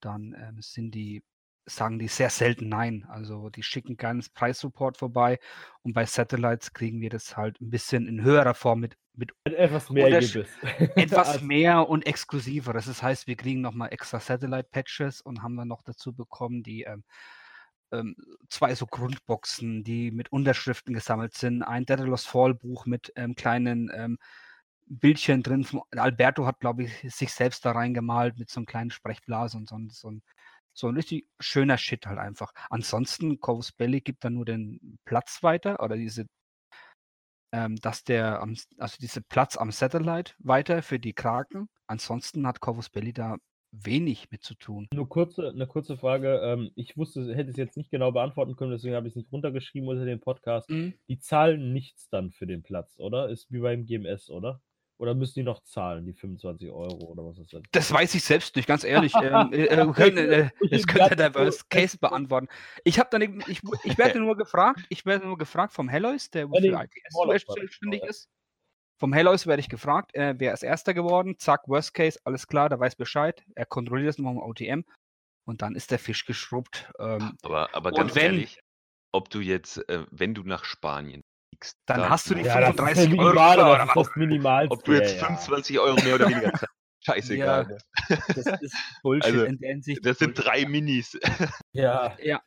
dann 0.00 0.34
ähm, 0.38 0.60
sind 0.60 0.94
die, 0.94 1.22
sagen 1.66 1.98
die 1.98 2.08
sehr 2.08 2.30
selten 2.30 2.68
nein. 2.68 3.06
Also 3.08 3.48
die 3.48 3.62
schicken 3.62 3.96
das 3.96 4.28
Preissupport 4.28 4.98
vorbei 4.98 5.38
und 5.82 5.94
bei 5.94 6.04
Satellites 6.04 6.72
kriegen 6.72 7.00
wir 7.00 7.10
das 7.10 7.36
halt 7.36 7.60
ein 7.60 7.70
bisschen 7.70 8.06
in 8.06 8.22
höherer 8.22 8.54
Form 8.54 8.80
mit, 8.80 8.96
mit 9.14 9.32
Etwas 9.44 9.88
mehr 9.88 10.08
etwas 10.96 11.40
mehr 11.40 11.88
und 11.88 12.06
exklusiver. 12.06 12.72
Das 12.72 13.02
heißt, 13.02 13.26
wir 13.26 13.36
kriegen 13.36 13.60
nochmal 13.60 13.92
extra 13.92 14.20
Satellite-Patches 14.20 15.20
und 15.22 15.42
haben 15.42 15.56
dann 15.56 15.68
noch 15.68 15.82
dazu 15.82 16.12
bekommen, 16.12 16.62
die 16.62 16.86
ähm, 17.92 18.16
zwei 18.48 18.74
so 18.74 18.86
Grundboxen, 18.86 19.84
die 19.84 20.10
mit 20.10 20.32
Unterschriften 20.32 20.94
gesammelt 20.94 21.34
sind. 21.34 21.62
Ein 21.62 21.86
Daedalus 21.86 22.26
Fall-Buch 22.26 22.86
mit 22.86 23.12
ähm, 23.16 23.34
kleinen 23.34 23.90
ähm, 23.94 24.18
Bildchen 24.86 25.42
drin. 25.42 25.64
Von, 25.64 25.82
Alberto 25.92 26.46
hat, 26.46 26.60
glaube 26.60 26.84
ich, 26.84 27.14
sich 27.14 27.32
selbst 27.32 27.64
da 27.64 27.72
reingemalt 27.72 28.38
mit 28.38 28.50
so 28.50 28.60
einem 28.60 28.66
kleinen 28.66 28.90
Sprechblasen 28.90 29.60
und 29.60 29.68
so, 29.68 29.76
ein- 29.76 29.90
so, 29.90 30.10
ein, 30.10 30.22
so 30.72 30.88
ein 30.88 30.94
richtig 30.96 31.26
schöner 31.40 31.78
Shit 31.78 32.06
halt 32.06 32.18
einfach. 32.18 32.52
Ansonsten, 32.70 33.40
Corvus 33.40 33.72
Belly 33.72 34.00
gibt 34.00 34.24
dann 34.24 34.34
nur 34.34 34.44
den 34.44 34.98
Platz 35.04 35.42
weiter 35.42 35.82
oder 35.82 35.96
diese 35.96 36.26
ähm, 37.52 37.76
dass 37.76 38.02
der, 38.02 38.42
also 38.78 38.96
diese 39.00 39.22
Platz 39.22 39.56
am 39.56 39.70
Satellite 39.70 40.34
weiter 40.38 40.82
für 40.82 40.98
die 40.98 41.12
Kraken. 41.12 41.68
Ansonsten 41.86 42.46
hat 42.48 42.60
Corvus 42.60 42.90
Belli 42.90 43.12
da 43.12 43.36
wenig 43.82 44.30
mit 44.30 44.42
zu 44.42 44.54
tun. 44.54 44.88
Nur 44.92 45.08
kurze, 45.08 45.48
eine 45.48 45.66
kurze 45.66 45.96
Frage. 45.96 46.40
Ähm, 46.42 46.70
ich 46.74 46.96
wusste, 46.96 47.34
hätte 47.34 47.50
es 47.50 47.56
jetzt 47.56 47.76
nicht 47.76 47.90
genau 47.90 48.12
beantworten 48.12 48.56
können, 48.56 48.70
deswegen 48.70 48.94
habe 48.94 49.06
ich 49.08 49.12
es 49.12 49.16
nicht 49.16 49.32
runtergeschrieben 49.32 49.88
unter 49.88 50.04
dem 50.04 50.20
Podcast. 50.20 50.68
Die 50.70 51.18
zahlen 51.18 51.72
nichts 51.72 52.08
dann 52.08 52.30
für 52.30 52.46
den 52.46 52.62
Platz, 52.62 52.98
oder? 52.98 53.28
Ist 53.28 53.50
wie 53.50 53.60
beim 53.60 53.86
GMS, 53.86 54.30
oder? 54.30 54.60
Oder 54.96 55.14
müssen 55.14 55.40
die 55.40 55.42
noch 55.42 55.62
zahlen, 55.64 56.06
die 56.06 56.12
25 56.12 56.70
Euro 56.70 57.06
oder 57.06 57.24
was 57.24 57.38
ist 57.38 57.52
das? 57.52 57.62
Das 57.72 57.92
weiß 57.92 58.14
ich 58.14 58.22
selbst 58.22 58.54
nicht, 58.54 58.68
ganz 58.68 58.84
ehrlich. 58.84 59.12
ähm, 59.22 59.52
äh, 59.52 59.64
äh, 59.64 59.92
können, 59.92 60.30
äh, 60.30 60.50
das 60.70 60.86
könnte 60.86 61.16
der 61.16 61.34
Worst 61.34 61.68
Case 61.68 61.98
beantworten. 61.98 62.48
Ich 62.84 62.98
habe 63.00 63.08
dann, 63.10 63.22
ich, 63.48 63.60
ich 63.82 63.98
werde 63.98 64.20
nur 64.20 64.36
gefragt, 64.36 64.84
ich 64.88 65.04
werde 65.04 65.26
nur 65.26 65.36
gefragt 65.36 65.72
vom 65.72 65.88
Hellois, 65.88 66.30
der 66.32 66.48
für 66.48 66.56
ITS 66.56 67.16
das, 67.26 67.44
zuständig 67.44 68.00
genau, 68.00 68.10
ist. 68.10 68.28
Vom 69.04 69.12
Hellois 69.12 69.46
werde 69.46 69.60
ich 69.60 69.68
gefragt, 69.68 70.14
äh, 70.14 70.34
wer 70.38 70.54
ist 70.54 70.62
Erster 70.62 70.94
geworden? 70.94 71.36
Zack, 71.38 71.68
Worst 71.68 71.92
Case, 71.92 72.18
alles 72.24 72.46
klar, 72.46 72.70
der 72.70 72.80
weiß 72.80 72.96
Bescheid. 72.96 73.44
Er 73.54 73.66
kontrolliert 73.66 74.08
das 74.08 74.16
nochmal 74.16 74.32
im 74.32 74.40
OTM 74.40 74.80
und 75.46 75.60
dann 75.60 75.74
ist 75.74 75.90
der 75.90 75.98
Fisch 75.98 76.24
geschrubbt. 76.24 76.90
Ähm, 76.98 77.36
aber, 77.42 77.68
aber 77.74 77.92
ganz 77.92 78.14
wenn- 78.14 78.22
ehrlich, 78.22 78.60
ob 79.12 79.28
du 79.28 79.40
jetzt, 79.40 79.86
äh, 79.90 80.06
wenn 80.10 80.32
du 80.32 80.42
nach 80.42 80.64
Spanien 80.64 81.20
fliegst, 81.50 81.76
Dann 81.84 82.00
da- 82.00 82.08
hast 82.08 82.30
du 82.30 82.34
die 82.34 82.44
Ja, 82.44 82.58
das 82.60 82.70
ist 82.70 82.76
35 82.76 83.10
der 83.10 83.18
Euro 83.18 83.30
oder 83.32 83.76
das 83.76 83.88
ist 83.88 83.94
das 84.08 84.16
Minimalste. 84.16 84.72
ob 84.74 84.84
du 84.84 84.92
jetzt 84.94 85.10
ja, 85.16 85.16
ja. 85.18 85.26
25 85.26 85.78
Euro 85.80 86.02
mehr 86.02 86.14
oder 86.14 86.28
weniger 86.30 86.52
zahlst. 86.54 86.74
Scheißegal. 87.04 87.66
ne? 87.66 87.78
Das 88.28 88.46
ist 88.62 88.74
Bullshit 89.02 89.24
Also, 89.34 89.44
in 89.44 89.58
der 89.58 89.68
Hinsicht. 89.68 90.06
Das 90.06 90.16
sind 90.18 90.34
Bullshit. 90.34 90.50
drei 90.50 90.66
Minis. 90.66 91.18
Ja. 91.72 92.16
Ja. 92.22 92.40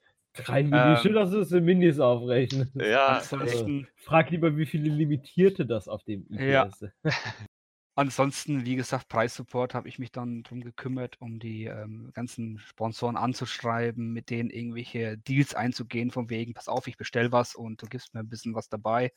Drei 0.45 0.63
Minis. 0.63 0.75
Ähm, 0.75 0.97
Schön, 0.97 1.13
dass 1.13 1.31
du 1.31 1.39
es 1.39 1.51
in 1.51 1.65
Minis 1.65 1.99
aufrechnen. 1.99 2.71
Ja, 2.75 3.07
Ansonsten, 3.07 3.87
Frag 3.95 4.29
lieber, 4.31 4.55
wie 4.57 4.65
viele 4.65 4.89
Limitierte 4.89 5.65
das 5.65 5.87
auf 5.87 6.03
dem 6.03 6.25
IPS 6.29 6.43
Ja. 6.45 6.69
sind. 6.71 6.93
ansonsten, 7.97 8.63
wie 8.63 8.75
gesagt, 8.75 9.09
Preissupport 9.09 9.73
habe 9.73 9.89
ich 9.89 9.97
mich 9.97 10.11
dann 10.11 10.43
drum 10.43 10.61
gekümmert, 10.61 11.19
um 11.19 11.39
die 11.39 11.65
ähm, 11.65 12.11
ganzen 12.13 12.59
Sponsoren 12.59 13.17
anzuschreiben, 13.17 14.13
mit 14.13 14.29
denen 14.29 14.51
irgendwelche 14.51 15.17
Deals 15.17 15.55
einzugehen, 15.55 16.11
von 16.11 16.29
wegen, 16.29 16.53
pass 16.53 16.67
auf, 16.67 16.87
ich 16.87 16.95
bestell 16.95 17.31
was 17.31 17.55
und 17.55 17.81
du 17.81 17.87
gibst 17.87 18.13
mir 18.13 18.19
ein 18.19 18.29
bisschen 18.29 18.53
was 18.53 18.69
dabei. 18.69 19.11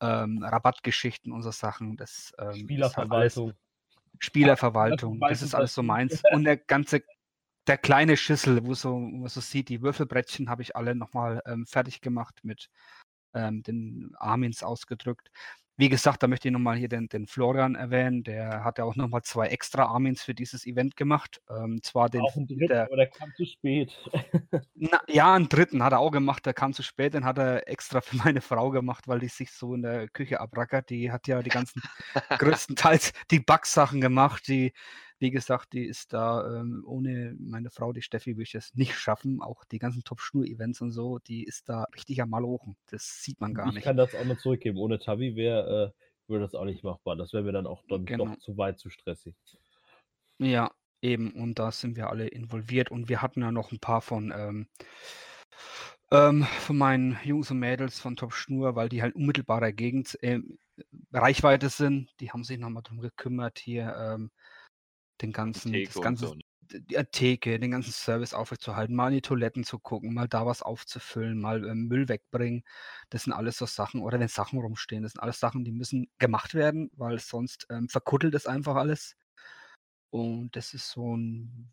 Ähm, 0.00 0.42
Rabattgeschichten 0.42 1.32
und 1.32 1.42
so 1.42 1.50
Sachen. 1.50 1.96
Das 1.96 2.32
ähm, 2.38 2.68
ist 2.68 2.96
halt 2.96 3.10
alles 3.10 3.34
Spielerverwaltung. 3.34 3.52
Spielerverwaltung, 4.20 5.20
das 5.20 5.42
ist 5.42 5.54
alles 5.54 5.70
das 5.70 5.74
so 5.74 5.82
meins. 5.82 6.22
Und 6.32 6.44
der 6.44 6.56
ganze, 6.56 7.02
der 7.68 7.78
kleine 7.78 8.16
Schüssel, 8.16 8.66
wo, 8.66 8.74
so, 8.74 8.94
wo 8.94 8.98
man 8.98 9.28
so 9.28 9.40
sieht, 9.40 9.68
die 9.68 9.82
Würfelbrettchen 9.82 10.48
habe 10.48 10.62
ich 10.62 10.74
alle 10.74 10.94
nochmal 10.94 11.42
ähm, 11.46 11.66
fertig 11.66 12.00
gemacht 12.00 12.40
mit 12.42 12.68
ähm, 13.34 13.62
den 13.62 14.12
Armins 14.18 14.62
ausgedrückt. 14.62 15.30
Wie 15.80 15.88
gesagt, 15.88 16.24
da 16.24 16.26
möchte 16.26 16.48
ich 16.48 16.52
nochmal 16.52 16.76
hier 16.76 16.88
den, 16.88 17.08
den 17.08 17.28
Florian 17.28 17.76
erwähnen. 17.76 18.24
Der 18.24 18.64
hat 18.64 18.78
ja 18.78 18.84
auch 18.84 18.96
nochmal 18.96 19.22
zwei 19.22 19.46
extra 19.46 19.84
Armins 19.84 20.24
für 20.24 20.34
dieses 20.34 20.66
Event 20.66 20.96
gemacht. 20.96 21.40
Ähm, 21.48 21.80
zwar 21.84 22.08
den, 22.08 22.20
Auch 22.22 22.34
ein 22.34 22.48
Dritt, 22.48 22.70
der, 22.70 22.86
aber 22.86 22.96
der 22.96 23.06
kam 23.06 23.32
zu 23.36 23.44
spät. 23.46 23.92
na, 24.74 25.00
ja, 25.06 25.36
einen 25.36 25.48
dritten 25.48 25.84
hat 25.84 25.92
er 25.92 26.00
auch 26.00 26.10
gemacht, 26.10 26.46
der 26.46 26.54
kam 26.54 26.72
zu 26.72 26.82
spät, 26.82 27.14
den 27.14 27.24
hat 27.24 27.38
er 27.38 27.68
extra 27.68 28.00
für 28.00 28.16
meine 28.16 28.40
Frau 28.40 28.70
gemacht, 28.70 29.06
weil 29.06 29.20
die 29.20 29.28
sich 29.28 29.52
so 29.52 29.72
in 29.72 29.82
der 29.82 30.08
Küche 30.08 30.40
abrackert. 30.40 30.90
Die 30.90 31.12
hat 31.12 31.28
ja 31.28 31.42
die 31.42 31.50
ganzen 31.50 31.80
größtenteils 32.40 33.12
die 33.30 33.38
Backsachen 33.38 34.00
gemacht. 34.00 34.48
Die, 34.48 34.72
wie 35.18 35.30
gesagt, 35.30 35.72
die 35.72 35.84
ist 35.86 36.12
da 36.12 36.60
ähm, 36.60 36.82
ohne 36.86 37.36
meine 37.38 37.70
Frau, 37.70 37.92
die 37.92 38.02
Steffi, 38.02 38.32
würde 38.36 38.42
ich 38.44 38.52
das 38.52 38.74
nicht 38.74 38.94
schaffen. 38.96 39.40
Auch 39.42 39.64
die 39.64 39.78
ganzen 39.78 40.04
Top-Schnur-Events 40.04 40.80
und 40.82 40.92
so, 40.92 41.18
die 41.18 41.44
ist 41.44 41.68
da 41.68 41.84
richtig 41.94 42.22
am 42.22 42.30
Malochen. 42.30 42.76
Das 42.86 43.22
sieht 43.22 43.40
man 43.40 43.54
gar 43.54 43.72
ich 43.72 43.74
nicht. 43.74 43.84
kann 43.84 43.96
das 43.96 44.14
auch 44.16 44.24
nur 44.24 44.36
zurückgeben. 44.38 44.78
Ohne 44.78 44.98
Tavi 44.98 45.36
wäre 45.36 45.94
äh, 45.96 46.30
würde 46.30 46.44
das 46.44 46.54
auch 46.54 46.64
nicht 46.64 46.82
machbar. 46.84 47.16
Das 47.16 47.32
wäre 47.32 47.42
mir 47.44 47.52
dann 47.52 47.66
auch 47.66 47.84
dann 47.88 48.06
Genau. 48.06 48.34
doch 48.34 48.36
zu 48.38 48.56
weit, 48.56 48.78
zu 48.80 48.90
stressig. 48.90 49.36
Ja, 50.40 50.70
eben. 51.00 51.32
Und 51.32 51.58
da 51.60 51.70
sind 51.72 51.96
wir 51.96 52.10
alle 52.10 52.26
involviert. 52.28 52.90
Und 52.90 53.08
wir 53.08 53.22
hatten 53.22 53.40
ja 53.42 53.52
noch 53.52 53.70
ein 53.72 53.80
paar 53.80 54.00
von, 54.00 54.32
ähm, 54.36 54.68
ähm, 56.10 56.44
von 56.44 56.76
meinen 56.78 57.18
Jungs 57.24 57.50
und 57.50 57.58
Mädels 57.58 58.00
von 58.00 58.16
Top 58.16 58.32
Schnur, 58.32 58.74
weil 58.76 58.88
die 58.88 59.02
halt 59.02 59.14
unmittelbarer 59.14 59.72
Gegend, 59.72 60.18
ähm, 60.22 60.58
Reichweite 61.12 61.68
sind. 61.68 62.10
Die 62.20 62.30
haben 62.30 62.44
sich 62.44 62.58
nochmal 62.58 62.82
drum 62.82 63.00
gekümmert, 63.00 63.58
hier 63.58 63.94
ähm, 63.96 64.30
den 65.22 65.32
ganzen, 65.32 65.82
das 65.82 66.00
ganze, 66.00 66.28
so, 66.28 66.34
ne? 66.34 66.42
die 66.70 66.96
Theke, 67.12 67.58
den 67.58 67.70
ganzen 67.70 67.92
Service 67.92 68.34
aufrechtzuerhalten, 68.34 68.94
mal 68.94 69.08
in 69.08 69.14
die 69.14 69.22
Toiletten 69.22 69.64
zu 69.64 69.78
gucken, 69.78 70.12
mal 70.14 70.28
da 70.28 70.46
was 70.46 70.62
aufzufüllen, 70.62 71.40
mal 71.40 71.64
ähm, 71.66 71.88
Müll 71.88 72.08
wegbringen. 72.08 72.62
Das 73.10 73.24
sind 73.24 73.32
alles 73.32 73.56
so 73.58 73.66
Sachen, 73.66 74.02
oder 74.02 74.20
wenn 74.20 74.28
Sachen 74.28 74.60
rumstehen, 74.60 75.02
das 75.02 75.12
sind 75.12 75.22
alles 75.22 75.40
Sachen, 75.40 75.64
die 75.64 75.72
müssen 75.72 76.08
gemacht 76.18 76.54
werden, 76.54 76.90
weil 76.94 77.18
sonst 77.18 77.66
ähm, 77.70 77.88
verkuttelt 77.88 78.34
es 78.34 78.46
einfach 78.46 78.76
alles. 78.76 79.16
Und 80.10 80.56
das 80.56 80.74
ist 80.74 80.90
so 80.90 81.16
ein, 81.16 81.72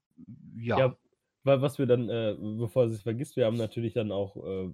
ja, 0.57 0.77
Ja, 0.77 0.97
was 1.45 1.77
wir 1.79 1.85
dann, 1.85 2.09
äh, 2.09 2.35
bevor 2.39 2.85
es 2.85 2.93
sich 2.93 3.03
vergisst, 3.03 3.35
wir 3.35 3.45
haben 3.45 3.57
natürlich 3.57 3.93
dann 3.93 4.11
auch 4.11 4.35
äh, 4.37 4.69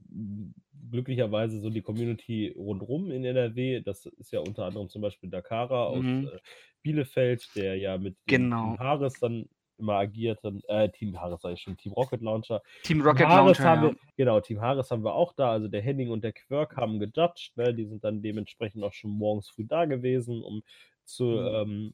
glücklicherweise 0.89 1.59
so 1.59 1.69
die 1.69 1.81
Community 1.81 2.53
rundrum 2.57 3.11
in 3.11 3.23
NRW. 3.25 3.81
Das 3.81 4.05
ist 4.05 4.31
ja 4.31 4.39
unter 4.39 4.65
anderem 4.65 4.89
zum 4.89 5.01
Beispiel 5.01 5.29
Dakara 5.29 5.85
aus 5.85 6.03
Mhm. 6.03 6.29
äh, 6.33 6.39
Bielefeld, 6.81 7.47
der 7.55 7.77
ja 7.77 7.97
mit 7.97 8.15
Genau. 8.25 8.71
Team 8.71 8.79
Harris 8.79 9.13
dann 9.19 9.47
immer 9.77 9.95
agiert. 9.95 10.39
Dann, 10.43 10.61
äh, 10.67 10.89
Team 10.89 11.19
Harris 11.19 11.41
sag 11.41 11.53
ich 11.53 11.61
schon, 11.61 11.77
Team 11.77 11.93
Rocket 11.93 12.21
Launcher. 12.21 12.61
Team 12.83 12.99
Team 12.99 13.07
Rocket 13.07 13.27
Harris 13.27 13.57
Launcher, 13.57 13.63
haben 13.69 13.83
ja. 13.83 13.89
wir, 13.91 13.97
genau, 14.15 14.39
Team 14.39 14.61
Harris 14.61 14.91
haben 14.91 15.03
wir 15.03 15.13
auch 15.13 15.33
da. 15.33 15.51
Also 15.51 15.67
der 15.67 15.81
Henning 15.81 16.09
und 16.09 16.23
der 16.23 16.33
Quirk 16.33 16.77
haben 16.77 16.99
gejudged. 16.99 17.51
Ne? 17.55 17.73
Die 17.73 17.85
sind 17.85 18.03
dann 18.03 18.21
dementsprechend 18.21 18.83
auch 18.83 18.93
schon 18.93 19.11
morgens 19.11 19.49
früh 19.49 19.65
da 19.65 19.85
gewesen, 19.85 20.41
um 20.43 20.61
zu, 21.03 21.25
Mhm. 21.25 21.47
ähm, 21.47 21.93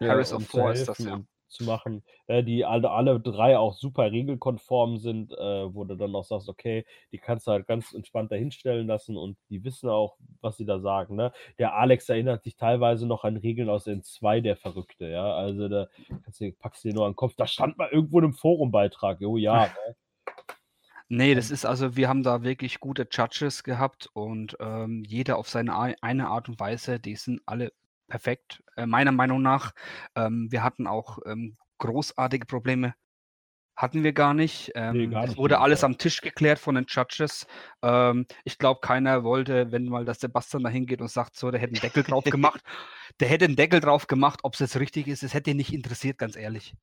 ja, 0.00 0.08
Harris 0.08 0.32
um 0.32 0.38
of 0.42 0.48
Four 0.48 0.72
ist 0.72 0.88
das, 0.88 0.98
ja. 0.98 1.22
Zu 1.52 1.64
machen, 1.64 2.02
äh, 2.26 2.42
die 2.42 2.64
alle, 2.64 2.90
alle 2.90 3.20
drei 3.20 3.56
auch 3.58 3.74
super 3.74 4.10
regelkonform 4.10 4.96
sind, 4.96 5.32
äh, 5.32 5.74
wo 5.74 5.84
du 5.84 5.96
dann 5.96 6.14
auch 6.14 6.24
sagst, 6.24 6.48
okay, 6.48 6.84
die 7.12 7.18
kannst 7.18 7.46
du 7.46 7.52
halt 7.52 7.66
ganz 7.66 7.92
entspannt 7.92 8.32
dahinstellen 8.32 8.86
lassen 8.86 9.16
und 9.16 9.36
die 9.50 9.62
wissen 9.64 9.88
auch, 9.88 10.16
was 10.40 10.56
sie 10.56 10.64
da 10.64 10.80
sagen. 10.80 11.16
Ne? 11.16 11.32
Der 11.58 11.74
Alex 11.74 12.08
erinnert 12.08 12.42
sich 12.42 12.56
teilweise 12.56 13.06
noch 13.06 13.24
an 13.24 13.36
Regeln 13.36 13.68
aus 13.68 13.86
N2, 13.86 14.40
der 14.40 14.56
Verrückte, 14.56 15.08
ja. 15.08 15.34
Also 15.34 15.68
da 15.68 15.88
kannst 16.24 16.40
du, 16.40 16.52
packst 16.52 16.84
du 16.84 16.88
dir 16.88 16.94
nur 16.94 17.06
an 17.06 17.12
den 17.12 17.16
Kopf, 17.16 17.34
da 17.36 17.46
stand 17.46 17.78
mal 17.78 17.88
irgendwo 17.90 18.18
in 18.18 18.24
einem 18.24 18.34
Forumbeitrag, 18.34 19.20
oh 19.22 19.36
ja, 19.36 19.66
ne? 19.86 19.96
Nee, 21.14 21.34
das 21.34 21.50
ist 21.50 21.66
also, 21.66 21.94
wir 21.94 22.08
haben 22.08 22.22
da 22.22 22.42
wirklich 22.42 22.80
gute 22.80 23.06
Judges 23.10 23.64
gehabt 23.64 24.08
und 24.14 24.56
ähm, 24.60 25.04
jeder 25.06 25.36
auf 25.36 25.46
seine 25.46 25.76
ei- 25.76 25.96
eine 26.00 26.28
Art 26.28 26.48
und 26.48 26.58
Weise, 26.58 26.98
die 26.98 27.16
sind 27.16 27.42
alle 27.44 27.70
perfekt, 28.12 28.62
äh, 28.76 28.84
meiner 28.84 29.10
Meinung 29.10 29.40
nach. 29.40 29.72
Ähm, 30.14 30.48
wir 30.50 30.62
hatten 30.62 30.86
auch 30.86 31.18
ähm, 31.24 31.56
großartige 31.78 32.44
Probleme, 32.44 32.94
hatten 33.74 34.04
wir 34.04 34.12
gar 34.12 34.34
nicht. 34.34 34.70
Ähm, 34.74 35.10
gar 35.10 35.22
das 35.22 35.30
nicht 35.30 35.38
wurde 35.38 35.54
dieses 35.54 35.64
alles 35.64 35.84
am 35.84 35.96
Tisch 35.96 36.20
geklärt 36.20 36.58
von 36.58 36.74
den 36.74 36.84
Judges. 36.86 37.46
Ähm, 37.80 38.26
ich 38.44 38.58
glaube, 38.58 38.80
keiner 38.82 39.24
wollte, 39.24 39.72
wenn 39.72 39.86
mal 39.86 40.04
der 40.04 40.12
Sebastian 40.12 40.62
da 40.62 40.68
hingeht 40.68 41.00
und 41.00 41.08
sagt, 41.08 41.36
so, 41.36 41.50
der 41.50 41.58
hätte 41.58 41.72
einen 41.72 41.80
Deckel 41.80 42.02
drauf 42.02 42.24
gemacht, 42.36 42.60
der 43.18 43.28
hätte 43.28 43.46
einen 43.46 43.56
Deckel 43.56 43.80
drauf 43.80 44.06
gemacht, 44.06 44.40
ob 44.42 44.52
es 44.52 44.60
jetzt 44.60 44.78
richtig 44.78 45.08
ist, 45.08 45.22
es 45.22 45.32
hätte 45.32 45.52
ihn 45.52 45.56
nicht 45.56 45.72
interessiert, 45.72 46.18
ganz 46.18 46.36
ehrlich. 46.36 46.74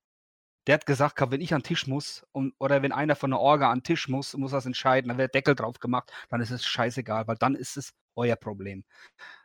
Der 0.65 0.73
hat 0.73 0.88
gesagt, 0.88 1.15
gehabt, 1.15 1.31
wenn 1.31 1.41
ich 1.41 1.53
an 1.53 1.61
den 1.61 1.68
Tisch 1.68 1.85
muss 1.85 2.26
und, 2.31 2.56
oder 2.57 2.81
wenn 2.81 2.91
einer 2.91 3.15
von 3.15 3.30
der 3.30 3.39
Orga 3.39 3.69
an 3.69 3.80
den 3.80 3.84
Tisch 3.84 4.07
muss, 4.07 4.35
muss 4.35 4.51
das 4.51 4.65
entscheiden, 4.65 5.10
dann 5.10 5.19
wird 5.19 5.35
Deckel 5.35 5.53
drauf 5.53 5.77
gemacht, 5.80 6.11
dann 6.30 6.41
ist 6.41 6.49
es 6.49 6.65
scheißegal, 6.65 7.27
weil 7.27 7.38
dann 7.38 7.53
ist 7.53 7.77
es 7.77 7.93
euer 8.15 8.35
Problem. 8.35 8.84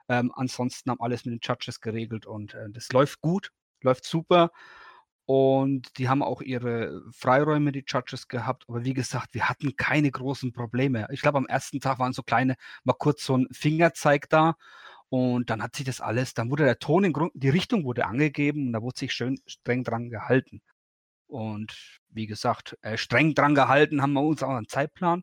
Ähm, 0.09 0.32
ansonsten 0.35 0.90
haben 0.90 1.01
alles 1.01 1.24
mit 1.24 1.32
den 1.32 1.40
Judges 1.43 1.81
geregelt 1.81 2.26
und 2.26 2.55
äh, 2.55 2.70
das 2.70 2.93
läuft 2.93 3.20
gut, 3.20 3.51
läuft 3.82 4.05
super. 4.05 4.51
Und 5.26 5.97
die 5.97 6.09
haben 6.10 6.22
auch 6.22 6.43
ihre 6.43 7.02
Freiräume, 7.10 7.72
die 7.72 7.85
Judges 7.86 8.28
gehabt. 8.28 8.64
Aber 8.68 8.85
wie 8.85 8.93
gesagt, 8.93 9.28
wir 9.32 9.48
hatten 9.48 9.74
keine 9.76 10.10
großen 10.10 10.52
Probleme. 10.52 11.09
Ich 11.10 11.22
glaube, 11.22 11.39
am 11.39 11.47
ersten 11.47 11.81
Tag 11.81 11.98
waren 11.98 12.12
so 12.12 12.22
kleine, 12.22 12.56
mal 12.85 12.93
kurz 12.93 13.24
so 13.24 13.36
ein 13.39 13.48
Fingerzeig 13.51 14.28
da. 14.28 14.56
Und 15.09 15.48
dann 15.48 15.62
hat 15.62 15.76
sich 15.76 15.86
das 15.86 16.01
alles, 16.01 16.35
dann 16.35 16.51
wurde 16.51 16.64
der 16.64 16.78
Ton, 16.78 17.05
in 17.05 17.12
Grund, 17.12 17.32
die 17.35 17.48
Richtung 17.48 17.85
wurde 17.85 18.05
angegeben 18.06 18.66
und 18.66 18.72
da 18.72 18.82
wurde 18.82 18.98
sich 18.98 19.12
schön 19.12 19.39
streng 19.47 19.85
dran 19.85 20.10
gehalten. 20.10 20.60
Und 21.26 22.01
wie 22.09 22.26
gesagt, 22.26 22.76
äh, 22.82 22.97
streng 22.97 23.35
dran 23.35 23.55
gehalten 23.55 24.02
haben 24.02 24.12
wir 24.12 24.22
uns 24.22 24.43
auch 24.43 24.51
einen 24.51 24.68
Zeitplan. 24.68 25.22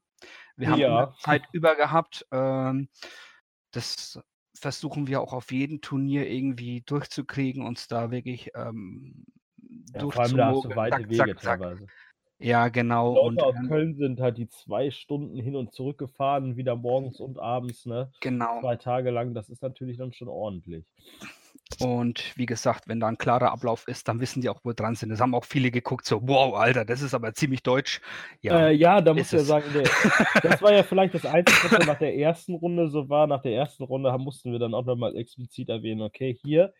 Wir 0.55 0.69
haben 0.69 0.79
Ja. 0.79 1.15
Zeit 1.19 1.43
über 1.51 1.75
gehabt. 1.75 2.25
Ähm, 2.31 2.89
das 3.71 4.19
versuchen 4.53 5.07
wir 5.07 5.21
auch 5.21 5.33
auf 5.33 5.51
jedem 5.51 5.81
Turnier 5.81 6.29
irgendwie 6.29 6.81
durchzukriegen, 6.81 7.65
uns 7.65 7.87
da 7.87 8.11
wirklich 8.11 8.51
ähm, 8.55 9.25
Ja, 9.93 10.09
vor 10.09 10.23
allem 10.23 10.37
da 10.37 10.47
hast 10.47 10.65
du 10.65 10.75
weite 10.75 10.97
Zack, 10.97 11.09
Wege 11.09 11.17
zack, 11.17 11.41
zack. 11.41 11.59
teilweise. 11.59 11.87
Ja, 12.39 12.69
genau. 12.69 13.13
Leute 13.13 13.27
Und 13.27 13.43
aus 13.43 13.55
ähm, 13.55 13.67
Köln 13.67 13.95
sind 13.95 14.19
halt 14.19 14.37
die 14.37 14.47
zwei 14.47 14.89
Stunden 14.89 15.37
hin 15.37 15.55
und 15.55 15.73
zurück 15.73 15.99
gefahren, 15.99 16.57
wieder 16.57 16.75
morgens 16.75 17.19
und 17.19 17.37
abends, 17.37 17.85
ne? 17.85 18.11
genau. 18.19 18.59
Zwei 18.61 18.77
Tage 18.77 19.11
lang, 19.11 19.35
das 19.35 19.47
ist 19.49 19.61
natürlich 19.61 19.97
dann 19.97 20.11
schon 20.11 20.27
ordentlich. 20.27 20.85
Und 21.79 22.33
wie 22.35 22.45
gesagt, 22.45 22.87
wenn 22.87 22.99
da 22.99 23.07
ein 23.07 23.17
klarer 23.17 23.51
Ablauf 23.51 23.87
ist, 23.87 24.07
dann 24.07 24.19
wissen 24.19 24.41
die 24.41 24.49
auch, 24.49 24.59
wo 24.63 24.73
dran 24.73 24.95
sind. 24.95 25.09
Das 25.09 25.21
haben 25.21 25.33
auch 25.35 25.45
viele 25.45 25.71
geguckt, 25.71 26.05
so, 26.05 26.21
wow, 26.27 26.55
Alter, 26.55 26.85
das 26.85 27.01
ist 27.01 27.13
aber 27.13 27.33
ziemlich 27.33 27.63
deutsch. 27.63 28.01
Ja, 28.41 28.67
Äh, 28.67 28.73
ja, 28.73 29.01
da 29.01 29.13
muss 29.13 29.31
ich 29.33 29.39
ja 29.39 29.39
sagen, 29.39 29.65
der, 29.73 29.83
das 30.43 30.61
war 30.61 30.73
ja 30.73 30.83
vielleicht 30.83 31.13
das 31.13 31.25
Einzige, 31.25 31.71
was 31.71 31.85
nach 31.87 31.99
der 31.99 32.15
ersten 32.17 32.55
Runde 32.55 32.89
so 32.89 33.09
war. 33.09 33.27
Nach 33.27 33.41
der 33.41 33.53
ersten 33.53 33.83
Runde 33.83 34.15
mussten 34.17 34.51
wir 34.51 34.59
dann 34.59 34.73
auch 34.73 34.85
nochmal 34.85 35.15
explizit 35.15 35.69
erwähnen, 35.69 36.01
okay, 36.01 36.37
hier, 36.41 36.73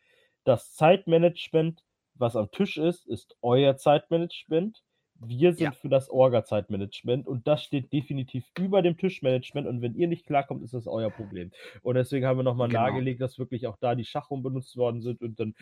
das 0.44 0.74
Zeitmanagement, 0.74 1.84
was 2.16 2.36
am 2.36 2.52
Tisch 2.52 2.78
ist, 2.78 3.08
ist 3.08 3.36
euer 3.42 3.78
Zeitmanagement. 3.78 4.82
Wir 5.24 5.54
sind 5.54 5.64
Ja. 5.66 5.72
für 5.72 5.90
das 5.90 6.10
Orga-Zeitmanagement 6.10 7.28
und 7.28 7.48
das 7.48 7.64
steht 7.64 7.94
definitiv 7.94 8.46
über 8.60 8.82
dem 8.82 8.98
Tischmanagement 8.98 9.68
und 9.68 9.82
wenn 9.82 9.94
ihr 9.96 10.08
nicht 10.08 10.26
klarkommt, 10.26 10.64
ist 10.64 10.74
das 10.74 10.88
euer 10.88 11.12
Problem. 11.12 11.52
Und 11.84 11.96
deswegen 11.96 12.26
haben 12.26 12.38
wir 12.40 12.44
nochmal 12.44 12.70
Genau. 12.70 12.82
nahegelegt, 12.82 13.22
dass 13.22 13.38
wirklich 13.38 13.68
auch 13.68 13.78
da 13.80 13.94
die 13.96 14.06
Schachrunden 14.06 14.44
benutzt 14.44 14.76
worden 14.78 15.02
sind 15.02 15.22
und 15.22 15.40
dann 15.40 15.54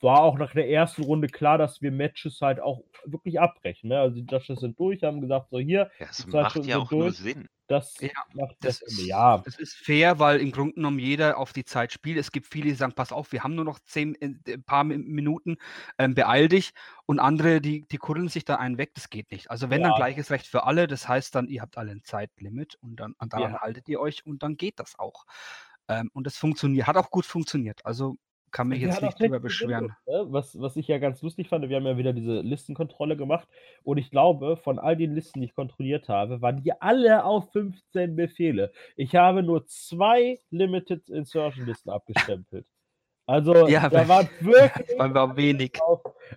war 0.00 0.22
auch 0.22 0.38
nach 0.38 0.52
der 0.52 0.70
ersten 0.70 1.02
Runde 1.02 1.26
klar, 1.26 1.58
dass 1.58 1.82
wir 1.82 1.90
Matches 1.92 2.40
halt 2.40 2.60
auch 2.60 2.82
wirklich 3.04 3.38
abbrechen. 3.40 3.88
Ne? 3.88 3.98
Also 3.98 4.14
die 4.20 4.26
Judges 4.32 4.60
sind 4.60 4.78
durch, 4.78 5.02
haben 5.02 5.20
gesagt, 5.20 5.50
so 5.50 5.58
hier, 5.58 5.90
Ja, 5.98 6.06
das 6.06 6.26
macht 6.28 6.64
ja 6.64 6.78
auch 6.78 6.90
nur 6.90 7.00
durch. 7.06 7.16
Sinn. 7.18 7.48
Das 7.70 8.02
Ja, 8.02 8.10
macht 8.32 8.56
das 8.62 8.80
das 8.80 8.82
ist, 8.82 9.08
Ja, 9.08 9.44
das 9.44 9.58
ist 9.58 9.74
fair, 9.76 10.18
weil 10.18 10.40
im 10.40 10.52
Grunde 10.52 10.74
genommen 10.74 10.98
jeder 10.98 11.38
auf 11.38 11.52
die 11.52 11.64
Zeit 11.64 11.92
spielt. 11.92 12.18
Es 12.18 12.32
gibt 12.32 12.46
viele, 12.46 12.66
die 12.70 12.74
sagen, 12.74 12.94
pass 12.94 13.12
auf, 13.12 13.32
wir 13.32 13.42
haben 13.44 13.54
nur 13.54 13.64
noch 13.64 13.78
zehn, 13.80 14.14
äh, 14.20 14.58
paar 14.58 14.84
Mi- 14.84 14.98
Minuten, 14.98 15.56
ähm, 15.98 16.14
beeil 16.14 16.48
dich. 16.48 16.72
Und 17.06 17.20
andere, 17.20 17.60
die, 17.60 17.82
die 17.88 17.98
kuddeln 17.98 18.28
sich 18.28 18.44
da 18.44 18.56
einen 18.56 18.78
weg, 18.78 18.94
das 18.94 19.10
geht 19.10 19.30
nicht. 19.32 19.50
Also 19.50 19.70
wenn 19.70 19.82
dann 19.82 19.92
Ja. 19.92 19.94
gleiches 19.94 20.30
Recht 20.30 20.46
für 20.46 20.64
alle, 20.64 20.86
das 20.88 21.08
heißt 21.08 21.34
dann, 21.34 21.48
ihr 21.48 21.62
habt 21.62 21.78
alle 21.78 21.92
ein 21.92 22.02
Zeitlimit 22.04 22.76
und 22.80 22.96
dann 23.00 23.14
und 23.18 23.32
daran 23.32 23.52
Ja. 23.52 23.60
haltet 23.60 23.88
ihr 23.88 24.00
euch 24.00 24.26
und 24.26 24.42
dann 24.42 24.56
geht 24.56 24.78
das 24.80 24.98
auch. 24.98 25.24
Ähm, 25.88 26.10
und 26.14 26.26
das 26.26 26.36
funktioniert, 26.36 26.86
hat 26.86 26.96
auch 26.96 27.10
gut 27.10 27.26
funktioniert. 27.26 27.84
Also 27.86 28.16
kann 28.50 28.68
mich 28.68 28.80
jetzt 28.80 29.02
nicht 29.02 29.20
drüber 29.20 29.40
beschweren. 29.40 29.94
Ne? 30.06 30.26
was, 30.28 30.58
was 30.60 30.76
ich 30.76 30.88
ja 30.88 30.98
ganz 30.98 31.22
lustig 31.22 31.48
fand, 31.48 31.68
wir 31.68 31.76
haben 31.76 31.86
ja 31.86 31.96
wieder 31.96 32.12
diese 32.12 32.40
Listenkontrolle 32.40 33.16
gemacht 33.16 33.48
und 33.82 33.98
ich 33.98 34.10
glaube, 34.10 34.56
von 34.56 34.78
all 34.78 34.96
den 34.96 35.14
Listen, 35.14 35.40
die 35.40 35.46
ich 35.46 35.54
kontrolliert 35.54 36.08
habe, 36.08 36.42
waren 36.42 36.62
die 36.62 36.72
alle 36.80 37.24
auf 37.24 37.52
15 37.52 38.16
Befehle. 38.16 38.72
Ich 38.96 39.16
habe 39.16 39.42
nur 39.42 39.66
zwei 39.66 40.38
Limited 40.50 41.08
Insertion 41.08 41.66
Listen 41.66 41.90
abgestempelt. 41.90 42.66
Also, 43.30 43.68
Ja, 43.68 43.88
da 43.88 44.08
war 44.08 44.24
wirklich 44.40 44.98
wir 44.98 45.36
wenig. 45.36 45.78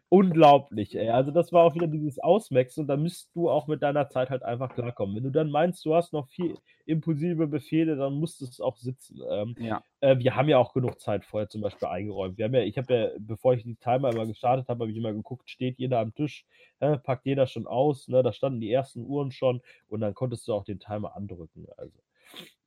unglaublich, 0.09 0.95
ey. 0.95 1.09
Also, 1.09 1.31
das 1.31 1.51
war 1.51 1.63
auch 1.63 1.73
wieder 1.73 1.87
dieses 1.87 2.19
Ausmaxen 2.19 2.81
und 2.81 2.87
da 2.87 2.97
müsst 2.97 3.35
du 3.35 3.49
auch 3.49 3.65
mit 3.65 3.81
deiner 3.81 4.09
Zeit 4.09 4.29
halt 4.29 4.43
einfach 4.43 4.71
klarkommen. 4.75 5.15
Wenn 5.15 5.23
du 5.23 5.31
dann 5.31 5.49
meinst, 5.49 5.83
du 5.85 5.95
hast 5.95 6.13
noch 6.13 6.27
vier 6.27 6.55
impulsive 6.85 7.47
Befehle, 7.47 7.95
dann 7.95 8.13
musst 8.19 8.41
du 8.41 8.45
es 8.45 8.61
auch 8.61 8.77
sitzen. 8.77 9.19
Ähm, 9.27 9.55
Ja. 9.57 9.81
äh, 10.01 10.19
wir 10.19 10.35
haben 10.35 10.49
ja 10.49 10.59
auch 10.59 10.73
genug 10.73 10.99
Zeit 10.99 11.25
vorher 11.25 11.49
zum 11.49 11.61
Beispiel 11.61 11.87
eingeräumt. 11.87 12.37
Wir 12.37 12.45
haben 12.45 12.53
ja, 12.53 12.61
ich 12.61 12.77
habe 12.77 12.93
ja, 12.93 13.09
bevor 13.17 13.55
ich 13.55 13.63
die 13.63 13.75
Timer 13.75 14.11
immer 14.11 14.27
gestartet 14.27 14.67
habe, 14.69 14.81
habe 14.83 14.91
ich 14.91 14.97
immer 14.97 15.13
geguckt, 15.13 15.49
steht 15.49 15.79
jeder 15.79 15.97
am 15.99 16.13
Tisch, 16.13 16.45
äh, 16.79 16.97
packt 16.99 17.25
jeder 17.25 17.47
schon 17.47 17.65
aus, 17.65 18.07
ne? 18.07 18.21
Da 18.21 18.33
standen 18.33 18.59
die 18.61 18.71
ersten 18.71 19.03
Uhren 19.03 19.31
schon 19.31 19.61
und 19.89 20.01
dann 20.01 20.13
konntest 20.13 20.47
du 20.47 20.53
auch 20.53 20.63
den 20.63 20.79
Timer 20.79 21.15
andrücken. 21.15 21.65
Also, 21.75 21.97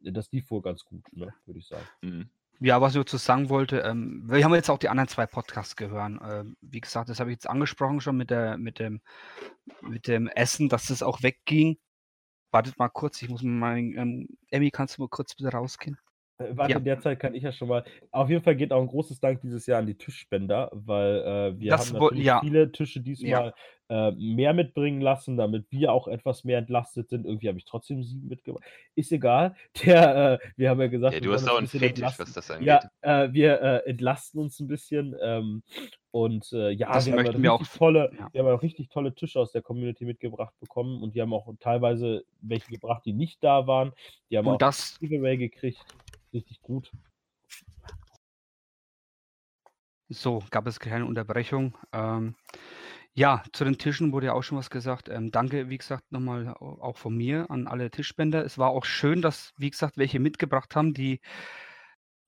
das 0.01 0.33
lief 0.33 0.51
wohl 0.51 0.63
ganz 0.63 0.85
gut, 0.85 1.05
ne, 1.13 1.33
würde 1.45 1.61
ich 1.61 1.67
sagen. 1.69 1.87
Mhm. 2.03 2.29
Ja, 2.61 2.81
was 2.81 2.95
ich 2.95 3.01
dazu 3.01 3.19
sagen 3.19 3.49
wollte, 3.51 3.81
ähm, 3.81 4.23
wir 4.27 4.43
haben 4.45 4.55
jetzt 4.55 4.71
auch 4.71 4.79
die 4.79 4.89
anderen 4.89 5.09
zwei 5.09 5.27
Podcasts 5.27 5.77
gehört. 5.77 6.13
Ähm, 6.27 6.57
wie 6.61 6.81
gesagt, 6.81 7.09
das 7.09 7.21
habe 7.21 7.31
ich 7.31 7.37
jetzt 7.37 7.49
angesprochen 7.49 8.01
schon 8.01 8.17
mit, 8.17 8.31
der, 8.31 8.57
mit, 8.57 8.79
dem, 8.79 9.01
mit 9.83 10.07
dem 10.07 10.29
Essen, 10.29 10.69
dass 10.69 10.87
das 10.87 11.03
auch 11.03 11.23
wegging. 11.23 11.79
Wartet 12.53 12.79
mal 12.79 12.89
kurz, 12.89 13.21
ich 13.23 13.29
muss 13.29 13.43
mal 13.43 13.51
meinen. 13.51 13.99
Ähm, 13.99 14.29
Emmy, 14.51 14.71
kannst 14.71 14.97
du 14.97 15.03
mal 15.03 15.09
kurz 15.09 15.35
bitte 15.35 15.51
rausgehen? 15.51 15.99
Äh, 16.39 16.57
Warte, 16.57 16.73
Ja. 16.73 16.79
in 16.79 16.85
der 16.85 17.01
Zeit 17.01 17.21
kann 17.21 17.35
ich 17.35 17.43
ja 17.43 17.53
schon 17.53 17.69
mal. 17.69 17.85
Auf 18.11 18.31
jeden 18.31 18.43
Fall 18.43 18.57
geht 18.57 18.73
auch 18.73 18.81
ein 18.81 18.89
großes 18.89 19.21
Dank 19.21 19.41
dieses 19.43 19.67
Jahr 19.67 19.81
an 19.81 19.87
die 19.87 19.97
Tischspender, 19.97 20.71
weil 20.73 21.17
äh, 21.17 21.61
wir 21.61 21.71
Das 21.71 21.93
haben 21.93 22.01
natürlich 22.01 22.25
ja. 22.25 22.41
viele 22.41 22.73
Tische 22.73 23.01
diesmal 23.01 23.53
äh, 23.89 24.11
mehr 24.13 24.53
mitbringen 24.53 25.01
lassen, 25.01 25.37
damit 25.37 25.67
wir 25.71 25.93
auch 25.93 26.09
etwas 26.09 26.45
mehr 26.45 26.59
entlastet 26.59 27.09
sind. 27.09 27.25
Irgendwie 27.25 27.49
habe 27.49 27.59
ich 27.59 27.65
trotzdem 27.65 28.03
sieben 28.03 28.29
mitgebracht. 28.29 28.65
Ist 28.95 29.13
egal. 29.13 29.55
Der, 29.85 30.33
äh, 30.43 30.49
wir 30.57 30.71
haben 30.71 30.81
ja 30.81 30.89
gesagt, 30.89 31.15
Ja, 31.15 31.21
wir 31.21 31.29
du 31.29 31.35
hast 31.35 31.49
auch 31.49 31.59
ein 31.59 31.67
Fetisch, 31.69 31.89
entlasten. 31.91 32.27
was 32.27 32.33
das 32.35 32.51
angeht. 32.51 32.67
Ja, 32.67 32.81
äh, 33.03 33.33
wir 33.33 33.61
äh, 33.63 33.89
entlasten 33.91 34.41
uns 34.41 34.59
ein 34.61 34.67
bisschen. 34.69 35.15
Ähm, 35.23 35.63
und 36.11 36.51
äh, 36.53 36.71
ja, 36.71 36.93
Das 36.93 37.07
wir 37.07 37.13
haben, 37.13 37.23
möchten 37.25 37.43
wir 37.43 37.53
auch. 37.53 37.61
richtig 37.61 37.79
tolle, 37.79 38.11
Ja. 38.19 38.29
wir 38.33 38.43
haben 38.45 38.57
auch 38.57 38.63
richtig 38.63 38.89
tolle 38.89 39.15
Tische 39.15 39.39
aus 39.39 39.53
der 39.53 39.63
Community 39.63 40.05
mitgebracht 40.05 40.55
bekommen 40.61 41.03
und 41.03 41.15
die 41.15 41.21
haben 41.23 41.33
auch 41.35 41.53
teilweise 41.61 42.25
welche 42.41 42.71
gebracht, 42.71 43.03
die 43.05 43.13
nicht 43.13 43.45
da 43.45 43.67
waren. 43.67 43.93
Die 44.31 44.39
haben 44.39 44.49
auch 44.49 44.53
Und 44.53 44.63
das, 44.63 44.99
Giveaway 44.99 45.37
gekriegt. 45.37 45.85
Richtig 46.33 46.61
gut. 46.63 46.91
so, 50.09 50.43
gab 50.51 50.67
es 50.67 50.79
keine 50.81 51.05
Unterbrechung. 51.07 51.77
Ähm, 51.93 52.35
ja, 53.17 53.43
zu 53.53 53.65
den 53.65 53.79
Tischen 53.79 54.13
wurde 54.13 54.27
ja 54.27 54.33
auch 54.35 54.43
schon 54.43 54.59
was 54.59 54.71
gesagt. 54.71 55.09
Ähm, 55.09 55.31
danke, 55.31 55.71
wie 55.71 55.79
gesagt, 55.79 56.05
nochmal 56.13 56.49
au- 56.49 56.79
auch 56.81 56.99
von 56.99 57.17
mir 57.17 57.51
an 57.51 57.67
alle 57.67 57.91
Tischspender. 57.91 58.45
Es 58.45 58.59
war 58.59 58.71
auch 58.71 58.85
schön, 58.85 59.23
dass, 59.23 59.53
wie 59.57 59.71
gesagt, 59.71 59.97
welche 59.97 60.21
mitgebracht 60.21 60.77
haben, 60.77 60.93
die 60.95 61.21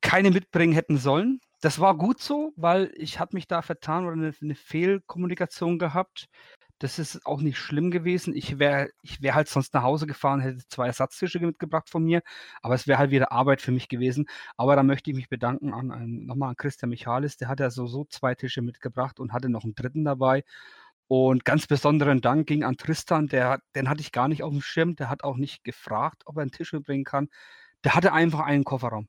keine 0.00 0.30
mitbringen 0.30 0.72
hätten 0.72 0.96
sollen. 0.98 1.40
Das 1.60 1.80
war 1.80 1.96
gut 1.96 2.20
so, 2.20 2.52
weil 2.56 2.92
ich 2.96 3.18
hatte 3.18 3.34
mich 3.34 3.48
da 3.48 3.62
vertan 3.62 4.04
oder 4.04 4.12
eine, 4.14 4.32
eine 4.40 4.54
Fehlkommunikation 4.54 5.78
gehabt. 5.78 6.28
Das 6.80 6.98
ist 7.00 7.26
auch 7.26 7.40
nicht 7.40 7.58
schlimm 7.58 7.90
gewesen. 7.90 8.36
Ich 8.36 8.58
wäre 8.60 8.90
ich 9.02 9.20
wär 9.20 9.34
halt 9.34 9.48
sonst 9.48 9.74
nach 9.74 9.82
Hause 9.82 10.06
gefahren, 10.06 10.40
hätte 10.40 10.58
zwei 10.68 10.86
Ersatztische 10.86 11.40
mitgebracht 11.40 11.90
von 11.90 12.04
mir, 12.04 12.22
aber 12.62 12.74
es 12.74 12.86
wäre 12.86 12.98
halt 12.98 13.10
wieder 13.10 13.32
Arbeit 13.32 13.60
für 13.62 13.72
mich 13.72 13.88
gewesen. 13.88 14.26
Aber 14.56 14.76
da 14.76 14.84
möchte 14.84 15.10
ich 15.10 15.16
mich 15.16 15.28
bedanken 15.28 15.74
an, 15.74 16.24
nochmal 16.26 16.50
an 16.50 16.56
Christian 16.56 16.90
Michalis, 16.90 17.36
der 17.36 17.48
hat 17.48 17.58
ja 17.60 17.70
so, 17.70 17.86
so 17.86 18.04
zwei 18.04 18.34
Tische 18.36 18.62
mitgebracht 18.62 19.18
und 19.18 19.32
hatte 19.32 19.48
noch 19.48 19.64
einen 19.64 19.74
dritten 19.74 20.04
dabei. 20.04 20.44
Und 21.08 21.44
ganz 21.44 21.66
besonderen 21.66 22.20
Dank 22.20 22.46
ging 22.46 22.64
an 22.64 22.76
Tristan, 22.76 23.28
der, 23.28 23.60
den 23.74 23.88
hatte 23.88 24.00
ich 24.02 24.12
gar 24.12 24.28
nicht 24.28 24.42
auf 24.42 24.52
dem 24.52 24.62
Schirm, 24.62 24.94
der 24.96 25.10
hat 25.10 25.24
auch 25.24 25.36
nicht 25.36 25.64
gefragt, 25.64 26.22
ob 26.26 26.36
er 26.36 26.42
einen 26.42 26.52
Tisch 26.52 26.72
mitbringen 26.72 27.04
kann. 27.04 27.28
Der 27.84 27.94
hatte 27.94 28.12
einfach 28.12 28.40
einen 28.40 28.64
Kofferraum. 28.64 29.08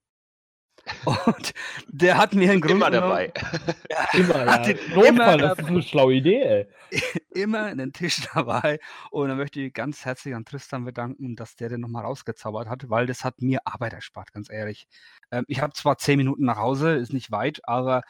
Und 1.05 1.53
der 1.87 2.17
hat 2.17 2.33
mir 2.33 2.51
einen 2.51 2.61
Grund 2.61 2.75
Immer 2.75 2.89
genommen- 2.91 3.09
dabei. 3.09 3.33
Ja, 3.89 4.07
Immer, 4.19 4.45
ja. 4.45 4.57
Notfall, 4.95 5.05
immer 5.05 5.37
das 5.37 5.59
ist 5.59 5.65
eine 5.67 5.81
schlaue 5.81 6.13
Idee, 6.13 6.41
ey. 6.41 6.67
immer 7.33 7.63
einen 7.65 7.93
Tisch 7.93 8.21
dabei. 8.33 8.79
Und 9.11 9.29
dann 9.29 9.37
möchte 9.37 9.59
ich 9.61 9.73
ganz 9.73 10.05
herzlich 10.05 10.33
an 10.35 10.45
Tristan 10.45 10.85
bedanken, 10.85 11.35
dass 11.35 11.55
der 11.55 11.69
den 11.69 11.81
nochmal 11.81 12.05
rausgezaubert 12.05 12.67
hat, 12.69 12.89
weil 12.89 13.05
das 13.07 13.23
hat 13.23 13.41
mir 13.41 13.59
Arbeit 13.65 13.93
erspart, 13.93 14.31
ganz 14.33 14.49
ehrlich. 14.49 14.87
Ähm, 15.31 15.45
ich 15.47 15.61
habe 15.61 15.73
zwar 15.73 15.97
zehn 15.97 16.17
Minuten 16.17 16.45
nach 16.45 16.57
Hause, 16.57 16.93
ist 16.95 17.13
nicht 17.13 17.31
weit, 17.31 17.59
aber 17.63 18.01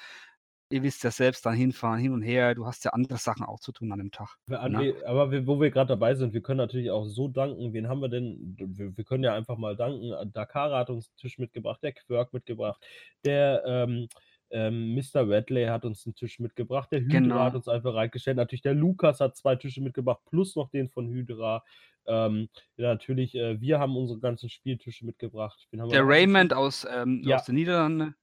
ihr 0.71 0.83
wisst 0.83 1.03
ja 1.03 1.11
selbst, 1.11 1.45
dann 1.45 1.55
hinfahren, 1.55 1.99
hin 1.99 2.13
und 2.13 2.21
her, 2.21 2.53
du 2.55 2.65
hast 2.65 2.85
ja 2.85 2.91
andere 2.91 3.17
Sachen 3.17 3.45
auch 3.45 3.59
zu 3.59 3.71
tun 3.71 3.91
an 3.91 3.99
dem 3.99 4.11
Tag. 4.11 4.35
Wir- 4.47 4.59
an 4.61 4.71
Na? 4.73 4.79
we- 4.81 4.95
Aber 5.07 5.31
wir, 5.31 5.45
wo 5.47 5.59
wir 5.59 5.71
gerade 5.71 5.87
dabei 5.89 6.13
sind, 6.15 6.33
wir 6.33 6.41
können 6.41 6.57
natürlich 6.59 6.91
auch 6.91 7.05
so 7.05 7.27
danken. 7.27 7.73
Wen 7.73 7.87
haben 7.87 8.01
wir 8.01 8.09
denn? 8.09 8.55
Wir, 8.57 8.95
wir 8.95 9.03
können 9.03 9.23
ja 9.23 9.33
einfach 9.33 9.57
mal 9.57 9.75
danken. 9.75 10.11
Dakar 10.33 10.71
hat 10.77 10.89
uns 10.89 11.09
einen 11.09 11.17
Tisch 11.17 11.37
mitgebracht, 11.39 11.79
der 11.83 11.93
Quirk 11.93 12.33
mitgebracht, 12.33 12.79
der 13.25 13.63
ähm, 13.65 14.07
ähm, 14.51 14.95
Mr. 14.95 15.29
Radley 15.29 15.65
hat 15.65 15.85
uns 15.85 16.05
einen 16.07 16.15
Tisch 16.15 16.39
mitgebracht, 16.39 16.91
der 16.91 17.01
Hydra 17.01 17.19
Genau. 17.19 17.39
hat 17.39 17.53
uns 17.55 17.67
einfach 17.67 17.93
reingestellt. 17.93 18.37
Natürlich 18.37 18.63
der 18.63 18.73
Lukas 18.73 19.19
hat 19.19 19.35
zwei 19.37 19.55
Tische 19.55 19.81
mitgebracht, 19.81 20.21
plus 20.29 20.55
noch 20.55 20.69
den 20.71 20.89
von 20.89 21.07
Hydra. 21.07 21.63
Ähm, 22.07 22.49
ja, 22.75 22.87
natürlich, 22.87 23.35
äh, 23.35 23.61
wir 23.61 23.77
haben 23.79 23.95
unsere 23.95 24.19
ganzen 24.19 24.49
Spieltische 24.49 25.05
mitgebracht. 25.05 25.67
Der? 25.71 26.01
Raymond 26.03 26.53
aus, 26.53 26.87
ähm, 26.91 27.21
Ja. 27.23 27.35
aus 27.35 27.45
den 27.45 27.55
Niederlanden, 27.55 28.15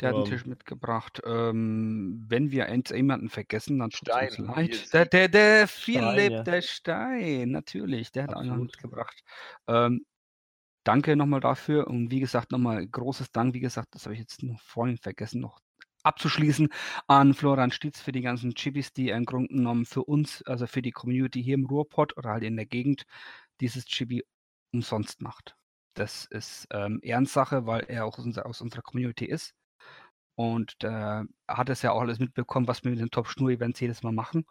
der 0.00 0.10
hat 0.10 0.16
einen 0.16 0.24
Ähm. 0.24 0.30
Tisch 0.30 0.46
mitgebracht. 0.46 1.20
Ähm, 1.24 2.24
wenn 2.28 2.50
wir 2.50 2.68
jemanden 2.92 3.28
vergessen, 3.28 3.78
dann 3.78 3.90
tut 3.90 4.08
es 4.08 4.14
uns 4.14 4.34
Stein, 4.34 4.46
leid. 4.46 4.88
Der, 4.92 5.06
der, 5.06 5.28
der 5.28 5.66
Stein, 5.66 5.68
Philipp, 5.68 6.32
ja. 6.32 6.42
der 6.42 6.62
Stein, 6.62 7.50
natürlich, 7.50 8.12
der 8.12 8.24
hat 8.24 8.30
auch 8.30 8.42
noch 8.42 8.52
Absolut. 8.52 8.66
mitgebracht. 8.66 9.22
Ähm, 9.66 10.04
danke 10.84 11.16
nochmal 11.16 11.40
dafür 11.40 11.86
und 11.88 12.10
wie 12.10 12.20
gesagt, 12.20 12.52
nochmal 12.52 12.86
großes 12.86 13.32
Dank, 13.32 13.54
wie 13.54 13.60
gesagt, 13.60 13.88
das 13.92 14.04
habe 14.04 14.14
ich 14.14 14.20
jetzt 14.20 14.42
noch 14.42 14.60
vorhin 14.60 14.98
vergessen, 14.98 15.40
noch 15.40 15.60
abzuschließen 16.02 16.68
an 17.06 17.34
Florian 17.34 17.70
Stitz 17.72 18.00
für 18.00 18.12
die 18.12 18.22
ganzen 18.22 18.54
Chibis, 18.54 18.92
die 18.92 19.10
er 19.10 19.16
im 19.16 19.24
Grunde 19.24 19.48
genommen 19.48 19.84
für 19.84 20.04
uns, 20.04 20.42
also 20.42 20.66
für 20.66 20.82
die 20.82 20.92
Community 20.92 21.42
hier 21.42 21.54
im 21.54 21.66
Ruhrpott 21.66 22.16
oder 22.16 22.30
halt 22.30 22.44
in 22.44 22.56
der 22.56 22.66
Gegend, 22.66 23.04
dieses 23.60 23.84
Chibi 23.84 24.24
umsonst 24.72 25.20
macht. 25.20 25.56
Das 25.94 26.26
ist 26.26 26.66
ähm, 26.70 27.00
Ehrensache, 27.02 27.66
weil 27.66 27.84
er 27.88 28.04
auch 28.04 28.18
aus 28.18 28.24
unserer, 28.24 28.46
aus 28.46 28.60
unserer 28.60 28.82
Community 28.82 29.24
ist. 29.24 29.52
Und 30.38 30.84
äh, 30.84 31.24
hat 31.48 31.68
es 31.68 31.82
ja 31.82 31.90
auch 31.90 32.00
alles 32.00 32.20
mitbekommen, 32.20 32.68
was 32.68 32.84
wir 32.84 32.92
mit 32.92 33.00
den 33.00 33.10
Top-Schnur-Events 33.10 33.80
jedes 33.80 34.04
Mal 34.04 34.12
machen. 34.12 34.46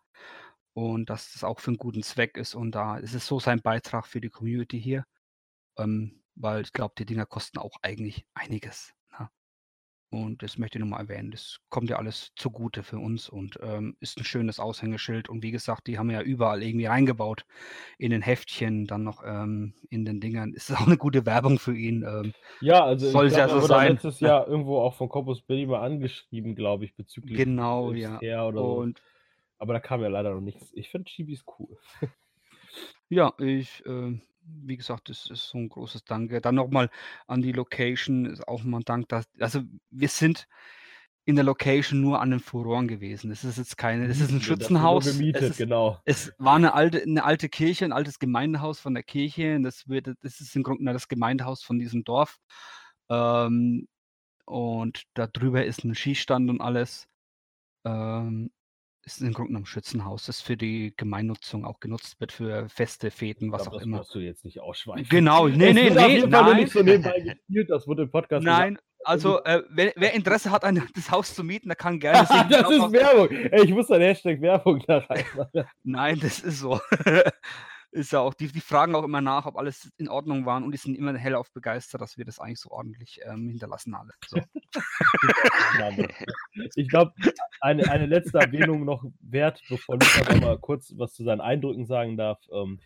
Und 0.73 1.09
dass 1.09 1.31
das 1.31 1.45
auch 1.45 1.61
für 1.61 1.69
einen 1.69 1.77
guten 1.77 2.03
Zweck 2.03 2.35
ist. 2.35 2.55
Und 2.55 2.73
da 2.73 2.97
ist 2.97 3.13
es 3.13 3.25
so 3.25 3.39
sein 3.39 3.61
Beitrag 3.61 4.05
für 4.05 4.19
die 4.19 4.29
Community 4.29 4.81
hier. 4.81 5.05
Ähm, 5.77 6.21
weil 6.35 6.63
ich 6.63 6.73
glaube, 6.73 6.93
die 6.97 7.05
Dinger 7.05 7.25
kosten 7.25 7.57
auch 7.57 7.77
eigentlich 7.83 8.25
einiges. 8.33 8.96
Und 10.09 10.41
das 10.41 10.57
möchte 10.57 10.77
ich 10.77 10.81
nochmal 10.83 11.01
erwähnen. 11.01 11.31
Das 11.31 11.59
kommt 11.69 11.89
ja 11.89 11.97
alles 11.97 12.31
zugute 12.37 12.81
für 12.81 12.97
uns 12.97 13.27
und 13.27 13.59
ähm, 13.61 13.97
ist 13.99 14.17
ein 14.17 14.23
schönes 14.23 14.57
Aushängeschild. 14.57 15.27
Und 15.27 15.43
wie 15.43 15.51
gesagt, 15.51 15.87
die 15.87 15.99
haben 15.99 16.09
ja 16.09 16.21
überall 16.21 16.63
irgendwie 16.63 16.85
reingebaut. 16.85 17.45
In 17.97 18.11
den 18.11 18.21
Heftchen, 18.21 18.87
dann 18.87 19.03
noch 19.03 19.21
ähm, 19.25 19.73
in 19.89 20.05
den 20.05 20.21
Dingern. 20.21 20.53
Ist 20.53 20.71
auch 20.75 20.87
eine 20.87 20.97
gute 20.97 21.25
Werbung 21.25 21.59
für 21.59 21.75
ihn. 21.75 22.03
Ähm, 22.03 22.33
Ja, 22.61 22.85
also 22.85 23.09
Soll 23.09 23.25
es 23.27 23.35
ja 23.35 23.49
so 23.49 23.59
sein. 23.59 23.93
letztes 23.93 24.21
Jahr 24.21 24.47
irgendwo 24.47 24.79
auch 24.79 24.95
von 24.95 25.09
Corpus 25.09 25.41
Billy 25.41 25.65
mal 25.65 25.81
angeschrieben, 25.81 26.55
glaube 26.55 26.85
ich, 26.85 26.95
bezüglich 26.95 27.37
genau, 27.37 27.91
ja. 27.91 28.45
oder 28.45 28.59
so. 28.59 28.75
Und 28.75 29.01
Aber 29.57 29.73
da 29.73 29.81
kam 29.81 30.01
ja 30.01 30.07
leider 30.07 30.33
noch 30.33 30.41
nichts. 30.41 30.71
Ich 30.73 30.89
finde 30.89 31.09
Chibis 31.09 31.43
cool. 31.59 31.77
Ja, 33.09 33.33
ich, 33.39 33.85
äh, 33.85 34.19
wie 34.47 34.77
gesagt, 34.77 35.09
das 35.09 35.29
ist 35.29 35.49
so 35.49 35.57
ein 35.57 35.69
großes 35.69 36.03
Danke. 36.03 36.41
Dann 36.41 36.55
nochmal 36.55 36.89
an 37.27 37.41
die 37.41 37.51
Location, 37.51 38.25
ist 38.25 38.47
auch 38.47 38.63
mal 38.63 38.79
ein 38.79 38.85
Dank, 38.85 39.09
dass, 39.09 39.25
also 39.39 39.61
wir 39.89 40.09
sind 40.09 40.47
in 41.25 41.35
der 41.35 41.43
Location 41.43 41.99
nur 41.99 42.21
an 42.21 42.31
den 42.31 42.39
Furoren 42.39 42.87
gewesen. 42.87 43.31
Es 43.31 43.43
ist 43.43 43.57
jetzt 43.57 43.77
keine, 43.77 44.05
es 44.05 44.21
ist 44.21 44.31
ein 44.31 44.39
Schützenhaus. 44.39 45.05
Gemietet, 45.05 45.41
Es, 45.41 45.49
ist, 45.51 45.57
genau. 45.57 45.99
es 46.05 46.33
war 46.37 46.55
eine 46.55 46.73
alte, 46.73 47.01
eine 47.01 47.25
alte 47.25 47.49
Kirche, 47.49 47.83
ein 47.83 47.91
altes 47.91 48.19
Gemeindehaus 48.19 48.79
von 48.79 48.93
der 48.93 49.03
Kirche. 49.03 49.57
Und 49.57 49.63
das, 49.63 49.89
wird, 49.89 50.07
das 50.21 50.39
ist 50.39 50.55
im 50.55 50.63
Grunde 50.63 50.93
das 50.93 51.09
Gemeindehaus 51.09 51.63
von 51.63 51.79
diesem 51.79 52.05
Dorf. 52.05 52.37
Ähm, 53.09 53.89
und 54.45 55.03
da 55.15 55.27
drüber 55.27 55.65
ist 55.65 55.83
ein 55.83 55.95
Schießstand 55.95 56.49
und 56.49 56.61
alles. 56.61 57.09
Ähm, 57.83 58.49
ist 59.07 59.21
im 59.21 59.33
Grunde 59.33 59.49
genommen 59.49 59.63
ein 59.63 59.67
Schützenhaus, 59.67 60.25
das 60.25 60.41
für 60.41 60.57
die 60.57 60.93
Gemeinnutzung 60.97 61.65
auch 61.65 61.79
genutzt 61.79 62.19
wird, 62.19 62.31
für 62.31 62.67
Feste, 62.69 63.09
Feten, 63.09 63.51
was 63.51 63.63
glaub, 63.63 63.73
auch 63.73 63.77
das 63.77 63.85
immer. 63.85 63.97
musst 63.97 64.13
du 64.13 64.19
jetzt 64.19 64.43
nicht 64.43 64.59
ausschweifen. 64.59 65.07
Genau, 65.09 65.47
nee, 65.47 65.73
nee, 65.73 65.89
nee, 65.89 66.25
nein. 66.27 66.57
nicht 66.57 66.73
so 66.73 66.83
nebenbei 66.83 67.19
gespielt, 67.19 67.69
das 67.69 67.87
wurde 67.87 68.03
im 68.03 68.11
Podcast 68.11 68.43
Nein, 68.45 68.77
also 69.03 69.41
äh, 69.45 69.63
wer, 69.69 69.93
wer 69.95 70.13
Interesse 70.15 70.51
hat, 70.51 70.63
ein, 70.63 70.83
das 70.95 71.09
Haus 71.09 71.33
zu 71.33 71.43
mieten, 71.43 71.69
der 71.69 71.77
kann 71.77 71.99
gerne 71.99 72.19
gesagt. 72.19 72.51
sich 72.51 72.61
das 72.61 72.69
ist 72.69 72.91
Werbung. 72.91 73.29
Ey, 73.31 73.63
ich 73.63 73.71
muss 73.71 73.87
dein 73.87 74.01
Hashtag 74.01 74.41
Werbung 74.41 74.83
da 74.85 74.97
reinmachen. 74.97 75.65
Nein, 75.83 76.19
das 76.19 76.39
ist 76.39 76.59
so. 76.59 76.79
Ist 77.91 78.11
ja 78.11 78.19
auch, 78.19 78.33
die, 78.33 78.47
die 78.47 78.59
fragen 78.59 78.95
auch 78.95 79.03
immer 79.03 79.21
nach, 79.21 79.45
ob 79.45 79.57
alles 79.57 79.91
in 79.97 80.09
Ordnung 80.09 80.45
war 80.45 80.61
und 80.61 80.71
die 80.71 80.77
sind 80.77 80.95
immer 80.95 81.17
hellauf 81.17 81.51
begeistert, 81.51 82.01
dass 82.01 82.17
wir 82.17 82.25
das 82.25 82.39
eigentlich 82.39 82.59
so 82.59 82.69
ordentlich 82.71 83.19
ähm, 83.23 83.49
hinterlassen 83.49 83.95
alle. 83.95 84.11
So. 84.27 84.37
Ich 86.75 86.89
glaube, 86.89 87.13
eine, 87.61 87.89
eine 87.89 88.05
letzte 88.05 88.39
Erwähnung 88.39 88.83
noch 88.85 89.03
wert, 89.21 89.61
bevor 89.69 89.95
Lukas 89.95 90.29
noch 90.29 90.41
mal 90.41 90.57
kurz 90.59 90.93
was 90.97 91.13
zu 91.13 91.23
seinen 91.23 91.41
Eindrücken 91.41 91.85
sagen 91.85 92.17
darf. 92.17 92.39
Ähm, 92.51 92.79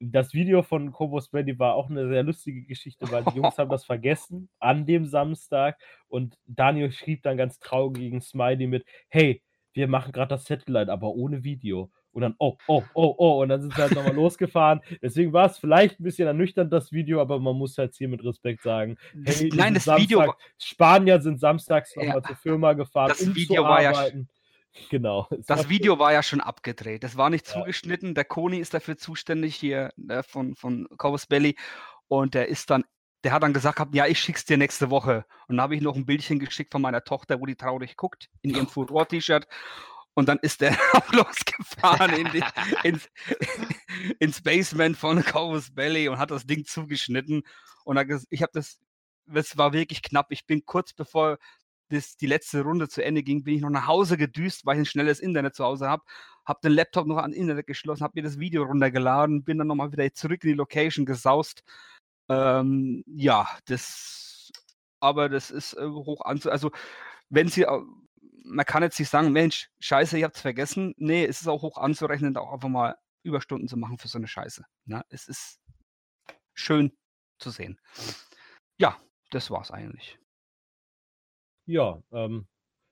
das 0.00 0.34
Video 0.34 0.62
von 0.62 0.92
Kobos 0.92 1.28
Belly 1.28 1.58
war 1.58 1.74
auch 1.74 1.88
eine 1.88 2.08
sehr 2.08 2.22
lustige 2.22 2.64
Geschichte, 2.64 3.10
weil 3.10 3.24
die 3.24 3.36
Jungs 3.36 3.56
haben 3.58 3.70
das 3.70 3.84
vergessen 3.84 4.48
an 4.58 4.86
dem 4.86 5.06
Samstag 5.06 5.78
und 6.08 6.36
Daniel 6.46 6.92
schrieb 6.92 7.22
dann 7.22 7.36
ganz 7.36 7.58
traurigen 7.58 8.20
Smiley 8.20 8.66
mit: 8.66 8.84
Hey, 9.08 9.42
wir 9.72 9.88
machen 9.88 10.12
gerade 10.12 10.30
das 10.30 10.44
Satellite, 10.44 10.92
aber 10.92 11.10
ohne 11.10 11.44
Video. 11.44 11.90
Und 12.14 12.22
dann, 12.22 12.34
oh, 12.38 12.56
oh, 12.68 12.82
oh, 12.94 13.14
oh, 13.18 13.42
und 13.42 13.48
dann 13.50 13.60
sind 13.60 13.74
sie 13.74 13.82
halt 13.82 13.92
nochmal 13.94 14.14
losgefahren. 14.14 14.80
Deswegen 15.02 15.32
war 15.32 15.46
es 15.46 15.58
vielleicht 15.58 15.98
ein 16.00 16.04
bisschen 16.04 16.26
ernüchternd, 16.28 16.72
das 16.72 16.92
Video, 16.92 17.20
aber 17.20 17.38
man 17.40 17.56
muss 17.56 17.76
halt 17.76 17.94
hier 17.96 18.08
mit 18.08 18.24
Respekt 18.24 18.62
sagen, 18.62 18.96
hey, 19.24 19.50
nein, 19.52 19.74
das 19.74 19.86
Video, 19.86 20.20
Samstag- 20.20 20.38
Spanier 20.58 21.20
sind 21.20 21.40
samstags 21.40 21.94
Ja. 21.96 22.04
nochmal 22.04 22.22
zur 22.22 22.36
Firma 22.36 22.72
gefahren, 22.74 23.08
Das 23.08 23.20
um 23.22 23.34
Video 23.34 23.62
zu 23.62 23.68
war 23.68 23.82
ja 23.82 23.90
arbeiten. 23.90 24.28
Genau. 24.90 25.28
das 25.46 25.68
Video 25.68 26.00
war 26.00 26.12
ja 26.12 26.22
schon 26.24 26.40
abgedreht. 26.40 27.04
Das 27.04 27.16
war 27.16 27.30
nicht 27.30 27.46
Ja. 27.46 27.54
zugeschnitten. 27.60 28.14
Der 28.14 28.24
Koni 28.24 28.58
ist 28.58 28.74
dafür 28.74 28.96
zuständig 28.96 29.54
hier 29.54 29.90
äh, 30.08 30.24
von, 30.24 30.56
von 30.56 30.88
Cowboys 30.98 31.26
Belly. 31.26 31.54
Und 32.08 32.34
der 32.34 32.48
ist 32.48 32.70
dann, 32.70 32.82
der 33.22 33.30
hat 33.32 33.44
dann 33.44 33.52
gesagt, 33.52 33.80
ja, 33.94 34.06
ich 34.06 34.18
schick's 34.18 34.44
dir 34.44 34.56
nächste 34.56 34.90
Woche. 34.90 35.26
Und 35.46 35.56
dann 35.56 35.62
habe 35.62 35.76
ich 35.76 35.80
noch 35.80 35.94
ein 35.94 36.06
Bildchen 36.06 36.40
geschickt 36.40 36.72
von 36.72 36.82
meiner 36.82 37.04
Tochter, 37.04 37.40
wo 37.40 37.46
die 37.46 37.54
traurig 37.54 37.96
guckt, 37.96 38.28
in 38.42 38.50
ihrem 38.50 38.66
Furor-T-Shirt. 38.68 39.46
Und 40.14 40.28
dann 40.28 40.38
ist 40.42 40.60
der 40.60 40.76
auch 40.92 41.12
losgefahren 41.58 42.14
in 42.14 42.32
die, 42.32 42.44
ins, 42.82 43.08
ins 44.18 44.42
Basement 44.42 44.96
von 44.96 45.22
Cowboys 45.22 45.74
Belly 45.74 46.08
und 46.08 46.18
hat 46.18 46.30
das 46.30 46.46
Ding 46.46 46.64
zugeschnitten. 46.64 47.42
Und 47.84 47.98
ich 48.30 48.42
habe 48.42 48.52
das, 48.52 48.78
das 49.26 49.56
war 49.56 49.72
wirklich 49.72 50.02
knapp. 50.02 50.26
Ich 50.30 50.46
bin 50.46 50.64
kurz 50.64 50.92
bevor 50.92 51.38
das, 51.90 52.16
die 52.16 52.26
letzte 52.26 52.62
Runde 52.62 52.88
zu 52.88 53.04
Ende 53.04 53.22
ging, 53.22 53.44
bin 53.44 53.54
ich 53.54 53.60
noch 53.60 53.70
nach 53.70 53.86
Hause 53.86 54.16
gedüst, 54.16 54.64
weil 54.64 54.76
ich 54.76 54.82
ein 54.82 54.86
schnelles 54.86 55.20
Internet 55.20 55.54
zu 55.54 55.64
Hause 55.64 55.88
habe. 55.88 56.02
Habe 56.46 56.60
den 56.62 56.72
Laptop 56.72 57.06
noch 57.06 57.18
an 57.18 57.32
Internet 57.32 57.66
geschlossen, 57.66 58.02
habe 58.02 58.12
mir 58.16 58.22
das 58.22 58.38
Video 58.38 58.64
runtergeladen, 58.64 59.44
bin 59.44 59.58
dann 59.58 59.66
nochmal 59.66 59.92
wieder 59.92 60.12
zurück 60.12 60.44
in 60.44 60.50
die 60.50 60.56
Location 60.56 61.06
gesaust. 61.06 61.62
Ähm, 62.28 63.04
ja, 63.06 63.46
das, 63.66 64.50
aber 65.00 65.28
das 65.28 65.50
ist 65.50 65.74
äh, 65.74 65.86
hoch 65.86 66.22
anzu. 66.24 66.50
Also, 66.50 66.70
wenn 67.28 67.48
sie, 67.48 67.66
man 68.44 68.66
kann 68.66 68.82
jetzt 68.82 68.98
nicht 68.98 69.08
sagen, 69.08 69.32
Mensch, 69.32 69.70
Scheiße, 69.80 70.18
ihr 70.18 70.24
habt 70.26 70.36
es 70.36 70.42
vergessen. 70.42 70.94
Nee, 70.98 71.24
es 71.24 71.40
ist 71.40 71.48
auch 71.48 71.62
hoch 71.62 71.78
anzurechnen, 71.78 72.36
auch 72.36 72.52
einfach 72.52 72.68
mal 72.68 72.96
Überstunden 73.22 73.68
zu 73.68 73.76
machen 73.76 73.98
für 73.98 74.08
so 74.08 74.18
eine 74.18 74.28
Scheiße. 74.28 74.64
Ne? 74.84 75.02
Es 75.08 75.26
ist 75.26 75.60
schön 76.52 76.92
zu 77.38 77.50
sehen. 77.50 77.80
Ja, 78.78 79.00
das 79.30 79.50
war's 79.50 79.70
eigentlich. 79.70 80.18
Ja, 81.66 82.02
ähm, 82.12 82.46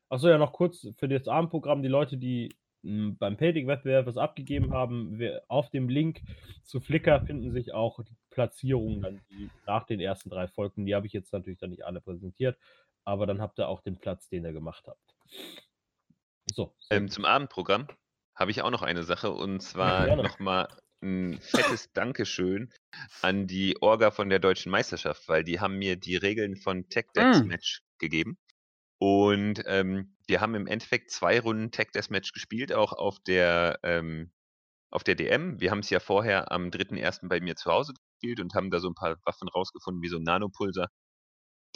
achso, 0.09 0.29
ja, 0.29 0.39
noch 0.39 0.53
kurz 0.53 0.89
für 0.97 1.09
das 1.09 1.29
Abendprogramm, 1.29 1.83
die 1.83 1.89
Leute, 1.89 2.17
die 2.17 2.57
m, 2.83 3.19
beim 3.19 3.37
Painting-Wettbewerb 3.37 4.07
was 4.07 4.17
abgegeben 4.17 4.73
haben, 4.73 5.19
wir, 5.19 5.43
auf 5.49 5.69
dem 5.69 5.91
Link 5.91 6.23
zu 6.65 6.81
Flickr 6.81 7.21
finden 7.27 7.53
sich 7.53 7.75
auch 7.75 8.03
die 8.03 8.17
Platzierungen 8.31 9.03
dann 9.03 9.21
die, 9.29 9.51
nach 9.67 9.85
den 9.85 10.01
ersten 10.01 10.31
drei 10.31 10.49
Folgen. 10.49 10.87
Die 10.87 10.95
habe 10.95 11.07
ich 11.07 11.13
jetzt 11.13 11.35
natürlich 11.35 11.59
dann 11.59 11.71
nicht 11.71 11.85
alle 11.85 12.01
präsentiert, 12.01 12.59
aber 13.05 13.27
dann 13.27 13.43
habt 13.43 13.59
ihr 13.59 13.69
auch 13.69 13.83
den 13.83 13.99
Platz, 13.99 14.31
den 14.31 14.47
ihr 14.47 14.55
gemacht 14.55 14.85
habt. 14.87 15.12
So, 16.55 16.75
Ähm, 16.91 17.09
zum 17.09 17.25
Abendprogramm 17.25 17.89
habe 18.35 18.51
ich 18.51 18.63
auch 18.63 18.71
noch 18.71 18.83
eine 18.83 19.03
Sache 19.05 19.31
und 19.31 19.61
zwar 19.61 20.07
gerne. 20.07 20.23
nochmal 20.23 20.69
ein 21.03 21.41
fettes 21.41 21.93
Dankeschön 21.93 22.73
an 23.23 23.47
die 23.47 23.81
Orga 23.83 24.11
von 24.11 24.29
der 24.29 24.39
deutschen 24.39 24.71
Meisterschaft, 24.71 25.29
weil 25.29 25.45
die 25.45 25.61
haben 25.61 25.79
mir 25.79 25.97
die 25.97 26.17
Regeln 26.17 26.57
von 26.57 26.89
Tech 26.89 27.07
Deathmatch 27.17 27.83
gegeben. 27.99 28.39
Und 28.99 29.63
ähm, 29.67 30.17
wir 30.29 30.41
haben 30.41 30.55
im 30.55 30.67
Endeffekt 30.69 31.11
zwei 31.11 31.41
Runden 31.41 31.73
Tech 31.73 31.89
Deathmatch 31.95 32.33
gespielt, 32.33 32.73
auch 32.73 32.93
auf 32.93 33.19
der, 33.21 33.81
ähm, 33.83 34.33
auf 34.91 35.05
der 35.05 35.17
DM. 35.17 35.61
Wir 35.61 35.71
haben 35.73 35.81
es 35.81 35.91
ja 35.91 36.01
vorher 36.01 36.53
am 36.53 36.71
3.1. 36.71 37.29
bei 37.29 37.41
mir 37.41 37.57
zu 37.57 37.71
Hause 37.73 37.95
gespielt 37.95 38.41
und 38.41 38.55
haben 38.55 38.71
da 38.71 38.81
so 38.81 38.89
ein 38.89 38.95
paar 38.95 39.17
Waffen 39.25 39.49
rausgefunden, 39.49 40.03
wie 40.03 40.09
so 40.09 40.19
ein 40.19 40.23
Nanopulser, 40.25 40.89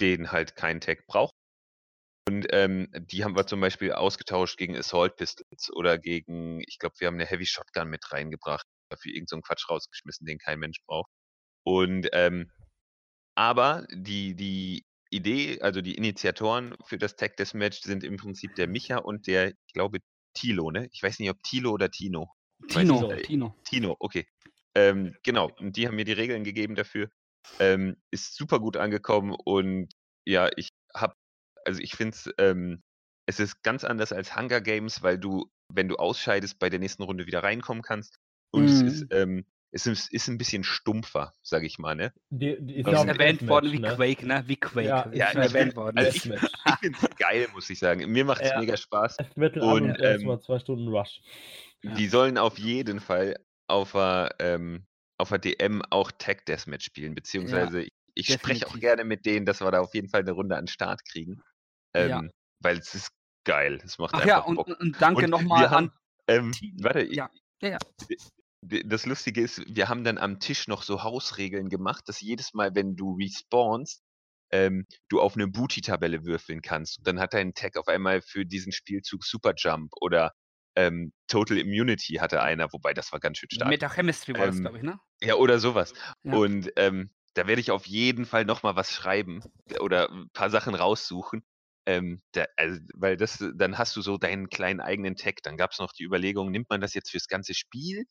den 0.01 0.33
halt 0.33 0.57
kein 0.57 0.81
Tech 0.81 1.01
braucht. 1.07 1.35
Und 2.29 2.47
ähm, 2.51 2.89
die 2.93 3.25
haben 3.25 3.37
wir 3.37 3.47
zum 3.47 3.61
Beispiel 3.61 3.93
ausgetauscht 3.93 4.59
gegen 4.59 4.77
Assault 4.77 5.17
Pistols 5.17 5.71
oder 5.73 5.97
gegen, 5.97 6.61
ich 6.67 6.79
glaube, 6.79 6.97
wir 6.99 7.07
haben 7.07 7.15
eine 7.15 7.27
Heavy 7.27 7.47
Shotgun 7.47 7.89
mit 7.89 8.13
reingebracht, 8.13 8.67
dafür 8.91 9.11
irgendeinen 9.11 9.27
so 9.29 9.37
einen 9.37 9.43
Quatsch 9.43 9.71
rausgeschmissen, 9.71 10.27
den 10.27 10.39
kein 10.39 10.59
Mensch 10.59 10.79
braucht. 10.87 11.11
Und 11.65 12.09
ähm, 12.13 12.51
aber 13.37 13.87
die, 13.93 14.35
die 14.35 14.85
Idee, 15.11 15.61
also 15.61 15.81
die 15.81 15.95
Initiatoren 15.95 16.75
für 16.85 16.99
das 16.99 17.17
Tag 17.17 17.37
Deathmatch 17.37 17.83
sind 17.83 18.03
im 18.03 18.17
Prinzip 18.17 18.55
der 18.57 18.67
Micha 18.67 18.99
und 18.99 19.27
der, 19.27 19.51
ich 19.51 19.73
glaube, 19.73 19.99
Tilo, 20.35 20.71
ne? 20.71 20.89
Ich 20.93 21.03
weiß 21.03 21.19
nicht, 21.19 21.31
ob 21.31 21.43
Tilo 21.43 21.71
oder 21.71 21.91
Tino. 21.91 22.33
Tino, 22.69 23.13
ich, 23.13 23.19
äh, 23.19 23.23
Tino. 23.23 23.55
Tino, 23.65 23.97
okay. 24.01 24.27
Ähm, 24.75 25.15
genau, 25.23 25.51
und 25.59 25.77
die 25.77 25.87
haben 25.87 25.97
mir 25.97 26.05
die 26.05 26.13
Regeln 26.13 26.45
gegeben 26.45 26.75
dafür. 26.75 27.09
Ähm, 27.61 27.97
ist 28.11 28.35
super 28.35 28.59
gut 28.59 28.77
angekommen 28.77 29.35
und 29.45 29.93
ja, 30.25 30.51
ich 30.57 30.71
habe, 30.95 31.15
also 31.67 31.81
ich 31.81 31.95
finde 31.95 32.15
es, 32.17 32.31
ähm, 32.39 32.83
es 33.29 33.41
ist 33.41 33.63
ganz 33.63 33.85
anders 33.85 34.13
als 34.13 34.37
Hunger 34.37 34.61
Games, 34.61 35.03
weil 35.03 35.19
du, 35.19 35.51
wenn 35.73 35.89
du 35.89 35.97
ausscheidest, 35.97 36.59
bei 36.59 36.71
der 36.71 36.79
nächsten 36.79 37.03
Runde 37.03 37.27
wieder 37.27 37.43
reinkommen 37.43 37.83
kannst. 37.83 38.19
Und 38.53 38.65
es 38.67 38.81
ist, 38.83 39.01
Mhm. 39.03 39.09
ähm, 39.11 39.45
es 39.73 39.87
ist, 39.87 40.11
ist 40.13 40.29
ein 40.29 40.39
bisschen 40.39 40.63
stumpfer, 40.65 41.35
sage 41.43 41.67
ich 41.67 41.79
mal, 41.79 41.97
ne? 41.97 42.13
Die, 42.31 42.57
die, 42.61 42.77
Ist 42.77 42.87
ja 42.87 43.01
ein 43.03 43.09
erwähnt 43.09 43.47
worden 43.49 43.73
wie 43.73 43.81
Deathmatch, 43.81 43.97
Quake, 43.97 44.27
ne? 44.27 44.45
Wie 44.47 44.57
Quake. 44.57 44.87
Ja, 44.87 45.11
ja, 45.13 45.27
erwähnt 45.33 45.71
bin- 45.71 45.77
worden. 45.77 45.99
also 45.99 46.11
ich- 46.17 46.23
finde 46.23 46.99
es 47.03 47.17
geil, 47.19 47.49
muss 47.53 47.69
ich 47.69 47.79
sagen. 47.81 48.11
Mir 48.11 48.25
macht 48.25 48.41
es 48.43 48.51
Ja. 48.51 48.61
mega 48.61 48.77
Spaß. 48.77 49.17
Und, 49.37 49.89
ähm, 49.89 49.97
erstmal 50.01 50.41
zwei 50.41 50.59
Stunden 50.61 50.89
Rush. 50.89 51.21
Ja. 51.83 51.95
Die 51.95 52.07
sollen 52.07 52.39
auf 52.39 52.59
jeden 52.59 53.01
Fall 53.01 53.37
auf 53.69 53.93
der, 53.93 54.35
ähm, 54.39 54.87
auf 55.19 55.31
der 55.31 55.39
DM 55.41 55.83
auch 55.91 56.13
Tag 56.13 56.47
Deathmatch 56.47 56.85
spielen, 56.87 57.15
beziehungsweise 57.15 57.83
ich, 57.83 57.91
ich 58.15 58.33
spreche 58.33 58.67
auch 58.69 58.79
gerne 58.79 59.05
mit 59.05 59.27
denen, 59.27 59.45
dass 59.45 59.61
wir 59.61 59.71
da 59.73 59.81
auf 59.81 59.95
jeden 59.95 60.09
Fall 60.09 60.21
eine 60.21 60.33
Runde 60.33 60.57
an 60.57 60.63
den 60.63 60.69
Start 60.69 61.05
kriegen. 61.05 61.43
Ähm, 61.97 62.09
Ja. 62.09 62.23
Weil 62.61 62.79
es 62.79 62.95
ist 62.95 63.11
geil. 63.45 63.81
Es 63.85 63.99
macht 63.99 64.15
Ach 64.15 64.21
einfach 64.21 64.29
ja, 64.29 64.39
und, 64.41 64.57
Bock. 64.57 64.69
und 64.81 65.01
danke 65.01 65.29
nochmal 65.29 65.67
an. 65.67 65.93
ähm, 66.27 66.53
warte, 66.81 67.03
Ja, 67.03 67.31
ja, 67.61 67.71
ja. 67.71 67.79
das 68.63 69.07
Lustige 69.07 69.41
ist, 69.41 69.63
wir 69.69 69.89
haben 69.89 70.05
dann 70.05 70.19
am 70.19 70.41
Tisch 70.41 70.67
noch 70.69 70.83
so 70.83 71.03
Hausregeln 71.03 71.69
gemacht, 71.69 72.05
dass 72.09 72.21
jedes 72.21 72.55
Mal, 72.55 72.75
wenn 72.75 72.97
du 72.97 73.15
respawnst, 73.17 74.03
ähm, 74.51 74.87
du 75.09 75.21
auf 75.21 75.35
eine 75.37 75.47
Booty-Tabelle 75.49 76.25
würfeln 76.25 76.63
kannst. 76.63 76.99
Und 76.99 77.07
dann 77.07 77.21
hat 77.21 77.35
dein 77.35 77.55
Tag 77.55 77.77
auf 77.77 77.89
einmal 77.89 78.23
für 78.23 78.45
diesen 78.47 78.73
Spielzug 78.73 79.25
Super 79.25 79.55
Jump 79.57 79.93
oder 80.01 80.33
ähm, 80.77 81.13
Total 81.27 81.59
Immunity 81.59 82.15
hatte 82.15 82.43
einer, 82.43 82.73
wobei 82.73 82.93
das 82.95 83.11
war 83.13 83.19
ganz 83.21 83.39
schön 83.39 83.49
stark. 83.51 83.69
Metachemistry 83.71 84.35
war 84.35 84.47
das, 84.47 84.57
Ähm, 84.57 84.63
glaube 84.63 84.77
ich, 84.79 84.83
ne? 84.85 84.99
Ja, 85.23 85.35
oder 85.37 85.59
sowas. 85.59 85.95
Und 86.23 86.71
ähm, 86.77 87.11
da 87.35 87.47
werde 87.47 87.61
ich 87.61 87.71
auf 87.71 87.87
jeden 87.87 88.25
Fall 88.27 88.45
noch 88.45 88.63
mal 88.63 88.77
was 88.77 88.91
schreiben 88.93 89.43
oder 89.81 90.11
ein 90.11 90.29
paar 90.33 90.51
Sachen 90.51 90.75
raussuchen. 90.75 91.45
Ähm, 91.87 92.23
da, 92.33 92.47
also, 92.57 92.81
weil 92.95 93.17
das, 93.17 93.45
dann 93.57 93.79
hast 93.79 93.97
du 93.97 94.03
so 94.03 94.19
deinen 94.19 94.49
kleinen 94.49 94.81
eigenen 94.81 95.17
Tag. 95.17 95.43
Dann 95.43 95.57
gab 95.57 95.73
es 95.73 95.79
noch 95.79 95.93
die 95.93 96.05
Überlegung, 96.05 96.51
nimmt 96.51 96.71
man 96.71 96.81
das 96.81 96.95
jetzt 96.95 97.11
fürs 97.11 97.29
ganze 97.29 97.55
Spiel 97.55 98.07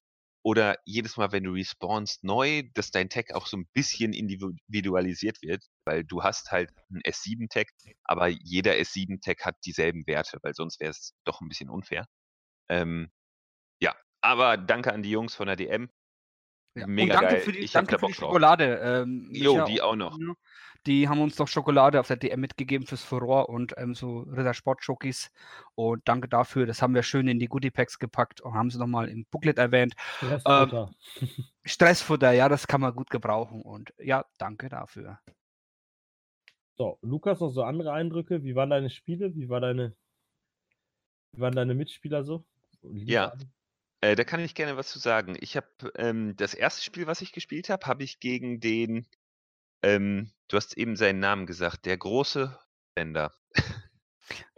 oder 0.46 0.78
jedes 0.86 1.18
Mal, 1.18 1.32
wenn 1.32 1.44
du 1.44 1.54
respawnst, 1.54 2.24
neu, 2.24 2.62
dass 2.76 2.92
dein 2.92 3.10
Tag 3.10 3.34
auch 3.34 3.48
so 3.48 3.58
ein 3.58 3.68
bisschen 3.74 4.14
individualisiert 4.14 5.42
wird, 5.42 5.66
weil 5.86 6.04
du 6.04 6.22
hast 6.22 6.52
halt 6.52 6.70
einen 6.90 7.02
S7-Tag, 7.02 7.68
aber 8.04 8.28
jeder 8.28 8.74
S7-Tag 8.74 9.44
hat 9.44 9.56
dieselben 9.66 10.06
Werte, 10.06 10.38
weil 10.44 10.54
sonst 10.54 10.80
wäre 10.80 10.92
es 10.92 11.16
doch 11.26 11.42
ein 11.42 11.50
bisschen 11.50 11.72
unfair. 11.72 12.06
Ähm, 12.70 13.10
ja, 13.82 13.96
aber 14.22 14.58
danke 14.58 14.94
an 14.94 15.02
die 15.02 15.12
Jungs 15.12 15.34
von 15.34 15.48
der 15.48 15.56
DM. 15.56 15.90
Ja. 16.76 16.88
Mega 16.88 17.16
und 17.16 17.22
danke 17.22 17.36
geil. 17.36 17.44
für 17.44 17.52
die, 17.54 17.60
ich 17.60 17.72
danke 17.72 17.92
da 17.92 17.98
für 17.98 18.02
Bock 18.02 18.12
die 18.12 18.18
drauf. 18.18 18.30
Schokolade. 18.30 18.80
Ähm, 18.84 19.30
Jo, 19.32 19.54
Micha 19.54 19.66
die 19.66 19.82
auch 19.82 19.96
noch. 19.96 20.18
Die 20.86 21.10
haben 21.10 21.20
uns 21.20 21.36
doch 21.36 21.48
Schokolade 21.48 22.00
auf 22.00 22.08
der 22.08 22.18
DM 22.18 22.40
mitgegeben 22.40 22.86
fürs 22.86 23.02
Furor 23.02 23.50
und 23.50 23.74
ähm, 23.78 23.96
so 23.96 24.20
Ritter 24.20 24.54
Sport 24.54 24.84
Schokis. 24.84 25.32
Und 25.74 26.08
danke 26.08 26.28
dafür. 26.28 26.68
Das 26.68 26.82
haben 26.82 26.94
wir 26.94 27.02
schön 27.02 27.28
in 27.28 27.40
die 27.40 27.48
Goodie 27.48 27.72
Packs 27.72 27.98
gepackt 27.98 28.42
und 28.42 28.54
haben 28.54 28.70
sie 28.70 28.78
nochmal 28.78 29.10
im 29.10 29.26
Booklet 29.32 29.58
erwähnt. 29.58 29.96
Stressfutter. 30.18 30.92
Stressfutter, 31.66 32.32
ja, 32.34 32.50
das 32.50 32.68
kann 32.68 32.82
man 32.82 32.94
gut 32.94 33.10
gebrauchen. 33.10 33.62
Und 33.64 33.94
ja, 33.98 34.26
danke 34.38 34.70
dafür. 34.70 35.20
So, 36.78 37.00
Lukas, 37.02 37.40
noch 37.40 37.50
so 37.50 37.64
andere 37.64 37.94
Eindrücke? 37.94 38.44
Wie 38.44 38.54
waren 38.54 38.70
deine 38.70 38.90
Spiele? 38.90 39.34
Wie, 39.34 39.50
war 39.50 39.62
deine, 39.62 39.96
wie 41.32 41.42
waren 41.42 41.56
deine 41.56 41.74
Mitspieler 41.74 42.24
so? 42.24 42.46
Ja. 42.84 43.30
alles? 43.30 43.48
Äh, 44.06 44.16
da 44.16 44.24
kann 44.24 44.40
ich 44.40 44.54
gerne 44.54 44.78
was 44.78 44.90
zu 44.90 45.00
sagen. 45.00 45.36
Ich 45.40 45.58
habe 45.58 45.68
ähm, 45.96 46.36
das 46.38 46.54
erste 46.54 46.84
Spiel, 46.84 47.08
was 47.08 47.22
ich 47.22 47.32
gespielt 47.32 47.70
habe, 47.70 47.88
habe 47.88 48.04
ich 48.04 48.20
gegen 48.20 48.60
den, 48.60 49.08
ähm, 49.82 50.30
du 50.48 50.58
hast 50.58 50.78
eben 50.78 50.96
seinen 50.96 51.20
Namen 51.20 51.48
gesagt, 51.48 51.88
der 51.88 51.98
große 51.98 52.56
Bender. 52.94 53.34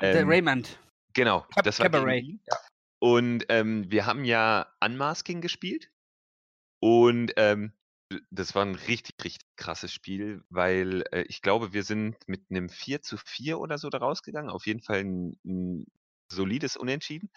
der 0.02 0.22
Ähm, 0.22 0.28
Raymond. 0.28 0.78
Genau, 1.14 1.46
Cab- 1.50 1.64
das 1.64 1.80
war 1.80 1.86
gegen 1.86 1.96
Cabaret. 1.96 2.24
ihn. 2.26 2.42
Und 3.00 3.46
ähm, 3.48 3.90
wir 3.90 4.06
haben 4.06 4.26
ja 4.26 4.68
Unmasking 4.84 5.40
gespielt. 5.40 5.92
Und 6.82 7.32
ähm, 7.38 7.72
das 8.30 8.54
war 8.54 8.66
ein 8.66 8.76
richtig, 8.76 9.16
richtig 9.24 9.48
krasses 9.56 9.94
Spiel, 9.94 10.44
weil 10.50 11.06
äh, 11.14 11.22
ich 11.30 11.42
glaube, 11.42 11.72
wir 11.72 11.84
sind 11.84 12.18
mit 12.28 12.44
einem 12.50 12.68
4 12.68 13.02
zu 13.02 13.16
4 13.16 13.60
oder 13.60 13.78
so 13.78 13.90
da 13.90 14.00
rausgegangen. 14.00 14.50
Auf 14.52 14.68
jeden 14.68 14.82
Fall 14.82 15.06
ein, 15.06 15.40
ein 15.46 15.86
solides 16.30 16.76
Unentschieden. 16.76 17.32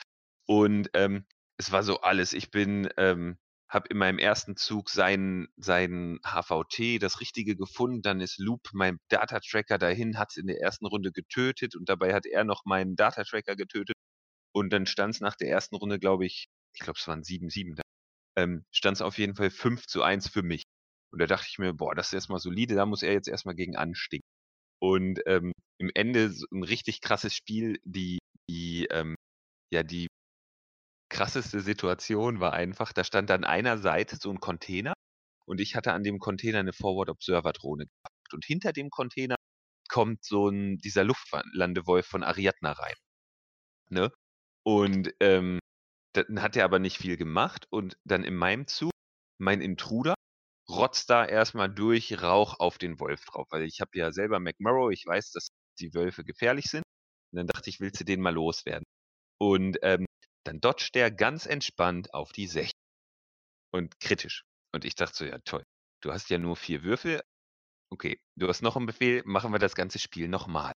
Und 0.47 0.91
ähm, 0.95 1.25
es 1.61 1.73
war 1.73 1.83
so 1.83 2.01
alles. 2.01 2.33
Ich 2.33 2.51
bin 2.51 2.89
ähm, 2.97 3.37
habe 3.69 3.89
in 3.89 3.99
meinem 3.99 4.19
ersten 4.19 4.57
Zug 4.57 4.91
seinen, 4.91 5.49
seinen 5.57 6.19
HVT, 6.25 7.01
das 7.01 7.21
Richtige 7.21 7.55
gefunden. 7.55 8.03
Dann 8.03 8.21
ist 8.21 8.39
Loop, 8.39 8.63
mein 8.73 8.99
Data-Tracker, 9.09 9.79
dahin, 9.79 10.19
hat 10.19 10.31
es 10.31 10.39
in 10.39 10.47
der 10.47 10.61
ersten 10.61 10.87
Runde 10.87 11.13
getötet 11.13 11.77
und 11.77 11.89
dabei 11.89 12.15
hat 12.15 12.27
er 12.27 12.45
noch 12.45 12.65
meinen 12.65 12.97
Data-Tracker 12.97 13.57
getötet. 13.57 13.95
Und 14.53 14.73
dann 14.73 14.87
stand 14.87 15.15
es 15.15 15.21
nach 15.21 15.37
der 15.37 15.51
ersten 15.51 15.77
Runde, 15.77 15.99
glaube 16.01 16.27
ich, 16.27 16.49
ich 16.75 16.81
glaube, 16.81 16.99
es 16.99 17.07
waren 17.07 17.23
7-7 17.23 17.77
da, 17.77 17.83
ähm, 18.37 18.65
stand 18.73 18.97
es 18.97 19.03
auf 19.03 19.19
jeden 19.19 19.37
Fall 19.37 19.51
5 19.51 19.87
zu 19.87 20.03
1 20.03 20.29
für 20.29 20.43
mich. 20.43 20.65
Und 21.13 21.21
da 21.21 21.27
dachte 21.27 21.47
ich 21.49 21.59
mir, 21.59 21.75
boah, 21.75 21.95
das 21.95 22.09
ist 22.09 22.15
erstmal 22.15 22.41
solide, 22.41 22.75
da 22.75 22.87
muss 22.87 23.03
er 23.03 23.13
jetzt 23.13 23.29
erstmal 23.29 23.55
gegen 23.55 23.77
anstinken. 23.77 24.27
Und 24.81 25.21
ähm, 25.27 25.53
im 25.79 25.91
Ende 25.95 26.31
so 26.31 26.47
ein 26.53 26.65
richtig 26.65 27.03
krasses 27.03 27.35
Spiel, 27.35 27.79
die, 27.85 28.19
die, 28.49 28.87
ähm, 28.91 29.15
ja, 29.73 29.83
die 29.85 30.09
krasseste 31.11 31.61
Situation 31.61 32.41
war 32.41 32.55
einfach, 32.55 32.93
da 32.93 33.05
stand 33.05 33.31
an 33.31 33.45
einer 33.45 33.79
Seite 33.79 34.17
so 34.17 34.31
ein 34.31 34.41
Container 34.41 34.95
und 35.47 35.61
ich 35.61 35.75
hatte 35.77 35.93
an 35.93 36.05
dem 36.05 36.19
Container 36.19 36.61
eine 36.61 36.73
Forward 36.73 37.11
Observer 37.11 37.53
Drohne 37.53 37.87
gehabt. 37.87 38.33
Und 38.33 38.45
hinter 38.45 38.73
dem 38.73 38.91
Container 38.91 39.37
kommt 39.89 40.25
so 40.25 40.49
ein, 40.49 40.79
dieser 40.79 41.05
Luftlandewolf 41.05 42.07
von 42.07 42.23
Ariadna 42.23 42.73
rein. 42.73 42.95
Ne? 43.91 44.13
Und 44.65 45.13
ähm, 45.21 45.59
dann 46.15 46.43
hat 46.43 46.57
er 46.57 46.65
aber 46.65 46.79
nicht 46.79 46.99
viel 46.99 47.17
gemacht 47.17 47.67
und 47.71 47.97
dann 48.05 48.25
in 48.25 48.37
meinem 48.37 48.67
Zug, 48.67 48.93
mein 49.39 49.61
Intruder, 49.61 50.15
rotzt 50.69 51.11
da 51.11 51.25
erstmal 51.27 51.69
durch 51.69 52.23
Rauch 52.23 52.61
auf 52.61 52.79
den 52.79 53.01
Wolf 53.01 53.25
drauf, 53.25 53.49
weil 53.51 53.65
ich 53.65 53.81
habe 53.81 53.91
ja 53.95 54.13
selber 54.13 54.39
McMurrow, 54.39 54.93
ich 54.93 55.05
weiß, 55.07 55.33
dass 55.33 55.49
die 55.81 55.95
Wölfe 55.95 56.25
gefährlich 56.25 56.67
sind. 56.67 56.85
Und 57.33 57.39
dann 57.39 57.47
dachte 57.47 57.71
ich, 57.71 57.81
willst 57.81 58.01
du 58.01 58.05
den 58.05 58.21
mal 58.21 58.35
loswerden? 58.35 58.85
Und 59.39 59.79
ähm, 59.83 60.07
dann 60.51 60.61
dodgt 60.61 60.97
der 60.97 61.13
ganz 61.13 61.47
entspannt 61.47 62.13
auf 62.13 62.33
die 62.33 62.49
6. 62.49 62.73
Und 63.73 64.01
kritisch. 64.01 64.43
Und 64.75 64.85
ich 64.85 64.97
dachte 64.97 65.17
so, 65.17 65.25
ja 65.25 65.39
toll, 65.45 65.65
du 66.03 66.13
hast 66.13 66.29
ja 66.29 66.39
nur 66.39 66.57
vier 66.57 66.83
Würfel. 66.83 67.23
Okay, 67.89 68.21
du 68.35 68.49
hast 68.49 68.61
noch 68.61 68.75
einen 68.77 68.87
Befehl, 68.87 69.23
machen 69.25 69.53
wir 69.53 69.61
das 69.61 69.77
ganze 69.77 70.01
Spiel 70.01 70.27
nochmal. 70.27 70.73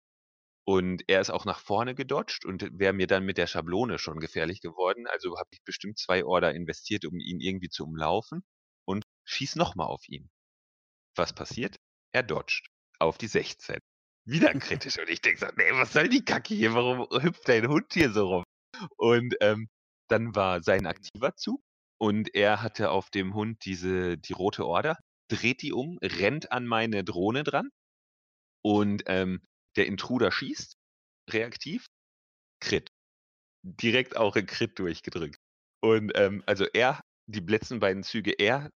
Und 0.66 1.04
er 1.08 1.22
ist 1.22 1.30
auch 1.30 1.46
nach 1.46 1.58
vorne 1.58 1.94
gedodged 1.94 2.44
und 2.44 2.68
wäre 2.78 2.92
mir 2.92 3.06
dann 3.06 3.24
mit 3.24 3.38
der 3.38 3.46
Schablone 3.46 3.98
schon 3.98 4.20
gefährlich 4.20 4.60
geworden. 4.60 5.06
Also 5.06 5.38
habe 5.38 5.48
ich 5.52 5.62
bestimmt 5.64 5.98
zwei 5.98 6.22
Order 6.22 6.54
investiert, 6.54 7.06
um 7.06 7.18
ihn 7.18 7.40
irgendwie 7.40 7.70
zu 7.70 7.84
umlaufen 7.84 8.44
und 8.84 9.04
schieß 9.24 9.56
nochmal 9.56 9.86
auf 9.86 10.06
ihn. 10.06 10.28
Was 11.16 11.32
passiert? 11.32 11.76
Er 12.12 12.22
dodged 12.22 12.66
auf 12.98 13.16
die 13.16 13.26
16. 13.26 13.78
Wieder 14.26 14.52
kritisch. 14.52 14.98
Und 14.98 15.08
ich 15.08 15.22
denke 15.22 15.40
so, 15.40 15.46
nee, 15.56 15.72
was 15.72 15.94
soll 15.94 16.10
die 16.10 16.24
Kacke 16.26 16.54
hier? 16.54 16.74
Warum 16.74 17.08
hüpft 17.22 17.48
dein 17.48 17.68
Hund 17.68 17.90
hier 17.94 18.12
so 18.12 18.28
rum? 18.28 18.44
Und 18.96 19.34
ähm, 19.40 19.68
dann 20.08 20.34
war 20.34 20.62
sein 20.62 20.86
aktiver 20.86 21.34
Zug 21.36 21.60
und 21.98 22.34
er 22.34 22.62
hatte 22.62 22.90
auf 22.90 23.10
dem 23.10 23.34
Hund 23.34 23.64
diese, 23.64 24.18
die 24.18 24.32
rote 24.32 24.66
Order, 24.66 24.96
dreht 25.28 25.62
die 25.62 25.72
um, 25.72 25.98
rennt 26.02 26.52
an 26.52 26.66
meine 26.66 27.04
Drohne 27.04 27.44
dran 27.44 27.70
und 28.62 29.04
ähm, 29.06 29.40
der 29.76 29.86
Intruder 29.86 30.30
schießt, 30.30 30.76
reaktiv, 31.30 31.86
Crit. 32.60 32.90
Direkt 33.64 34.16
auch 34.16 34.36
in 34.36 34.46
Crit 34.46 34.78
durchgedrückt. 34.78 35.38
Und 35.80 36.12
ähm, 36.16 36.42
also 36.46 36.64
er, 36.64 37.00
die 37.26 37.40
letzten 37.40 37.80
beiden 37.80 38.02
Züge, 38.02 38.32
er, 38.32 38.70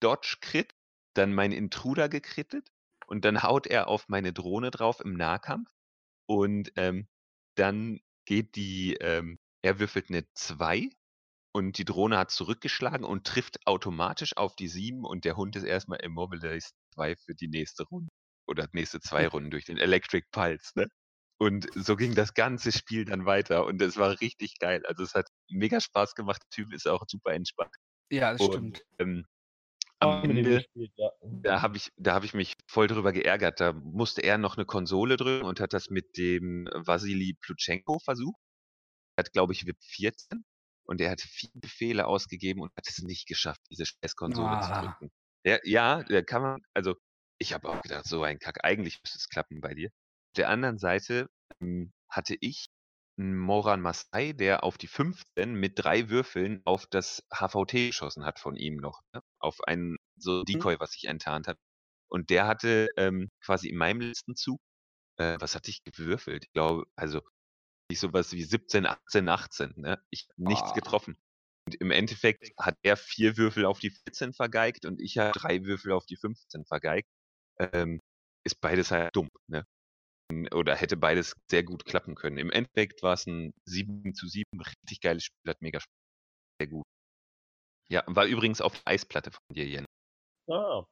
Dodge, 0.00 0.36
Crit, 0.40 0.72
dann 1.14 1.34
mein 1.34 1.52
Intruder 1.52 2.08
gekrittet 2.08 2.68
und 3.06 3.24
dann 3.24 3.42
haut 3.42 3.66
er 3.66 3.88
auf 3.88 4.08
meine 4.08 4.32
Drohne 4.32 4.70
drauf 4.70 5.00
im 5.00 5.14
Nahkampf 5.14 5.70
und 6.26 6.72
ähm, 6.76 7.06
dann 7.56 8.00
geht 8.26 8.56
die, 8.56 8.94
ähm, 9.00 9.38
er 9.62 9.80
würfelt 9.80 10.10
eine 10.10 10.24
2 10.34 10.90
und 11.52 11.78
die 11.78 11.84
Drohne 11.86 12.18
hat 12.18 12.30
zurückgeschlagen 12.30 13.04
und 13.04 13.26
trifft 13.26 13.66
automatisch 13.66 14.36
auf 14.36 14.56
die 14.56 14.68
7 14.68 15.04
und 15.04 15.24
der 15.24 15.36
Hund 15.36 15.56
ist 15.56 15.64
erstmal 15.64 16.00
immobilized 16.02 16.72
2 16.94 17.16
für 17.16 17.34
die 17.34 17.48
nächste 17.48 17.84
Runde 17.84 18.08
oder 18.46 18.68
nächste 18.72 19.00
zwei 19.00 19.26
Runden 19.28 19.50
durch 19.50 19.64
den 19.64 19.78
Electric 19.78 20.26
Pulse, 20.32 20.72
ne? 20.76 20.86
Und 21.38 21.68
so 21.74 21.96
ging 21.96 22.14
das 22.14 22.34
ganze 22.34 22.72
Spiel 22.72 23.04
dann 23.04 23.26
weiter 23.26 23.66
und 23.66 23.82
es 23.82 23.96
war 23.98 24.20
richtig 24.20 24.58
geil. 24.58 24.82
Also 24.86 25.02
es 25.04 25.14
hat 25.14 25.26
mega 25.50 25.80
Spaß 25.80 26.14
gemacht. 26.14 26.42
Der 26.44 26.64
Typ 26.64 26.72
ist 26.74 26.86
auch 26.88 27.04
super 27.08 27.32
entspannt. 27.34 27.74
Ja, 28.10 28.32
das 28.32 28.42
Und 28.42 28.44
stimmt. 28.44 28.84
ähm, 28.98 29.24
am 30.00 30.24
Ende, 30.24 30.56
gespielt, 30.56 30.92
ja. 30.96 31.10
da 31.20 31.62
habe 31.62 31.76
ich, 31.76 31.90
da 31.96 32.14
habe 32.14 32.26
ich 32.26 32.34
mich 32.34 32.54
voll 32.68 32.86
drüber 32.86 33.12
geärgert. 33.12 33.60
Da 33.60 33.72
musste 33.72 34.22
er 34.22 34.38
noch 34.38 34.56
eine 34.56 34.66
Konsole 34.66 35.16
drücken 35.16 35.44
und 35.46 35.60
hat 35.60 35.72
das 35.72 35.90
mit 35.90 36.16
dem 36.16 36.68
Vasili 36.74 37.36
Plutschenko 37.40 37.98
versucht. 38.00 38.40
Er 39.16 39.24
hat, 39.24 39.32
glaube 39.32 39.52
ich, 39.52 39.66
VIP 39.66 39.82
14 39.82 40.44
und 40.86 41.00
er 41.00 41.10
hat 41.10 41.20
vier 41.20 41.50
Befehle 41.54 42.06
ausgegeben 42.06 42.60
und 42.62 42.70
hat 42.76 42.86
es 42.88 42.98
nicht 43.02 43.26
geschafft, 43.26 43.60
diese 43.70 43.86
Scheiß-Konsole 43.86 44.60
zu 44.60 44.72
Ah. 44.72 44.82
drücken. 44.82 45.10
Ja, 45.44 45.58
ja, 45.64 46.02
da 46.04 46.22
kann 46.22 46.42
man, 46.42 46.60
also 46.74 46.96
ich 47.38 47.52
habe 47.54 47.68
auch 47.68 47.80
gedacht, 47.82 48.06
so 48.06 48.22
ein 48.22 48.38
Kack, 48.38 48.64
eigentlich 48.64 48.98
müsste 49.02 49.18
es 49.18 49.28
klappen 49.28 49.60
bei 49.60 49.74
dir. 49.74 49.88
Auf 49.88 50.32
der 50.36 50.48
anderen 50.50 50.78
Seite 50.78 51.28
ähm, 51.60 51.92
hatte 52.10 52.36
ich 52.40 52.66
einen 53.18 53.36
Moran 53.38 53.80
Masai, 53.80 54.32
der 54.34 54.64
auf 54.64 54.76
die 54.78 54.88
15 54.88 55.54
mit 55.54 55.74
drei 55.76 56.10
Würfeln 56.10 56.60
auf 56.66 56.86
das 56.86 57.22
HVT 57.32 57.72
geschossen 57.88 58.24
hat 58.26 58.38
von 58.38 58.56
ihm 58.56 58.76
noch. 58.76 59.00
Ne? 59.14 59.22
Auf 59.40 59.60
einen 59.64 59.96
so 60.16 60.44
Decoy, 60.44 60.78
was 60.80 60.92
sich 60.92 61.04
enttarnt 61.04 61.48
hat. 61.48 61.58
Und 62.08 62.30
der 62.30 62.46
hatte 62.46 62.88
ähm, 62.96 63.30
quasi 63.44 63.68
in 63.68 63.76
meinem 63.76 64.00
letzten 64.00 64.36
Zug, 64.36 64.60
äh, 65.18 65.36
was 65.40 65.54
hatte 65.56 65.70
ich 65.70 65.84
gewürfelt? 65.84 66.44
Ich 66.46 66.52
glaube, 66.52 66.86
also 66.96 67.22
nicht 67.90 68.00
sowas 68.00 68.32
wie 68.32 68.42
17, 68.42 68.86
18, 68.86 69.28
18. 69.28 69.74
Ne? 69.76 70.02
Ich 70.10 70.28
habe 70.28 70.42
nichts 70.42 70.72
Ah. 70.72 70.74
getroffen. 70.74 71.18
Und 71.66 71.76
im 71.76 71.90
Endeffekt 71.90 72.50
hat 72.58 72.78
er 72.82 72.96
vier 72.96 73.36
Würfel 73.36 73.64
auf 73.66 73.80
die 73.80 73.90
14 73.90 74.32
vergeigt 74.34 74.86
und 74.86 75.00
ich 75.00 75.18
habe 75.18 75.32
drei 75.32 75.64
Würfel 75.64 75.92
auf 75.92 76.06
die 76.06 76.16
15 76.16 76.64
vergeigt. 76.64 77.08
Ähm, 77.58 78.00
ist 78.44 78.60
beides 78.60 78.90
halt 78.92 79.14
dumm, 79.16 79.30
ne? 79.48 79.66
Oder 80.52 80.74
hätte 80.76 80.96
beides 80.96 81.34
sehr 81.50 81.62
gut 81.62 81.84
klappen 81.84 82.14
können. 82.16 82.38
Im 82.38 82.50
Endeffekt 82.50 83.02
war 83.02 83.14
es 83.14 83.26
ein 83.26 83.52
7 83.64 84.14
zu 84.14 84.26
7, 84.28 84.60
richtig 84.60 85.00
geiles 85.00 85.24
Spiel, 85.24 85.50
hat 85.50 85.62
mega 85.62 85.80
Spaß. 85.80 85.92
Sehr 86.60 86.68
gut. 86.68 86.86
Ja, 87.88 88.02
war 88.06 88.26
übrigens 88.26 88.60
auf 88.60 88.72
der 88.74 88.92
Eisplatte 88.92 89.30
von 89.30 89.42
dir, 89.54 89.66
Jen. 89.66 89.86
Ah, 90.48 90.84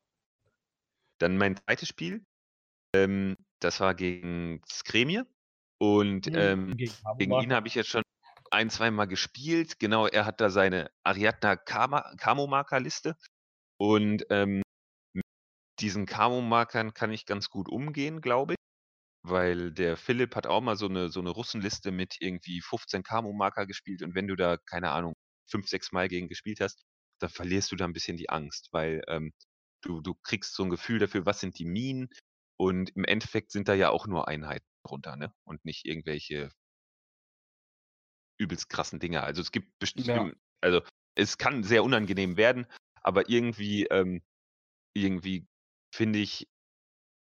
Dann 1.19 1.37
mein 1.37 1.57
zweites 1.57 1.89
Spiel, 1.89 2.25
ähm, 2.95 3.37
das 3.61 3.81
war 3.81 3.95
gegen 3.95 4.61
Skremie. 4.69 5.23
Und 5.79 6.27
hm, 6.27 6.35
ähm, 6.37 6.77
gegen 6.77 6.93
gegen 7.19 7.41
ihn 7.41 7.53
habe 7.53 7.67
ich 7.67 7.75
jetzt 7.75 7.89
schon 7.89 8.03
ein, 8.51 8.71
zwei 8.71 8.91
Mal 8.91 9.07
gespielt. 9.07 9.79
Genau, 9.81 10.07
er 10.07 10.25
hat 10.27 10.41
da 10.41 10.51
seine 10.51 10.91
Ariadna 11.03 11.57
Camo-Marker-Liste. 11.57 13.17
Und 13.79 14.25
ähm, 14.31 14.63
mit 15.13 15.25
diesen 15.81 16.07
Camo-Markern 16.07 16.95
kann 16.95 17.13
ich 17.13 17.27
ganz 17.27 17.51
gut 17.51 17.69
umgehen, 17.69 18.21
glaube 18.21 18.55
ich. 18.55 18.59
Weil 19.27 19.73
der 19.73 19.97
Philipp 19.97 20.37
hat 20.37 20.47
auch 20.47 20.61
mal 20.61 20.77
so 20.77 20.87
eine, 20.87 21.09
so 21.09 21.21
eine 21.21 21.31
Russenliste 21.31 21.93
mit 21.93 22.17
irgendwie 22.21 22.61
15 22.61 23.03
Camo-Marker 23.03 23.67
gespielt. 23.67 24.03
Und 24.03 24.15
wenn 24.15 24.29
du 24.29 24.37
da, 24.37 24.59
keine 24.59 24.93
Ahnung, 24.93 25.15
fünf, 25.47 25.69
sechs 25.69 25.93
Mal 25.93 26.09
gegen 26.09 26.29
gespielt 26.29 26.61
hast, 26.61 26.85
dann 27.21 27.31
verlierst 27.31 27.73
du 27.73 27.77
da 27.77 27.85
ein 27.87 27.93
bisschen 27.93 28.17
die 28.17 28.31
Angst, 28.31 28.69
weil 28.73 29.03
ähm, 29.09 29.33
du, 29.83 30.01
du 30.01 30.15
kriegst 30.23 30.55
so 30.55 30.65
ein 30.65 30.71
Gefühl 30.71 30.99
dafür, 30.99 31.27
was 31.27 31.41
sind 31.41 31.59
die 31.59 31.65
Minen. 31.67 32.09
Und 32.57 32.91
im 32.97 33.05
Endeffekt 33.05 33.51
sind 33.51 33.69
da 33.69 33.75
ja 33.75 33.91
auch 33.91 34.07
nur 34.07 34.29
Einheiten 34.29 34.67
drunter, 34.87 35.17
ne? 35.17 35.35
Und 35.45 35.65
nicht 35.65 35.85
irgendwelche 35.87 36.51
übelst 38.39 38.69
krassen 38.69 39.01
Dinge. 39.01 39.23
Also 39.23 39.41
es 39.41 39.53
gibt 39.53 39.79
Ja. 39.95 40.15
bestimmt, 40.15 40.37
also 40.61 40.81
es 41.17 41.39
kann 41.39 41.63
sehr 41.63 41.85
unangenehm 41.85 42.37
werden, 42.37 42.67
aber 43.03 43.29
irgendwie, 43.29 43.85
ähm, 43.87 44.23
irgendwie 44.97 45.47
finde 45.95 46.19
ich, 46.21 46.49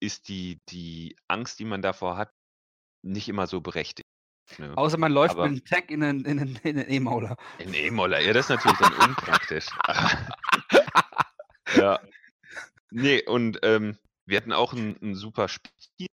ist 0.01 0.29
die, 0.29 0.59
die 0.69 1.15
Angst, 1.27 1.59
die 1.59 1.65
man 1.65 1.81
davor 1.81 2.17
hat, 2.17 2.31
nicht 3.03 3.29
immer 3.29 3.47
so 3.47 3.61
berechtigt. 3.61 4.07
Ne? 4.57 4.77
Außer 4.77 4.97
man 4.97 5.11
läuft 5.11 5.35
Aber- 5.35 5.43
mit 5.43 5.51
einem 5.51 5.65
Tag 5.65 5.91
in 5.91 6.03
einen 6.03 6.25
in 6.25 6.39
einen- 6.39 6.55
in 6.57 6.89
E-Mauler. 6.91 7.37
E-Moller, 7.59 8.19
ja, 8.21 8.33
das 8.33 8.49
ist 8.49 8.49
natürlich 8.49 8.77
dann 8.79 8.93
unpraktisch. 9.09 9.67
ja. 11.75 11.99
Nee, 12.91 13.23
und 13.25 13.59
ähm, 13.63 13.97
wir 14.25 14.37
hatten 14.37 14.51
auch 14.53 14.73
ein, 14.73 14.97
ein 15.01 15.15
super 15.15 15.47
Spiel. 15.47 16.07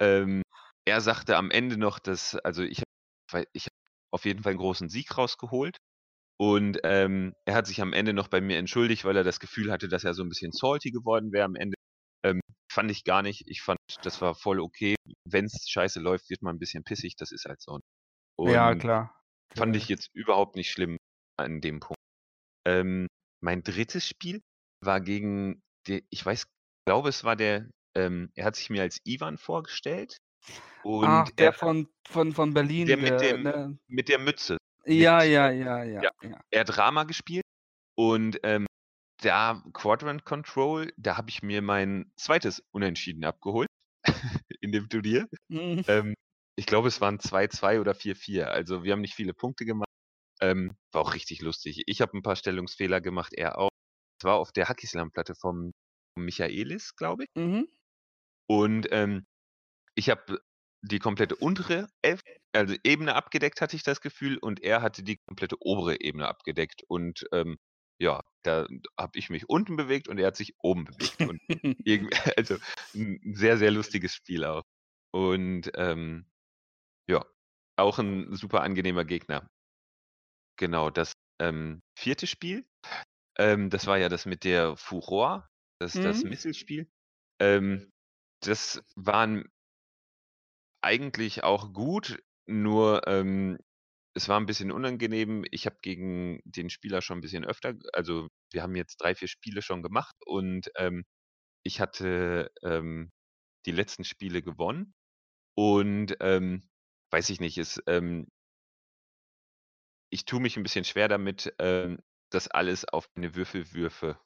Ähm, 0.00 0.42
er 0.84 1.00
sagte 1.00 1.36
am 1.36 1.50
Ende 1.50 1.76
noch, 1.76 1.98
dass, 1.98 2.34
also 2.36 2.62
ich 2.62 2.82
habe 3.32 3.44
ich 3.52 3.64
hab 3.66 3.72
auf 4.10 4.24
jeden 4.24 4.42
Fall 4.42 4.50
einen 4.50 4.60
großen 4.60 4.88
Sieg 4.88 5.16
rausgeholt. 5.16 5.76
Und 6.40 6.78
ähm, 6.84 7.34
er 7.46 7.54
hat 7.54 7.66
sich 7.66 7.80
am 7.82 7.92
Ende 7.92 8.12
noch 8.12 8.28
bei 8.28 8.40
mir 8.40 8.58
entschuldigt, 8.58 9.04
weil 9.04 9.16
er 9.16 9.24
das 9.24 9.40
Gefühl 9.40 9.72
hatte, 9.72 9.88
dass 9.88 10.04
er 10.04 10.14
so 10.14 10.22
ein 10.22 10.28
bisschen 10.28 10.52
salty 10.52 10.90
geworden 10.92 11.32
wäre 11.32 11.44
am 11.44 11.56
Ende. 11.56 11.74
Ähm, 12.24 12.40
fand 12.70 12.90
ich 12.92 13.02
gar 13.04 13.22
nicht. 13.22 13.42
Ich 13.48 13.60
fand, 13.62 13.78
das 14.02 14.20
war 14.20 14.34
voll 14.36 14.60
okay. 14.60 14.94
Wenn 15.30 15.44
es 15.46 15.68
scheiße 15.68 16.00
läuft, 16.00 16.30
wird 16.30 16.42
man 16.42 16.56
ein 16.56 16.58
bisschen 16.58 16.84
pissig. 16.84 17.16
Das 17.16 17.32
ist 17.32 17.44
halt 17.44 17.60
so. 17.60 17.80
ja, 18.40 18.70
Und 18.70 18.78
klar. 18.80 19.14
Fand 19.56 19.74
Ja. 19.74 19.82
ich 19.82 19.88
jetzt 19.88 20.10
überhaupt 20.14 20.56
nicht 20.56 20.70
schlimm 20.70 20.98
an 21.38 21.60
dem 21.60 21.80
Punkt. 21.80 21.96
Ähm, 22.66 23.06
mein 23.42 23.62
drittes 23.62 24.06
Spiel 24.06 24.42
war 24.84 25.00
gegen, 25.00 25.62
die, 25.86 26.06
ich 26.10 26.24
weiß, 26.24 26.46
glaube 26.86 27.08
es 27.08 27.24
war 27.24 27.34
der, 27.36 27.68
ähm, 27.96 28.30
er 28.34 28.44
hat 28.44 28.56
sich 28.56 28.68
mir 28.70 28.82
als 28.82 29.00
Ivan 29.04 29.38
vorgestellt 29.38 30.18
und 30.82 31.04
Ach, 31.06 31.30
der 31.30 31.46
er 31.46 31.52
von, 31.52 31.88
von, 32.06 32.32
von 32.32 32.52
Berlin. 32.54 32.86
Der 32.86 32.96
mit 32.96 33.08
der, 33.08 33.18
dem- 33.18 33.42
ne? 33.42 33.78
mit 33.88 34.08
der 34.08 34.18
Mütze. 34.18 34.58
Ja, 34.84 35.18
mit- 35.20 35.30
ja, 35.30 35.50
ja, 35.50 35.84
ja, 35.84 36.02
Ja. 36.02 36.10
ja. 36.22 36.40
Er 36.50 36.60
hat 36.60 36.76
Rama 36.78 37.04
gespielt 37.04 37.44
Und 37.96 38.38
ähm, 38.42 38.66
da 39.22 39.62
Quadrant 39.72 40.24
Control, 40.24 40.92
da 40.96 41.16
habe 41.16 41.30
ich 41.30 41.42
mir 41.42 41.62
mein 41.62 42.12
zweites 42.16 42.62
Unentschieden 42.70 43.24
abgeholt 43.24 43.66
in 44.68 44.72
dem 44.72 44.88
Turnier. 44.88 45.28
Mhm. 45.48 45.84
Ähm, 45.88 46.14
ich 46.56 46.66
glaube, 46.66 46.88
es 46.88 47.00
waren 47.00 47.18
2-2 47.18 47.80
oder 47.80 47.94
4-4. 47.94 48.44
Also 48.44 48.84
wir 48.84 48.92
haben 48.92 49.00
nicht 49.00 49.14
viele 49.14 49.34
Punkte 49.34 49.64
gemacht. 49.64 49.88
Ähm, 50.40 50.76
war 50.92 51.02
auch 51.02 51.14
richtig 51.14 51.40
lustig. 51.40 51.82
Ich 51.86 52.00
habe 52.00 52.16
ein 52.16 52.22
paar 52.22 52.36
Stellungsfehler 52.36 53.00
gemacht, 53.00 53.32
er 53.34 53.58
auch. 53.58 53.70
Es 54.20 54.24
war 54.24 54.36
auf 54.36 54.52
der 54.52 54.68
Hackislam-Platte 54.68 55.34
vom 55.34 55.72
Michaelis, 56.16 56.94
glaube 56.96 57.24
ich. 57.24 57.30
Mhm. 57.36 57.68
Und 58.48 58.88
ähm, 58.90 59.26
ich 59.94 60.10
habe 60.10 60.40
die 60.82 60.98
komplette 60.98 61.36
untere 61.36 61.88
Elf 62.02 62.22
also 62.52 62.74
Ebene 62.82 63.14
abgedeckt, 63.14 63.60
hatte 63.60 63.76
ich 63.76 63.82
das 63.82 64.00
Gefühl, 64.00 64.38
und 64.38 64.62
er 64.62 64.82
hatte 64.82 65.02
die 65.02 65.18
komplette 65.26 65.56
obere 65.60 66.00
Ebene 66.00 66.28
abgedeckt. 66.28 66.82
Und 66.88 67.24
ähm, 67.32 67.58
ja, 67.98 68.22
da 68.42 68.66
habe 68.98 69.18
ich 69.18 69.30
mich 69.30 69.48
unten 69.48 69.76
bewegt 69.76 70.08
und 70.08 70.18
er 70.18 70.28
hat 70.28 70.36
sich 70.36 70.54
oben 70.62 70.84
bewegt. 70.84 71.24
Und 71.24 71.40
also 72.36 72.58
ein 72.94 73.20
sehr, 73.34 73.58
sehr 73.58 73.70
lustiges 73.70 74.14
Spiel 74.14 74.44
auch. 74.44 74.64
Und 75.12 75.70
ähm, 75.74 76.26
ja, 77.08 77.26
auch 77.76 77.98
ein 77.98 78.34
super 78.36 78.62
angenehmer 78.62 79.04
Gegner. 79.04 79.48
Genau, 80.56 80.90
das 80.90 81.12
ähm, 81.40 81.82
vierte 81.96 82.26
Spiel, 82.26 82.66
ähm, 83.38 83.70
das 83.70 83.86
war 83.86 83.98
ja 83.98 84.08
das 84.08 84.26
mit 84.26 84.44
der 84.44 84.76
Furor, 84.76 85.48
das, 85.80 86.00
das 86.00 86.24
Mhm. 86.24 86.24
Misselspiel. 86.24 86.90
Ähm, 87.40 87.92
das 88.42 88.82
waren 88.96 89.48
eigentlich 90.82 91.44
auch 91.44 91.72
gut, 91.72 92.22
nur 92.46 93.06
ähm, 93.06 93.58
es 94.14 94.28
war 94.28 94.38
ein 94.40 94.46
bisschen 94.46 94.72
unangenehm. 94.72 95.44
Ich 95.50 95.66
habe 95.66 95.76
gegen 95.82 96.40
den 96.44 96.70
Spieler 96.70 97.02
schon 97.02 97.18
ein 97.18 97.22
bisschen 97.22 97.44
öfter, 97.44 97.74
also 97.92 98.28
wir 98.52 98.62
haben 98.62 98.74
jetzt 98.76 98.96
drei, 98.98 99.14
vier 99.14 99.28
Spiele 99.28 99.62
schon 99.62 99.82
gemacht 99.82 100.16
und 100.26 100.70
ähm, 100.76 101.04
ich 101.64 101.80
hatte 101.80 102.50
ähm, 102.62 103.12
die 103.66 103.72
letzten 103.72 104.04
Spiele 104.04 104.42
gewonnen 104.42 104.94
und 105.56 106.16
ähm, 106.20 106.68
weiß 107.12 107.30
ich 107.30 107.40
nicht, 107.40 107.58
es, 107.58 107.82
ähm, 107.86 108.28
ich 110.10 110.24
tue 110.24 110.40
mich 110.40 110.56
ein 110.56 110.62
bisschen 110.62 110.84
schwer 110.84 111.08
damit, 111.08 111.52
ähm, 111.58 111.98
das 112.30 112.48
alles 112.48 112.84
auf 112.84 113.08
meine 113.14 113.34
Würfelwürfe 113.34 114.18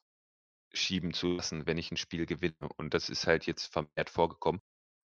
schieben 0.73 1.13
zu 1.13 1.35
lassen, 1.35 1.65
wenn 1.67 1.77
ich 1.77 1.91
ein 1.91 1.97
Spiel 1.97 2.25
gewinne. 2.25 2.69
Und 2.77 2.93
das 2.93 3.09
ist 3.09 3.27
halt 3.27 3.45
jetzt 3.47 3.67
vermehrt 3.73 4.09
vorgekommen. 4.09 4.61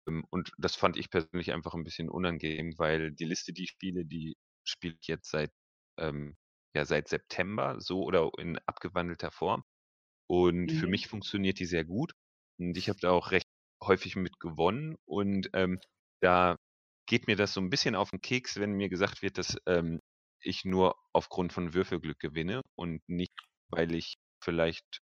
Ähm, 0.07 0.25
und 0.31 0.51
das 0.57 0.75
fand 0.75 0.97
ich 0.97 1.09
persönlich 1.11 1.53
einfach 1.53 1.75
ein 1.75 1.83
bisschen 1.83 2.09
unangenehm, 2.09 2.75
weil 2.79 3.11
die 3.13 3.25
Liste, 3.25 3.53
die 3.53 3.67
spiele, 3.67 4.05
die 4.05 4.37
spiele 4.69 4.95
ich 5.01 5.07
jetzt 5.07 5.29
seit, 5.31 5.51
ähm, 5.97 6.37
ja, 6.75 6.85
seit 6.85 7.07
September 7.09 7.79
so 7.81 8.03
oder 8.03 8.29
in 8.39 8.57
abgewandelter 8.65 9.31
Form. 9.31 9.63
Und 10.27 10.71
für 10.71 10.87
Mhm. 10.87 10.87
mich 10.87 11.07
funktioniert 11.07 11.59
die 11.59 11.65
sehr 11.65 11.85
gut. 11.85 12.13
Und 12.59 12.77
ich 12.77 12.89
habe 12.89 12.99
da 12.99 13.11
auch 13.11 13.31
recht 13.31 13.47
häufig 13.83 14.15
mit 14.15 14.39
gewonnen. 14.39 14.95
Und 15.05 15.49
ähm, 15.53 15.79
da 16.21 16.57
geht 17.07 17.27
mir 17.27 17.35
das 17.35 17.53
so 17.53 17.61
ein 17.61 17.69
bisschen 17.69 17.95
auf 17.95 18.09
den 18.11 18.21
Keks, 18.21 18.59
wenn 18.59 18.73
mir 18.73 18.89
gesagt 18.89 19.21
wird, 19.21 19.37
dass 19.37 19.57
ähm, 19.65 19.99
ich 20.41 20.65
nur 20.65 20.95
aufgrund 21.13 21.53
von 21.53 21.73
Würfelglück 21.73 22.19
gewinne 22.19 22.61
und 22.75 23.01
nicht, 23.07 23.33
weil 23.69 23.93
ich 23.95 24.15
vielleicht 24.43 24.99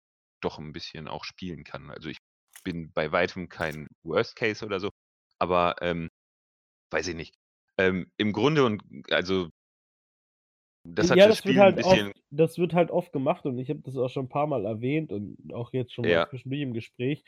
doch 0.42 0.58
ein 0.60 0.72
bisschen 0.74 1.08
auch 1.08 1.24
spielen 1.26 1.64
kann. 1.64 1.90
Also 1.92 2.10
ich 2.10 2.18
bin 2.64 2.92
bei 2.94 3.12
weitem 3.12 3.50
kein 3.50 3.88
Worst 4.04 4.36
Case 4.36 4.66
oder 4.66 4.80
so, 4.80 4.92
aber 5.40 5.76
ähm, 5.82 6.10
weiß 6.92 7.08
ich 7.10 7.16
nicht. 7.16 7.36
Ähm, 7.80 8.12
Im 8.18 8.34
Grunde 8.34 8.66
und 8.66 8.84
also 9.12 9.50
das 10.84 11.10
hat 11.12 11.18
ja, 11.18 11.26
das 11.28 11.36
das 11.36 11.46
wird 11.46 11.56
Spiel 11.56 11.62
ein 11.62 11.76
halt 11.76 11.76
bisschen. 11.76 12.08
oft, 12.08 12.24
das 12.32 12.58
wird 12.58 12.74
halt 12.74 12.92
oft 12.92 13.14
gemacht 13.14 13.46
und 13.46 13.58
ich 13.58 13.70
habe 13.70 13.80
das 13.82 13.96
auch 13.98 14.10
schon 14.10 14.26
ein 14.26 14.30
paar 14.30 14.48
Mal 14.48 14.66
erwähnt 14.66 15.12
und 15.12 15.38
auch 15.54 15.72
jetzt 15.74 15.94
schon 15.94 16.06
mal 16.06 16.12
Ja. 16.12 16.28
zwischendurch 16.30 16.62
im 16.62 16.74
Gespräch. 16.74 17.24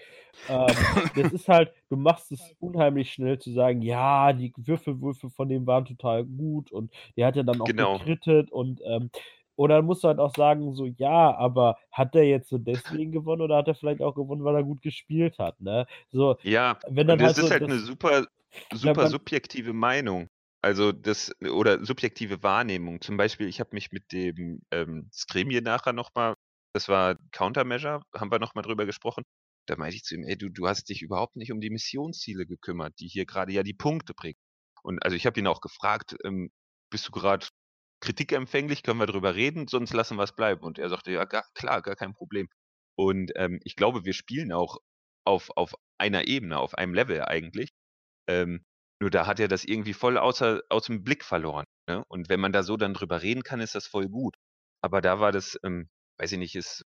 Ähm, 0.48 0.76
das 1.16 1.32
ist 1.32 1.48
halt, 1.48 1.72
du 1.90 1.96
machst 1.96 2.32
es 2.32 2.54
unheimlich 2.60 3.12
schnell 3.14 3.40
zu 3.40 3.52
sagen, 3.52 3.82
ja, 3.82 4.34
die 4.34 4.54
Würfelwürfe 4.58 5.30
von 5.30 5.50
dem 5.50 5.68
waren 5.68 5.86
total 5.86 6.26
gut 6.26 6.72
und 6.72 6.92
der 7.18 7.28
hat 7.28 7.36
ja 7.36 7.44
dann 7.44 7.62
auch 7.62 7.68
Genau. 7.68 7.98
gekrittet 7.98 8.52
und 8.52 8.82
ähm, 8.86 9.10
oder 9.58 9.82
musst 9.82 10.04
du 10.04 10.08
halt 10.08 10.20
auch 10.20 10.34
sagen, 10.34 10.74
so, 10.74 10.86
ja, 10.86 11.36
aber 11.38 11.78
hat 11.92 12.16
der 12.16 12.26
jetzt 12.26 12.50
so 12.50 12.58
deswegen 12.58 13.12
gewonnen 13.12 13.42
oder 13.42 13.58
hat 13.58 13.68
er 13.68 13.76
vielleicht 13.76 14.02
auch 14.02 14.16
gewonnen, 14.16 14.44
weil 14.44 14.56
er 14.56 14.64
gut 14.64 14.82
gespielt 14.82 15.38
hat, 15.40 15.62
ne? 15.62 15.86
So, 16.10 16.38
Ja, 16.44 16.80
wenn 16.88 17.08
dann 17.08 17.20
und 17.20 17.22
halt 17.22 17.30
das 17.30 17.38
ist 17.38 17.44
so 17.44 17.52
halt 17.52 17.62
das, 17.62 17.72
eine 17.72 17.80
super, 17.80 18.28
super 18.74 19.08
subjektive 19.08 19.74
Meinung. 19.74 20.28
Also 20.64 20.92
das, 20.92 21.34
oder 21.42 21.84
subjektive 21.84 22.44
Wahrnehmung. 22.44 23.02
Zum 23.02 23.18
Beispiel, 23.18 23.48
ich 23.48 23.60
habe 23.60 23.72
mich 23.74 23.92
mit 23.92 24.12
dem 24.12 24.62
ähm, 24.72 25.10
Stremje 25.14 25.62
nachher 25.62 25.94
nochmal, 25.94 26.36
das 26.74 26.88
war 26.88 27.18
Countermeasure, 27.32 28.02
haben 28.16 28.32
wir 28.32 28.40
nochmal 28.40 28.64
drüber 28.64 28.86
gesprochen. 28.86 29.24
Da 29.68 29.76
meinte 29.76 29.96
ich 29.96 30.04
zu 30.04 30.16
ihm, 30.16 30.24
ey, 30.24 30.38
du, 30.38 30.50
du 30.50 30.68
hast 30.68 30.90
dich 30.90 31.02
überhaupt 31.02 31.36
nicht 31.36 31.52
um 31.52 31.62
die 31.62 31.70
Missionsziele 31.72 32.46
gekümmert, 32.46 32.94
die 33.00 33.08
hier 33.08 33.26
gerade 33.26 33.52
ja 33.54 33.64
die 33.64 33.74
Punkte 33.74 34.14
bringen. 34.14 34.38
Und 34.84 35.04
also 35.04 35.16
ich 35.16 35.26
habe 35.26 35.40
ihn 35.40 35.48
auch 35.48 35.62
gefragt, 35.62 36.16
ähm, 36.24 36.52
bist 36.92 37.08
du 37.08 37.12
gerade 37.12 37.48
kritikempfänglich, 38.02 38.84
können 38.84 39.00
wir 39.00 39.08
drüber 39.08 39.36
reden, 39.36 39.68
sonst 39.68 39.94
lassen 39.94 40.18
wir 40.18 40.24
es 40.24 40.36
bleiben. 40.36 40.62
Und 40.64 40.80
er 40.80 40.90
sagte, 40.90 41.12
ja, 41.12 41.26
gar, 41.26 41.46
klar, 41.56 41.82
gar 41.82 41.96
kein 41.96 42.14
Problem. 42.14 42.48
Und 42.96 43.32
ähm, 43.36 43.60
ich 43.64 43.76
glaube, 43.76 44.06
wir 44.06 44.14
spielen 44.14 44.52
auch 44.52 44.78
auf, 45.26 45.52
auf 45.56 45.76
einer 45.98 46.28
Ebene, 46.28 46.60
auf 46.60 46.76
einem 46.76 46.94
Level 46.94 47.24
eigentlich. 47.24 47.72
Ähm, 48.28 48.66
nur 49.02 49.10
da 49.10 49.26
hat 49.26 49.40
er 49.40 49.48
das 49.48 49.66
irgendwie 49.66 49.94
voll 49.94 50.18
außer, 50.18 50.62
aus 50.70 50.86
dem 50.86 51.04
Blick 51.04 51.26
verloren. 51.26 51.66
Ne? 51.90 52.06
Und 52.08 52.30
wenn 52.30 52.40
man 52.40 52.54
da 52.54 52.62
so 52.62 52.78
dann 52.78 52.94
drüber 52.94 53.24
reden 53.24 53.42
kann, 53.42 53.60
ist 53.60 53.74
das 53.74 53.88
voll 53.88 54.08
gut. 54.08 54.36
Aber 54.82 55.02
da 55.02 55.20
war 55.20 55.32
das, 55.32 55.60
ähm, 55.64 55.90
weiß 56.20 56.32
ich 56.34 56.38
nicht, 56.38 56.56
ist 56.56 56.86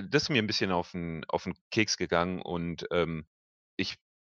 das 0.00 0.24
ist 0.24 0.28
mir 0.28 0.40
ein 0.40 0.46
bisschen 0.46 0.70
auf 0.70 0.92
den, 0.92 1.24
auf 1.26 1.44
den 1.44 1.54
Keks 1.72 1.96
gegangen 1.96 2.40
und 2.40 2.86
ähm, 2.92 3.26
ich 3.76 3.96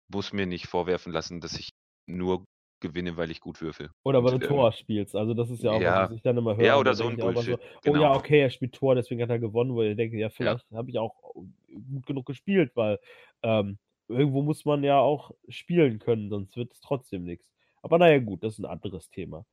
muss 0.09 0.31
mir 0.31 0.45
nicht 0.45 0.67
vorwerfen 0.67 1.11
lassen, 1.11 1.41
dass 1.41 1.59
ich 1.59 1.71
nur 2.07 2.45
gewinne, 2.81 3.17
weil 3.17 3.29
ich 3.29 3.41
gut 3.41 3.61
würfel. 3.61 3.89
Oder 4.05 4.23
weil 4.23 4.39
du 4.39 4.45
ähm, 4.45 4.49
Tor 4.49 4.71
spielst. 4.71 5.13
Also 5.13 5.33
das 5.33 5.49
ist 5.49 5.61
ja 5.61 5.71
auch 5.71 5.81
ja. 5.81 6.03
was, 6.03 6.15
ich 6.15 6.21
dann 6.21 6.37
immer 6.37 6.55
höre. 6.55 6.63
Ja, 6.63 6.75
und 6.75 6.81
oder 6.81 6.93
so 6.93 7.07
ein 7.07 7.17
Bullshit. 7.17 7.45
So, 7.45 7.53
oh 7.55 7.59
ja, 7.83 7.91
genau. 7.91 8.15
okay, 8.15 8.39
er 8.39 8.49
spielt 8.49 8.73
Tor, 8.73 8.95
deswegen 8.95 9.21
hat 9.21 9.29
er 9.29 9.39
gewonnen, 9.39 9.75
wo 9.75 9.81
ich 9.81 9.97
denke, 9.97 10.17
ja, 10.17 10.29
vielleicht 10.29 10.65
habe 10.71 10.89
ich 10.89 10.97
auch 10.97 11.13
gut 11.33 12.05
genug 12.05 12.25
gespielt, 12.25 12.71
weil 12.75 12.99
ähm, 13.43 13.77
irgendwo 14.09 14.41
muss 14.41 14.65
man 14.65 14.83
ja 14.83 14.99
auch 14.99 15.31
spielen 15.47 15.99
können, 15.99 16.29
sonst 16.29 16.55
wird 16.57 16.73
es 16.73 16.81
trotzdem 16.81 17.23
nichts. 17.23 17.51
Aber 17.81 17.97
naja, 17.97 18.19
gut, 18.19 18.43
das 18.43 18.53
ist 18.53 18.59
ein 18.59 18.65
anderes 18.65 19.09
Thema. 19.09 19.45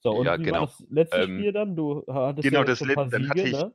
So, 0.00 0.12
und 0.12 0.26
Ja, 0.26 0.36
genau. 0.36 0.66
das 0.66 0.84
letzte 0.90 1.22
Ähm, 1.22 1.38
Spiel 1.38 1.52
dann? 1.52 1.76
Du 1.76 2.04
hattest 2.06 2.42
genau, 2.42 2.60
ja 2.60 2.64
das 2.64 2.78
so 2.80 2.84
ein 2.84 2.88
let- 2.88 2.94
paar 2.96 3.08
dann 3.08 3.28
hatte 3.28 3.42
ich- 3.42 3.52
ne? 3.52 3.74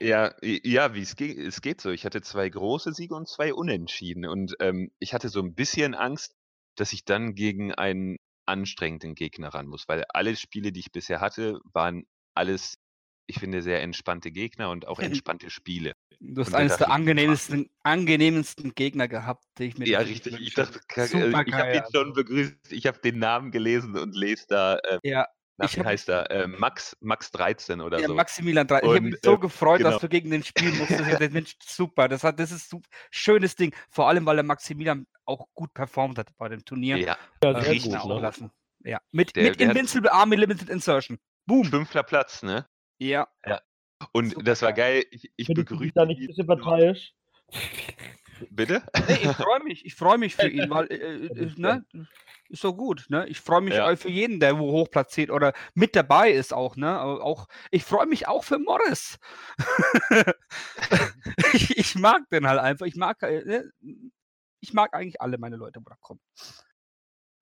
Ja, 0.00 0.34
ja, 0.42 0.94
wie 0.94 1.02
es 1.02 1.14
geht, 1.16 1.38
es 1.38 1.60
geht 1.60 1.80
so. 1.80 1.90
Ich 1.90 2.04
hatte 2.04 2.20
zwei 2.20 2.48
große 2.48 2.92
Siege 2.92 3.14
und 3.14 3.28
zwei 3.28 3.54
Unentschieden. 3.54 4.26
Und 4.26 4.54
ähm, 4.60 4.90
ich 4.98 5.14
hatte 5.14 5.28
so 5.28 5.40
ein 5.40 5.54
bisschen 5.54 5.94
Angst, 5.94 6.34
dass 6.76 6.92
ich 6.92 7.04
dann 7.04 7.34
gegen 7.34 7.72
einen 7.74 8.16
anstrengenden 8.46 9.14
Gegner 9.14 9.48
ran 9.48 9.66
muss, 9.66 9.88
weil 9.88 10.04
alle 10.08 10.34
Spiele, 10.36 10.72
die 10.72 10.80
ich 10.80 10.92
bisher 10.92 11.20
hatte, 11.20 11.60
waren 11.72 12.06
alles, 12.34 12.78
ich 13.28 13.38
finde, 13.38 13.62
sehr 13.62 13.82
entspannte 13.82 14.32
Gegner 14.32 14.70
und 14.70 14.88
auch 14.88 14.98
entspannte 14.98 15.50
Spiele. 15.50 15.92
Du 16.18 16.40
hast 16.40 16.52
eines 16.54 16.78
der 16.78 16.86
dachte 16.88 16.92
angenehmsten, 16.94 17.70
angenehmsten 17.84 18.74
Gegner 18.74 19.06
gehabt, 19.06 19.44
die 19.58 19.64
ich 19.64 19.78
mir 19.78 19.86
Ja, 19.86 20.00
richtig. 20.00 20.40
Ich 20.40 20.54
dachte, 20.54 20.80
äh, 20.96 21.06
Super 21.06 21.44
ich 21.46 21.54
habe 21.54 21.76
ihn 21.76 21.82
schon 21.94 22.12
begrüßt. 22.14 22.72
Ich 22.72 22.86
habe 22.86 22.98
den 22.98 23.18
Namen 23.18 23.50
gelesen 23.52 23.96
und 23.96 24.16
lese 24.16 24.46
da, 24.48 24.78
äh, 24.78 24.98
Ja, 25.04 25.26
na, 25.58 25.66
ich 25.66 25.76
wie 25.76 25.84
heißt 25.84 26.08
er? 26.08 26.30
Äh, 26.30 26.48
Max, 26.48 26.96
Max 27.00 27.30
13 27.32 27.80
oder 27.80 28.00
ja, 28.00 28.06
so. 28.08 28.14
Maximilian 28.14 28.66
3. 28.66 28.78
Ich 28.78 28.84
habe 28.88 29.00
mich 29.02 29.16
so 29.22 29.34
äh, 29.34 29.38
gefreut, 29.38 29.78
genau. 29.78 29.90
dass 29.90 30.00
du 30.00 30.08
gegen 30.08 30.30
den 30.30 30.42
spielen 30.42 30.76
musstest. 30.78 31.00
Ich 31.02 31.06
gedacht, 31.18 31.32
Mensch, 31.32 31.54
super. 31.64 32.08
Das, 32.08 32.24
hat, 32.24 32.40
das 32.40 32.50
ist 32.50 32.72
ein 32.72 32.82
schönes 33.10 33.54
Ding. 33.56 33.74
Vor 33.90 34.08
allem, 34.08 34.24
weil 34.26 34.36
der 34.36 34.44
Maximilian 34.44 35.06
auch 35.26 35.46
gut 35.54 35.72
performt 35.74 36.16
hat 36.18 36.28
bei 36.38 36.48
dem 36.48 36.64
Turnier. 36.64 36.96
Ja, 36.96 37.16
Ja, 37.44 37.50
Äh, 37.58 37.62
sehr 37.62 37.90
gut, 37.90 37.94
auch 38.00 38.08
ne? 38.16 38.20
lassen. 38.22 38.50
Ja. 38.84 39.00
Mit, 39.12 39.36
Der- 39.36 39.44
mit 39.50 39.60
der 39.60 39.68
hat- 39.68 39.76
Invincible 39.76 40.10
Army 40.12 40.36
Limited 40.36 40.68
Insertion. 40.70 41.18
Boom. 41.46 41.64
fünfter 41.64 42.02
Platz, 42.02 42.42
ne? 42.42 42.66
Ja. 42.98 43.28
Und 44.12 44.30
Super 44.30 44.42
das 44.44 44.62
war 44.62 44.72
geil. 44.72 45.04
Ich, 45.10 45.30
ich 45.36 45.48
begrüße 45.48 45.92
da 45.94 46.06
nicht 46.06 46.18
ein 46.18 46.22
ihn 46.22 46.26
bisschen 46.28 46.46
so- 46.46 46.54
parteiisch? 46.56 47.14
Bitte? 48.50 48.82
Nee, 49.08 49.14
ich 49.22 49.30
freue 49.32 49.62
mich. 49.64 49.84
Ich 49.84 49.94
freue 49.96 50.18
mich 50.18 50.36
für 50.36 50.48
ihn, 50.48 50.70
weil 50.70 50.86
äh, 50.92 51.26
äh, 51.26 51.52
ne, 51.56 51.84
ist 52.48 52.62
so 52.62 52.72
gut. 52.74 53.06
Ne? 53.08 53.26
Ich 53.28 53.40
freue 53.40 53.60
mich 53.62 53.74
Ja. 53.74 53.90
äh, 53.90 53.96
für 53.96 54.10
jeden, 54.10 54.38
der 54.38 54.58
wo 54.58 54.70
hoch 54.70 54.90
platziert 54.90 55.30
oder 55.30 55.52
mit 55.74 55.96
dabei 55.96 56.30
ist 56.30 56.54
auch. 56.54 56.76
Ne? 56.76 56.88
Aber 56.88 57.22
auch 57.24 57.48
ich 57.72 57.82
freue 57.84 58.06
mich 58.06 58.28
auch 58.28 58.44
für 58.44 58.58
Morris. 58.58 59.18
ich, 61.52 61.76
ich 61.76 61.94
mag 61.96 62.28
den 62.30 62.46
halt 62.46 62.60
einfach. 62.60 62.86
Ich 62.86 62.96
mag, 62.96 63.22
äh, 63.22 63.42
ne? 63.44 63.72
ich 64.60 64.72
mag 64.72 64.94
eigentlich 64.94 65.20
alle 65.20 65.38
meine 65.38 65.56
Leute, 65.56 65.80
wo 65.80 65.88
da 65.88 65.96
kommen. 66.00 66.20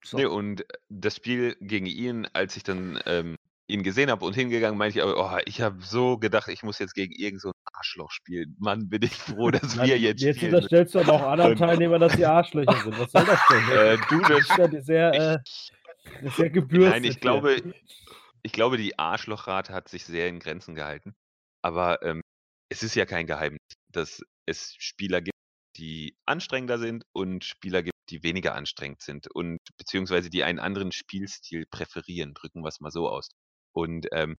So. 0.05 0.17
Nee, 0.17 0.27
und 0.27 0.65
das 0.89 1.17
Spiel 1.17 1.57
gegen 1.61 1.87
ihn, 1.87 2.27
als 2.33 2.57
ich 2.57 2.63
dann 2.63 3.01
ähm, 3.07 3.37
ihn 3.69 3.83
gesehen 3.83 4.11
habe 4.11 4.25
und 4.25 4.35
hingegangen, 4.35 4.79
meinte 4.79 4.99
ich, 4.99 5.05
aber, 5.05 5.17
oh, 5.19 5.39
ich 5.45 5.61
habe 5.61 5.83
so 5.83 6.19
gedacht, 6.19 6.49
ich 6.49 6.63
muss 6.63 6.79
jetzt 6.79 6.95
gegen 6.95 7.13
irgend 7.13 7.41
so 7.41 7.53
Arschloch 7.73 8.11
spielen. 8.11 8.57
Mann, 8.59 8.89
bin 8.89 9.03
ich 9.03 9.15
froh, 9.15 9.51
dass 9.51 9.77
Mann, 9.77 9.87
wir 9.87 9.99
jetzt, 9.99 10.23
jetzt 10.23 10.37
spielen. 10.37 10.55
unterstellst 10.55 10.95
du 10.95 11.01
aber 11.01 11.13
auch 11.15 11.23
anderen 11.23 11.57
Teilnehmern, 11.57 12.01
dass 12.01 12.13
sie 12.13 12.25
Arschlöcher 12.25 12.81
sind. 12.83 12.99
Was 12.99 13.11
soll 13.11 13.25
das 13.25 13.41
denn? 13.51 13.57
Äh, 13.77 13.99
du, 14.09 14.21
das 14.21 14.49
das, 14.49 14.51
ist 14.51 14.59
ja 14.59 14.83
sehr, 14.83 15.15
äh, 15.15 16.27
ist 16.27 16.37
sehr 16.37 16.51
gebürstet. 16.51 16.91
Nein, 16.91 17.05
ich 17.05 17.15
hier. 17.15 17.21
glaube, 17.21 17.75
ich 18.43 18.53
glaube, 18.53 18.77
die 18.77 18.99
Arschlochrate 18.99 19.73
hat 19.73 19.89
sich 19.89 20.05
sehr 20.05 20.29
in 20.29 20.39
Grenzen 20.39 20.75
gehalten. 20.75 21.15
Aber 21.63 22.03
ähm, 22.03 22.23
es 22.69 22.83
ist 22.83 22.95
ja 22.95 23.07
kein 23.07 23.27
Geheimnis, 23.27 23.61
dass 23.91 24.23
es 24.47 24.75
Spieler 24.79 25.21
gibt, 25.21 25.37
die 25.77 26.17
anstrengender 26.27 26.79
sind 26.79 27.05
und 27.13 27.45
Spieler 27.45 27.83
gibt, 27.83 27.97
die 28.11 28.23
weniger 28.23 28.55
anstrengend 28.55 29.03
sind 29.03 29.29
und 29.35 29.59
beziehungsweise 29.77 30.31
die 30.31 30.45
einen 30.45 30.61
anderen 30.61 30.93
Spielstil 30.93 31.67
präferieren, 31.67 32.35
drücken 32.35 32.63
wir 32.63 32.69
es 32.69 32.81
mal 32.81 32.93
so 32.93 33.09
aus. 33.09 33.29
Und 33.77 34.07
ähm, 34.13 34.39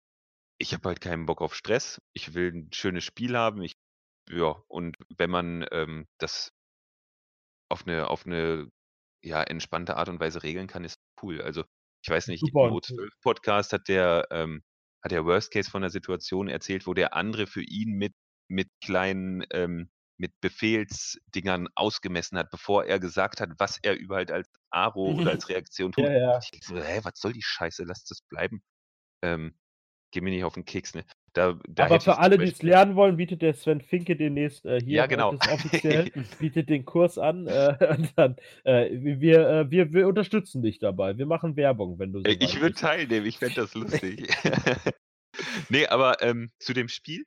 ich 0.59 0.73
habe 0.73 0.89
halt 0.89 1.03
keinen 1.03 1.27
Bock 1.27 1.43
auf 1.43 1.55
Stress. 1.55 2.01
Ich 2.15 2.33
will 2.33 2.53
ein 2.55 2.73
schönes 2.73 3.05
Spiel 3.05 3.37
haben. 3.37 3.61
Ich, 3.63 3.77
ja, 4.31 4.57
und 4.67 4.97
wenn 5.19 5.29
man 5.29 5.67
ähm, 5.73 6.07
das 6.19 6.53
auf 7.69 7.87
eine, 7.87 8.09
auf 8.09 8.25
eine 8.25 8.71
ja, 9.23 9.43
entspannte 9.43 9.99
Art 9.99 10.09
und 10.09 10.21
Weise 10.21 10.43
regeln 10.43 10.69
kann, 10.69 10.85
ist 10.85 10.99
cool. 11.23 11.43
Also 11.43 11.65
ich 12.03 12.09
weiß 12.09 12.29
nicht, 12.29 12.41
Super. 12.41 12.69
im 12.69 12.75
O12-Podcast 12.75 13.75
hat 13.75 13.89
der, 13.89 14.27
ähm, 14.31 14.63
hat 15.05 15.13
der 15.13 15.27
Worst 15.27 15.53
Case 15.53 15.71
von 15.71 15.83
der 15.83 15.91
Situation 15.91 16.49
erzählt, 16.49 16.87
wo 16.87 16.95
der 16.95 17.13
andere 17.13 17.47
für 17.47 17.63
ihn 17.63 17.93
mit, 17.93 18.15
mit 18.49 18.71
kleinen, 18.83 19.45
ähm, 19.51 19.91
mit 20.19 20.33
Befehlsdingern 20.41 21.69
ausgemessen 21.75 22.39
hat, 22.39 22.51
bevor 22.51 22.87
er 22.87 22.99
gesagt 23.01 23.43
hat, 23.43 23.51
was 23.59 23.79
er 23.83 23.99
überhaupt 23.99 24.31
als 24.31 24.49
Aro 24.71 25.11
oder 25.11 25.33
als 25.33 25.51
Reaktion 25.51 25.93
tut. 25.93 26.05
Ja, 26.05 26.13
ja. 26.13 26.39
Ich 26.39 26.65
so, 26.65 26.77
hä, 26.77 27.01
was 27.03 27.21
soll 27.21 27.35
die 27.35 27.43
Scheiße? 27.43 27.85
Lass 27.85 28.05
das 28.05 28.23
bleiben. 28.23 28.63
Ähm, 29.23 29.55
geh 30.13 30.21
mir 30.21 30.31
nicht 30.31 30.45
auf 30.45 30.55
den 30.55 30.65
Keks, 30.65 30.95
ne? 30.95 31.05
Da, 31.33 31.59
da 31.69 31.85
Aber 31.85 32.01
für 32.01 32.19
alle, 32.19 32.39
die 32.39 32.47
es 32.47 32.63
lernen 32.63 32.97
wollen, 32.97 33.19
bietet 33.19 33.43
der 33.43 33.53
Sven 33.53 33.83
Finke 33.83 34.17
demnächst 34.17 34.65
äh, 34.65 34.81
hier 34.81 34.97
Ja, 34.97 35.07
genau. 35.07 35.33
das 35.35 35.53
offiziell, 35.53 36.11
bietet 36.41 36.71
den 36.71 36.87
Kurs 36.87 37.19
an. 37.19 37.47
Äh, 37.47 37.77
und 37.99 38.13
dann, 38.17 38.37
äh, 38.65 38.89
wir, 39.21 39.47
äh, 39.49 39.71
wir, 39.71 39.93
wir 39.93 40.09
unterstützen 40.09 40.63
dich 40.63 40.79
dabei. 40.79 41.19
Wir 41.19 41.27
machen 41.27 41.57
Werbung, 41.57 41.99
wenn 41.99 42.13
du 42.13 42.21
so 42.21 42.25
Äh, 42.27 42.39
Ich 42.41 42.59
würde 42.61 42.75
teilnehmen, 42.75 43.27
ich 43.27 43.39
fände 43.39 43.57
das 43.57 43.75
lustig. 43.75 44.35
nee, 45.69 45.87
aber 45.87 46.23
ähm, 46.23 46.51
zu 46.59 46.73
dem 46.73 46.89
Spiel, 46.89 47.25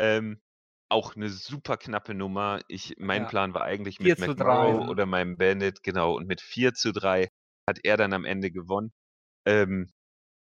ähm, 0.00 0.40
auch 0.88 1.16
eine 1.16 1.28
super 1.28 1.76
knappe 1.76 2.14
Nummer. 2.14 2.60
Ich, 2.68 2.94
mein 2.98 3.22
Ja. 3.22 3.28
Plan 3.28 3.54
war 3.54 3.62
eigentlich 3.62 3.98
4 3.98 4.06
mit 4.08 4.18
zu 4.18 4.26
McMurrow 4.30 4.84
3. 4.84 4.88
oder 4.90 5.06
meinem 5.06 5.36
Bandit, 5.36 5.82
genau, 5.82 6.16
und 6.16 6.26
mit 6.26 6.40
4 6.40 6.74
zu 6.74 6.92
3 6.92 7.28
hat 7.68 7.78
er 7.84 7.96
dann 7.96 8.12
am 8.12 8.24
Ende 8.24 8.50
gewonnen. 8.50 8.92
Ähm, 9.46 9.88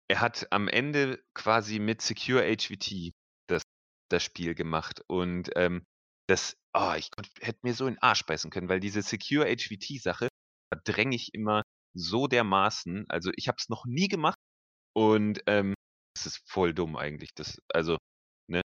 er 0.10 0.22
hat 0.22 0.48
am 0.52 0.68
Ende 0.68 1.22
quasi 1.34 1.80
mit 1.80 2.02
Secure 2.02 2.44
HVT 2.44 3.14
das, 3.50 3.64
das 4.10 4.24
Spiel 4.24 4.56
gemacht 4.56 5.02
und 5.08 5.50
ähm, 5.56 5.84
das, 6.30 6.56
oh, 6.74 6.94
ich 6.98 7.12
konnt, 7.12 7.30
hätte 7.42 7.60
mir 7.64 7.74
so 7.74 7.88
in 7.88 7.96
den 7.96 8.02
Arsch 8.02 8.26
beißen 8.26 8.52
können, 8.52 8.70
weil 8.70 8.80
diese 8.80 9.02
Secure 9.02 9.46
HVT-Sache 9.46 10.28
verdränge 10.74 11.16
ich 11.16 11.34
immer 11.34 11.64
so 11.96 12.28
dermaßen. 12.28 13.06
Also 13.10 13.32
ich 13.36 13.48
habe 13.48 13.58
es 13.60 13.70
noch 13.70 13.86
nie 13.86 14.08
gemacht 14.08 14.38
und 14.94 15.42
ähm, 15.48 15.74
ist 16.26 16.42
voll 16.50 16.74
dumm 16.74 16.96
eigentlich. 16.96 17.34
Das, 17.36 17.58
also, 17.74 17.98
ne? 18.50 18.62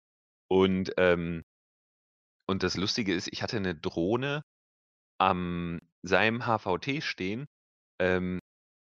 Und, 0.49 0.93
ähm, 0.97 1.43
und 2.49 2.63
das 2.63 2.77
Lustige 2.77 3.13
ist, 3.13 3.29
ich 3.31 3.41
hatte 3.41 3.57
eine 3.57 3.75
Drohne 3.75 4.43
am 5.19 5.79
seinem 6.05 6.45
HVT 6.45 7.01
stehen, 7.01 7.45
ähm, 8.01 8.39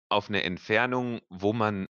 auf 0.09 0.29
eine 0.29 0.43
Entfernung, 0.43 1.21
wo 1.29 1.53
man 1.53 1.85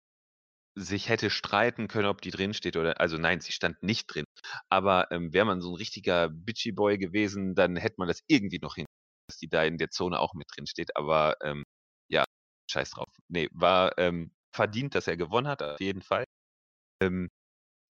sich 0.80 1.08
hätte 1.08 1.30
streiten 1.30 1.88
können, 1.88 2.06
ob 2.08 2.20
die 2.22 2.30
drin 2.30 2.54
steht 2.54 2.76
oder 2.76 3.00
also 3.00 3.18
nein, 3.18 3.40
sie 3.40 3.52
stand 3.52 3.82
nicht 3.82 4.06
drin. 4.06 4.24
Aber 4.70 5.10
ähm, 5.12 5.32
wäre 5.32 5.46
man 5.46 5.60
so 5.60 5.70
ein 5.72 5.76
richtiger 5.76 6.28
Bitchy 6.30 6.72
Boy 6.72 6.98
gewesen, 6.98 7.54
dann 7.54 7.76
hätte 7.76 7.96
man 7.98 8.08
das 8.08 8.20
irgendwie 8.28 8.58
noch 8.60 8.74
hin, 8.76 8.86
dass 9.28 9.38
die 9.38 9.48
da 9.48 9.64
in 9.64 9.78
der 9.78 9.90
Zone 9.90 10.18
auch 10.20 10.34
mit 10.34 10.46
drin 10.54 10.66
steht. 10.66 10.96
Aber 10.96 11.36
ähm, 11.42 11.64
ja, 12.10 12.24
scheiß 12.70 12.90
drauf. 12.90 13.06
Nee, 13.28 13.48
war 13.52 13.96
ähm, 13.98 14.32
verdient, 14.54 14.94
dass 14.94 15.06
er 15.08 15.16
gewonnen 15.16 15.48
hat, 15.48 15.62
auf 15.62 15.80
jeden 15.80 16.02
Fall. 16.02 16.24
Ähm, 17.02 17.28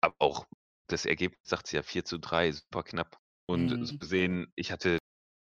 aber 0.03 0.15
auch 0.21 0.47
das 0.89 1.07
Ergebnis 1.07 1.41
sagt 1.45 1.73
ja 1.73 1.83
4 1.83 2.05
zu 2.05 2.19
3, 2.19 2.53
super 2.53 2.83
knapp. 2.85 3.19
Und 3.49 3.71
Mhm. 3.71 3.87
so 3.87 3.95
gesehen, 3.99 4.53
ich 4.57 4.73
hatte 4.73 4.99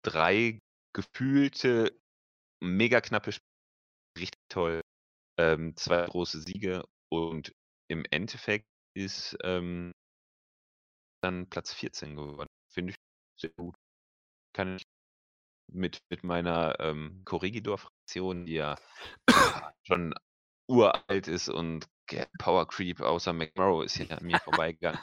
drei 0.04 0.60
gefühlte, 0.94 1.98
mega 2.62 3.00
knappe 3.00 3.32
Spiele, 3.32 3.46
richtig 4.18 4.42
toll. 4.50 4.82
Ähm, 5.38 5.76
zwei 5.76 6.06
große 6.06 6.42
Siege 6.42 6.84
und 7.18 7.52
im 7.88 8.04
Endeffekt 8.10 8.66
ist 8.96 9.36
ähm, 9.42 9.92
dann 11.22 11.48
Platz 11.48 11.72
14 11.72 12.16
geworden. 12.16 12.48
Finde 12.72 12.92
ich 12.92 12.96
sehr 13.40 13.50
gut. 13.50 13.74
Kann 14.54 14.76
ich 14.76 14.84
mit, 15.72 15.98
mit 16.10 16.22
meiner 16.24 16.78
ähm, 16.80 17.22
Corregidor-Fraktion, 17.24 18.46
die 18.46 18.54
ja 18.54 18.76
schon 19.86 20.14
uralt 20.70 21.28
ist 21.28 21.48
und 21.48 21.88
Power 22.38 22.68
Creep 22.68 23.00
außer 23.00 23.32
McMurrow 23.32 23.84
ist 23.84 23.96
hier 23.96 24.10
an 24.16 24.24
mir 24.24 24.38
vorbeigegangen. 24.40 25.00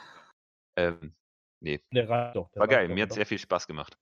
Ähm, 0.78 1.14
nee, 1.60 1.82
Der 1.92 2.08
reicht 2.08 2.36
doch. 2.36 2.50
Der 2.52 2.60
war 2.60 2.68
geil. 2.68 2.88
doch, 2.88 2.94
Mir 2.94 3.02
hat 3.02 3.10
oder? 3.10 3.16
sehr 3.16 3.26
viel 3.26 3.38
Spaß 3.38 3.66
gemacht. 3.66 3.98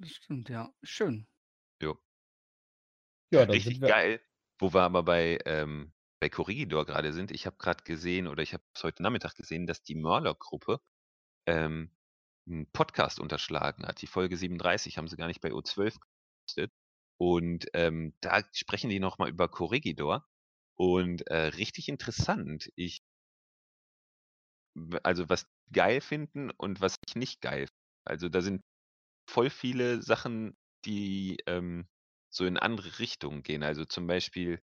Das 0.00 0.10
stimmt, 0.10 0.48
ja. 0.48 0.72
Schön. 0.82 1.26
Jo. 1.82 1.98
Ja, 3.32 3.42
Richtig 3.44 3.80
geil. 3.80 4.20
Wo 4.60 4.72
wir 4.72 4.82
aber 4.82 5.02
bei, 5.02 5.38
ähm, 5.44 5.92
bei 6.20 6.28
Corregidor 6.28 6.86
gerade 6.86 7.12
sind. 7.12 7.30
Ich 7.30 7.46
habe 7.46 7.56
gerade 7.58 7.84
gesehen 7.84 8.26
oder 8.26 8.42
ich 8.42 8.54
habe 8.54 8.64
es 8.74 8.82
heute 8.82 9.02
Nachmittag 9.02 9.34
gesehen, 9.36 9.66
dass 9.66 9.82
die 9.82 9.94
Murloc-Gruppe 9.94 10.80
ähm, 11.46 11.90
einen 12.46 12.70
Podcast 12.72 13.20
unterschlagen 13.20 13.86
hat. 13.86 14.02
Die 14.02 14.06
Folge 14.06 14.36
37 14.36 14.98
haben 14.98 15.08
sie 15.08 15.16
gar 15.16 15.28
nicht 15.28 15.40
bei 15.40 15.50
O12 15.50 15.98
gepostet. 16.00 16.72
Und 17.18 17.66
ähm, 17.74 18.14
da 18.20 18.42
sprechen 18.52 18.90
die 18.90 19.00
nochmal 19.00 19.30
über 19.30 19.48
Corregidor. 19.48 20.26
Und 20.76 21.26
äh, 21.28 21.48
richtig 21.48 21.88
interessant. 21.88 22.70
Ich, 22.76 23.02
also 25.02 25.28
was 25.28 25.46
geil 25.72 26.00
finden 26.00 26.50
und 26.50 26.80
was 26.80 26.96
ich 27.08 27.16
nicht 27.16 27.40
geil. 27.40 27.66
finde. 27.66 27.72
Also 28.04 28.28
da 28.28 28.40
sind 28.40 28.62
voll 29.28 29.50
viele 29.50 30.02
Sachen, 30.02 30.56
die 30.84 31.38
ähm, 31.46 31.88
so 32.30 32.46
in 32.46 32.56
andere 32.56 32.98
Richtungen 32.98 33.42
gehen. 33.42 33.62
Also 33.62 33.84
zum 33.84 34.06
Beispiel, 34.06 34.62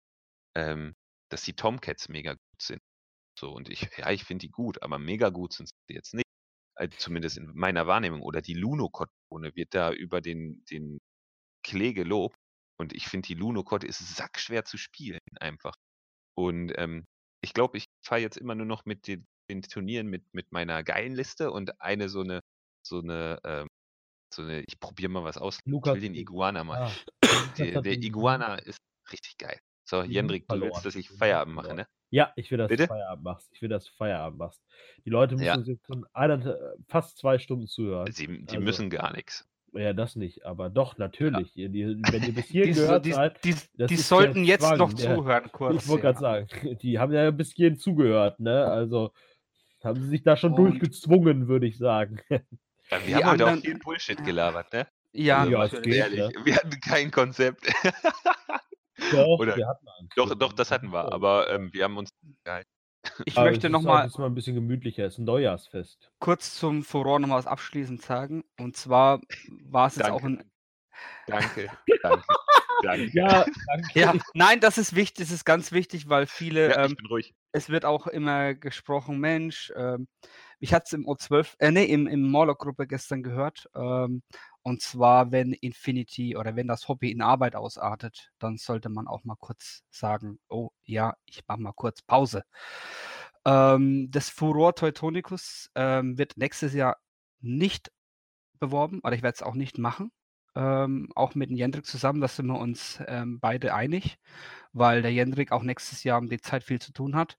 ähm, 0.57 0.95
dass 1.31 1.43
die 1.43 1.55
Tomcats 1.55 2.09
mega 2.09 2.33
gut 2.35 2.63
sind. 2.63 2.81
So, 3.39 3.53
und 3.53 3.69
ich, 3.71 3.89
ja, 3.99 4.11
ich 4.11 4.25
finde 4.25 4.47
die 4.47 4.51
gut, 4.53 4.83
aber 4.83 4.99
mega 4.99 5.31
gut 5.31 5.53
sind 5.55 5.69
sie 5.69 5.95
jetzt 5.95 6.15
nicht. 6.15 6.27
Also 6.77 6.97
zumindest 6.99 7.39
in 7.39 7.53
meiner 7.55 7.87
Wahrnehmung. 7.87 8.23
Oder 8.23 8.43
die 8.43 8.55
Lunokot-Bohne 8.55 9.55
wird 9.55 9.75
da 9.75 9.93
über 9.93 10.21
den, 10.21 10.65
den 10.71 10.99
Klee 11.65 11.93
gelobt. 11.95 12.37
Und 12.79 12.95
ich 12.95 13.09
finde, 13.09 13.27
die 13.29 13.35
Lunokot 13.35 13.85
ist 13.85 13.99
sackschwer 14.17 14.65
zu 14.65 14.79
spielen, 14.79 15.21
einfach. 15.41 15.75
Und 16.37 16.73
ähm, 16.77 17.05
ich 17.43 17.55
glaube, 17.55 17.79
ich 17.79 17.87
fahre 18.05 18.21
jetzt 18.23 18.37
immer 18.39 18.55
nur 18.55 18.67
noch 18.67 18.85
mit 18.87 19.07
den, 19.07 19.27
den 19.51 19.63
Turnieren 19.63 20.09
mit, 20.09 20.25
mit 20.33 20.53
meiner 20.53 20.83
geilen 20.85 21.15
Liste 21.15 21.51
und 21.53 21.81
eine 21.81 22.09
so 22.09 22.21
eine, 22.23 22.41
so 22.87 23.01
eine, 23.01 23.39
ähm, 23.45 23.69
so 24.33 24.43
eine, 24.43 24.63
ich 24.63 24.81
probiere 24.81 25.11
mal 25.11 25.25
was 25.25 25.39
aus. 25.39 25.59
Lukas- 25.67 25.97
ich 25.97 26.03
will 26.03 26.09
den 26.11 26.15
Iguana 26.17 26.65
mal. 26.65 26.79
Ah, 26.79 26.93
der 27.59 27.83
den- 27.83 28.03
Iguana 28.03 28.57
ist 28.57 28.79
richtig 29.13 29.39
geil. 29.39 29.61
So, 29.91 30.03
Jendrik, 30.05 30.43
du 30.47 30.53
verloren. 30.53 30.71
willst, 30.73 30.87
dass 30.87 30.95
ich 30.95 31.11
Feierabend 31.11 31.57
mache, 31.57 31.75
ne? 31.75 31.87
Ja, 32.11 32.33
ich 32.37 32.49
will, 32.53 32.59
dass 32.59 32.69
Bitte? 32.69 32.85
du 32.85 32.89
Feierabend 32.91 33.25
machst. 33.25 33.49
Ich 33.53 33.61
will, 33.61 33.69
dass 33.69 33.85
du 33.87 33.91
Feierabend 33.97 34.39
machst. 34.39 34.63
Die 35.05 35.11
Leute 35.11 35.35
müssen 35.35 35.45
Ja. 35.47 35.57
jetzt 35.59 35.85
schon 35.87 36.07
einer, 36.13 36.57
fast 36.87 37.19
zwei 37.19 37.41
Stunden 37.41 37.67
zuhören. 37.67 38.07
Sie, 38.13 38.27
die 38.29 38.49
Also- 38.51 38.61
müssen 38.61 38.89
gar 38.89 39.13
nichts. 39.13 39.47
Ja, 39.73 39.93
das 39.93 40.15
nicht, 40.17 40.45
aber 40.47 40.71
doch, 40.71 40.97
natürlich. 40.99 41.57
Ihr, 41.57 41.69
die, 41.71 41.85
wenn 42.13 42.23
ihr 42.23 42.33
bis 42.35 42.47
hier 42.47 42.67
Die, 42.67 42.73
gehört 42.73 43.05
die, 43.05 43.13
seid, 43.13 43.43
die, 43.45 43.55
die 43.55 43.87
der 43.87 43.99
sollten 43.99 44.45
jetzt 44.45 44.63
Zwang, 44.65 44.79
noch 44.79 44.93
der- 44.93 45.17
zuhören, 45.17 45.49
kurz. 45.53 45.83
ich 45.83 45.89
wollte 45.89 46.07
ja. 46.07 46.13
gerade 46.13 46.47
sagen, 46.49 46.79
die 46.83 46.99
haben 47.01 47.13
ja 47.13 47.29
bis 47.33 47.53
hierhin 47.53 47.77
zugehört, 47.77 48.39
ne? 48.39 48.65
Also 48.67 49.13
haben 49.83 50.01
sie 50.01 50.09
sich 50.09 50.23
da 50.23 50.37
schon 50.37 50.53
Und- 50.53 50.59
durchgezwungen, 50.59 51.49
würde 51.49 51.67
ich 51.67 51.79
sagen. 51.79 52.21
Ja, 52.29 52.39
wir 52.39 52.99
Die 53.07 53.15
haben 53.17 53.31
heute 53.33 53.45
auch 53.45 53.49
anderen- 53.49 53.61
viel 53.63 53.79
Bullshit 53.81 54.19
Ja. 54.21 54.25
gelabert, 54.25 54.73
ne? 54.73 54.87
Ja, 55.13 55.39
Also, 55.43 55.77
Ja, 55.77 55.83
geht, 55.83 55.95
ehrlich, 55.95 56.19
ne? 56.21 56.33
wir 56.45 56.55
hatten 56.57 56.81
kein 56.81 57.11
Konzept. 57.11 57.67
Doch, 59.11 59.39
Oder- 59.39 59.57
wir 59.57 59.67
hatten 59.69 59.87
einen. 59.89 60.09
doch, 60.17 60.35
doch, 60.35 60.53
das 60.53 60.71
hatten 60.71 60.93
wir, 60.93 61.13
aber 61.13 61.51
ähm, 61.51 61.71
wir 61.73 61.85
haben 61.85 61.97
uns 61.97 62.11
ich 63.25 63.37
Aber 63.39 63.47
möchte 63.47 63.67
es 63.69 63.73
ist 63.73 63.83
noch 63.83 63.85
halt 63.95 64.19
mal 64.19 64.27
ein 64.27 64.35
bisschen 64.35 64.55
gemütlicher, 64.55 65.07
es 65.07 65.15
ist 65.15 65.19
ein 65.19 65.25
Neujahrsfest. 65.25 66.11
kurz 66.19 66.55
zum 66.57 66.83
Furore 66.85 67.19
noch 67.21 67.29
mal 67.29 67.37
was 67.39 67.47
abschließend 67.47 68.03
sagen. 68.03 68.45
Und 68.59 68.77
zwar 68.77 69.21
war 69.65 69.87
es 69.87 69.97
jetzt 69.97 70.11
auch 70.11 70.21
Danke. 70.21 70.43
ein. 70.43 70.51
Danke, 71.27 71.71
danke, 72.03 72.25
danke. 72.83 73.11
Ja, 73.19 73.47
danke. 73.67 73.99
Ja, 73.99 74.15
nein, 74.35 74.61
das 74.61 74.77
ist 74.77 74.95
wichtig, 74.95 75.27
das 75.29 75.35
ist 75.35 75.47
ganz 75.47 75.73
wichtig, 75.73 76.11
weil 76.11 76.27
viele, 76.27 76.71
Ja, 76.71 76.85
ähm, 76.85 76.91
ich 76.91 76.97
bin 76.99 77.07
ruhig. 77.07 77.35
es 77.53 77.71
wird 77.71 77.87
auch 77.87 78.07
immer 78.07 78.55
gesprochen, 78.55 79.19
Mensch, 79.19 79.73
ähm, 79.77 80.07
ich 80.59 80.75
hatte 80.75 80.85
es 80.89 80.93
im 80.93 81.07
O12, 81.07 81.55
äh, 81.59 81.71
nee, 81.71 81.85
im, 81.85 82.07
im 82.07 82.31
Morlock-Gruppe 82.31 82.87
gestern 82.87 83.23
gehört. 83.23 83.67
Ähm, 83.75 84.23
und 84.63 84.83
zwar, 84.83 85.33
wenn 85.33 85.53
Infinity 85.53 86.37
oder 86.37 86.57
wenn 86.57 86.69
das 86.69 86.89
Hobby 86.89 87.11
in 87.11 87.23
Arbeit 87.23 87.57
ausartet, 87.57 88.31
dann 88.39 88.59
sollte 88.59 88.89
man 88.91 89.07
auch 89.09 89.25
mal 89.25 89.37
kurz 89.37 89.83
sagen, 89.91 90.39
oh 90.49 90.71
ja, 90.85 91.17
ich 91.25 91.47
mache 91.47 91.61
mal 91.61 91.73
kurz 91.73 92.03
Pause. 92.03 92.45
Ähm, 93.47 94.11
das 94.11 94.29
Furor 94.31 94.75
Teutonicus 94.75 95.71
ähm, 95.75 96.19
wird 96.19 96.37
nächstes 96.37 96.75
Jahr 96.75 96.99
nicht 97.41 97.91
beworben, 98.61 99.01
oder 99.03 99.15
ich 99.15 99.23
werde 99.23 99.37
es 99.37 99.43
auch 99.43 99.55
nicht 99.55 99.79
machen. 99.79 100.13
Ähm, 100.55 101.11
auch 101.15 101.35
mit 101.35 101.51
dem 101.51 101.57
Jendrik 101.57 101.87
zusammen, 101.87 102.21
da 102.21 102.29
sind 102.29 102.47
wir 102.47 102.59
uns 102.59 103.01
ähm, 103.07 103.41
beide 103.41 103.75
einig, 103.75 104.19
weil 104.73 105.03
der 105.03 105.13
Jendrik 105.13 105.53
auch 105.53 105.63
nächstes 105.63 106.05
Jahr 106.05 106.19
um 106.19 106.29
die 106.29 106.41
Zeit 106.41 106.65
viel 106.65 106.81
zu 106.81 106.93
tun 106.93 107.17
hat. 107.17 107.39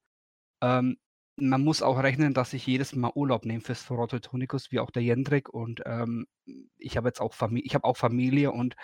Ähm, 0.61 0.97
man 1.41 1.63
muss 1.63 1.81
auch 1.81 2.01
rechnen, 2.01 2.33
dass 2.33 2.53
ich 2.53 2.65
jedes 2.67 2.95
Mal 2.95 3.11
Urlaub 3.15 3.45
nehme 3.45 3.61
fürs 3.61 3.89
Rototonicus, 3.89 4.71
wie 4.71 4.79
auch 4.79 4.91
der 4.91 5.03
Jendrik. 5.03 5.49
Und 5.49 5.81
ähm, 5.85 6.27
ich 6.77 6.97
habe 6.97 7.09
jetzt 7.09 7.21
auch 7.21 7.33
Familie, 7.33 7.65
ich 7.65 7.75
habe 7.75 7.85
auch 7.85 7.97
Familie 7.97 8.51
und 8.51 8.75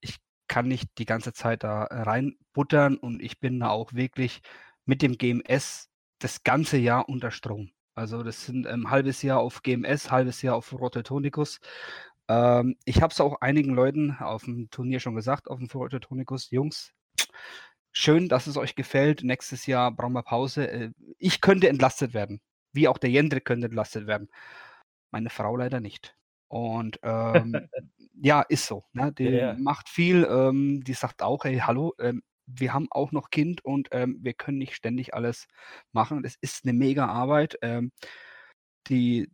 ich 0.00 0.18
kann 0.48 0.68
nicht 0.68 0.90
die 0.98 1.06
ganze 1.06 1.32
Zeit 1.32 1.64
da 1.64 1.84
reinbuttern 1.84 2.96
und 2.96 3.22
ich 3.22 3.40
bin 3.40 3.60
da 3.60 3.70
auch 3.70 3.94
wirklich 3.94 4.42
mit 4.84 5.02
dem 5.02 5.16
GMS 5.18 5.88
das 6.18 6.42
ganze 6.42 6.76
Jahr 6.76 7.08
unter 7.08 7.30
Strom. 7.30 7.70
Also 7.94 8.22
das 8.22 8.44
sind 8.44 8.66
ein 8.66 8.80
ähm, 8.80 8.90
halbes 8.90 9.22
Jahr 9.22 9.40
auf 9.40 9.62
GMS, 9.62 10.10
halbes 10.10 10.42
Jahr 10.42 10.56
auf 10.56 10.72
Rototonicus. 10.72 11.60
Ähm, 12.28 12.76
ich 12.84 13.02
habe 13.02 13.12
es 13.12 13.20
auch 13.20 13.40
einigen 13.40 13.74
Leuten 13.74 14.16
auf 14.18 14.44
dem 14.44 14.68
Turnier 14.70 15.00
schon 15.00 15.14
gesagt, 15.14 15.48
auf 15.48 15.58
dem 15.58 15.68
Rototonicus, 15.68 16.50
Jungs, 16.50 16.92
schön, 17.94 18.28
dass 18.28 18.46
es 18.46 18.58
euch 18.58 18.74
gefällt. 18.74 19.24
Nächstes 19.24 19.66
Jahr 19.66 19.90
brauchen 19.92 20.12
wir 20.12 20.22
Pause. 20.22 20.70
Äh, 20.70 20.90
ich 21.18 21.40
könnte 21.40 21.68
entlastet 21.68 22.12
werden, 22.12 22.40
wie 22.72 22.88
auch 22.88 22.98
der 22.98 23.10
Jendrik 23.10 23.46
könnte 23.46 23.66
entlastet 23.66 24.06
werden. 24.06 24.28
Meine 25.10 25.30
Frau 25.30 25.56
leider 25.56 25.80
nicht. 25.80 26.16
Und 26.48 26.98
ähm, 27.02 27.54
ja, 28.20 28.42
ist 28.42 28.66
so. 28.66 28.84
Ne? 28.92 29.12
Die 29.12 29.24
ja. 29.24 29.54
macht 29.58 29.88
viel. 29.88 30.24
Ähm, 30.28 30.82
die 30.84 30.94
sagt 30.94 31.22
auch, 31.22 31.44
hey, 31.44 31.58
hallo, 31.58 31.94
ähm, 31.98 32.22
wir 32.46 32.74
haben 32.74 32.88
auch 32.90 33.12
noch 33.12 33.30
Kind 33.30 33.64
und 33.64 33.88
ähm, 33.92 34.18
wir 34.20 34.34
können 34.34 34.58
nicht 34.58 34.74
ständig 34.74 35.14
alles 35.14 35.46
machen. 35.92 36.24
Es 36.24 36.36
ist 36.40 36.64
eine 36.64 36.74
mega 36.74 37.06
Arbeit. 37.06 37.58
Ähm, 37.62 37.92
die 38.88 39.30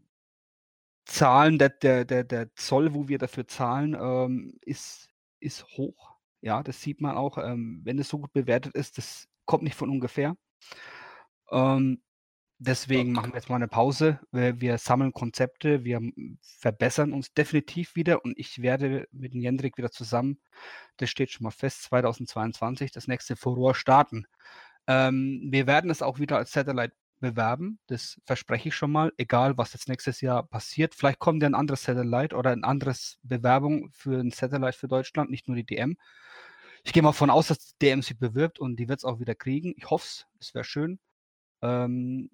Zahlen, 1.06 1.58
der, 1.58 1.70
der, 1.70 2.04
der, 2.04 2.24
der 2.24 2.54
Zoll, 2.54 2.94
wo 2.94 3.08
wir 3.08 3.18
dafür 3.18 3.48
zahlen, 3.48 3.96
ähm, 4.00 4.58
ist, 4.62 5.08
ist 5.40 5.66
hoch. 5.76 6.09
Ja, 6.40 6.62
das 6.62 6.80
sieht 6.80 7.00
man 7.00 7.16
auch, 7.16 7.38
ähm, 7.38 7.80
wenn 7.84 7.98
es 7.98 8.08
so 8.08 8.18
gut 8.18 8.32
bewertet 8.32 8.74
ist, 8.74 8.98
das 8.98 9.28
kommt 9.44 9.62
nicht 9.62 9.74
von 9.76 9.90
ungefähr. 9.90 10.36
Ähm, 11.50 12.02
deswegen 12.58 13.12
machen 13.12 13.32
wir 13.32 13.36
jetzt 13.36 13.48
mal 13.48 13.56
eine 13.56 13.68
Pause. 13.68 14.20
Wir, 14.30 14.60
wir 14.60 14.78
sammeln 14.78 15.12
Konzepte, 15.12 15.84
wir 15.84 16.00
verbessern 16.40 17.12
uns 17.12 17.32
definitiv 17.34 17.94
wieder 17.94 18.24
und 18.24 18.38
ich 18.38 18.62
werde 18.62 19.06
mit 19.12 19.34
dem 19.34 19.40
Jendrik 19.40 19.76
wieder 19.76 19.90
zusammen, 19.90 20.40
das 20.96 21.10
steht 21.10 21.30
schon 21.30 21.44
mal 21.44 21.50
fest, 21.50 21.82
2022 21.84 22.92
das 22.92 23.06
nächste 23.08 23.36
Furor 23.36 23.74
starten. 23.74 24.26
Ähm, 24.86 25.48
wir 25.50 25.66
werden 25.66 25.90
es 25.90 26.02
auch 26.02 26.18
wieder 26.18 26.36
als 26.36 26.52
Satellite 26.52 26.94
bewerben, 27.20 27.78
das 27.86 28.20
verspreche 28.24 28.68
ich 28.68 28.74
schon 28.74 28.92
mal, 28.92 29.12
egal 29.18 29.56
was 29.58 29.72
jetzt 29.72 29.88
nächstes 29.88 30.20
Jahr 30.20 30.42
passiert. 30.42 30.94
Vielleicht 30.94 31.18
kommt 31.18 31.42
ja 31.42 31.48
ein 31.48 31.54
anderes 31.54 31.84
Satellite 31.84 32.36
oder 32.36 32.50
ein 32.50 32.64
anderes 32.64 33.18
Bewerbung 33.22 33.90
für 33.92 34.20
ein 34.20 34.30
Satellite 34.30 34.78
für 34.78 34.88
Deutschland, 34.88 35.30
nicht 35.30 35.48
nur 35.48 35.56
die 35.56 35.64
DM. 35.64 35.96
Ich 36.84 36.92
gehe 36.92 37.02
mal 37.02 37.10
davon 37.10 37.30
aus, 37.30 37.48
dass 37.48 37.58
die 37.58 37.78
DM 37.82 38.02
sie 38.02 38.14
bewirbt 38.14 38.58
und 38.58 38.76
die 38.76 38.88
wird 38.88 39.00
es 39.00 39.04
auch 39.04 39.20
wieder 39.20 39.34
kriegen. 39.34 39.74
Ich 39.76 39.90
hoffe 39.90 40.04
es, 40.06 40.26
es 40.40 40.54
wäre 40.54 40.64
schön. 40.64 40.98
Ähm, 41.62 42.30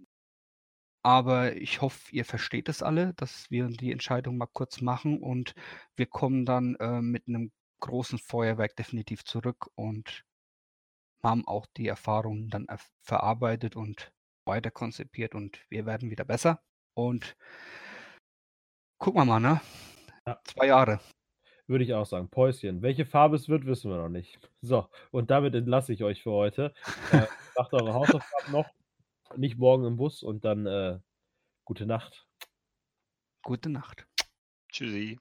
aber 1.03 1.57
ich 1.57 1.81
hoffe, 1.83 2.13
ihr 2.13 2.25
versteht 2.25 2.69
es 2.69 2.83
alle, 2.83 3.15
dass 3.15 3.51
wir 3.51 3.69
die 3.69 3.93
Entscheidung 3.93 4.37
mal 4.39 4.49
kurz 4.53 4.81
machen 4.81 5.23
und 5.23 5.55
wir 5.97 6.07
kommen 6.07 6.45
dann 6.45 6.75
äh, 6.77 7.01
mit 7.01 7.29
einem 7.29 7.53
großen 7.81 8.19
Feuerwerk 8.19 8.77
definitiv 8.77 9.25
zurück 9.25 9.69
und 9.77 10.25
haben 11.23 11.47
auch 11.47 11.67
die 11.77 11.89
Erfahrungen 11.89 12.51
dann 12.51 12.67
verarbeitet 13.03 13.77
und 13.77 14.13
weiter 14.47 14.70
konzipiert 14.70 15.35
und 15.35 15.60
wir 15.68 15.86
werden 15.86 16.10
wieder 16.10 16.24
besser. 16.24 16.62
Und 16.94 17.36
gucken 18.98 19.20
wir 19.20 19.24
mal, 19.24 19.40
ne? 19.40 19.60
Ja. 20.27 20.40
Zwei 20.44 20.66
Jahre. 20.68 21.01
Würde 21.66 21.85
ich 21.85 21.94
auch 21.94 22.06
sagen. 22.06 22.28
Päuschen. 22.31 22.82
Welche 22.82 23.06
Farbe 23.06 23.36
es 23.36 23.48
wird, 23.48 23.66
wissen 23.66 23.90
wir 23.90 23.98
noch 23.98 24.09
nicht. 24.09 24.39
So, 24.62 24.89
und 25.10 25.31
damit 25.31 25.55
entlasse 25.55 25.93
ich 25.93 26.05
euch 26.05 26.23
für 26.23 26.32
heute. 26.32 26.73
Äh, 27.12 27.27
macht 27.56 27.73
eure 27.73 27.94
Hausaufgaben 27.94 28.52
noch. 28.52 28.68
Nicht 29.36 29.59
morgen 29.59 29.85
im 29.85 29.97
Bus 29.97 30.23
und 30.23 30.44
dann 30.44 30.66
äh, 30.66 30.98
gute 31.64 31.86
Nacht. 31.86 32.27
Gute 33.43 33.70
Nacht. 33.70 34.06
Tschüssi. 34.70 35.18